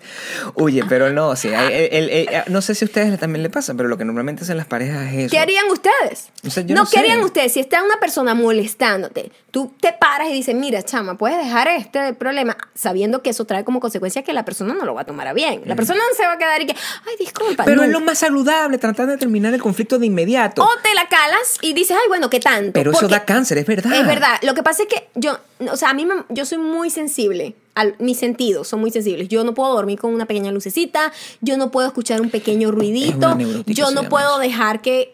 huye. 0.55 0.83
Pero 0.89 1.09
no, 1.11 1.36
sí. 1.38 1.47
hay- 1.53 1.88
el- 1.91 2.09
el- 2.09 2.29
el- 2.29 2.43
no 2.49 2.61
sé 2.61 2.75
si 2.75 2.83
a 2.83 2.88
ustedes 2.88 3.17
también 3.17 3.43
le 3.43 3.49
pasa, 3.49 3.73
pero 3.75 3.88
lo 3.88 3.97
que 3.97 4.03
normalmente 4.03 4.43
hacen 4.43 4.57
las 4.57 4.67
parejas 4.67 5.07
es 5.13 5.19
eso. 5.25 5.31
¿Qué 5.31 5.39
harían 5.39 5.65
ustedes? 5.71 6.27
O 6.45 6.49
sea, 6.49 6.63
yo 6.63 6.74
no, 6.76 6.82
no 6.84 6.86
¿qué 6.86 6.91
sé. 6.91 6.99
harían 6.99 7.21
ustedes? 7.23 7.53
Si 7.53 7.59
está 7.59 7.84
una 7.84 7.99
persona 7.99 8.34
molestándote, 8.34 9.32
tú 9.51 9.73
te 9.80 9.93
paras 9.93 10.30
y 10.30 10.34
dices, 10.34 10.53
mira, 10.55 10.84
chama, 10.84 11.17
puedes 11.17 11.38
dejar 11.38 11.67
este 11.69 12.13
problema, 12.13 12.57
sabiendo 12.73 13.21
que 13.21 13.30
eso 13.32 13.45
trae 13.45 13.63
como 13.63 13.80
consecuencia 13.80 14.23
que 14.23 14.34
la 14.34 14.45
persona 14.45 14.73
no 14.73 14.86
lo 14.86 14.93
va 14.93 15.01
a 15.01 15.05
tomar 15.05 15.28
a 15.28 15.34
bien. 15.34 15.61
La 15.65 15.76
persona 15.76 15.99
no 16.09 16.15
se 16.15 16.23
va 16.26 16.34
a 16.34 16.38
quedar 16.38 16.61
y 16.61 16.65
que, 16.67 16.73
ay, 16.73 17.15
disculpa. 17.19 17.63
Pero 17.65 17.84
es 17.84 17.89
lo 17.89 17.99
más 18.01 18.19
saludable, 18.19 18.78
tratar 18.78 19.07
de 19.07 19.17
terminar 19.17 19.53
el 19.53 19.61
conflicto 19.61 19.97
de 19.99 20.05
inmediato. 20.07 20.63
O 20.63 20.69
te 20.84 20.93
la 20.93 21.07
calas 21.07 21.57
y 21.61 21.73
dices, 21.73 21.97
ay, 21.99 22.07
bueno, 22.07 22.30
¿qué 22.30 22.39
tanto? 22.39 22.73
pero 22.73 22.91
eso 22.91 23.07
da 23.07 23.26
cáncer, 23.26 23.57
es 23.57 23.65
verdad. 23.65 23.93
Es 23.93 24.05
verdad. 24.05 24.38
Lo 24.41 24.53
que 24.53 24.63
pasa 24.63 24.84
es 24.84 24.89
que 24.89 25.07
yo, 25.15 25.38
o 25.71 25.78
sea, 25.78 25.89
a 25.89 25.93
mí 25.93 26.05
me- 26.05 26.23
yo 26.30 26.45
soy 26.45 26.57
muy 26.57 26.89
sensible. 26.89 27.55
Al, 27.76 27.95
mis 27.99 28.17
sentidos 28.17 28.67
son 28.69 28.80
muy 28.80 28.89
sensibles. 28.91 29.28
Yo 29.28 29.43
no 29.43 29.53
puedo 29.53 29.73
dormir 29.73 29.99
con 29.99 30.13
una 30.13 30.26
pequeña 30.26 30.51
lucecita. 30.51 31.11
Yo 31.41 31.57
no 31.57 31.71
puedo 31.71 31.88
escuchar 31.88 32.21
un 32.21 32.30
pequeño 32.30 32.71
ruidito. 32.71 33.38
Yo 33.67 33.91
no 33.91 34.09
puedo 34.09 34.39
dejar 34.39 34.82
que, 34.82 35.09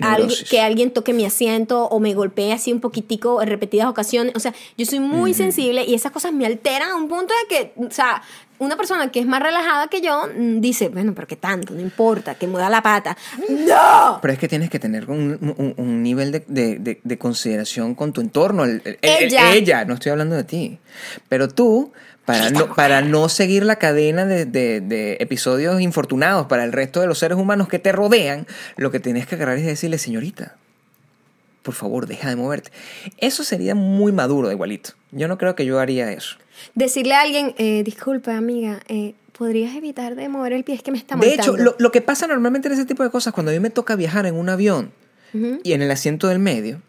que 0.50 0.62
alguien 0.62 0.92
toque 0.92 1.14
mi 1.14 1.26
asiento 1.26 1.86
o 1.86 2.00
me 2.00 2.14
golpee 2.14 2.54
así 2.54 2.72
un 2.72 2.80
poquitico 2.80 3.42
en 3.42 3.50
repetidas 3.50 3.88
ocasiones. 3.88 4.34
O 4.36 4.40
sea, 4.40 4.54
yo 4.78 4.86
soy 4.86 5.00
muy 5.00 5.34
sensible 5.34 5.84
y 5.86 5.94
esas 5.96 6.12
cosas 6.12 6.32
me 6.34 6.46
alteran 6.46 6.90
a 6.92 6.96
un 6.96 7.08
punto 7.10 7.34
de 7.50 7.56
que, 7.56 7.74
o 7.78 7.90
sea, 7.92 8.22
una 8.60 8.78
persona 8.78 9.12
que 9.12 9.20
es 9.20 9.26
más 9.26 9.42
relajada 9.42 9.88
que 9.88 10.02
yo 10.02 10.28
mm, 10.38 10.60
dice, 10.62 10.90
bueno, 10.90 11.14
pero 11.16 11.26
qué 11.26 11.36
tanto, 11.36 11.74
no 11.74 11.82
importa, 11.82 12.36
que 12.36 12.46
mueva 12.46 12.70
la 12.70 12.84
pata. 12.84 13.18
¡No! 13.50 14.20
Pero 14.22 14.34
es 14.34 14.40
que 14.40 14.48
tienes 14.48 14.70
que 14.70 14.78
tener 14.78 15.10
un, 15.10 15.56
un- 15.58 15.74
un 15.78 16.04
nivel 16.04 16.32
de, 16.32 16.44
de- 16.48 16.78
de- 16.78 17.02
de 17.04 17.18
consideración 17.18 17.96
con 17.96 18.14
tu 18.14 18.22
entorno. 18.22 18.64
El- 18.66 18.82
el- 18.86 19.00
el- 19.02 19.24
Ella. 19.26 19.54
ella, 19.56 19.86
no 19.86 19.96
estoy 19.96 20.12
hablando 20.12 20.36
de 20.36 20.44
ti. 20.44 20.78
Pero 21.28 21.50
tú, 21.50 21.92
para 22.32 22.50
no, 22.52 22.74
para 22.76 23.02
no 23.02 23.30
seguir 23.30 23.64
la 23.64 23.78
cadena 23.78 24.26
de, 24.26 24.46
de- 24.46 24.82
de 24.82 25.18
episodios 25.20 25.82
infortunados 25.82 26.48
para 26.48 26.64
el 26.64 26.72
resto 26.72 27.02
de 27.02 27.08
los 27.08 27.20
seres 27.20 27.38
humanos 27.38 27.68
que 27.68 27.80
te 27.80 27.92
rodean, 27.92 28.48
lo 28.78 28.92
que 28.92 29.00
tienes 29.00 29.28
que 29.28 29.36
agarrar 29.36 29.58
es 29.58 29.66
decirle, 29.66 29.98
señorita, 29.98 30.56
por 31.64 31.74
favor, 31.76 32.08
deja 32.08 32.30
de 32.30 32.36
moverte. 32.36 32.72
Eso 33.18 33.44
sería 33.44 33.76
muy 33.76 34.12
maduro, 34.12 34.52
igualito. 34.52 34.92
Yo 35.12 35.28
no 35.28 35.38
creo 35.38 35.56
que 35.56 35.66
yo 35.66 35.80
haría 35.80 36.12
eso. 36.12 36.38
Decirle 36.76 37.14
a 37.14 37.22
alguien, 37.22 37.54
eh, 37.58 37.84
disculpa, 37.84 38.36
amiga, 38.36 38.80
eh, 38.88 39.14
¿podrías 39.38 39.76
evitar 39.76 40.16
de 40.16 40.28
mover 40.30 40.54
el 40.54 40.64
pie? 40.64 40.76
Es 40.76 40.84
que 40.84 40.92
me 40.92 40.98
está 40.98 41.16
De 41.16 41.20
molestando. 41.26 41.54
hecho, 41.56 41.64
lo, 41.64 41.76
lo 41.78 41.92
que 41.92 42.02
pasa 42.02 42.26
normalmente 42.28 42.68
en 42.68 42.74
ese 42.74 42.86
tipo 42.86 43.04
de 43.04 43.10
cosas, 43.12 43.34
cuando 43.34 43.52
a 43.52 43.54
mí 43.54 43.60
me 43.60 43.70
toca 43.70 43.96
viajar 43.96 44.26
en 44.26 44.36
un 44.36 44.50
avión 44.50 44.92
y 45.64 45.72
en 45.74 45.82
el 45.82 45.90
asiento 45.92 46.28
del 46.28 46.40
medio, 46.40 46.82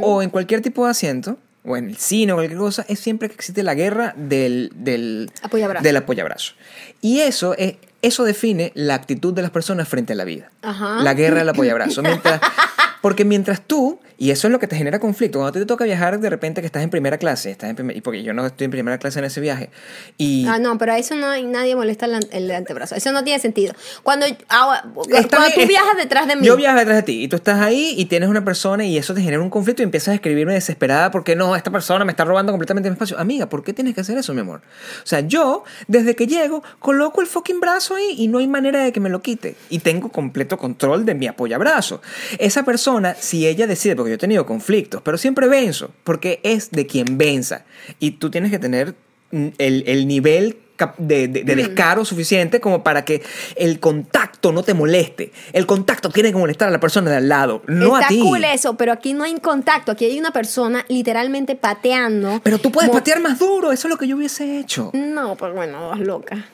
o 0.00 0.20
en 0.22 0.30
cualquier 0.30 0.60
tipo 0.62 0.84
de 0.86 0.90
asiento, 0.90 1.38
o 1.66 1.76
en 1.76 1.88
el 1.90 1.96
cine 1.96 2.32
o 2.32 2.36
cualquier 2.36 2.58
cosa, 2.58 2.84
es 2.88 3.00
siempre 3.00 3.28
que 3.28 3.34
existe 3.34 3.62
la 3.62 3.74
guerra 3.74 4.14
del, 4.16 4.70
del, 4.74 5.30
Apoyabrazo. 5.42 5.82
del 5.82 5.96
apoyabrazo. 5.96 6.52
Y 7.00 7.20
eso, 7.20 7.54
es, 7.58 7.74
eso 8.02 8.24
define 8.24 8.72
la 8.74 8.94
actitud 8.94 9.34
de 9.34 9.42
las 9.42 9.50
personas 9.50 9.88
frente 9.88 10.12
a 10.12 10.16
la 10.16 10.24
vida. 10.24 10.50
Ajá. 10.62 11.02
La 11.02 11.14
guerra 11.14 11.38
del 11.38 11.48
apoyabrazo. 11.48 12.02
Mientras, 12.02 12.40
porque 13.06 13.24
mientras 13.24 13.60
tú, 13.60 14.00
y 14.18 14.32
eso 14.32 14.48
es 14.48 14.52
lo 14.52 14.58
que 14.58 14.66
te 14.66 14.74
genera 14.74 14.98
conflicto, 14.98 15.38
cuando 15.38 15.60
te 15.60 15.64
toca 15.64 15.84
viajar 15.84 16.18
de 16.18 16.28
repente 16.28 16.60
que 16.60 16.66
estás 16.66 16.82
en 16.82 16.90
primera 16.90 17.18
clase, 17.18 17.52
estás 17.52 17.70
en 17.70 17.76
primer- 17.76 17.96
y 17.96 18.00
porque 18.00 18.24
yo 18.24 18.32
no 18.34 18.44
estoy 18.44 18.64
en 18.64 18.72
primera 18.72 18.98
clase 18.98 19.20
en 19.20 19.26
ese 19.26 19.40
viaje, 19.40 19.70
y... 20.18 20.44
Ah, 20.48 20.58
no, 20.58 20.76
pero 20.76 20.92
a 20.92 20.98
eso 20.98 21.14
no 21.14 21.28
hay 21.28 21.44
nadie 21.44 21.76
molesta 21.76 22.06
el, 22.06 22.18
el 22.32 22.50
antebrazo. 22.50 22.96
Eso 22.96 23.12
no 23.12 23.22
tiene 23.22 23.38
sentido. 23.38 23.74
Cuando, 24.02 24.26
ah, 24.48 24.82
cuando 24.92 25.28
tú 25.54 25.66
viajas 25.68 25.96
detrás 25.96 26.26
de 26.26 26.34
mí. 26.34 26.44
Yo 26.44 26.56
viajo 26.56 26.78
detrás 26.78 26.96
de 26.96 27.02
ti 27.04 27.22
y 27.22 27.28
tú 27.28 27.36
estás 27.36 27.60
ahí 27.60 27.94
y 27.96 28.06
tienes 28.06 28.28
una 28.28 28.44
persona 28.44 28.84
y 28.84 28.98
eso 28.98 29.14
te 29.14 29.20
genera 29.20 29.40
un 29.40 29.50
conflicto 29.50 29.82
y 29.82 29.84
empiezas 29.84 30.08
a 30.08 30.14
escribirme 30.14 30.54
desesperada 30.54 31.12
porque 31.12 31.36
no, 31.36 31.54
esta 31.54 31.70
persona 31.70 32.04
me 32.04 32.10
está 32.10 32.24
robando 32.24 32.50
completamente 32.50 32.90
mi 32.90 32.94
espacio. 32.94 33.16
Amiga, 33.20 33.48
¿por 33.48 33.62
qué 33.62 33.72
tienes 33.72 33.94
que 33.94 34.00
hacer 34.00 34.18
eso, 34.18 34.34
mi 34.34 34.40
amor? 34.40 34.62
O 35.04 35.06
sea, 35.06 35.20
yo, 35.20 35.62
desde 35.86 36.16
que 36.16 36.26
llego, 36.26 36.64
coloco 36.80 37.20
el 37.20 37.28
fucking 37.28 37.60
brazo 37.60 37.94
ahí 37.94 38.16
y 38.18 38.26
no 38.26 38.38
hay 38.38 38.48
manera 38.48 38.82
de 38.82 38.90
que 38.90 38.98
me 38.98 39.10
lo 39.10 39.22
quite. 39.22 39.54
Y 39.70 39.78
tengo 39.78 40.08
completo 40.08 40.58
control 40.58 41.04
de 41.04 41.14
mi 41.14 41.28
apoyabrazo. 41.28 42.02
Esa 42.38 42.64
persona, 42.64 42.95
si 43.18 43.46
ella 43.46 43.66
decide, 43.66 43.96
porque 43.96 44.10
yo 44.10 44.14
he 44.16 44.18
tenido 44.18 44.46
conflictos, 44.46 45.02
pero 45.02 45.18
siempre 45.18 45.48
venzo, 45.48 45.90
porque 46.04 46.40
es 46.42 46.70
de 46.70 46.86
quien 46.86 47.18
venza. 47.18 47.64
Y 47.98 48.12
tú 48.12 48.30
tienes 48.30 48.50
que 48.50 48.58
tener 48.58 48.94
mm, 49.32 49.46
el, 49.58 49.84
el 49.86 50.06
nivel 50.08 50.58
de, 50.98 51.26
de- 51.28 51.42
de 51.42 51.56
descaro 51.56 52.04
suficiente 52.04 52.60
como 52.60 52.82
para 52.84 53.02
que 53.02 53.22
el 53.56 53.80
contacto 53.80 54.52
no 54.52 54.62
te 54.62 54.74
moleste. 54.74 55.32
El 55.54 55.64
contacto 55.64 56.10
tiene 56.10 56.30
que 56.32 56.36
molestar 56.36 56.68
a 56.68 56.70
la 56.70 56.78
persona 56.80 57.10
de 57.10 57.16
al 57.16 57.28
lado, 57.30 57.62
no 57.66 57.94
Está 57.94 58.04
a 58.06 58.08
ti. 58.08 58.20
cool 58.20 58.44
eso, 58.44 58.76
pero 58.76 58.92
aquí 58.92 59.14
no 59.14 59.24
hay 59.24 59.34
contacto. 59.40 59.92
Aquí 59.92 60.04
hay 60.04 60.18
una 60.18 60.32
persona 60.32 60.84
literalmente 60.88 61.56
pateando. 61.56 62.40
Pero 62.44 62.58
tú 62.58 62.70
puedes 62.70 62.90
patear 62.90 63.20
más 63.20 63.38
duro, 63.38 63.72
eso 63.72 63.88
es 63.88 63.90
lo 63.90 63.96
que 63.98 64.06
yo 64.06 64.16
hubiese 64.16 64.58
hecho. 64.58 64.90
No, 64.92 65.34
pues 65.36 65.54
bueno, 65.54 65.88
vas 65.88 66.00
loca. 66.00 66.44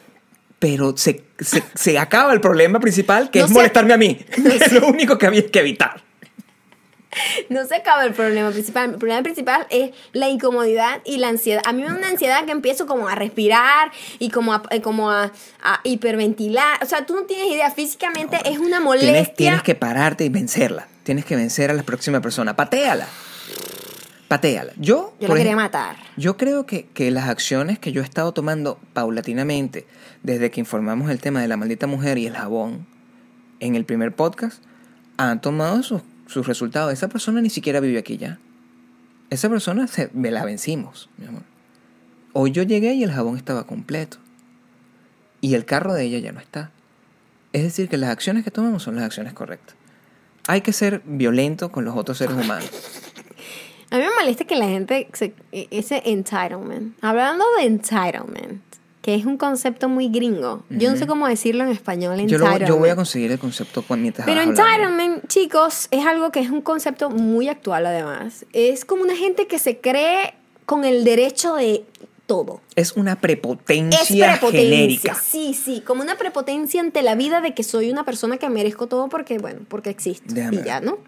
Pero 0.61 0.97
se, 0.97 1.25
se- 1.41 1.65
se 1.75 1.99
acaba 1.99 2.33
el 2.33 2.41
problema 2.41 2.79
principal, 2.79 3.29
que 3.29 3.41
No 3.41 3.47
es 3.47 3.51
molestarme 3.51 3.93
a 3.95 3.97
mí. 3.97 4.19
es 4.61 4.73
lo 4.73 4.87
único 4.87 5.19
que 5.19 5.27
había 5.27 5.45
que 5.51 5.59
evitar. 5.59 6.01
No 7.49 7.67
se 7.67 7.77
acaba 7.77 8.05
el 8.05 8.13
problema 8.15 8.51
principal. 8.51 8.91
El 8.91 8.97
problema 8.97 9.23
principal 9.23 9.67
es 9.71 9.91
la 10.13 10.29
incomodidad 10.29 11.01
y 11.05 11.19
la 11.19 11.29
ansiedad. 11.29 11.63
A 11.67 11.73
mí 11.73 11.83
me 11.83 11.89
da 11.89 11.95
una 11.95 12.09
ansiedad 12.09 12.45
que 12.45 12.53
empiezo 12.53 12.87
como 12.87 13.09
a 13.09 13.15
respirar 13.15 13.91
y 14.19 14.31
como 14.31 14.55
a, 14.55 14.63
eh, 14.71 14.81
como 14.81 15.11
a, 15.11 15.33
a 15.63 15.81
hiperventilar. 15.85 16.83
O 16.83 16.87
sea, 16.87 17.05
tú 17.07 17.15
no 17.15 17.23
tienes 17.23 17.49
idea. 17.49 17.71
Físicamente 17.71 18.39
es 18.45 18.59
una 18.59 18.81
molestia. 18.81 19.13
Tienes, 19.13 19.35
tienes 19.35 19.63
que 19.63 19.75
pararte 19.75 20.25
y 20.25 20.29
vencerla. 20.29 20.89
Tienes 21.03 21.25
que 21.25 21.37
vencer 21.37 21.71
a 21.71 21.75
la 21.75 21.83
próxima 21.83 22.21
persona. 22.21 22.57
Patéala. 22.57 23.07
Patéala. 24.29 24.73
Yo, 24.77 25.15
Yo 25.21 25.29
la 25.29 25.35
quería 25.35 25.57
matar. 25.57 25.97
Yo 26.17 26.39
creo 26.39 26.65
que, 26.65 26.87
que 26.95 27.11
las 27.11 27.29
acciones 27.29 27.79
que 27.79 27.93
yo 27.93 28.01
he 28.01 28.05
estado 28.05 28.33
tomando 28.33 28.79
paulatinamente 28.95 29.87
desde 30.23 30.51
que 30.51 30.61
informamos 30.61 31.11
el 31.11 31.21
tema 31.21 31.43
de 31.43 31.49
la 31.49 31.59
maldita 31.59 31.87
mujer 31.87 32.17
y 32.17 32.27
el 32.27 32.35
jabón 32.35 32.87
en 33.61 33.75
el 33.75 33.85
primer 33.85 34.15
podcast 34.15 34.63
han 35.19 35.41
tomado 35.41 35.83
sus, 35.83 36.03
sus 36.33 36.47
resultados. 36.47 36.93
Esa 36.93 37.09
persona 37.09 37.41
ni 37.41 37.51
siquiera 37.51 37.81
vive 37.81 37.99
aquí 37.99 38.17
ya. 38.17 38.39
Esa 39.31 39.49
persona 39.49 39.87
se, 39.87 40.11
me 40.13 40.31
la 40.31 40.45
vencimos, 40.45 41.09
mi 41.17 41.27
amor. 41.27 41.43
Hoy 42.33 42.51
yo 42.51 42.63
llegué 42.63 42.95
y 42.95 43.03
el 43.03 43.13
jabón 43.13 43.37
estaba 43.37 43.67
completo. 43.67 44.19
Y 45.41 45.55
el 45.55 45.65
carro 45.65 45.93
de 45.95 46.05
ella 46.05 46.19
ya 46.19 46.33
no 46.33 46.41
está. 46.41 46.71
Es 47.53 47.63
decir, 47.63 47.89
que 47.89 47.97
las 47.97 48.11
acciones 48.11 48.45
que 48.45 48.51
tomamos 48.51 48.83
son 48.83 48.97
las 48.97 49.05
acciones 49.05 49.33
correctas. 49.33 49.77
Hay 50.49 50.61
que 50.63 50.73
ser 50.73 51.03
violento 51.05 51.71
con 51.71 51.85
los 51.85 51.97
otros 51.97 52.19
seres 52.19 52.35
humanos. 52.37 52.71
A 53.91 53.97
mí 53.99 54.03
me 54.05 54.11
molesta 54.19 54.45
que 54.47 54.57
la 54.57 54.67
gente, 54.67 55.09
se- 55.13 55.35
e- 55.53 55.69
ese 55.71 56.03
entitlement, 56.07 56.97
hablando 57.03 57.45
de 57.59 57.65
entitlement, 57.67 58.63
que 59.03 59.15
es 59.17 59.27
un 59.27 59.37
concepto 59.37 59.89
muy 59.89 60.09
gringo, 60.09 60.63
yo 60.71 60.91
no 60.91 60.97
sé 60.97 61.07
cómo 61.09 61.27
decirlo 61.27 61.65
en 61.65 61.71
español, 61.71 62.25
Yo, 62.27 62.39
lo- 62.39 62.57
yo 62.59 62.77
voy 62.79 62.89
a 62.89 62.97
conseguir 62.97 63.33
el 63.33 63.39
concepto 63.39 63.85
mientras 63.97 64.25
Pero 64.27 64.41
entitlement, 64.41 65.27
chicos, 65.27 65.89
es 65.91 66.07
algo 66.07 66.31
que 66.31 66.39
es 66.41 66.51
un 66.51 66.63
concepto 66.63 67.11
muy 67.11 67.49
actual 67.49 67.85
además. 67.87 68.47
Es 68.53 68.85
como 68.85 69.03
una 69.03 69.17
gente 69.17 69.47
que 69.49 69.59
se 69.59 69.79
cree 69.79 70.35
con 70.67 70.85
el 70.85 71.03
derecho 71.03 71.57
de 71.57 71.85
todo. 72.27 72.61
Es 72.77 72.93
una 72.93 73.15
Es 73.15 73.19
prepotencia, 73.19 74.31
prepotencia. 74.39 74.51
genérica. 74.71 75.15
Sí, 75.17 75.53
sí, 75.55 75.83
como 75.85 76.01
una 76.03 76.17
prepotencia 76.17 76.81
ante 76.81 77.03
la 77.03 77.17
vida 77.17 77.41
de 77.41 77.53
que 77.55 77.65
soy 77.65 77.91
una 77.91 78.05
persona 78.05 78.39
que 78.39 78.49
merezco 78.49 78.87
todo 78.87 79.09
porque, 79.09 79.39
bueno, 79.39 79.61
porque 79.69 79.91
existo. 79.91 80.33
Déjame 80.33 80.61
y 80.61 80.65
ya, 80.65 80.81
¿no? 80.81 80.99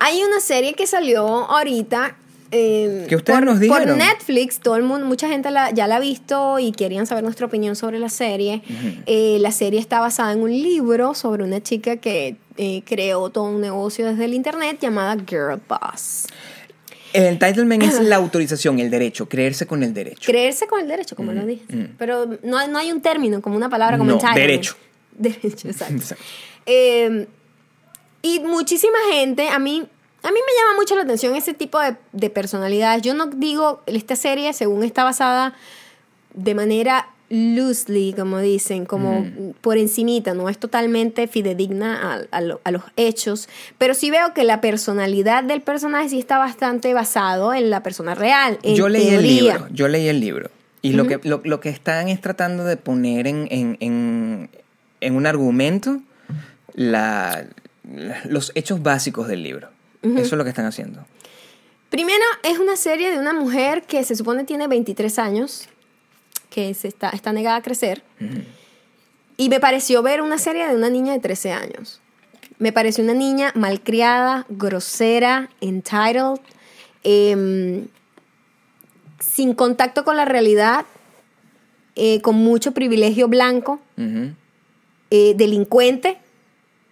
Hay 0.00 0.22
una 0.24 0.40
serie 0.40 0.74
que 0.74 0.86
salió 0.86 1.24
ahorita. 1.26 2.16
Eh, 2.52 3.06
Que 3.08 3.16
ustedes 3.16 3.38
por, 3.38 3.46
nos 3.46 3.54
por 3.58 3.78
dijeron. 3.78 3.98
Netflix, 3.98 4.60
todo 4.60 4.76
el 4.76 4.82
mundo, 4.82 5.06
mucha 5.06 5.28
gente 5.28 5.50
la- 5.50 5.70
ya 5.70 5.86
la 5.86 5.96
ha 5.96 6.00
visto 6.00 6.58
y 6.58 6.72
querían 6.72 7.06
saber 7.06 7.22
nuestra 7.24 7.46
opinión 7.46 7.76
sobre 7.76 7.98
la 7.98 8.08
serie. 8.08 8.62
Eh, 9.06 9.38
la 9.40 9.52
serie 9.52 9.78
está 9.80 10.00
basada 10.00 10.32
en 10.32 10.40
un 10.42 10.50
libro 10.50 11.14
sobre 11.14 11.44
una 11.44 11.62
chica 11.62 11.96
que 11.98 12.36
eh, 12.56 12.82
creó 12.84 13.30
todo 13.30 13.44
un 13.44 13.60
negocio 13.60 14.06
desde 14.06 14.24
el 14.24 14.34
internet 14.34 14.78
llamada 14.80 15.16
Girl 15.28 15.60
Boss. 15.68 16.26
El 17.12 17.24
entitlement 17.24 17.82
es 17.82 18.00
la 18.00 18.16
autorización, 18.16 18.78
el 18.78 18.88
derecho, 18.90 19.28
creerse 19.28 19.66
con 19.66 19.82
el 19.82 19.92
derecho. 19.92 20.22
Creerse 20.30 20.66
con 20.68 20.80
el 20.80 20.86
derecho, 20.86 21.16
como 21.16 21.32
lo 21.32 21.44
dije. 21.44 21.64
Pero 21.98 22.38
no, 22.44 22.56
hay- 22.58 22.68
no 22.68 22.78
hay 22.78 22.92
un 22.92 23.00
término, 23.00 23.40
como 23.42 23.56
una 23.56 23.68
palabra 23.68 23.98
como 23.98 24.10
No, 24.10 24.14
entitlement. 24.16 24.46
derecho. 24.46 24.76
Derecho, 25.18 25.68
exacto. 25.68 25.94
Exacto. 25.94 26.24
Eh, 26.66 27.26
y 28.22 28.40
muchísima 28.40 28.96
gente, 29.12 29.48
a 29.48 29.58
mí, 29.58 29.84
a 30.22 30.28
mí 30.28 30.34
me 30.46 30.52
llama 30.62 30.76
mucho 30.78 30.94
la 30.96 31.02
atención 31.02 31.34
ese 31.36 31.54
tipo 31.54 31.78
de, 31.80 31.96
de 32.12 32.30
personalidades. 32.30 33.02
Yo 33.02 33.14
no 33.14 33.26
digo, 33.26 33.82
esta 33.86 34.16
serie, 34.16 34.52
según 34.52 34.84
está 34.84 35.04
basada 35.04 35.54
de 36.34 36.54
manera 36.54 37.08
loosely, 37.32 38.12
como 38.12 38.40
dicen, 38.40 38.84
como 38.86 39.24
por 39.60 39.78
encimita, 39.78 40.34
no 40.34 40.48
es 40.48 40.58
totalmente 40.58 41.28
fidedigna 41.28 42.14
a, 42.32 42.36
a 42.36 42.40
lo- 42.40 42.60
a 42.64 42.70
los 42.72 42.82
hechos, 42.96 43.48
pero 43.78 43.94
sí 43.94 44.10
veo 44.10 44.34
que 44.34 44.42
la 44.42 44.60
personalidad 44.60 45.44
del 45.44 45.60
personaje 45.62 46.08
sí 46.08 46.18
está 46.18 46.38
bastante 46.38 46.92
basado 46.92 47.54
en 47.54 47.70
la 47.70 47.84
persona 47.84 48.16
real. 48.16 48.58
en 48.64 48.74
Yo 48.74 48.88
leí 48.88 49.08
el 49.10 49.22
libro, 49.22 49.68
yo 49.70 49.86
leí 49.86 50.08
el 50.08 50.18
libro. 50.20 50.50
Y 50.82 50.92
lo, 50.94 51.06
que, 51.06 51.20
lo, 51.22 51.40
lo 51.44 51.60
que 51.60 51.68
están 51.68 52.08
es 52.08 52.20
tratando 52.20 52.64
de 52.64 52.76
poner 52.76 53.26
en, 53.28 53.46
en, 53.50 53.76
en, 53.80 54.50
en 55.00 55.14
un 55.14 55.26
argumento 55.26 56.00
la, 56.74 57.44
la- 57.92 58.20
los 58.24 58.50
hechos 58.54 58.82
básicos 58.82 59.28
del 59.28 59.42
libro. 59.42 59.68
Eso 60.02 60.20
es 60.20 60.32
lo 60.32 60.44
que 60.44 60.50
están 60.50 60.66
haciendo. 60.66 61.04
Primero, 61.90 62.24
es 62.44 62.58
una 62.58 62.76
serie 62.76 63.10
de 63.10 63.18
una 63.18 63.32
mujer 63.32 63.82
que 63.82 64.04
se 64.04 64.14
supone 64.14 64.44
tiene 64.44 64.68
23 64.68 65.18
años, 65.18 65.68
que 66.48 66.72
se 66.74 66.88
está, 66.88 67.10
está 67.10 67.32
negada 67.32 67.56
a 67.56 67.62
crecer. 67.62 68.02
Y 69.36 69.48
me 69.48 69.58
pareció 69.58 70.02
ver 70.02 70.22
una 70.22 70.38
serie 70.38 70.68
de 70.68 70.76
una 70.76 70.88
niña 70.88 71.12
de 71.12 71.18
13 71.18 71.52
años. 71.52 72.00
Me 72.58 72.72
pareció 72.72 73.02
una 73.02 73.14
niña 73.14 73.52
malcriada, 73.56 74.46
grosera, 74.48 75.50
entitled, 75.60 76.40
em, 77.02 77.88
sin 79.18 79.54
contacto 79.54 80.04
con 80.04 80.16
la 80.16 80.24
realidad, 80.24 80.84
eh, 81.96 82.20
con 82.20 82.36
mucho 82.36 82.72
privilegio 82.72 83.28
blanco, 83.28 83.80
eh, 85.10 85.34
delincuente, 85.36 86.18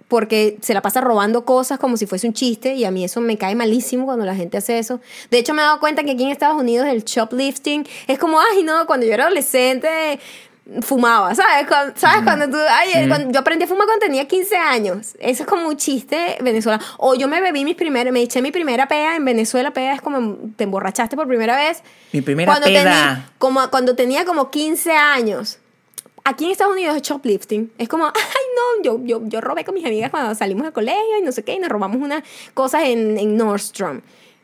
porque 0.08 0.56
se 0.62 0.72
la 0.74 0.80
pasa 0.82 1.00
robando 1.02 1.44
cosas 1.44 1.78
como 1.78 1.96
si 1.96 2.06
fuese 2.06 2.26
un 2.26 2.32
chiste 2.32 2.74
y 2.74 2.84
a 2.84 2.90
mí 2.90 3.04
eso 3.04 3.20
me 3.20 3.36
cae 3.36 3.54
malísimo 3.54 4.06
cuando 4.06 4.24
la 4.24 4.34
gente 4.34 4.56
hace 4.56 4.78
eso. 4.78 5.00
De 5.30 5.38
hecho, 5.38 5.52
me 5.54 5.60
he 5.62 5.64
dado 5.64 5.80
cuenta 5.80 6.02
que 6.02 6.12
aquí 6.12 6.24
en 6.24 6.30
Estados 6.30 6.58
Unidos 6.60 6.88
el 6.88 7.04
shoplifting 7.04 7.86
es 8.06 8.18
como, 8.18 8.40
ay, 8.40 8.62
no, 8.62 8.86
cuando 8.86 9.04
yo 9.06 9.12
era 9.12 9.24
adolescente 9.26 10.18
fumaba, 10.82 11.34
¿sabes? 11.34 11.66
Cuando, 11.66 11.94
¿Sabes? 11.96 12.22
Cuando 12.24 12.48
tú, 12.50 12.56
ay, 12.70 13.08
cuando- 13.08 13.30
yo 13.32 13.40
aprendí 13.40 13.64
a 13.64 13.68
fumar 13.68 13.86
cuando 13.86 14.04
tenía 14.04 14.26
15 14.28 14.56
años. 14.56 15.14
Eso 15.18 15.42
es 15.42 15.48
como 15.48 15.66
un 15.66 15.76
chiste 15.78 16.36
venezolano. 16.42 16.84
O 16.98 17.14
yo 17.14 17.26
me 17.26 17.40
bebí 17.40 17.64
mis 17.64 17.74
primeras, 17.74 18.12
me 18.12 18.20
eché 18.20 18.42
mi 18.42 18.50
primera 18.52 18.86
pea 18.86 19.16
en 19.16 19.24
Venezuela, 19.24 19.72
pea 19.72 19.94
es 19.94 20.02
como 20.02 20.36
te 20.56 20.64
emborrachaste 20.64 21.16
por 21.16 21.26
primera 21.26 21.56
vez. 21.56 21.82
Mi 22.12 22.20
primera 22.20 22.52
cuando 22.52 22.66
peda. 22.66 22.82
Tenía, 22.82 23.30
como, 23.38 23.70
cuando 23.70 23.94
tenía 23.94 24.24
como 24.26 24.50
15 24.50 24.92
años. 24.92 25.58
Aquí 26.24 26.44
en 26.44 26.50
Estados 26.50 26.74
Unidos 26.74 26.94
es 26.96 27.02
shoplifting. 27.02 27.72
Es 27.78 27.88
como, 27.88 28.04
ay, 28.14 28.46
no, 28.58 28.82
yo, 28.84 29.00
yo, 29.04 29.22
yo 29.28 29.40
robé 29.40 29.64
con 29.64 29.74
mis 29.74 29.84
amigas 29.84 30.10
cuando 30.10 30.34
salimos 30.34 30.64
del 30.64 30.72
colegio 30.72 31.18
y 31.20 31.24
no 31.24 31.32
sé 31.32 31.42
qué, 31.44 31.54
y 31.54 31.58
nos 31.58 31.68
robamos 31.68 31.98
unas 32.00 32.22
cosas 32.54 32.84
en, 32.84 33.18
en 33.18 33.36
Nordstrom. 33.36 34.00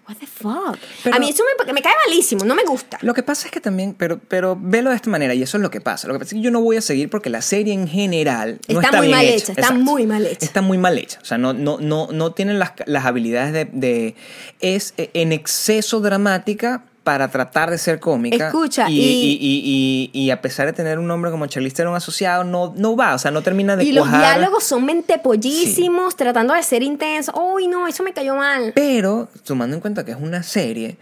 What 0.07 0.17
the 0.17 0.27
fuck? 0.27 0.77
Pero- 1.03 1.17
a 1.17 1.19
mí 1.19 1.31
eso 1.31 1.43
me, 1.67 1.73
me 1.73 1.81
cae 1.81 1.95
malísimo, 2.07 2.45
no 2.45 2.55
me 2.55 2.62
gusta. 2.65 2.99
Lo 3.01 3.15
que 3.15 3.23
pasa 3.23 3.47
es 3.47 3.53
que 3.53 3.61
también, 3.62 3.95
pero, 3.95 4.19
pero 4.29 4.55
velo 4.61 4.91
de 4.91 4.97
esta 4.97 5.09
manera, 5.09 5.33
y 5.33 5.43
eso 5.43 5.57
es 5.57 5.62
lo 5.62 5.71
que 5.71 5.81
pasa. 5.81 6.07
Lo 6.09 6.12
que 6.12 6.19
pasa 6.19 6.35
es 6.35 6.41
que 6.41 6.45
yo 6.45 6.51
no 6.51 6.61
voy 6.61 6.77
a 6.77 6.83
seguir 6.83 7.09
porque 7.09 7.31
la 7.31 7.41
serie 7.41 7.73
en 7.73 7.89
general 7.89 8.61
no 8.69 8.83
Está 8.83 8.99
muy 8.99 9.07
bien 9.07 9.17
mal 9.19 9.25
hecha. 9.25 9.53
hecha, 9.53 9.53
está 9.62 9.73
muy 9.73 10.07
mal 10.07 10.27
hecha. 10.27 10.45
Está 10.45 10.61
muy 10.61 10.77
mal 10.77 10.99
hecha. 10.99 11.19
O 11.23 11.25
sea, 11.25 11.39
no, 11.39 11.55
no, 11.55 11.79
no, 11.81 12.09
no 12.12 12.33
tienen 12.33 12.59
las, 12.59 12.73
las 12.85 13.07
habilidades 13.07 13.55
de, 13.55 13.65
de- 13.73 14.15
Es 14.61 14.93
eh, 14.99 15.09
en 15.15 15.33
exceso 15.33 16.01
dramática 16.01 16.85
para 17.05 17.29
tratar 17.29 17.71
de 17.71 17.77
ser 17.79 18.01
cómica. 18.01 18.47
Escucha, 18.47 18.89
y, 18.89 18.99
y- 18.99 20.11
y, 20.13 20.31
a 20.31 20.41
pesar 20.41 20.67
de 20.67 20.73
tener 20.73 20.99
un 20.99 21.07
nombre 21.07 21.31
como 21.31 21.47
Charlize 21.47 21.77
Theron 21.77 21.95
asociado, 21.95 22.45
no, 22.45 22.73
no 22.77 22.97
va, 22.97 23.15
o 23.15 23.19
sea, 23.19 23.31
no 23.31 23.43
termina 23.43 23.77
de 23.77 23.85
Y 23.85 23.93
los 23.93 24.11
diálogos 24.11 24.65
son 24.65 24.87
mentepollísimos, 24.87 26.17
tratando 26.17 26.55
de 26.55 26.63
ser 26.63 26.83
intensos. 26.83 27.35
Uy, 27.39 27.69
no, 27.69 27.87
eso 27.87 28.03
me 28.03 28.13
cayó 28.13 28.35
mal. 28.37 28.73
Pero, 28.75 29.29
tomando 29.45 29.77
en 29.77 29.81
cuenta 29.81 30.05
que 30.05 30.13
es 30.13 30.17
una 30.21 30.43
serie 30.43 30.97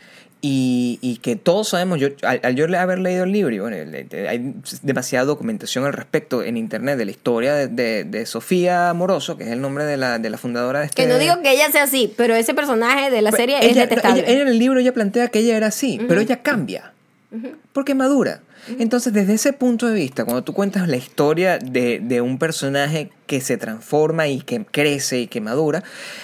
y, 0.44 0.98
y 1.00 1.18
que 1.18 1.36
todos 1.36 1.68
sabemos, 1.68 2.00
yo, 2.00 2.08
al, 2.22 2.40
al 2.42 2.54
yo 2.56 2.66
haber 2.76 2.98
leído 2.98 3.22
el 3.24 3.30
libro, 3.30 3.54
y 3.54 3.60
bueno, 3.60 3.76
hay 4.28 4.54
demasiada 4.82 5.24
documentación 5.24 5.84
al 5.84 5.92
respecto 5.92 6.42
en 6.42 6.56
internet 6.56 6.98
de 6.98 7.04
la 7.04 7.10
historia 7.12 7.54
de, 7.54 7.68
de- 7.68 8.02
de 8.04 8.26
Sofía 8.26 8.92
Moroso, 8.92 9.36
que 9.36 9.44
es 9.44 9.50
el 9.50 9.60
nombre 9.60 9.84
de 9.84 9.96
la, 9.96 10.18
de 10.18 10.28
la 10.30 10.38
fundadora 10.38 10.80
de 10.80 10.86
este... 10.86 11.02
Que 11.02 11.08
no 11.08 11.18
digo 11.18 11.40
que 11.42 11.52
ella 11.52 11.70
sea 11.70 11.84
así, 11.84 12.12
pero 12.16 12.34
ese 12.34 12.54
personaje 12.54 13.10
de 13.12 13.22
la 13.22 13.30
serie 13.30 13.58
es 13.64 13.76
detestable. 13.76 14.20
ella- 14.22 14.30
ella 14.32 14.42
en 14.42 14.48
el 14.48 14.58
libro 14.58 14.80
ella 14.80 14.92
plantea 14.92 15.28
que 15.28 15.38
ella 15.38 15.56
era 15.56 15.68
así, 15.68 16.00
pero 16.08 16.20
ella 16.20 16.42
cambia. 16.42 16.92
Porque 17.72 17.94
madura. 17.94 18.40
Entonces, 18.78 19.12
desde 19.12 19.34
ese 19.34 19.52
punto 19.52 19.86
de 19.88 19.94
vista, 19.94 20.24
cuando 20.24 20.42
tú 20.44 20.52
cuentas 20.52 20.86
la 20.88 20.96
historia 20.96 21.58
de, 21.58 22.00
de 22.02 22.20
un 22.20 22.38
personaje 22.38 23.10
que 23.26 23.40
se 23.40 23.56
transforma 23.56 24.28
y 24.28 24.40
que 24.40 24.64
crece 24.64 25.20
y 25.20 25.26
que 25.26 25.40
madura, 25.40 25.82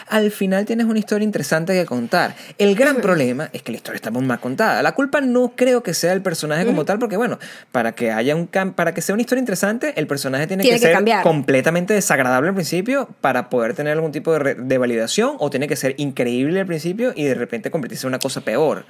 al 0.09 0.30
final 0.30 0.64
tienes 0.66 0.86
una 0.86 0.99
historia 0.99 1.24
interesante 1.24 1.72
que 1.72 1.86
contar. 1.86 2.34
El 2.59 2.74
gran 2.74 2.96
problema 2.96 3.49
es 3.53 3.62
que 3.62 3.72
la 3.72 3.76
historia 3.78 3.96
está 3.96 4.11
muy 4.11 4.22
mal 4.24 4.40
contada. 4.40 4.82
La 4.82 4.92
culpa 4.92 5.20
no 5.20 5.53
creo 5.57 5.82
que 5.82 5.94
sea 5.94 6.12
el 6.12 6.22
personaje 6.22 6.66
como 6.66 6.84
tal, 6.84 6.99
porque 6.99 7.16
bueno, 7.16 7.38
para 7.72 7.92
que 7.92 8.11
haya 8.11 8.34
un 8.36 8.46
para 8.49 8.92
que 8.94 9.01
sea 9.03 9.14
una 9.14 9.22
historia 9.22 9.40
interesante, 9.40 9.94
el 9.96 10.07
personaje 10.07 10.46
tiene, 10.46 10.62
Tiene 10.62 10.76
que, 10.78 10.80
que 10.82 10.86
ser 10.86 10.94
cambiar. 10.94 11.22
completamente 11.22 11.94
desagradable 11.94 12.49
al 12.49 12.55
principio 12.55 13.09
para 13.20 13.49
poder 13.51 13.74
tener 13.74 13.92
algún 13.92 14.12
tipo 14.12 14.36
de, 14.38 14.55
de 14.55 14.78
validación, 14.78 15.36
o 15.38 15.51
tiene 15.51 15.68
que 15.68 15.76
ser 15.76 15.94
increíble 15.99 16.61
al 16.61 16.66
principio 16.66 17.12
y 17.14 17.24
de 17.24 17.34
repente 17.34 17.70
convertirse 17.70 18.07
en 18.07 18.09
una 18.09 18.18
cosa 18.18 18.40
peor. 18.40 18.84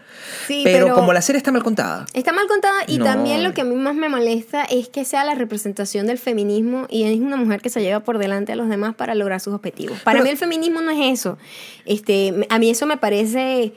Sí, 0.46 0.62
pero, 0.64 0.86
pero- 0.86 0.94
como 0.96 1.12
la 1.12 1.22
serie 1.22 1.38
está 1.38 1.52
mal 1.52 1.62
contada. 1.62 2.06
Está 2.14 2.32
mal 2.32 2.46
contada 2.46 2.80
y 2.86 2.98
No. 2.98 3.04
también 3.04 3.44
lo 3.44 3.52
que 3.54 3.60
a 3.60 3.64
mí 3.64 3.74
más 3.74 3.94
me 3.94 4.08
molesta 4.08 4.64
es 4.64 4.88
que 4.88 5.04
sea 5.04 5.24
la 5.24 5.34
representación 5.34 6.06
del 6.06 6.18
feminismo 6.18 6.86
y 6.88 7.04
es 7.04 7.18
una 7.20 7.36
mujer 7.36 7.60
que 7.60 7.68
se 7.70 7.80
lleva 7.80 7.97
por 8.00 8.18
delante 8.18 8.52
a 8.52 8.56
los 8.56 8.68
demás 8.68 8.94
para 8.94 9.14
lograr 9.14 9.40
sus 9.40 9.54
objetivos. 9.54 9.98
Para 10.00 10.16
Pero- 10.16 10.24
mí 10.24 10.30
el 10.30 10.36
feminismo 10.38 10.80
no 10.80 10.90
es 10.90 11.18
eso. 11.20 11.38
Este, 11.86 12.46
a 12.48 12.58
mí 12.58 12.70
eso 12.70 12.86
me 12.86 12.96
parece 12.96 13.72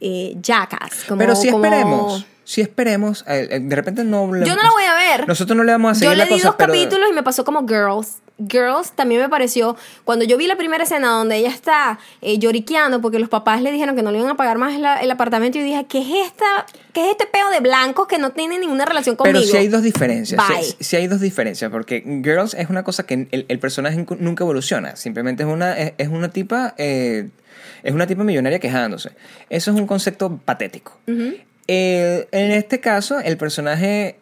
eh, 0.00 0.36
jackass. 0.40 1.04
Como, 1.08 1.18
pero 1.18 1.34
si 1.36 1.50
como- 1.50 1.64
esperemos, 1.64 2.26
si 2.44 2.60
esperemos, 2.60 3.24
eh, 3.26 3.48
eh, 3.50 3.60
de 3.60 3.76
repente 3.76 4.04
no... 4.04 4.32
le- 4.32 4.46
Yo 4.46 4.54
no 4.56 4.62
la 4.62 4.70
voy 4.70 4.84
a 4.84 4.94
ver. 4.94 5.28
Nosotros 5.28 5.56
no 5.56 5.64
le 5.64 5.72
vamos 5.72 5.92
a 5.92 5.94
seguir 5.96 6.10
Yo 6.10 6.14
la 6.16 6.24
le 6.24 6.30
di 6.30 6.36
cosa, 6.36 6.48
dos 6.48 6.56
pero- 6.56 6.72
capítulos 6.72 7.08
y 7.10 7.12
me 7.12 7.22
pasó 7.22 7.44
como 7.44 7.66
Girls. 7.66 8.18
Girls 8.38 8.92
también 8.92 9.20
me 9.20 9.28
pareció, 9.28 9.76
cuando 10.04 10.24
yo 10.24 10.36
vi 10.36 10.46
la 10.46 10.56
primera 10.56 10.84
escena 10.84 11.08
donde 11.10 11.36
ella 11.36 11.48
está 11.48 11.98
eh, 12.22 12.38
lloriqueando 12.38 13.00
porque 13.00 13.18
los 13.18 13.28
papás 13.28 13.60
le 13.62 13.72
dijeron 13.72 13.96
que 13.96 14.02
no 14.02 14.12
le 14.12 14.18
iban 14.18 14.30
a 14.30 14.36
pagar 14.36 14.58
más 14.58 14.78
la- 14.78 14.98
el 15.00 15.10
apartamento, 15.10 15.58
yo 15.58 15.64
dije, 15.64 15.86
¿qué 15.88 15.98
es 16.00 16.26
esta, 16.28 16.66
qué 16.92 17.04
es 17.06 17.10
este 17.12 17.26
peo 17.26 17.50
de 17.50 17.60
blancos 17.60 18.06
que 18.06 18.18
no 18.18 18.30
tiene 18.30 18.58
ninguna 18.58 18.84
relación 18.84 19.16
conmigo? 19.16 19.38
Pero 19.40 19.50
sí 19.50 19.56
hay 19.56 19.68
dos 19.68 19.82
diferencias. 19.82 20.40
Sí, 20.62 20.76
sí 20.80 20.96
hay 20.96 21.06
dos 21.08 21.20
diferencias. 21.20 21.70
Porque 21.70 22.02
Girls 22.22 22.54
es 22.54 22.70
una 22.70 22.84
cosa 22.84 23.04
que 23.04 23.26
el, 23.30 23.46
el 23.48 23.58
personaje 23.58 23.96
nunca- 24.18 24.44
evoluciona. 24.44 24.94
Simplemente 24.96 25.42
es 25.42 25.48
una, 25.48 25.76
es, 25.76 25.92
es 25.98 26.08
una 26.08 26.28
tipa. 26.30 26.74
eh, 26.78 27.28
es 27.82 27.92
una 27.92 28.06
tipa 28.06 28.24
millonaria 28.24 28.58
quejándose. 28.60 29.10
Eso 29.50 29.70
es 29.72 29.76
un 29.76 29.86
concepto 29.86 30.36
patético. 30.44 30.96
En 31.70 32.50
este 32.52 32.80
caso, 32.80 33.20
el 33.20 33.36
personaje, 33.36 34.16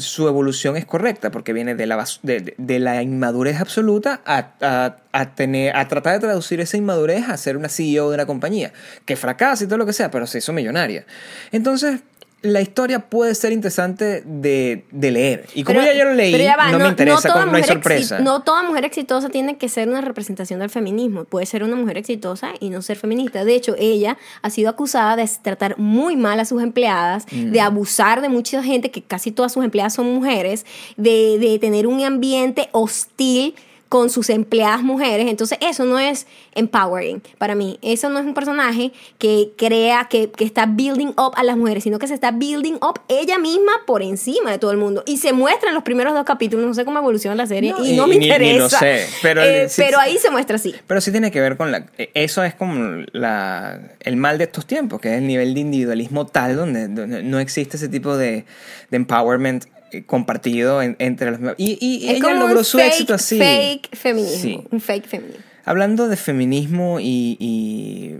su 0.00 0.28
evolución 0.28 0.76
es 0.76 0.84
correcta 0.84 1.30
porque 1.30 1.54
viene 1.54 1.74
de 1.74 1.86
la, 1.86 3.02
inmadurez 3.02 3.58
absoluta 3.58 4.20
a, 4.26 4.50
a- 4.60 4.96
a 5.12 5.34
tener, 5.34 5.74
a 5.74 5.88
tratar 5.88 6.12
de 6.12 6.20
traducir 6.20 6.60
esa 6.60 6.76
inmadurez 6.76 7.28
a 7.28 7.36
ser 7.36 7.56
una 7.56 7.68
CEO 7.68 8.10
de 8.10 8.14
una 8.16 8.26
compañía, 8.26 8.72
que 9.06 9.16
fracasa 9.16 9.64
y 9.64 9.66
todo 9.66 9.78
lo 9.78 9.86
que 9.86 9.92
sea, 9.94 10.10
pero 10.10 10.26
se 10.26 10.38
hizo 10.38 10.52
millonaria. 10.52 11.04
Entonces, 11.52 12.00
la 12.42 12.62
historia 12.62 13.00
puede 13.10 13.34
ser 13.34 13.52
interesante 13.52 14.22
de, 14.24 14.84
de 14.90 15.10
leer. 15.10 15.46
Y 15.54 15.62
como 15.62 15.78
Pero- 15.80 15.92
ya 15.92 15.98
yo 15.98 16.04
lo 16.06 16.14
leí, 16.14 16.32
va, 16.46 16.70
no, 16.72 16.78
me 16.78 16.88
interesa, 16.88 17.20
toda 17.28 17.34
como 17.34 17.46
no 17.52 17.56
hay 17.56 17.62
mujer 17.62 17.74
sorpresa. 17.74 18.18
exi- 18.18 18.22
no 18.22 18.42
toda 18.42 18.62
mujer 18.62 18.84
exitosa 18.86 19.28
tiene 19.28 19.58
que 19.58 19.68
ser 19.68 19.88
una 19.88 20.00
representación 20.00 20.60
del 20.60 20.70
feminismo. 20.70 21.24
Puede 21.24 21.44
ser 21.44 21.62
una 21.64 21.76
mujer 21.76 21.98
exitosa 21.98 22.52
y 22.58 22.70
no 22.70 22.80
ser 22.80 22.96
feminista. 22.96 23.44
De 23.44 23.54
hecho, 23.54 23.74
ella 23.78 24.16
ha 24.40 24.48
sido 24.48 24.70
acusada 24.70 25.16
de 25.16 25.28
tratar 25.42 25.78
muy 25.78 26.16
mal 26.16 26.40
a 26.40 26.44
sus 26.46 26.62
empleadas, 26.62 27.26
Mm. 27.30 27.50
de 27.52 27.60
abusar 27.60 28.22
de 28.22 28.28
mucha 28.30 28.62
gente, 28.62 28.90
que 28.90 29.02
casi 29.02 29.32
todas 29.32 29.52
sus 29.52 29.62
empleadas 29.62 29.92
son 29.94 30.06
mujeres, 30.14 30.64
de, 30.96 31.38
de 31.38 31.58
tener 31.58 31.86
un 31.86 32.02
ambiente 32.02 32.68
hostil 32.72 33.54
con 33.90 34.08
sus 34.08 34.30
empleadas 34.30 34.82
mujeres. 34.84 35.26
Entonces, 35.28 35.58
eso 35.60 35.84
no 35.84 35.98
es 35.98 36.26
empowering 36.54 37.20
para 37.38 37.54
mí. 37.56 37.76
Eso 37.82 38.08
no 38.08 38.20
es 38.20 38.24
un 38.24 38.34
personaje 38.34 38.92
que 39.18 39.50
crea, 39.58 40.06
que, 40.08 40.30
que 40.30 40.44
está 40.44 40.66
building 40.66 41.08
up 41.18 41.32
a 41.34 41.42
las 41.42 41.56
mujeres, 41.56 41.82
sino 41.82 41.98
que 41.98 42.06
se 42.06 42.14
está 42.14 42.30
building 42.30 42.74
up 42.74 43.00
ella 43.08 43.38
misma 43.38 43.72
por 43.86 44.02
encima 44.02 44.52
de 44.52 44.58
todo 44.58 44.70
el 44.70 44.76
mundo. 44.76 45.02
Y 45.06 45.16
se 45.16 45.32
muestra 45.32 45.70
en 45.70 45.74
los 45.74 45.82
primeros 45.82 46.14
dos 46.14 46.24
capítulos, 46.24 46.64
no 46.66 46.72
sé 46.74 46.84
cómo 46.84 46.98
evoluciona 47.00 47.34
la 47.34 47.46
serie, 47.46 47.72
No, 47.72 47.84
y, 47.84 47.90
y- 47.90 47.96
no 47.96 48.06
me 48.06 48.16
ni 48.16 48.26
interesa. 48.26 48.58
lo 48.60 48.68
sé, 48.70 49.06
pero- 49.22 49.42
Eh, 49.42 49.68
sí, 49.68 49.82
pero 49.84 49.98
ahí 49.98 50.18
se 50.18 50.30
muestra 50.30 50.54
así. 50.56 50.72
Pero 50.86 51.00
sí 51.00 51.10
tiene 51.10 51.32
que 51.32 51.40
ver 51.40 51.56
con 51.56 51.72
la... 51.72 51.86
eh, 51.98 52.10
Eso 52.14 52.44
es 52.44 52.54
como 52.54 53.04
la, 53.12 53.80
el 54.00 54.16
mal 54.16 54.38
de 54.38 54.44
estos 54.44 54.66
tiempos, 54.66 55.00
que 55.00 55.08
es 55.12 55.18
el 55.18 55.26
nivel 55.26 55.52
de 55.52 55.60
individualismo 55.60 56.26
tal 56.26 56.54
donde, 56.54 56.86
donde 56.86 57.24
no 57.24 57.40
existe 57.40 57.76
ese 57.76 57.88
tipo 57.88 58.16
de, 58.16 58.44
de 58.90 58.96
empowerment 58.96 59.64
compartido 60.06 60.82
en- 60.82 60.96
entre 60.98 61.30
los... 61.32 61.54
Y, 61.56 61.78
y 61.80 62.08
Es 62.08 62.16
ella 62.16 62.22
como 62.22 62.40
logró 62.40 62.58
un 62.60 62.64
su 62.64 62.78
fake, 62.78 62.88
éxito 62.92 63.14
así. 63.14 63.38
Fake 63.38 63.96
feminismo. 63.96 64.40
Sí. 64.40 64.60
Un 64.70 64.80
fake 64.80 65.06
feminismo. 65.06 65.42
Hablando 65.64 66.08
de 66.08 66.16
feminismo 66.16 66.98
y, 67.00 68.16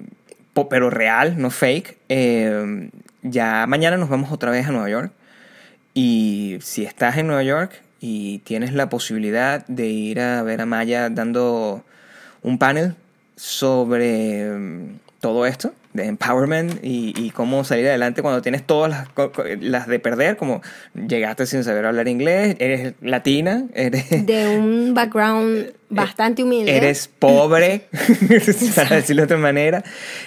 pero 0.68 0.90
real, 0.90 1.36
no 1.40 1.50
fake, 1.50 1.96
eh, 2.08 2.90
ya 3.22 3.66
mañana 3.66 3.96
nos 3.96 4.08
vamos 4.08 4.30
otra 4.30 4.50
vez 4.50 4.66
a 4.66 4.70
Nueva 4.72 4.90
York. 4.90 5.12
Y 5.94 6.58
si 6.60 6.84
estás 6.84 7.16
en 7.18 7.26
Nueva 7.28 7.42
York 7.42 7.80
y 8.00 8.38
tienes 8.38 8.72
la 8.74 8.88
posibilidad 8.88 9.66
de 9.66 9.88
ir 9.88 10.20
a 10.20 10.42
ver 10.42 10.60
a 10.60 10.66
Maya 10.66 11.08
dando 11.10 11.82
un 12.42 12.58
panel 12.58 12.94
sobre 13.36 14.50
mm, 14.50 14.98
todo 15.20 15.46
esto, 15.46 15.72
de 15.92 16.06
empowerment 16.06 16.84
y, 16.84 17.12
y 17.16 17.30
cómo 17.30 17.64
salir 17.64 17.88
adelante 17.88 18.22
cuando 18.22 18.42
tienes 18.42 18.64
todas 18.64 18.90
las, 18.90 19.08
las 19.60 19.86
de 19.86 19.98
perder, 19.98 20.36
como 20.36 20.62
llegaste 20.94 21.46
sin 21.46 21.64
saber 21.64 21.86
hablar 21.86 22.08
inglés, 22.08 22.56
eres 22.58 22.94
latina, 23.00 23.64
eres... 23.74 24.26
De 24.26 24.56
un 24.56 24.94
background 24.94 25.79
bastante 25.90 26.42
humilde. 26.42 26.76
Eres 26.76 27.08
pobre, 27.08 27.88
para 28.74 28.96
decirlo 28.96 29.22
de 29.22 29.24
otra 29.24 29.36
manera. 29.36 29.84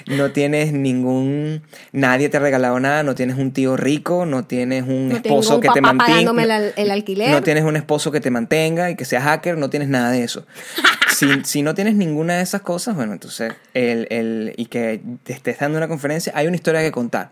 No 0.08 0.32
tienes 0.32 0.74
ningún. 0.74 1.64
Nadie 1.92 2.30
te 2.30 2.38
ha 2.38 2.40
regalado 2.40 2.80
nada. 2.80 3.04
No 3.04 3.16
tienes 3.16 3.38
un 3.38 3.52
tío 3.52 3.76
rico. 3.78 4.26
No 4.26 4.46
tienes 4.46 4.84
un 4.84 5.10
No 5.10 5.16
esposo 5.16 5.56
un 5.56 5.62
que 5.62 5.70
te 5.70 5.82
mantenga. 5.82 6.06
pagándome 6.08 6.44
el 6.44 6.74
el 6.76 6.92
alquiler. 6.92 7.32
No 7.32 7.42
tienes 7.42 7.64
un 7.64 7.76
esposo 7.76 8.12
que 8.12 8.20
te 8.20 8.30
mantenga 8.30 8.92
y 8.92 8.96
que 8.96 9.06
sea 9.06 9.22
hacker. 9.22 9.58
No 9.58 9.70
tienes 9.70 9.90
nada 9.90 10.12
de 10.12 10.24
eso. 10.24 10.46
si, 11.16 11.28
si 11.44 11.62
no 11.64 11.74
tienes 11.74 11.96
ninguna 11.96 12.38
de 12.38 12.44
esas 12.44 12.62
cosas, 12.62 12.96
bueno, 12.96 13.14
entonces. 13.14 13.54
El, 13.74 14.08
el, 14.10 14.54
y 14.58 14.66
que 14.68 15.02
te 15.24 15.34
estés 15.34 15.60
dando 15.60 15.78
una 15.78 15.88
conferencia, 15.88 16.34
hay 16.36 16.48
una 16.48 16.56
historia 16.56 16.82
que 16.82 16.92
contar 16.92 17.32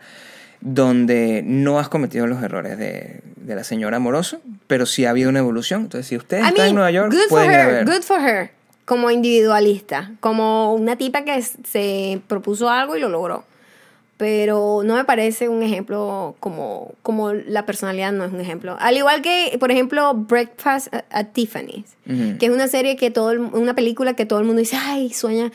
donde 0.61 1.41
no 1.43 1.79
has 1.79 1.89
cometido 1.89 2.27
los 2.27 2.43
errores 2.43 2.77
de, 2.77 3.21
de 3.35 3.55
la 3.55 3.63
señora 3.63 3.97
Amoroso, 3.97 4.41
pero 4.71 4.85
sí 4.85 5.03
ha 5.03 5.09
habido 5.09 5.29
una 5.29 5.39
evolución. 5.39 5.81
Entonces, 5.81 6.07
si 6.07 6.15
ustedes 6.15 6.47
I 6.49 6.53
mean, 6.53 6.67
en 6.69 6.75
Nueva 6.75 6.91
York, 6.91 7.11
good 7.11 7.19
for 7.27 7.29
pueden 7.29 7.51
ir 7.51 7.57
a 7.57 7.63
her, 7.67 7.73
ver. 7.73 7.85
good 7.85 8.03
for 8.03 8.21
her. 8.21 8.51
Como 8.85 9.11
individualista, 9.11 10.11
como 10.21 10.73
una 10.73 10.95
tipa 10.95 11.25
que 11.25 11.41
se 11.41 12.21
propuso 12.29 12.69
algo 12.69 12.95
y 12.95 13.01
lo 13.01 13.09
logró. 13.09 13.43
Pero 14.15 14.81
no 14.85 14.95
me 14.95 15.03
parece 15.03 15.49
un 15.49 15.61
ejemplo 15.61 16.35
como, 16.39 16.93
como 17.01 17.33
la 17.33 17.65
personalidad 17.65 18.13
no 18.13 18.23
es 18.23 18.31
un 18.31 18.39
ejemplo. 18.39 18.77
Al 18.79 18.95
igual 18.95 19.21
que, 19.21 19.57
por 19.59 19.71
ejemplo, 19.71 20.13
Breakfast 20.13 20.87
at, 21.09 21.27
Tiffany's, 21.33 21.97
que 22.39 22.45
es 22.45 22.49
una 22.51 22.69
serie 22.69 22.95
que 22.95 23.11
todo, 23.11 23.31
el- 23.31 23.39
una 23.39 23.73
película 23.73 24.13
que 24.13 24.25
todo 24.25 24.39
el 24.39 24.45
mundo 24.45 24.59
dice, 24.61 24.77
ay, 24.79 25.11
sueña 25.11 25.51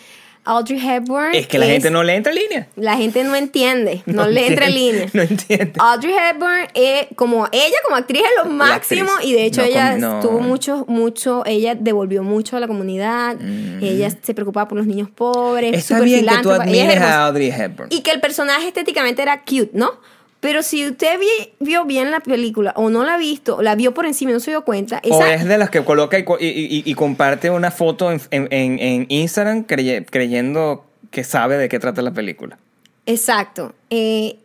Audrey 0.47 0.79
Hepburn. 0.79 1.35
Es 1.35 1.47
que 1.47 1.59
la 1.59 1.67
gente 1.67 1.91
no 1.91 2.03
le 2.03 2.15
entra 2.15 2.33
en 2.33 2.39
línea. 2.39 2.69
La 2.77 2.97
gente 2.97 3.23
no 3.25 3.35
entiende, 3.35 4.03
no, 4.07 4.27
le 4.27 4.47
entra 4.47 4.67
en 4.69 4.75
línea. 4.75 5.07
No 5.13 5.23
entiende. 5.23 5.73
Audrey 5.79 6.15
Hepburn, 6.15 6.69
eh, 6.75 7.09
como 7.17 7.47
ella 7.53 7.77
como 7.85 7.97
actriz 7.97 8.23
es 8.23 8.45
lo 8.45 8.51
máximo 8.51 9.11
y 9.23 9.33
de 9.33 9.45
hecho 9.45 9.61
No, 9.63 9.67
ella 9.67 9.99
no. 9.99 10.21
tuvo 10.21 10.41
mucho, 10.41 10.85
mucho, 10.89 11.43
ella 11.47 11.75
devolvió 11.75 12.23
mucho 12.23 12.57
a 12.57 12.61
la 12.61 12.67
comunidad, 12.67 13.37
ella 13.83 14.09
se 14.23 14.35
preocupaba 14.35 14.69
por 14.69 14.79
los 14.79 14.87
niños 14.87 15.11
pobres, 15.11 15.73
Mm. 15.73 15.75
Está 15.75 16.01
bien 16.01 16.27
que 16.27 16.39
tú 16.43 16.53
es 16.53 16.61
admires 16.61 17.01
a 17.01 17.27
Audrey 17.27 17.51
Hepburn. 17.51 17.89
Y 17.91 18.01
que 18.01 18.11
el 18.13 18.21
personaje 18.21 18.69
estéticamente 18.69 19.23
era 19.23 19.43
cute, 19.43 19.71
¿no? 19.73 19.93
Pero 20.41 20.63
si 20.63 20.87
usted 20.87 21.19
vi- 21.19 21.53
vio 21.61 21.85
bien 21.87 22.11
la 22.11 22.21
película 22.21 22.73
o 22.77 22.91
no 22.91 23.05
la 23.05 23.15
ha 23.15 23.19
visto, 23.19 23.63
la 23.63 23.75
vio 23.75 23.95
por 23.95 24.07
encima 24.07 24.31
y 24.31 24.35
no 24.35 24.41
se 24.41 24.51
dio 24.51 24.65
cuenta, 24.65 25.01
o 25.11 25.25
es 25.25 25.45
de 25.45 25.59
las 25.59 25.71
que 25.71 25.83
coloca 25.83 26.19
y, 26.19 26.25
co- 26.25 26.39
y- 26.39 26.47
y- 26.47 26.83
y 26.85 26.95
comparte 26.95 27.51
una 27.51 27.71
foto 27.71 28.13
en, 28.13 28.21
en- 28.31 28.49
en- 28.53 28.79
en 28.79 29.07
Instagram 29.09 29.67
creye- 29.67 30.05
creyendo 30.09 30.85
que 31.11 31.25
sabe 31.25 31.57
de 31.57 31.69
qué 31.69 31.79
trata 31.79 32.03
la 32.03 32.13
película. 32.13 32.59
exacto, 33.07 33.73
eh, 33.91 34.37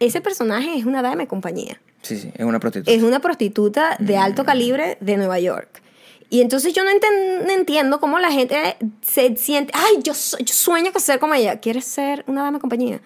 ese 0.00 0.20
personaje 0.20 0.76
es 0.76 0.84
una 0.86 1.02
dama 1.02 1.16
de 1.22 1.26
compañía. 1.28 1.80
Sí, 2.02 2.16
sí, 2.18 2.30
es 2.36 2.44
una 2.44 2.58
prostituta. 2.60 2.90
es 2.92 3.02
una 3.02 3.20
prostituta 3.20 3.96
de 3.98 4.16
alto 4.16 4.44
calibre 4.44 4.96
de 5.00 5.16
Nueva 5.16 5.38
York. 5.40 5.82
Y 6.30 6.40
entonces 6.42 6.72
yo 6.74 6.84
no, 6.84 6.90
enten- 6.90 7.44
no 7.46 7.52
entiendo 7.52 8.00
cómo 8.00 8.18
la 8.18 8.30
gente 8.30 8.76
se 9.02 9.34
siente, 9.36 9.72
ay, 9.74 10.02
yo, 10.02 10.12
yo 10.12 10.54
sueño 10.54 10.92
con 10.92 11.00
ser 11.00 11.18
como 11.18 11.34
ella. 11.34 11.58
¿Quieres 11.60 11.84
ser 11.86 12.22
una 12.26 12.42
dama 12.42 12.58
de 12.58 12.60
compañía? 12.60 13.00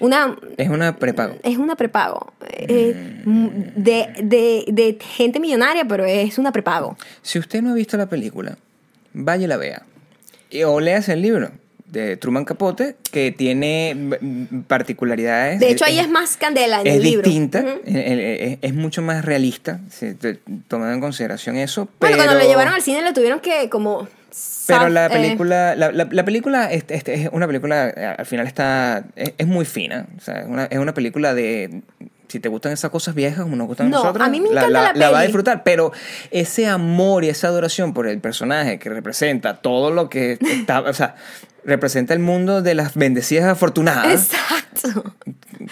Una, 0.00 0.36
Es 0.56 0.68
una 0.68 0.96
prepago. 0.96 1.36
es 1.42 1.56
una 1.56 1.76
prepago. 1.76 2.32
eh, 2.50 3.22
de, 3.24 4.08
de, 4.22 4.64
de 4.68 4.98
gente 5.00 5.40
millonaria, 5.40 5.84
pero 5.86 6.04
es 6.04 6.38
una 6.38 6.52
prepago. 6.52 6.96
Si 7.22 7.38
usted 7.38 7.62
no 7.62 7.70
ha 7.70 7.74
visto 7.74 7.96
la 7.96 8.06
película, 8.06 8.56
vaya 9.12 9.44
y 9.44 9.48
la 9.48 9.56
vea. 9.56 9.82
Y- 10.50 10.62
O 10.64 10.80
leas 10.80 11.08
el 11.08 11.22
libro 11.22 11.50
de 11.86 12.16
Truman 12.16 12.44
Capote, 12.44 12.96
que 13.12 13.30
tiene 13.30 13.96
particularidades. 14.66 15.60
De 15.60 15.70
hecho, 15.70 15.84
ahí 15.84 15.98
es 15.98 16.08
más 16.08 16.36
candela 16.36 16.80
en 16.80 16.86
es 16.86 16.94
el 16.96 17.02
libro. 17.02 17.22
distinta, 17.24 17.60
Ujú. 17.60 17.68
eh, 17.68 17.80
eh, 17.86 18.58
es, 18.62 18.70
es 18.70 18.74
mucho 18.74 19.00
más 19.02 19.24
realista, 19.24 19.80
tomando 20.68 20.94
en 20.94 21.00
consideración 21.00 21.56
eso. 21.56 21.82
Bueno, 22.00 22.16
pero, 22.16 22.16
cuando 22.16 22.34
lo 22.34 22.48
llevaron 22.48 22.74
al 22.74 22.82
cine 22.82 23.02
lo 23.02 23.12
tuvieron 23.12 23.40
que 23.40 23.68
como... 23.70 24.08
Pero 24.66 24.88
la 24.88 25.06
eh, 25.06 25.10
película, 25.10 25.76
la, 25.76 25.92
la- 25.92 26.08
la 26.10 26.24
película 26.24 26.72
es, 26.72 26.84
es- 26.88 27.06
es 27.06 27.28
una 27.32 27.46
película, 27.46 27.88
eh, 27.90 28.14
al 28.18 28.26
final 28.26 28.46
está, 28.46 29.04
es, 29.14 29.32
es 29.36 29.46
muy 29.46 29.64
fina. 29.64 30.06
O 30.16 30.20
sea, 30.20 30.40
es 30.40 30.46
una, 30.48 30.64
es 30.64 30.78
una 30.78 30.94
película 30.94 31.34
de, 31.34 31.82
si 32.28 32.40
te 32.40 32.48
gustan 32.48 32.72
esas 32.72 32.90
cosas 32.90 33.14
viejas 33.14 33.42
como 33.42 33.56
nos 33.56 33.66
gustan 33.66 33.88
a 33.88 33.90
No, 33.90 33.98
nosotros, 33.98 34.26
a 34.26 34.30
mí 34.30 34.40
me 34.40 34.50
la, 34.50 34.62
encanta 34.62 34.92
la 34.94 34.98
la 34.98 35.10
va 35.10 35.18
a 35.20 35.22
disfrutar. 35.22 35.62
Pero 35.64 35.92
ese 36.30 36.66
amor 36.66 37.24
y 37.24 37.28
esa 37.28 37.48
adoración 37.48 37.92
por 37.94 38.08
el 38.08 38.18
personaje 38.20 38.78
que 38.78 38.88
representa 38.88 39.58
todo 39.58 39.90
lo 39.90 40.08
que 40.08 40.38
está, 40.40 40.80
o 40.80 40.92
sea, 40.94 41.14
representa 41.64 42.12
el 42.14 42.20
mundo 42.20 42.62
de 42.62 42.74
las 42.74 42.94
bendecidas 42.94 43.44
afortunadas. 43.44 44.30
Exacto. 44.32 45.14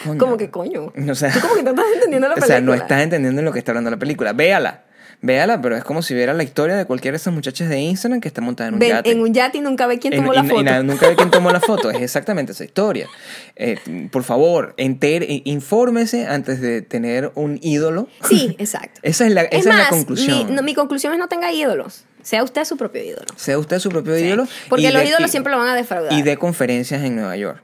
Coño. 0.04 0.18
Como 0.18 0.36
que 0.36 0.50
coño. 0.50 0.92
O 1.10 1.14
sea, 1.14 1.32
Tú 1.32 1.40
como 1.40 1.54
que 1.54 1.62
no 1.62 1.70
estás 1.70 1.86
entendiendo 1.94 2.28
la 2.28 2.34
o 2.34 2.36
película. 2.36 2.46
sea, 2.56 2.60
no 2.60 2.74
estás 2.74 3.02
entendiendo 3.02 3.42
lo 3.42 3.52
que 3.52 3.58
está 3.58 3.72
hablando 3.72 3.90
la 3.90 3.96
película. 3.98 4.32
Véala. 4.34 4.82
Véala, 5.24 5.60
pero 5.62 5.76
es 5.76 5.84
como 5.84 6.02
si 6.02 6.14
viera 6.14 6.34
la 6.34 6.42
historia 6.42 6.74
de 6.76 6.84
cualquiera 6.84 7.12
de 7.12 7.18
esas 7.18 7.32
muchachas 7.32 7.68
de 7.68 7.78
Instagram 7.78 8.20
que 8.20 8.26
está 8.26 8.40
montada 8.40 8.68
en 8.68 8.74
un 8.74 8.80
Ven 8.80 8.88
yate. 8.90 9.10
en 9.12 9.20
un 9.20 9.32
yate 9.32 9.58
y 9.58 9.60
nunca 9.60 9.86
ve 9.86 10.00
quién 10.00 10.14
tomó 10.16 10.32
la 10.32 10.44
y 10.44 10.48
foto. 10.48 10.62
nada, 10.64 10.82
nunca 10.82 11.08
ve 11.08 11.14
quién 11.14 11.30
tomó 11.30 11.50
la 11.52 11.60
foto. 11.60 11.90
Es 11.92 12.02
exactamente 12.02 12.50
esa 12.50 12.64
historia. 12.64 13.06
Eh, 13.54 13.78
por 14.10 14.24
favor, 14.24 14.74
enter, 14.78 15.22
i- 15.22 15.42
infórmese 15.44 16.26
antes 16.26 16.60
de 16.60 16.82
tener 16.82 17.30
un 17.36 17.60
ídolo. 17.62 18.08
Sí, 18.28 18.56
exacto. 18.58 18.98
Esa 19.04 19.26
es 19.26 19.32
la, 19.32 19.42
esa 19.42 19.56
es 19.56 19.60
es 19.60 19.66
la 19.66 19.74
más, 19.76 19.88
conclusión. 19.90 20.46
Mi, 20.48 20.52
no, 20.54 20.62
mi 20.62 20.74
conclusión 20.74 21.12
es 21.12 21.18
no 21.20 21.28
tenga 21.28 21.52
ídolos. 21.52 22.04
Sea 22.22 22.42
usted 22.42 22.64
su 22.64 22.76
propio 22.76 23.04
ídolo. 23.04 23.26
Sea 23.36 23.58
usted 23.58 23.78
su 23.78 23.90
propio 23.90 24.16
Sí. 24.16 24.24
ídolo. 24.24 24.48
Porque 24.68 24.90
los 24.90 25.02
de- 25.02 25.08
ídolos 25.08 25.30
siempre 25.30 25.52
lo 25.52 25.58
van 25.58 25.68
a 25.68 25.76
defraudar. 25.76 26.12
Y 26.12 26.22
de 26.22 26.36
conferencias 26.36 27.00
en 27.04 27.14
Nueva 27.14 27.36
York, 27.36 27.62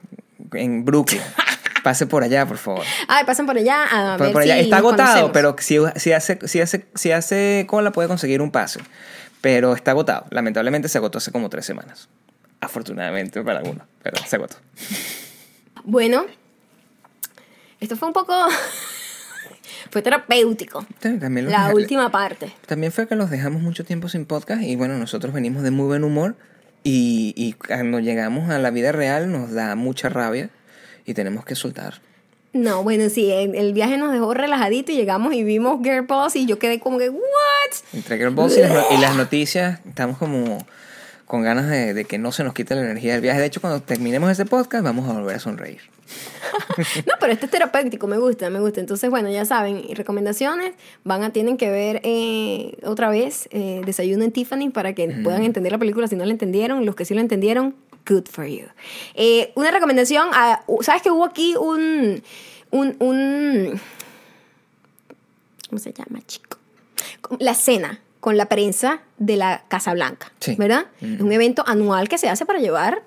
en 0.52 0.84
Brooklyn. 0.84 1.20
Pase 1.82 2.06
por 2.06 2.22
allá, 2.22 2.46
por 2.46 2.56
favor. 2.58 2.84
Ay, 3.08 3.24
pasen 3.24 3.46
por 3.46 3.56
allá 3.56 3.84
a 3.84 4.16
Por, 4.16 4.26
ver 4.26 4.32
por 4.32 4.42
allá. 4.42 4.54
si 4.54 4.60
Está 4.60 4.78
agotado, 4.78 5.08
conocemos. 5.28 5.30
pero 5.32 5.56
si, 5.58 5.78
si, 6.00 6.12
hace, 6.12 6.38
si, 6.46 6.60
hace, 6.60 6.86
si 6.94 7.12
hace 7.12 7.64
cola 7.68 7.92
puede 7.92 8.08
conseguir 8.08 8.40
un 8.42 8.50
pase. 8.50 8.80
Pero 9.40 9.74
está 9.74 9.92
agotado. 9.92 10.26
Lamentablemente 10.30 10.88
se 10.88 10.98
agotó 10.98 11.18
hace 11.18 11.30
como 11.32 11.48
tres 11.48 11.64
semanas. 11.66 12.08
Afortunadamente 12.60 13.42
para 13.42 13.60
algunos, 13.60 13.86
pero 14.02 14.16
se 14.26 14.36
agotó. 14.36 14.56
Bueno, 15.84 16.26
esto 17.80 17.96
fue 17.96 18.08
un 18.08 18.14
poco... 18.14 18.34
fue 19.90 20.02
terapéutico. 20.02 20.84
También 21.00 21.50
La 21.50 21.68
dejé- 21.68 21.74
última 21.74 22.10
parte. 22.10 22.52
También 22.66 22.92
fue 22.92 23.06
que 23.06 23.14
los 23.14 23.30
dejamos 23.30 23.62
mucho 23.62 23.84
tiempo 23.84 24.08
sin 24.08 24.26
podcast 24.26 24.62
y 24.62 24.76
bueno, 24.76 24.98
nosotros 24.98 25.32
venimos 25.32 25.62
de 25.62 25.70
muy 25.70 25.86
buen 25.86 26.04
humor 26.04 26.34
y, 26.82 27.32
y 27.36 27.52
cuando 27.54 28.00
llegamos 28.00 28.50
a 28.50 28.58
la 28.58 28.70
vida 28.70 28.92
real 28.92 29.30
nos 29.32 29.52
da 29.52 29.74
mucha 29.76 30.08
rabia 30.08 30.50
y 31.08 31.14
tenemos 31.14 31.44
que 31.44 31.54
soltar. 31.54 32.00
No, 32.52 32.82
bueno, 32.82 33.08
sí, 33.10 33.30
el, 33.30 33.72
viaje 33.74 33.98
nos 33.98 34.12
dejó 34.12 34.32
relajadito 34.32 34.90
y 34.92 34.96
llegamos 34.96 35.34
y 35.34 35.42
vimos 35.44 35.80
Girl 35.82 36.06
Boss 36.06 36.34
y 36.36 36.46
yo 36.46 36.58
quedé 36.58 36.80
como 36.80 36.98
que, 36.98 37.10
¿what? 37.10 37.20
Entre 37.92 38.16
Girl 38.16 38.30
Boss 38.34 38.56
y 38.56 38.60
las, 38.60 38.72
no- 38.72 38.96
y 38.96 39.00
las 39.00 39.16
noticias 39.16 39.80
estamos 39.86 40.18
como 40.18 40.58
con 41.26 41.42
ganas 41.42 41.68
de, 41.68 41.92
de 41.92 42.04
que 42.06 42.16
no 42.16 42.32
se 42.32 42.42
nos 42.44 42.54
quite 42.54 42.74
la 42.74 42.80
energía 42.80 43.12
del 43.12 43.20
viaje. 43.20 43.38
De 43.38 43.46
hecho, 43.46 43.60
cuando 43.60 43.82
terminemos 43.82 44.30
este 44.30 44.46
podcast 44.46 44.82
vamos 44.82 45.08
a 45.08 45.12
volver 45.12 45.36
a 45.36 45.40
sonreír. 45.40 45.80
No, 47.06 47.14
pero 47.20 47.32
este 47.32 47.46
es 47.46 47.50
terapéutico, 47.52 48.06
me 48.06 48.18
gusta, 48.18 48.48
me 48.50 48.60
gusta. 48.60 48.80
Entonces, 48.80 49.10
bueno, 49.10 49.30
ya 49.30 49.44
saben, 49.44 49.82
recomendaciones, 49.94 50.72
van 51.04 51.22
a, 51.22 51.30
tienen 51.30 51.56
que 51.56 51.70
ver 51.70 52.00
eh, 52.04 52.78
otra 52.84 53.10
vez 53.10 53.48
eh, 53.52 53.82
Desayuno 53.84 54.24
en 54.24 54.32
Tiffany 54.32 54.70
para 54.70 54.94
que 54.94 55.08
puedan 55.22 55.42
entender 55.42 55.72
la 55.72 55.78
película 55.78 56.06
si 56.08 56.16
no 56.16 56.24
la 56.24 56.30
entendieron. 56.30 56.86
Los 56.86 56.94
que 56.94 57.04
sí 57.04 57.14
lo 57.14 57.20
entendieron, 57.20 57.74
good 58.08 58.24
for 58.30 58.46
you. 58.46 58.66
Eh, 59.14 59.52
una 59.56 59.70
recomendación, 59.70 60.28
a- 60.32 60.62
¿sabes 60.80 61.02
que 61.02 61.10
hubo 61.10 61.24
aquí 61.24 61.54
un, 61.56 62.22
un, 62.70 62.96
un, 63.00 63.80
¿cómo 65.68 65.78
se 65.78 65.92
llama, 65.92 66.20
chico? 66.26 66.58
La 67.38 67.54
cena 67.54 68.00
con 68.20 68.36
la 68.36 68.46
prensa 68.46 69.00
de 69.18 69.36
la 69.36 69.64
Casa 69.68 69.92
Blanca, 69.94 70.32
Sí. 70.40 70.56
¿verdad? 70.58 70.86
Es 71.00 71.20
un 71.20 71.32
evento 71.32 71.62
anual 71.66 72.08
que 72.08 72.18
se 72.18 72.28
hace 72.28 72.46
para 72.46 72.58
llevar 72.58 73.02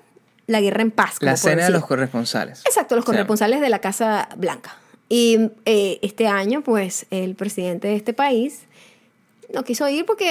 la 0.46 0.60
guerra 0.60 0.82
en 0.82 0.90
paz. 0.90 1.18
como 1.18 1.30
La 1.30 1.36
cena 1.36 1.64
de 1.64 1.70
los 1.70 1.84
corresponsales. 1.86 2.62
Exacto, 2.66 2.96
los 2.96 3.04
corresponsales 3.04 3.60
de 3.60 3.68
la 3.68 3.80
Casa 3.80 4.28
Blanca. 4.36 4.76
Y 5.08 5.50
eh, 5.66 5.98
este 6.02 6.26
año, 6.26 6.62
pues, 6.62 7.06
el 7.10 7.34
presidente 7.34 7.88
de 7.88 7.96
este 7.96 8.14
país 8.14 8.60
no 9.54 9.64
quiso 9.64 9.88
ir 9.88 10.04
porque 10.06 10.30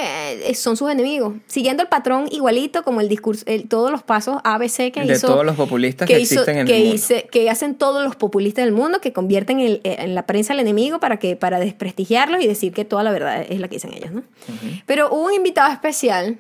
eh, 0.50 0.56
son 0.56 0.76
sus 0.78 0.90
enemigos. 0.92 1.34
Siguiendo 1.48 1.84
el 1.84 1.90
patrón 1.90 2.28
igualito 2.32 2.84
como 2.84 3.02
el 3.02 3.10
discurso, 3.10 3.44
el- 3.48 3.68
todos 3.68 3.92
los 3.92 4.04
pasos 4.04 4.38
ABC 4.44 4.92
que 4.92 5.02
De 5.06 5.14
hizo. 5.14 5.28
todos 5.28 5.46
los 5.46 5.56
populistas 5.56 6.08
que 6.08 6.18
existen 6.18 6.58
en 6.60 6.68
el 6.68 6.80
mundo. 6.80 6.96
hice- 6.96 7.28
que 7.32 7.50
hacen 7.50 7.76
todos 7.76 8.04
los 8.04 8.16
populistas 8.16 8.66
del 8.66 8.74
mundo, 8.74 9.00
que 9.02 9.14
convierten 9.14 9.60
el- 9.60 9.82
eh, 9.84 9.98
en 10.00 10.16
la 10.16 10.26
prensa 10.26 10.54
al 10.54 10.60
enemigo 10.60 11.00
para, 11.00 11.18
que, 11.18 11.36
para 11.36 11.60
desprestigiarlos 11.60 12.42
y 12.42 12.48
decir 12.48 12.74
que 12.74 12.86
toda 12.86 13.04
la 13.04 13.12
verdad 13.12 13.46
es 13.48 13.60
la 13.60 13.68
que 13.68 13.76
dicen 13.76 13.94
ellos, 13.94 14.12
¿no? 14.12 14.24
Pero 14.86 15.10
hubo 15.12 15.26
un 15.26 15.34
invitado 15.34 15.72
especial 15.72 16.38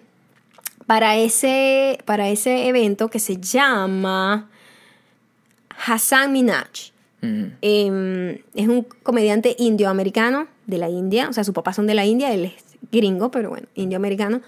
para 0.87 1.15
ese, 1.17 1.99
para 2.05 2.29
ese 2.29 2.67
evento 2.67 3.07
que 3.09 3.19
se 3.19 3.37
llama 3.37 4.49
Hassan 5.85 6.31
Minaj. 6.31 6.67
Eh, 7.61 8.43
es 8.55 8.67
un 8.67 8.81
comediante 9.03 9.55
indioamericano 9.59 10.47
de 10.65 10.77
la 10.79 10.89
India, 10.89 11.29
o 11.29 11.33
sea, 11.33 11.43
sus 11.43 11.53
papás 11.53 11.75
son 11.75 11.85
de 11.85 11.93
la 11.93 12.03
India, 12.05 12.33
él 12.33 12.45
es 12.45 12.53
gringo, 12.91 13.31
pero 13.31 13.49
bueno, 13.49 13.67
indioamericano. 13.75 14.41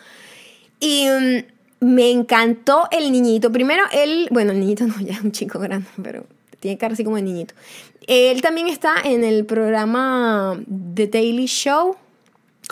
Y 0.79 1.07
mm, 1.07 1.86
me 1.86 2.11
encantó 2.11 2.88
el 2.91 3.11
niñito. 3.11 3.51
Primero, 3.51 3.84
él, 3.93 4.27
bueno, 4.31 4.51
el 4.51 4.59
niñito 4.59 4.88
no, 4.88 4.99
ya 5.01 5.13
es 5.13 5.21
un 5.21 5.31
chico 5.31 5.59
grande, 5.59 5.88
pero 6.01 6.25
tiene 6.59 6.77
cara 6.77 6.93
así 6.93 7.03
como 7.03 7.17
de 7.17 7.23
niñito. 7.23 7.53
Él 8.07 8.41
también 8.41 8.67
está 8.67 8.95
en 9.03 9.23
el 9.23 9.45
programa 9.45 10.59
The 10.93 11.07
Daily 11.07 11.45
Show. 11.45 11.95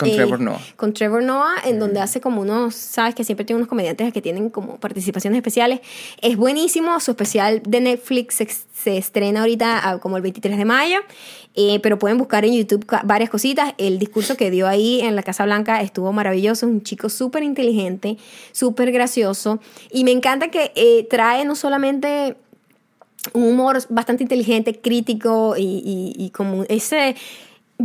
Con 0.04 0.16
Trevor 0.16 0.40
Noah. 0.40 0.60
Con 0.76 0.92
Trevor 0.92 1.22
Noah, 1.22 1.54
en 1.64 1.78
donde 1.78 2.00
hace 2.00 2.20
como 2.20 2.40
unos, 2.40 2.74
sabes 2.74 3.14
que 3.14 3.24
siempre 3.24 3.44
tiene 3.44 3.58
unos 3.58 3.68
comediantes 3.68 4.12
que 4.12 4.22
tienen 4.22 4.50
como 4.50 4.78
participaciones 4.78 5.36
especiales. 5.36 5.80
Es 6.20 6.36
buenísimo, 6.36 6.98
su 7.00 7.12
especial 7.12 7.62
de 7.66 7.80
Netflix 7.80 8.36
se, 8.36 8.48
se 8.48 8.96
estrena 8.96 9.40
ahorita 9.40 9.88
ah, 9.88 9.98
como 9.98 10.16
el 10.16 10.22
23 10.22 10.56
de 10.56 10.64
mayo, 10.64 10.98
eh, 11.54 11.80
pero 11.82 11.98
pueden 11.98 12.18
buscar 12.18 12.44
en 12.44 12.54
YouTube 12.54 12.86
varias 13.04 13.30
cositas. 13.30 13.74
El 13.78 13.98
discurso 13.98 14.36
que 14.36 14.50
dio 14.50 14.66
ahí 14.66 15.00
en 15.00 15.16
la 15.16 15.22
Casa 15.22 15.44
Blanca 15.44 15.80
estuvo 15.80 16.12
maravilloso, 16.12 16.66
un 16.66 16.82
chico 16.82 17.08
súper 17.08 17.42
inteligente, 17.42 18.16
súper 18.52 18.92
gracioso, 18.92 19.60
y 19.90 20.04
me 20.04 20.10
encanta 20.12 20.48
que 20.48 20.72
eh, 20.74 21.06
trae 21.08 21.44
no 21.44 21.54
solamente 21.54 22.36
un 23.34 23.44
humor 23.44 23.78
bastante 23.88 24.24
inteligente, 24.24 24.80
crítico 24.80 25.54
y, 25.56 25.62
y, 25.62 26.24
y 26.24 26.30
como 26.30 26.64
ese... 26.68 27.14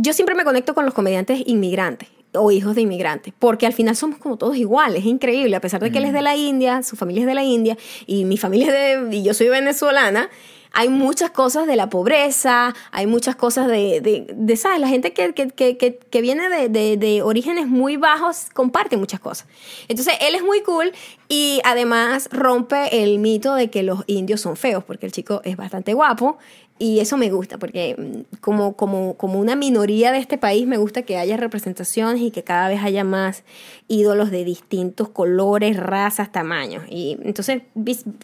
Yo 0.00 0.12
siempre 0.12 0.36
me 0.36 0.44
conecto 0.44 0.74
con 0.74 0.84
los 0.84 0.94
comediantes 0.94 1.42
inmigrantes 1.46 2.08
o 2.32 2.52
hijos 2.52 2.76
de 2.76 2.82
inmigrantes, 2.82 3.34
porque 3.36 3.66
al 3.66 3.72
final 3.72 3.96
somos 3.96 4.18
como 4.18 4.36
todos 4.36 4.56
iguales, 4.56 5.00
es 5.00 5.06
increíble, 5.06 5.56
a 5.56 5.60
pesar 5.60 5.80
de 5.80 5.90
que 5.90 5.98
él 5.98 6.04
es 6.04 6.12
de 6.12 6.22
la 6.22 6.36
India, 6.36 6.84
su 6.84 6.94
familia 6.94 7.22
es 7.22 7.26
de 7.26 7.34
la 7.34 7.42
India 7.42 7.76
y 8.06 8.24
mi 8.24 8.36
familia 8.36 8.66
es 8.68 9.10
de, 9.10 9.16
y 9.16 9.24
yo 9.24 9.34
soy 9.34 9.48
venezolana, 9.48 10.30
hay 10.72 10.88
muchas 10.88 11.30
cosas 11.30 11.66
de 11.66 11.74
la 11.74 11.90
pobreza, 11.90 12.74
hay 12.92 13.08
muchas 13.08 13.34
cosas 13.34 13.66
de, 13.66 14.00
de, 14.00 14.26
de, 14.32 14.56
¿sabes? 14.56 14.78
La 14.78 14.86
gente 14.86 15.12
que, 15.12 15.32
que, 15.32 15.48
que, 15.48 15.76
que, 15.76 15.98
que 15.98 16.20
viene 16.20 16.48
de, 16.48 16.68
de, 16.68 16.96
de 16.96 17.22
orígenes 17.22 17.66
muy 17.66 17.96
bajos 17.96 18.46
comparte 18.52 18.96
muchas 18.96 19.18
cosas. 19.18 19.48
Entonces, 19.88 20.14
él 20.20 20.36
es 20.36 20.42
muy 20.44 20.60
cool 20.62 20.92
y 21.28 21.60
además 21.64 22.28
rompe 22.30 23.02
el 23.02 23.18
mito 23.18 23.54
de 23.54 23.70
que 23.70 23.82
los 23.82 24.04
indios 24.06 24.42
son 24.42 24.56
feos, 24.56 24.84
porque 24.84 25.06
el 25.06 25.12
chico 25.12 25.40
es 25.42 25.56
bastante 25.56 25.94
guapo 25.94 26.38
y 26.78 27.00
eso 27.00 27.16
me 27.16 27.30
gusta, 27.30 27.58
porque 27.58 27.96
mm, 27.98 28.36
como, 28.40 28.74
como, 28.76 29.16
como 29.16 29.38
una 29.40 29.56
minoría 29.56 30.12
de 30.12 30.18
este 30.18 30.38
país 30.38 30.66
me 30.66 30.76
gusta 30.76 31.02
que 31.02 31.16
haya 31.18 31.36
representaciones 31.36 32.22
y 32.22 32.30
que 32.30 32.44
cada 32.44 32.68
vez 32.68 32.80
haya 32.82 33.04
más 33.04 33.42
ídolos 33.88 34.30
de 34.30 34.44
distintos 34.44 35.08
colores, 35.08 35.76
razas, 35.76 36.30
tamaños. 36.32 36.84
Y 36.88 37.18
entonces, 37.22 37.62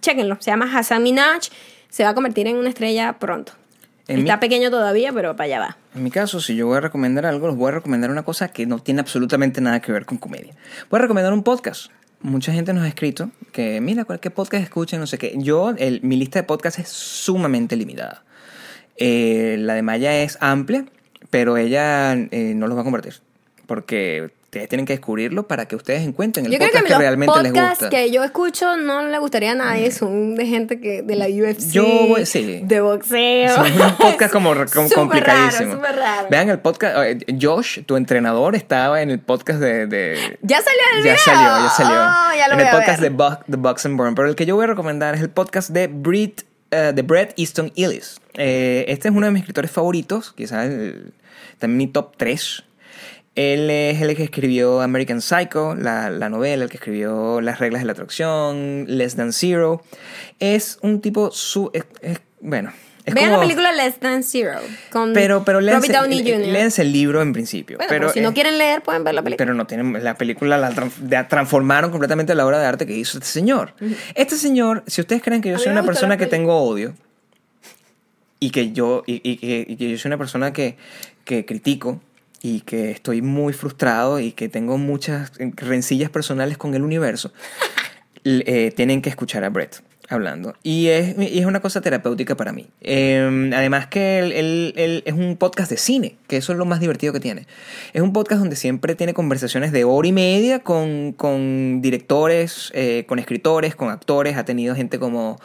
chéquenlo, 0.01 0.37
se 0.41 0.51
llama 0.51 0.71
Hassan 0.73 1.03
Minaj, 1.03 1.43
se 1.89 2.05
va 2.05 2.11
a 2.11 2.15
convertir 2.15 2.47
en 2.47 2.57
una 2.57 2.69
estrella 2.69 3.19
pronto. 3.19 3.53
En 4.07 4.19
Está 4.21 4.37
mi- 4.37 4.41
pequeño 4.41 4.71
todavía, 4.71 5.13
pero 5.15 5.35
para 5.35 5.45
allá 5.47 5.59
va. 5.61 5.77
En 5.95 6.03
mi 6.03 6.11
caso, 6.11 6.39
si 6.41 6.55
yo 6.57 6.67
voy 6.67 6.77
a 6.77 6.81
recomendar 6.81 7.25
algo, 7.25 7.49
les 7.49 7.57
voy 7.57 7.69
a 7.69 7.73
recomendar 7.77 8.11
una 8.11 8.23
cosa 8.23 8.49
que 8.49 8.67
no 8.67 8.79
tiene 8.79 9.01
absolutamente 9.01 9.61
nada 9.63 9.81
que 9.81 9.93
ver 9.93 10.05
con 10.05 10.19
comedia. 10.19 10.55
Voy 10.91 10.99
a 10.99 11.03
recomendar 11.03 11.33
un 11.33 11.43
podcast. 11.43 11.91
Mucha 12.21 12.53
gente 12.53 12.73
nos 12.75 12.85
ha 12.85 12.89
escrito 12.89 13.31
que, 13.53 13.81
mira, 13.81 14.05
cualquier 14.05 14.35
podcast 14.35 14.63
escuchen, 14.63 15.01
no 15.01 15.07
sé 15.07 15.17
qué. 15.19 15.35
Yo, 15.39 15.71
el- 15.79 16.01
mi 16.03 16.17
lista 16.17 16.39
de 16.39 16.43
podcasts 16.43 16.79
es 16.81 16.89
sumamente 16.89 17.77
limitada. 17.77 18.25
Eh, 18.97 19.57
la 19.59 19.75
de 19.75 19.83
Maya 19.83 20.23
es 20.23 20.39
amplia, 20.41 20.85
pero 21.31 21.57
ella 21.57 22.13
eh, 22.15 22.53
no 22.55 22.67
los 22.67 22.77
va 22.77 22.83
a 22.83 22.85
compartir. 22.85 23.15
Porque 23.67 24.31
ustedes 24.45 24.69
tienen 24.69 24.87
que 24.87 24.93
descubrirlo 24.93 25.49
para 25.49 25.67
que 25.67 25.75
ustedes 25.75 26.03
encuentren 26.07 26.47
el 26.47 26.53
Yo 26.53 26.59
creo 26.59 26.69
podcast 26.69 26.83
que, 26.85 26.89
que, 26.89 26.93
los 26.95 27.01
realmente 27.01 27.43
les 27.43 27.51
podcasts 27.53 27.81
gusta. 27.85 27.91
que 27.91 28.11
yo 28.13 28.23
escucho 28.23 28.77
no 28.77 29.03
le 29.03 29.19
gustaría 29.19 29.51
a 29.51 29.55
nadie, 29.57 29.91
son 29.91 30.37
de 30.37 30.47
gente 30.47 30.81
que 30.81 31.03
de 31.03 31.17
la 31.17 31.27
UFC, 31.27 31.73
Yo 31.73 32.15
sí. 32.25 32.61
de 32.63 32.81
boxeo. 32.81 33.65
Es 33.65 33.81
un 33.81 33.97
podcast 33.99 34.33
como, 34.33 34.51
como 34.55 34.67
Súper 34.69 34.93
complicadísimo. 34.95 35.71
Raro, 35.71 35.77
súper 35.89 35.97
raro. 35.97 36.29
Vean 36.31 36.51
el 36.51 36.61
podcast. 36.61 36.97
eh, 37.05 37.19
Josh, 37.41 37.81
tu 37.85 37.97
entrenador, 37.97 38.55
estaba 38.55 39.03
en 39.03 39.11
el 39.11 39.19
podcast 39.19 39.59
de. 39.59 39.89
de- 39.89 40.39
¿Ya 40.43 40.59
salió 40.61 40.81
el 40.93 41.05
ya 41.05 41.13
video? 41.15 41.17
salió, 41.25 41.65
ya 41.67 41.71
salió. 41.71 41.95
Oh, 41.95 42.39
ya 42.39 42.47
lo 42.47 42.53
en 42.53 42.59
voy 42.59 42.67
el 42.69 42.77
podcast 42.79 43.01
de 43.01 43.09
Buck, 43.09 43.39
The 43.51 43.57
Box 43.57 43.87
and 43.87 43.97
Burn. 43.97 44.15
Pero 44.15 44.29
el 44.29 44.37
que 44.37 44.47
yo 44.47 44.55
voy 44.55 44.65
a 44.65 44.69
recomendar 44.69 45.17
es 45.17 45.21
el 45.23 45.31
podcast 45.31 45.71
de 45.71 45.89
Brit, 45.89 46.43
eh, 46.71 46.93
de 46.95 47.03
Brett 47.03 47.33
Easton 47.37 47.73
Ellis. 47.75 48.21
Eh, 48.37 48.85
este 48.89 49.09
es 49.09 49.15
uno 49.15 49.27
de 49.27 49.33
mis 49.33 49.41
escritores 49.43 49.71
favoritos, 49.71 50.33
quizás 50.37 50.67
el- 50.67 51.13
también 51.59 51.79
mi 51.79 51.87
top 51.89 52.15
3. 52.17 52.65
Él 53.37 53.69
es 53.69 54.01
el 54.01 54.15
que 54.17 54.23
escribió 54.23 54.81
American 54.81 55.21
Psycho, 55.21 55.75
la, 55.75 56.09
la 56.11 56.29
novela, 56.29 56.65
el 56.65 56.71
que 56.71 56.77
escribió 56.77 57.41
Las 57.41 57.59
reglas 57.59 57.83
de 57.83 57.87
la 57.87 57.93
atracción, 57.93 58.85
Less 58.89 59.17
Than 59.17 59.33
Zero. 59.33 59.83
Es 60.39 60.79
un 60.83 61.01
tipo 61.01 61.31
su... 61.33 61.71
es- 61.75 61.85
es- 62.01 62.21
bueno, 62.41 62.73
es 63.05 63.13
Vean 63.15 63.27
como... 63.31 63.39
la 63.39 63.43
película 63.43 63.73
Less 63.73 63.99
Than 63.99 64.23
Zero 64.23 64.61
con 64.93 65.13
Pero, 65.15 65.45
pero 65.45 65.59
Robert 65.59 65.83
léanse, 65.83 65.93
Downey 65.93 66.23
lé- 66.23 66.33
Jr. 66.33 66.47
léanse 66.53 66.83
el 66.83 66.93
libro 66.93 67.23
en 67.23 67.33
principio. 67.33 67.77
Bueno, 67.79 67.89
pero, 67.91 68.13
si 68.13 68.21
no 68.21 68.29
eh, 68.31 68.35
quieren 68.35 68.57
leer 68.57 68.83
pueden 68.83 69.03
ver 69.03 69.15
la 69.15 69.23
película. 69.23 69.45
pero 69.45 69.55
no 69.55 69.67
tienen 69.67 70.05
la 70.05 70.15
película 70.15 70.57
la 70.57 71.27
transformaron 71.29 71.91
completamente 71.91 72.35
la 72.37 72.47
obra 72.47 72.61
de 72.61 72.67
arte 72.67 72.87
que 72.87 72.97
hizo 72.97 73.19
este 73.19 73.29
señor. 73.31 73.75
Este 74.15 74.37
señor, 74.37 74.85
si 74.87 75.01
ustedes 75.01 75.23
creen 75.23 75.41
que 75.43 75.51
yo 75.51 75.59
soy 75.59 75.73
una 75.73 75.83
persona 75.83 76.17
que 76.17 76.27
tengo 76.27 76.57
odio 76.63 76.95
y 78.41 78.51
que 78.51 78.73
yo 78.73 79.03
y, 79.07 79.37
que, 79.37 79.77
yo 79.77 79.99
soy 79.99 80.09
una 80.09 80.19
persona 80.19 80.53
que, 80.53 80.77
que 81.25 81.45
critico 81.45 82.01
y 82.43 82.61
que 82.61 82.91
estoy 82.91 83.23
muy 83.23 83.53
frustrado 83.53 84.21
y 84.21 84.33
que 84.33 84.49
tengo 84.49 84.77
muchas 84.77 85.33
rencillas 85.57 86.11
personales 86.11 86.59
con 86.59 86.75
el 86.75 86.83
universo, 86.83 87.33
eh, 88.25 88.73
tienen 88.77 89.01
que 89.01 89.09
escuchar 89.09 89.45
a 89.45 89.49
Brett 89.49 89.83
hablando. 90.09 90.55
Y 90.63 90.89
es, 90.89 91.17
y 91.19 91.39
es 91.39 91.47
una 91.47 91.61
cosa 91.61 91.81
terapéutica 91.81 92.37
para 92.37 92.53
mí. 92.53 92.69
Eh, 92.81 93.51
además 93.55 93.87
que 93.87 94.19
él, 94.19 94.73
él- 94.77 95.03
es 95.07 95.15
un 95.15 95.37
podcast 95.37 95.71
de 95.71 95.77
cine, 95.77 96.17
que 96.27 96.37
eso 96.37 96.53
es 96.53 96.59
lo 96.59 96.65
más 96.65 96.81
divertido 96.81 97.13
que 97.13 97.21
tiene. 97.21 97.47
Es 97.93 98.03
un 98.03 98.13
podcast 98.13 98.41
donde 98.41 98.57
siempre 98.57 98.95
tiene 98.95 99.15
conversaciones 99.15 99.73
de 99.73 99.85
hora 99.85 100.09
y 100.09 100.13
media 100.13 100.59
con, 100.61 101.13
con 101.13 101.81
directores, 101.81 102.71
eh, 102.75 103.05
con 103.07 103.19
escritores, 103.19 103.75
con 103.75 103.91
actores. 103.91 104.37
Ha 104.37 104.45
tenido 104.45 104.75
gente 104.75 104.99
como, 104.99 105.41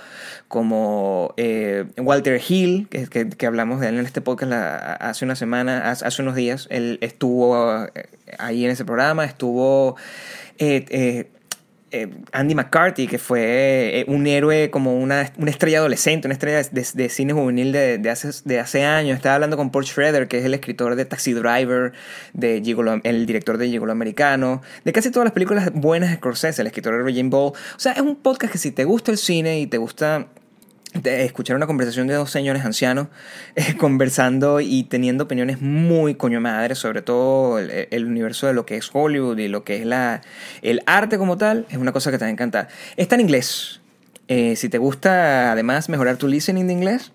como 0.47 1.33
eh, 1.37 1.85
Walter 1.97 2.41
Hill, 2.47 2.87
que, 2.89 3.07
que, 3.29 3.45
hablamos 3.45 3.79
de 3.79 3.89
él 3.89 3.99
en 3.99 4.05
este 4.05 4.21
podcast 4.21 4.51
hace 4.51 5.25
una 5.25 5.35
semana, 5.35 5.89
hace, 5.89 6.21
unos 6.21 6.35
días. 6.35 6.67
Él 6.69 6.97
estuvo 7.01 7.85
eh, 7.85 8.09
ahí 8.37 8.65
en 8.65 8.71
ese 8.71 8.85
programa, 8.85 9.25
estuvo... 9.25 9.95
eh, 11.91 12.07
Andy 12.31 12.55
McCarthy, 12.55 13.07
que 13.07 13.17
fue 13.17 13.99
eh, 13.99 14.05
un 14.07 14.27
héroe 14.27 14.69
como 14.69 14.97
una, 14.97 15.31
una 15.37 15.51
estrella 15.51 15.79
adolescente, 15.79 16.27
una 16.27 16.33
estrella 16.33 16.61
de, 16.63 16.87
de 16.93 17.09
cine 17.09 17.33
juvenil 17.33 17.71
de, 17.71 17.97
de 17.97 18.09
hace, 18.09 18.29
de 18.45 18.59
hace 18.59 18.83
años. 18.83 19.15
Estaba 19.15 19.35
hablando 19.35 19.57
con 19.57 19.71
Paul 19.71 19.85
Schrader, 19.85 20.27
que 20.27 20.39
es 20.39 20.45
el 20.45 20.53
escritor 20.53 20.95
de 20.95 21.05
Taxi 21.05 21.33
Driver, 21.33 21.93
de 22.33 22.61
Gigolo- 22.61 23.01
el 23.03 23.25
director 23.25 23.57
de 23.57 23.67
Gigolo 23.67 23.91
Americano, 23.91 24.61
de 24.83 24.93
casi 24.93 25.11
todas 25.11 25.25
las 25.25 25.33
películas 25.33 25.71
buenas 25.73 26.09
de 26.09 26.15
Scorsese, 26.17 26.61
el 26.61 26.67
escritor 26.67 26.97
de 26.97 27.03
Raging 27.03 27.29
Ball. 27.29 27.53
O 27.53 27.79
sea, 27.79 27.93
es 27.93 28.01
un 28.01 28.15
podcast 28.15 28.51
que 28.51 28.59
si 28.59 28.71
te 28.71 28.83
gusta 28.83 29.11
el 29.11 29.17
cine 29.17 29.59
y 29.59 29.67
te 29.67 29.77
gusta 29.77 30.27
de 30.93 31.23
escuchar 31.23 31.55
una 31.55 31.67
conversación 31.67 32.07
de 32.07 32.15
dos 32.15 32.31
señores 32.31 32.65
ancianos 32.65 33.07
eh, 33.55 33.75
conversando 33.77 34.59
y 34.59 34.83
teniendo 34.83 35.25
opiniones 35.25 35.61
muy 35.61 36.15
coño 36.15 36.41
madre 36.41 36.75
sobre 36.75 37.01
todo 37.01 37.59
el, 37.59 38.05
universo 38.05 38.47
de 38.47 38.53
lo 38.53 38.65
que 38.65 38.77
es 38.77 38.89
Hollywood 38.91 39.37
y 39.37 39.47
lo 39.47 39.63
que 39.63 39.77
es 39.77 39.85
la, 39.85 40.21
el 40.61 40.81
arte 40.85 41.17
como 41.17 41.37
tal, 41.37 41.65
es 41.69 41.77
una 41.77 41.91
cosa 41.91 42.11
que 42.11 42.17
te 42.17 42.25
va 42.25 42.59
a. 42.59 42.67
Está 42.97 43.15
en 43.15 43.21
inglés. 43.21 43.81
Eh, 44.27 44.55
si 44.55 44.69
te 44.69 44.77
gusta 44.77 45.51
además 45.51 45.89
mejorar 45.89 46.17
tu 46.17 46.27
listening 46.27 46.67
de 46.67 46.73
inglés, 46.73 47.11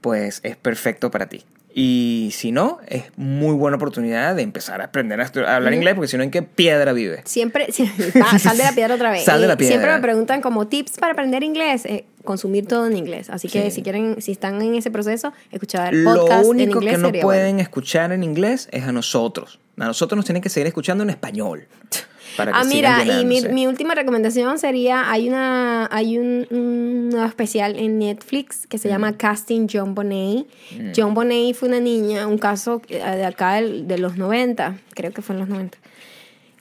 pues 0.00 0.40
es 0.42 0.56
perfecto 0.56 1.10
para 1.10 1.26
ti. 1.26 1.44
Y 1.78 2.30
si 2.32 2.52
no, 2.52 2.78
es 2.88 3.04
muy 3.16 3.54
buena 3.54 3.76
oportunidad 3.76 4.34
de 4.34 4.40
empezar 4.40 4.80
a 4.80 4.84
aprender 4.86 5.20
a, 5.20 5.26
hablar 5.56 5.74
inglés, 5.74 5.92
porque 5.94 6.08
si 6.08 6.16
no, 6.16 6.22
¿en 6.22 6.30
qué 6.30 6.40
piedra 6.40 6.94
vive? 6.94 7.20
Siempre, 7.26 7.66
va, 8.18 8.38
sal 8.38 8.56
de 8.56 8.64
la 8.64 8.72
piedra 8.72 8.94
otra 8.94 9.10
vez. 9.10 9.24
Sal 9.24 9.42
de 9.42 9.46
la 9.46 9.52
Eh, 9.52 9.56
Siempre 9.58 9.76
piedra. 9.80 9.96
me 9.96 10.00
preguntan 10.02 10.40
como 10.40 10.68
tips 10.68 10.96
para 10.96 11.12
aprender 11.12 11.42
inglés, 11.42 11.84
eh, 11.84 12.06
consumir 12.24 12.66
todo 12.66 12.86
en 12.86 12.96
inglés. 12.96 13.28
Así 13.28 13.48
que 13.48 13.64
Sí. 13.64 13.70
si 13.72 13.82
quieren, 13.82 14.22
si 14.22 14.32
están 14.32 14.62
en 14.62 14.74
ese 14.74 14.90
proceso, 14.90 15.34
escuchar 15.52 15.92
Lo 15.92 16.14
podcast 16.14 16.44
en 16.44 16.48
único 16.50 16.78
inglés 16.78 16.94
que 16.96 17.02
no 17.02 17.12
pueden 17.12 17.22
bueno. 17.56 17.60
escuchar 17.60 18.10
en 18.12 18.22
inglés 18.24 18.70
es 18.72 18.84
a 18.84 18.92
nosotros. 18.92 19.60
A 19.78 19.84
nosotros 19.84 20.16
nos 20.16 20.24
tienen 20.24 20.40
que 20.40 20.48
seguir 20.48 20.68
escuchando 20.68 21.04
en 21.04 21.10
español. 21.10 21.66
Para 22.36 22.52
que 22.52 22.58
Ah, 22.58 22.64
mira, 22.64 23.02
y 23.04 23.24
mi, 23.24 23.66
última 23.66 23.94
recomendación 23.94 24.58
sería, 24.58 25.10
hay 25.10 25.28
una 25.28 25.88
hay 25.90 26.18
un, 26.18 26.46
un 26.50 27.08
nuevo 27.10 27.26
especial 27.26 27.76
en 27.78 27.98
Netflix 27.98 28.66
que 28.66 28.78
se 28.78 28.88
llama 28.88 29.16
Casting 29.16 29.66
John 29.72 29.94
Bonet. 29.94 30.46
John 30.94 31.14
Bonet 31.14 31.54
fue 31.54 31.68
una 31.68 31.80
niña, 31.80 32.26
un 32.26 32.38
caso 32.38 32.82
eh, 32.88 32.98
de 32.98 33.24
acá 33.24 33.54
de 33.60 33.98
los 33.98 34.16
90, 34.16 34.76
creo 34.94 35.12
que 35.12 35.22
fue 35.22 35.34
en 35.34 35.40
los 35.40 35.48
90. 35.48 35.78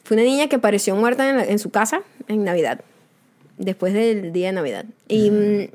Fue 0.03 0.15
una 0.15 0.23
niña 0.23 0.47
que 0.47 0.55
apareció 0.57 0.95
muerta 0.95 1.29
en, 1.29 1.37
la- 1.37 1.45
en 1.45 1.59
su 1.59 1.71
casa 1.71 2.01
en 2.27 2.43
Navidad, 2.43 2.81
después 3.57 3.93
del 3.93 4.31
día 4.33 4.47
de 4.47 4.53
Navidad. 4.53 4.85
Y 5.07 5.31
mm, 5.31 5.67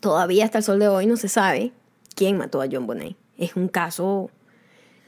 todavía 0.00 0.44
hasta 0.44 0.58
el 0.58 0.64
sol 0.64 0.78
de 0.78 0.88
hoy 0.88 1.06
no 1.06 1.16
se 1.16 1.28
sabe 1.28 1.72
quién 2.14 2.36
mató 2.36 2.60
a 2.62 2.66
John 2.70 2.86
Bonet. 2.86 3.16
Es 3.38 3.56
un 3.56 3.68
caso 3.68 4.30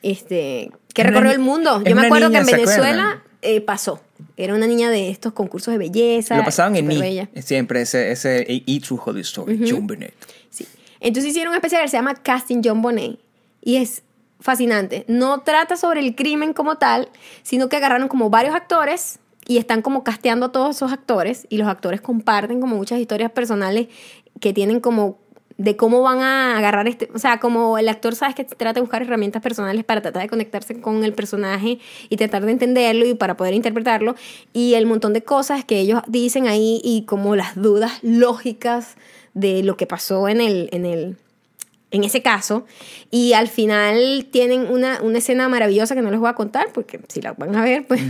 este, 0.02 0.70
que 0.94 1.02
recorrió 1.02 1.30
el 1.32 1.38
mundo. 1.38 1.82
Yo 1.84 1.94
me 1.94 2.06
acuerdo 2.06 2.30
que 2.30 2.38
en 2.38 2.46
¿se 2.46 2.52
Venezuela? 2.56 3.22
Eh, 3.42 3.60
pasó. 3.60 4.00
Era 4.36 4.54
una 4.54 4.66
niña 4.66 4.88
de 4.88 5.10
estos 5.10 5.32
concursos 5.32 5.72
de 5.72 5.78
belleza. 5.78 6.36
Lo 6.36 6.44
pasaban 6.44 6.76
en. 6.76 6.90
E! 6.90 7.28
Siempre 7.42 7.82
ese, 7.82 8.12
ese 8.12 8.46
E! 8.48 8.80
True 8.80 9.00
Holly 9.04 9.20
Story, 9.20 9.60
John 9.68 9.86
Burnett. 9.86 10.14
Sí. 10.48 10.66
Entonces 11.00 11.30
hicieron 11.30 11.50
un 11.50 11.56
especial 11.56 11.82
que 11.82 11.88
se 11.88 11.96
llama 11.96 12.14
Casting 12.14 12.62
John 12.64 12.80
Bonet. 12.80 13.18
Y 13.60 13.76
es 13.76 14.02
fascinante. 14.40 15.04
No 15.08 15.40
trata 15.40 15.76
sobre 15.76 16.00
el 16.00 16.14
crimen 16.14 16.52
como 16.52 16.76
tal, 16.76 17.08
sino 17.42 17.68
que 17.68 17.76
agarraron 17.76 18.08
como 18.08 18.30
varios 18.30 18.54
actores 18.54 19.18
y 19.46 19.58
están 19.58 19.82
como 19.82 20.04
casteando 20.04 20.46
a 20.46 20.52
todos 20.52 20.76
esos 20.76 20.92
actores. 20.92 21.46
Y 21.48 21.58
los 21.58 21.66
actores 21.66 22.00
comparten 22.00 22.60
como 22.60 22.76
muchas 22.76 23.00
historias 23.00 23.32
personales 23.32 23.88
que 24.40 24.52
tienen 24.52 24.80
como 24.80 25.18
de 25.58 25.76
cómo 25.76 26.02
van 26.02 26.20
a 26.20 26.58
agarrar 26.58 26.88
este, 26.88 27.08
o 27.14 27.18
sea, 27.18 27.40
como 27.40 27.78
el 27.78 27.88
actor 27.88 28.14
sabes 28.14 28.34
que 28.34 28.44
trata 28.44 28.74
de 28.74 28.80
buscar 28.80 29.02
herramientas 29.02 29.42
personales 29.42 29.84
para 29.84 30.00
tratar 30.00 30.22
de 30.22 30.28
conectarse 30.28 30.80
con 30.80 31.04
el 31.04 31.12
personaje 31.12 31.78
y 32.08 32.16
tratar 32.16 32.44
de 32.44 32.52
entenderlo 32.52 33.06
y 33.06 33.14
para 33.14 33.36
poder 33.36 33.54
interpretarlo 33.54 34.14
y 34.52 34.74
el 34.74 34.86
montón 34.86 35.12
de 35.12 35.22
cosas 35.22 35.64
que 35.64 35.78
ellos 35.78 36.02
dicen 36.06 36.46
ahí 36.46 36.80
y 36.84 37.04
como 37.04 37.36
las 37.36 37.54
dudas 37.54 37.98
lógicas 38.02 38.96
de 39.34 39.62
lo 39.62 39.76
que 39.76 39.86
pasó 39.86 40.28
en 40.28 40.40
el 40.40 40.68
en 40.72 40.84
el 40.84 41.16
en 41.92 42.04
ese 42.04 42.22
caso 42.22 42.64
y 43.10 43.34
al 43.34 43.48
final 43.48 44.26
tienen 44.30 44.62
una, 44.70 45.00
una 45.02 45.18
escena 45.18 45.48
maravillosa 45.48 45.94
que 45.94 46.02
no 46.02 46.10
les 46.10 46.18
voy 46.20 46.28
a 46.30 46.34
contar 46.34 46.66
porque 46.74 46.98
si 47.08 47.20
la 47.22 47.32
van 47.34 47.54
a 47.54 47.62
ver 47.62 47.86
pues 47.86 48.00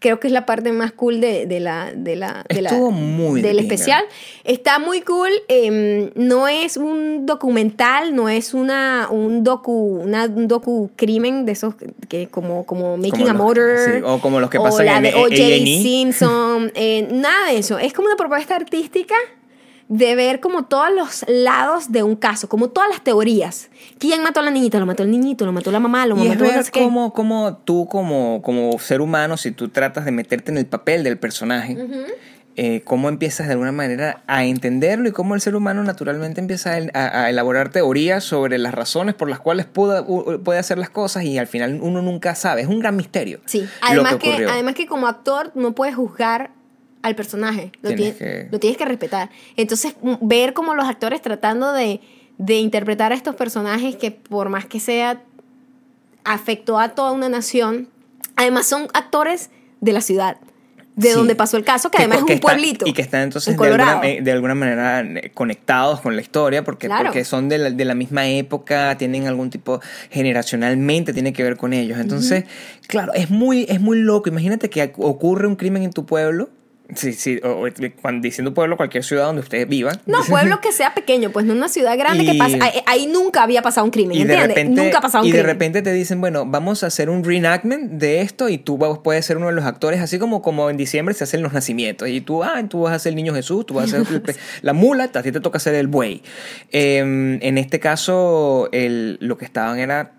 creo 0.00 0.18
que 0.18 0.26
es 0.26 0.32
la 0.32 0.44
parte 0.46 0.72
más 0.72 0.90
cool 0.90 1.20
de, 1.20 1.46
de 1.46 1.60
la 1.60 1.92
de 1.94 2.16
la, 2.16 2.44
de 2.52 2.62
la- 2.62 2.72
muy 2.72 3.40
de 3.40 3.46
del 3.48 3.60
especial 3.60 4.02
está 4.42 4.80
muy 4.80 5.02
cool 5.02 5.30
eh, 5.48 6.10
no 6.16 6.48
es 6.48 6.76
un 6.76 7.24
documental 7.24 8.12
no 8.16 8.28
es 8.28 8.52
una 8.54 9.06
un 9.10 9.44
docu 9.44 10.00
una, 10.02 10.24
un 10.24 10.48
docu 10.48 10.90
crimen 10.96 11.46
de 11.46 11.52
esos 11.52 11.74
que 12.08 12.26
como 12.26 12.66
como 12.66 12.96
Making 12.96 13.28
a 13.28 13.32
los- 13.34 13.36
Motor 13.42 13.76
sí, 13.86 14.00
o 14.04 14.18
como 14.20 14.40
los 14.40 14.50
que 14.50 14.58
o 14.58 14.64
pasan 14.64 14.86
la 14.86 14.96
en 14.96 15.02
de 15.04 15.10
A- 15.10 15.16
O.J. 15.18 15.34
A&E. 15.36 15.80
Simpson 15.82 16.72
eh, 16.74 17.06
nada 17.12 17.50
de 17.52 17.58
eso 17.58 17.78
es 17.78 17.92
como 17.92 18.08
una 18.08 18.16
propuesta 18.16 18.56
artística 18.56 19.14
de 19.92 20.14
ver 20.14 20.40
como 20.40 20.64
todos 20.64 20.88
los 20.96 21.24
lados 21.28 21.92
de 21.92 22.02
un 22.02 22.16
caso, 22.16 22.48
como 22.48 22.68
todas 22.70 22.88
las 22.88 23.04
teorías. 23.04 23.68
¿Quién 23.98 24.22
mató 24.22 24.40
a 24.40 24.42
la 24.42 24.50
niñita? 24.50 24.78
¿Lo 24.78 24.86
mató 24.86 25.02
el 25.02 25.10
niñito? 25.10 25.44
¿Lo 25.44 25.52
mató 25.52 25.70
la 25.70 25.80
mamá? 25.80 26.06
¿Lo 26.06 26.16
Y 26.16 26.22
es 26.22 26.28
mató 26.30 26.44
no 26.44 26.50
ver 26.50 26.70
cómo, 26.72 27.12
cómo 27.12 27.58
tú 27.58 27.86
como, 27.86 28.40
como 28.40 28.78
ser 28.78 29.02
humano, 29.02 29.36
si 29.36 29.50
tú 29.50 29.68
tratas 29.68 30.06
de 30.06 30.12
meterte 30.12 30.50
en 30.50 30.56
el 30.56 30.64
papel 30.64 31.04
del 31.04 31.18
personaje, 31.18 31.76
eh, 32.56 32.80
cómo 32.86 33.10
empiezas 33.10 33.46
de 33.48 33.52
alguna 33.52 33.70
manera 33.72 34.22
a 34.26 34.44
entenderlo 34.44 35.10
y 35.10 35.12
cómo 35.12 35.34
el 35.34 35.42
ser 35.42 35.56
humano 35.56 35.82
naturalmente 35.84 36.40
empieza 36.40 36.72
a, 36.94 37.28
elaborar 37.28 37.68
teorías 37.70 38.24
sobre 38.24 38.56
las 38.56 38.74
razones 38.74 39.14
por 39.14 39.28
las 39.28 39.40
cuales 39.40 39.66
pudo- 39.66 40.42
puede 40.42 40.58
hacer 40.58 40.78
las 40.78 40.88
cosas 40.88 41.24
y 41.24 41.36
al 41.36 41.46
final 41.48 41.80
uno 41.82 42.00
nunca 42.00 42.34
sabe. 42.34 42.62
Es 42.62 42.68
un 42.68 42.78
gran 42.80 42.96
misterio. 42.96 43.40
Sí, 43.44 43.60
lo 43.60 43.66
además 43.82 44.12
que 44.14 44.18
que, 44.20 44.30
ocurrió. 44.30 44.50
además 44.52 44.74
que 44.74 44.86
como 44.86 45.06
actor 45.06 45.52
no 45.54 45.72
puedes 45.72 45.94
juzgar 45.96 46.50
al 47.02 47.14
personaje, 47.16 47.72
lo 47.82 47.90
Tienes 47.94 48.16
que- 48.16 48.48
lo 48.50 48.58
tienes 48.60 48.76
que 48.78 48.84
respetar. 48.84 49.30
Entonces, 49.56 49.94
ver 50.20 50.52
como 50.52 50.74
los 50.74 50.86
actores 50.88 51.20
tratando 51.20 51.72
de, 51.72 52.00
de 52.38 52.54
interpretar 52.58 53.12
a 53.12 53.14
estos 53.14 53.34
personajes 53.34 53.96
que 53.96 54.10
por 54.10 54.48
más 54.48 54.66
que 54.66 54.78
sea, 54.80 55.20
afectó 56.24 56.78
a 56.78 56.90
toda 56.90 57.12
una 57.12 57.28
nación, 57.28 57.88
además 58.36 58.66
son 58.66 58.88
actores 58.94 59.50
de 59.80 59.92
la 59.92 60.00
ciudad. 60.00 60.36
de 60.94 61.08
Sí. 61.08 61.14
donde 61.14 61.34
pasó 61.34 61.56
el 61.56 61.64
caso, 61.64 61.90
que, 61.90 61.96
Que 61.96 62.02
además 62.02 62.18
es 62.18 62.24
un 62.24 62.30
está- 62.32 62.48
pueblito. 62.48 62.86
y 62.86 62.92
que 62.92 63.00
están 63.00 63.22
entonces 63.22 63.54
en 63.54 63.58
de 63.58 63.66
alguna, 63.66 64.00
de 64.02 64.30
alguna 64.30 64.54
manera 64.54 65.00
eh, 65.00 65.30
conectados 65.32 66.02
con 66.02 66.16
la 66.16 66.20
historia, 66.20 66.64
porque, 66.64 66.86
Claro. 66.86 67.04
porque 67.06 67.24
son 67.24 67.48
de 67.48 67.56
la, 67.56 67.70
de 67.70 67.84
la 67.86 67.94
misma 67.94 68.28
época, 68.28 68.94
tienen 68.98 69.26
algún 69.26 69.48
tipo, 69.48 69.80
generacionalmente 70.10 71.14
tiene 71.14 71.32
que 71.32 71.42
ver 71.42 71.56
con 71.56 71.72
ellos. 71.72 71.98
Entonces, 71.98 72.44
claro, 72.88 73.14
es 73.14 73.30
muy, 73.30 73.64
es 73.70 73.80
muy 73.80 74.00
loco. 74.00 74.28
Imagínate 74.28 74.68
que 74.68 74.92
ocurre 74.98 75.46
un 75.46 75.56
crimen 75.56 75.82
en 75.82 75.92
tu 75.94 76.04
pueblo. 76.04 76.50
Sí, 76.94 77.14
sí, 77.14 77.40
o- 77.42 77.64
cuando 78.02 78.22
diciendo 78.22 78.52
pueblo, 78.52 78.76
cualquier 78.76 79.02
ciudad 79.02 79.24
donde 79.24 79.40
ustedes 79.40 79.66
vivan. 79.66 79.98
No, 80.04 80.18
pueblo 80.28 80.60
que 80.60 80.72
sea 80.72 80.92
pequeño, 80.92 81.30
pues 81.30 81.46
no 81.46 81.54
una 81.54 81.68
ciudad 81.68 81.96
grande 81.96 82.24
que 82.26 82.34
Y- 82.34 82.38
pasa. 82.38 82.58
Ahí, 82.60 82.80
ahí 82.84 83.06
nunca 83.06 83.42
había 83.42 83.62
pasado 83.62 83.84
un 83.86 83.90
crimen, 83.90 84.14
Y 84.14 84.24
de 84.24 84.34
¿entiendes? 84.34 84.48
repente, 84.48 84.82
nunca 84.82 84.98
ha 84.98 85.00
pasado 85.00 85.22
un 85.24 85.28
y 85.28 85.32
de 85.32 85.38
crimen. 85.38 85.54
repente 85.54 85.80
te 85.82 85.92
dicen, 85.92 86.20
bueno, 86.20 86.44
vamos 86.44 86.82
a 86.84 86.88
hacer 86.88 87.08
un 87.08 87.24
reenactment 87.24 87.92
de 87.92 88.20
esto 88.20 88.50
y 88.50 88.58
tú 88.58 88.76
vas- 88.76 88.98
puedes 88.98 89.24
ser 89.24 89.38
uno 89.38 89.46
de 89.46 89.54
los 89.54 89.64
actores, 89.64 90.00
así 90.00 90.18
como, 90.18 90.42
como 90.42 90.68
en 90.68 90.76
diciembre 90.76 91.14
se 91.14 91.24
hacen 91.24 91.40
los 91.42 91.54
nacimientos. 91.54 92.08
Y 92.08 92.20
tú, 92.20 92.44
ah, 92.44 92.62
tú 92.68 92.82
vas 92.82 92.92
a 92.94 92.98
ser 92.98 93.10
el 93.10 93.16
niño 93.16 93.32
Jesús, 93.34 93.64
tú 93.64 93.74
vas 93.74 93.92
a 93.94 94.04
ser 94.04 94.22
la 94.62 94.72
mula, 94.74 95.04
a 95.04 95.22
ti 95.22 95.32
te 95.32 95.40
toca 95.40 95.58
ser 95.58 95.74
el 95.74 95.86
buey. 95.86 96.22
Em, 96.72 97.38
en 97.42 97.56
este 97.56 97.80
caso, 97.80 98.68
el, 98.72 99.16
lo 99.20 99.38
que 99.38 99.46
estaban 99.46 99.78
era, 99.78 100.12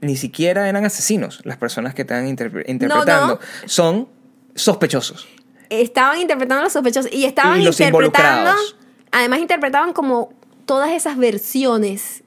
ni 0.00 0.16
siquiera 0.16 0.68
eran 0.68 0.84
asesinos 0.84 1.40
las 1.44 1.56
personas 1.56 1.92
que 1.94 2.02
estaban 2.02 2.26
interpre- 2.28 2.64
interpretando. 2.68 3.40
Son 3.64 4.08
sospechosos. 4.54 5.26
Estaban 5.70 6.20
interpretando 6.20 6.62
a 6.62 6.64
los 6.64 6.72
sospechosos 6.72 7.12
y 7.12 7.24
estaban 7.24 7.60
Y 7.60 7.64
los 7.64 7.78
interpretando. 7.78 8.52
Además, 9.12 9.38
interpretaban 9.40 9.92
como 9.92 10.32
todas 10.66 10.90
esas 10.90 11.16
versiones 11.16 12.23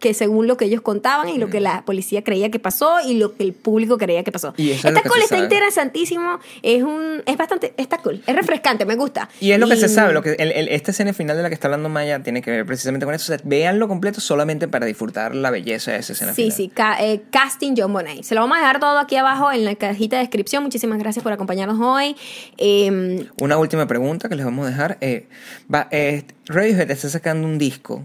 que 0.00 0.14
según 0.14 0.46
lo 0.46 0.56
que 0.56 0.66
ellos 0.66 0.80
contaban 0.80 1.28
y 1.28 1.38
lo 1.38 1.48
que 1.50 1.60
la 1.60 1.84
policía 1.84 2.22
creía 2.22 2.50
que 2.50 2.58
pasó 2.58 2.96
y 3.04 3.14
lo 3.14 3.34
que 3.34 3.42
el 3.42 3.52
público 3.52 3.98
creía 3.98 4.22
que 4.24 4.30
pasó. 4.32 4.54
Y 4.56 4.70
eso 4.70 4.88
es 4.88 4.94
lo 4.94 5.00
Está 5.00 5.26
sabe. 5.28 5.42
interesantísimo, 5.42 6.38
es 6.62 6.82
un 6.82 7.22
es 7.26 7.36
bastante 7.36 7.74
está 7.76 7.98
cool, 7.98 8.22
es 8.26 8.34
refrescante, 8.36 8.84
me 8.86 8.94
gusta. 8.96 9.28
Y 9.40 9.50
es 9.52 9.58
lo 9.58 9.68
que 9.68 9.76
se 9.76 9.88
sabe, 9.88 10.12
lo 10.12 10.22
que 10.22 10.32
el, 10.38 10.52
el- 10.52 10.68
esta 10.68 10.90
escena 10.92 11.12
final 11.12 11.36
de 11.36 11.42
la 11.42 11.48
que 11.48 11.54
está 11.54 11.66
hablando 11.68 11.88
Maya 11.88 12.22
tiene 12.22 12.42
que 12.42 12.50
ver 12.50 12.66
precisamente 12.66 13.06
con 13.06 13.14
eso. 13.14 13.32
O 13.32 13.36
sea, 13.36 13.44
véanlo 13.44 13.88
completo 13.88 14.20
solamente 14.20 14.68
para 14.68 14.86
disfrutar 14.86 15.34
la 15.34 15.50
belleza 15.50 15.92
de 15.92 15.98
esa 15.98 16.12
escena 16.12 16.32
Sí, 16.32 16.42
final. 16.42 16.56
sí, 16.56 16.68
ca- 16.68 17.04
eh, 17.04 17.22
casting 17.30 17.74
John 17.76 17.92
Bonet. 17.92 18.22
Se 18.22 18.34
lo 18.34 18.40
vamos 18.42 18.56
a 18.56 18.60
dejar 18.60 18.80
todo 18.80 18.98
aquí 18.98 19.16
abajo 19.16 19.50
en 19.52 19.64
la 19.64 19.74
cajita 19.74 20.16
de 20.16 20.22
descripción. 20.22 20.62
Muchísimas 20.62 20.98
gracias 20.98 21.22
por 21.22 21.32
acompañarnos 21.32 21.78
hoy. 21.80 22.16
Eh, 22.56 23.26
Una 23.40 23.58
última 23.58 23.86
pregunta 23.86 24.28
que 24.28 24.34
les 24.36 24.44
vamos 24.44 24.66
a 24.66 24.70
dejar. 24.70 24.98
eh, 25.00 25.26
va, 25.72 25.88
eh, 25.90 26.24
Radiohead 26.46 26.90
está 26.90 27.08
sacando 27.08 27.46
un 27.46 27.58
disco, 27.58 28.04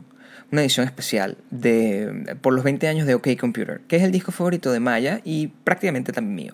una 0.53 0.61
edición 0.61 0.85
especial 0.85 1.35
de 1.51 2.37
por 2.41 2.53
los 2.53 2.63
20 2.63 2.87
años 2.87 3.05
de 3.07 3.15
OK 3.15 3.27
Computer, 3.39 3.81
que 3.87 3.97
es 3.97 4.03
el 4.03 4.11
disco 4.11 4.31
favorito 4.31 4.71
de 4.71 4.79
Maya 4.79 5.19
y 5.25 5.47
prácticamente 5.47 6.13
también 6.13 6.35
mío. 6.35 6.53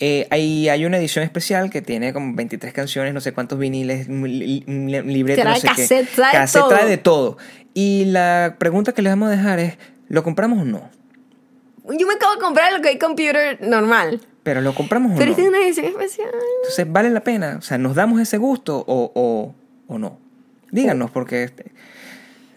Eh, 0.00 0.26
hay, 0.30 0.68
hay 0.68 0.84
una 0.84 0.98
edición 0.98 1.22
especial 1.24 1.70
que 1.70 1.80
tiene 1.80 2.12
como 2.12 2.34
23 2.34 2.72
canciones, 2.72 3.14
no 3.14 3.20
sé 3.20 3.32
cuántos 3.32 3.58
viniles, 3.60 4.08
un 4.08 4.24
li- 4.28 4.64
un 4.66 4.90
li- 4.90 4.98
un 4.98 5.12
libreto, 5.12 5.40
Trae 5.42 5.54
no 5.54 5.60
sé 5.60 5.68
qué. 5.68 5.82
cassette, 5.82 6.08
trae 6.14 6.32
Cassette 6.32 6.60
todo. 6.62 6.68
trae 6.70 6.88
de 6.88 6.96
todo. 6.98 7.38
Y 7.74 8.06
la 8.06 8.56
pregunta 8.58 8.92
que 8.92 9.02
les 9.02 9.12
vamos 9.12 9.28
a 9.28 9.30
dejar 9.30 9.60
es, 9.60 9.74
¿lo 10.08 10.22
compramos 10.24 10.58
o 10.60 10.64
no? 10.64 10.90
yo 11.98 12.06
me 12.06 12.14
acabo 12.14 12.34
de 12.34 12.40
comprar 12.40 12.72
el 12.72 12.80
OK 12.80 13.00
Computer 13.00 13.58
normal. 13.62 14.20
Pero 14.42 14.60
¿lo 14.60 14.74
compramos 14.74 15.12
o 15.12 15.18
Pero 15.18 15.30
no? 15.32 15.38
es 15.38 15.48
una 15.48 15.58
edición 15.64 15.86
especial. 15.86 16.30
Entonces, 16.62 16.86
¿vale 16.90 17.10
la 17.10 17.20
pena? 17.22 17.56
O 17.58 17.62
sea, 17.62 17.78
¿nos 17.78 17.94
damos 17.94 18.20
ese 18.20 18.38
gusto 18.38 18.78
o, 18.86 19.12
o, 19.14 19.54
o 19.86 19.98
no? 19.98 20.18
Díganos, 20.72 21.10
porque... 21.12 21.44
este, 21.44 21.66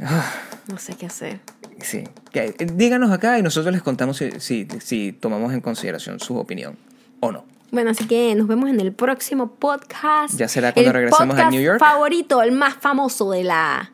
ah, 0.02 0.32
No 0.68 0.78
sé 0.78 0.96
qué 0.96 1.06
hacer. 1.06 1.40
sí. 1.82 2.04
Eh, 2.34 2.54
díganos 2.74 3.12
acá 3.12 3.38
y 3.40 3.42
nosotros 3.44 3.72
les 3.74 3.82
contamos 3.84 4.18
si, 4.18 4.32
si, 4.40 4.68
si 4.80 5.12
tomamos 5.14 5.54
en 5.54 5.62
consideración 5.62 6.20
su 6.20 6.38
opinión 6.38 6.78
o 7.20 7.32
no. 7.32 7.46
Bueno, 7.72 7.92
así 7.92 8.06
que 8.08 8.34
nos 8.36 8.48
vemos 8.48 8.70
en 8.70 8.80
el 8.80 8.94
próximo 8.94 9.56
podcast. 9.56 10.36
Ya 10.38 10.48
será 10.48 10.72
cuando 10.74 10.92
El 10.92 10.96
regresemos 10.96 11.38
a 11.38 11.50
New 11.50 11.62
York. 11.62 11.80
favorito, 11.80 12.42
el 12.42 12.52
más 12.52 12.76
famoso 12.76 13.32
de 13.32 13.44
la... 13.44 13.92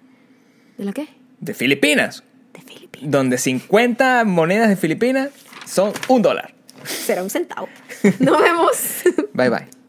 ¿De 0.78 0.86
la 0.86 0.94
qué? 0.94 1.08
De 1.40 1.54
Filipinas, 1.54 2.24
De 2.54 2.62
Filipinas. 2.62 3.10
donde 3.12 3.38
50 3.38 4.24
monedas 4.26 4.70
de 4.70 4.76
Filipinas 4.76 5.30
son 5.66 5.94
un 6.10 6.22
dólar. 6.22 6.54
Será 6.84 7.24
un 7.24 7.30
centavo. 7.30 7.68
Nos 8.20 8.40
vemos. 8.42 9.04
Bye. 9.34 9.50
Bye. 9.50 9.81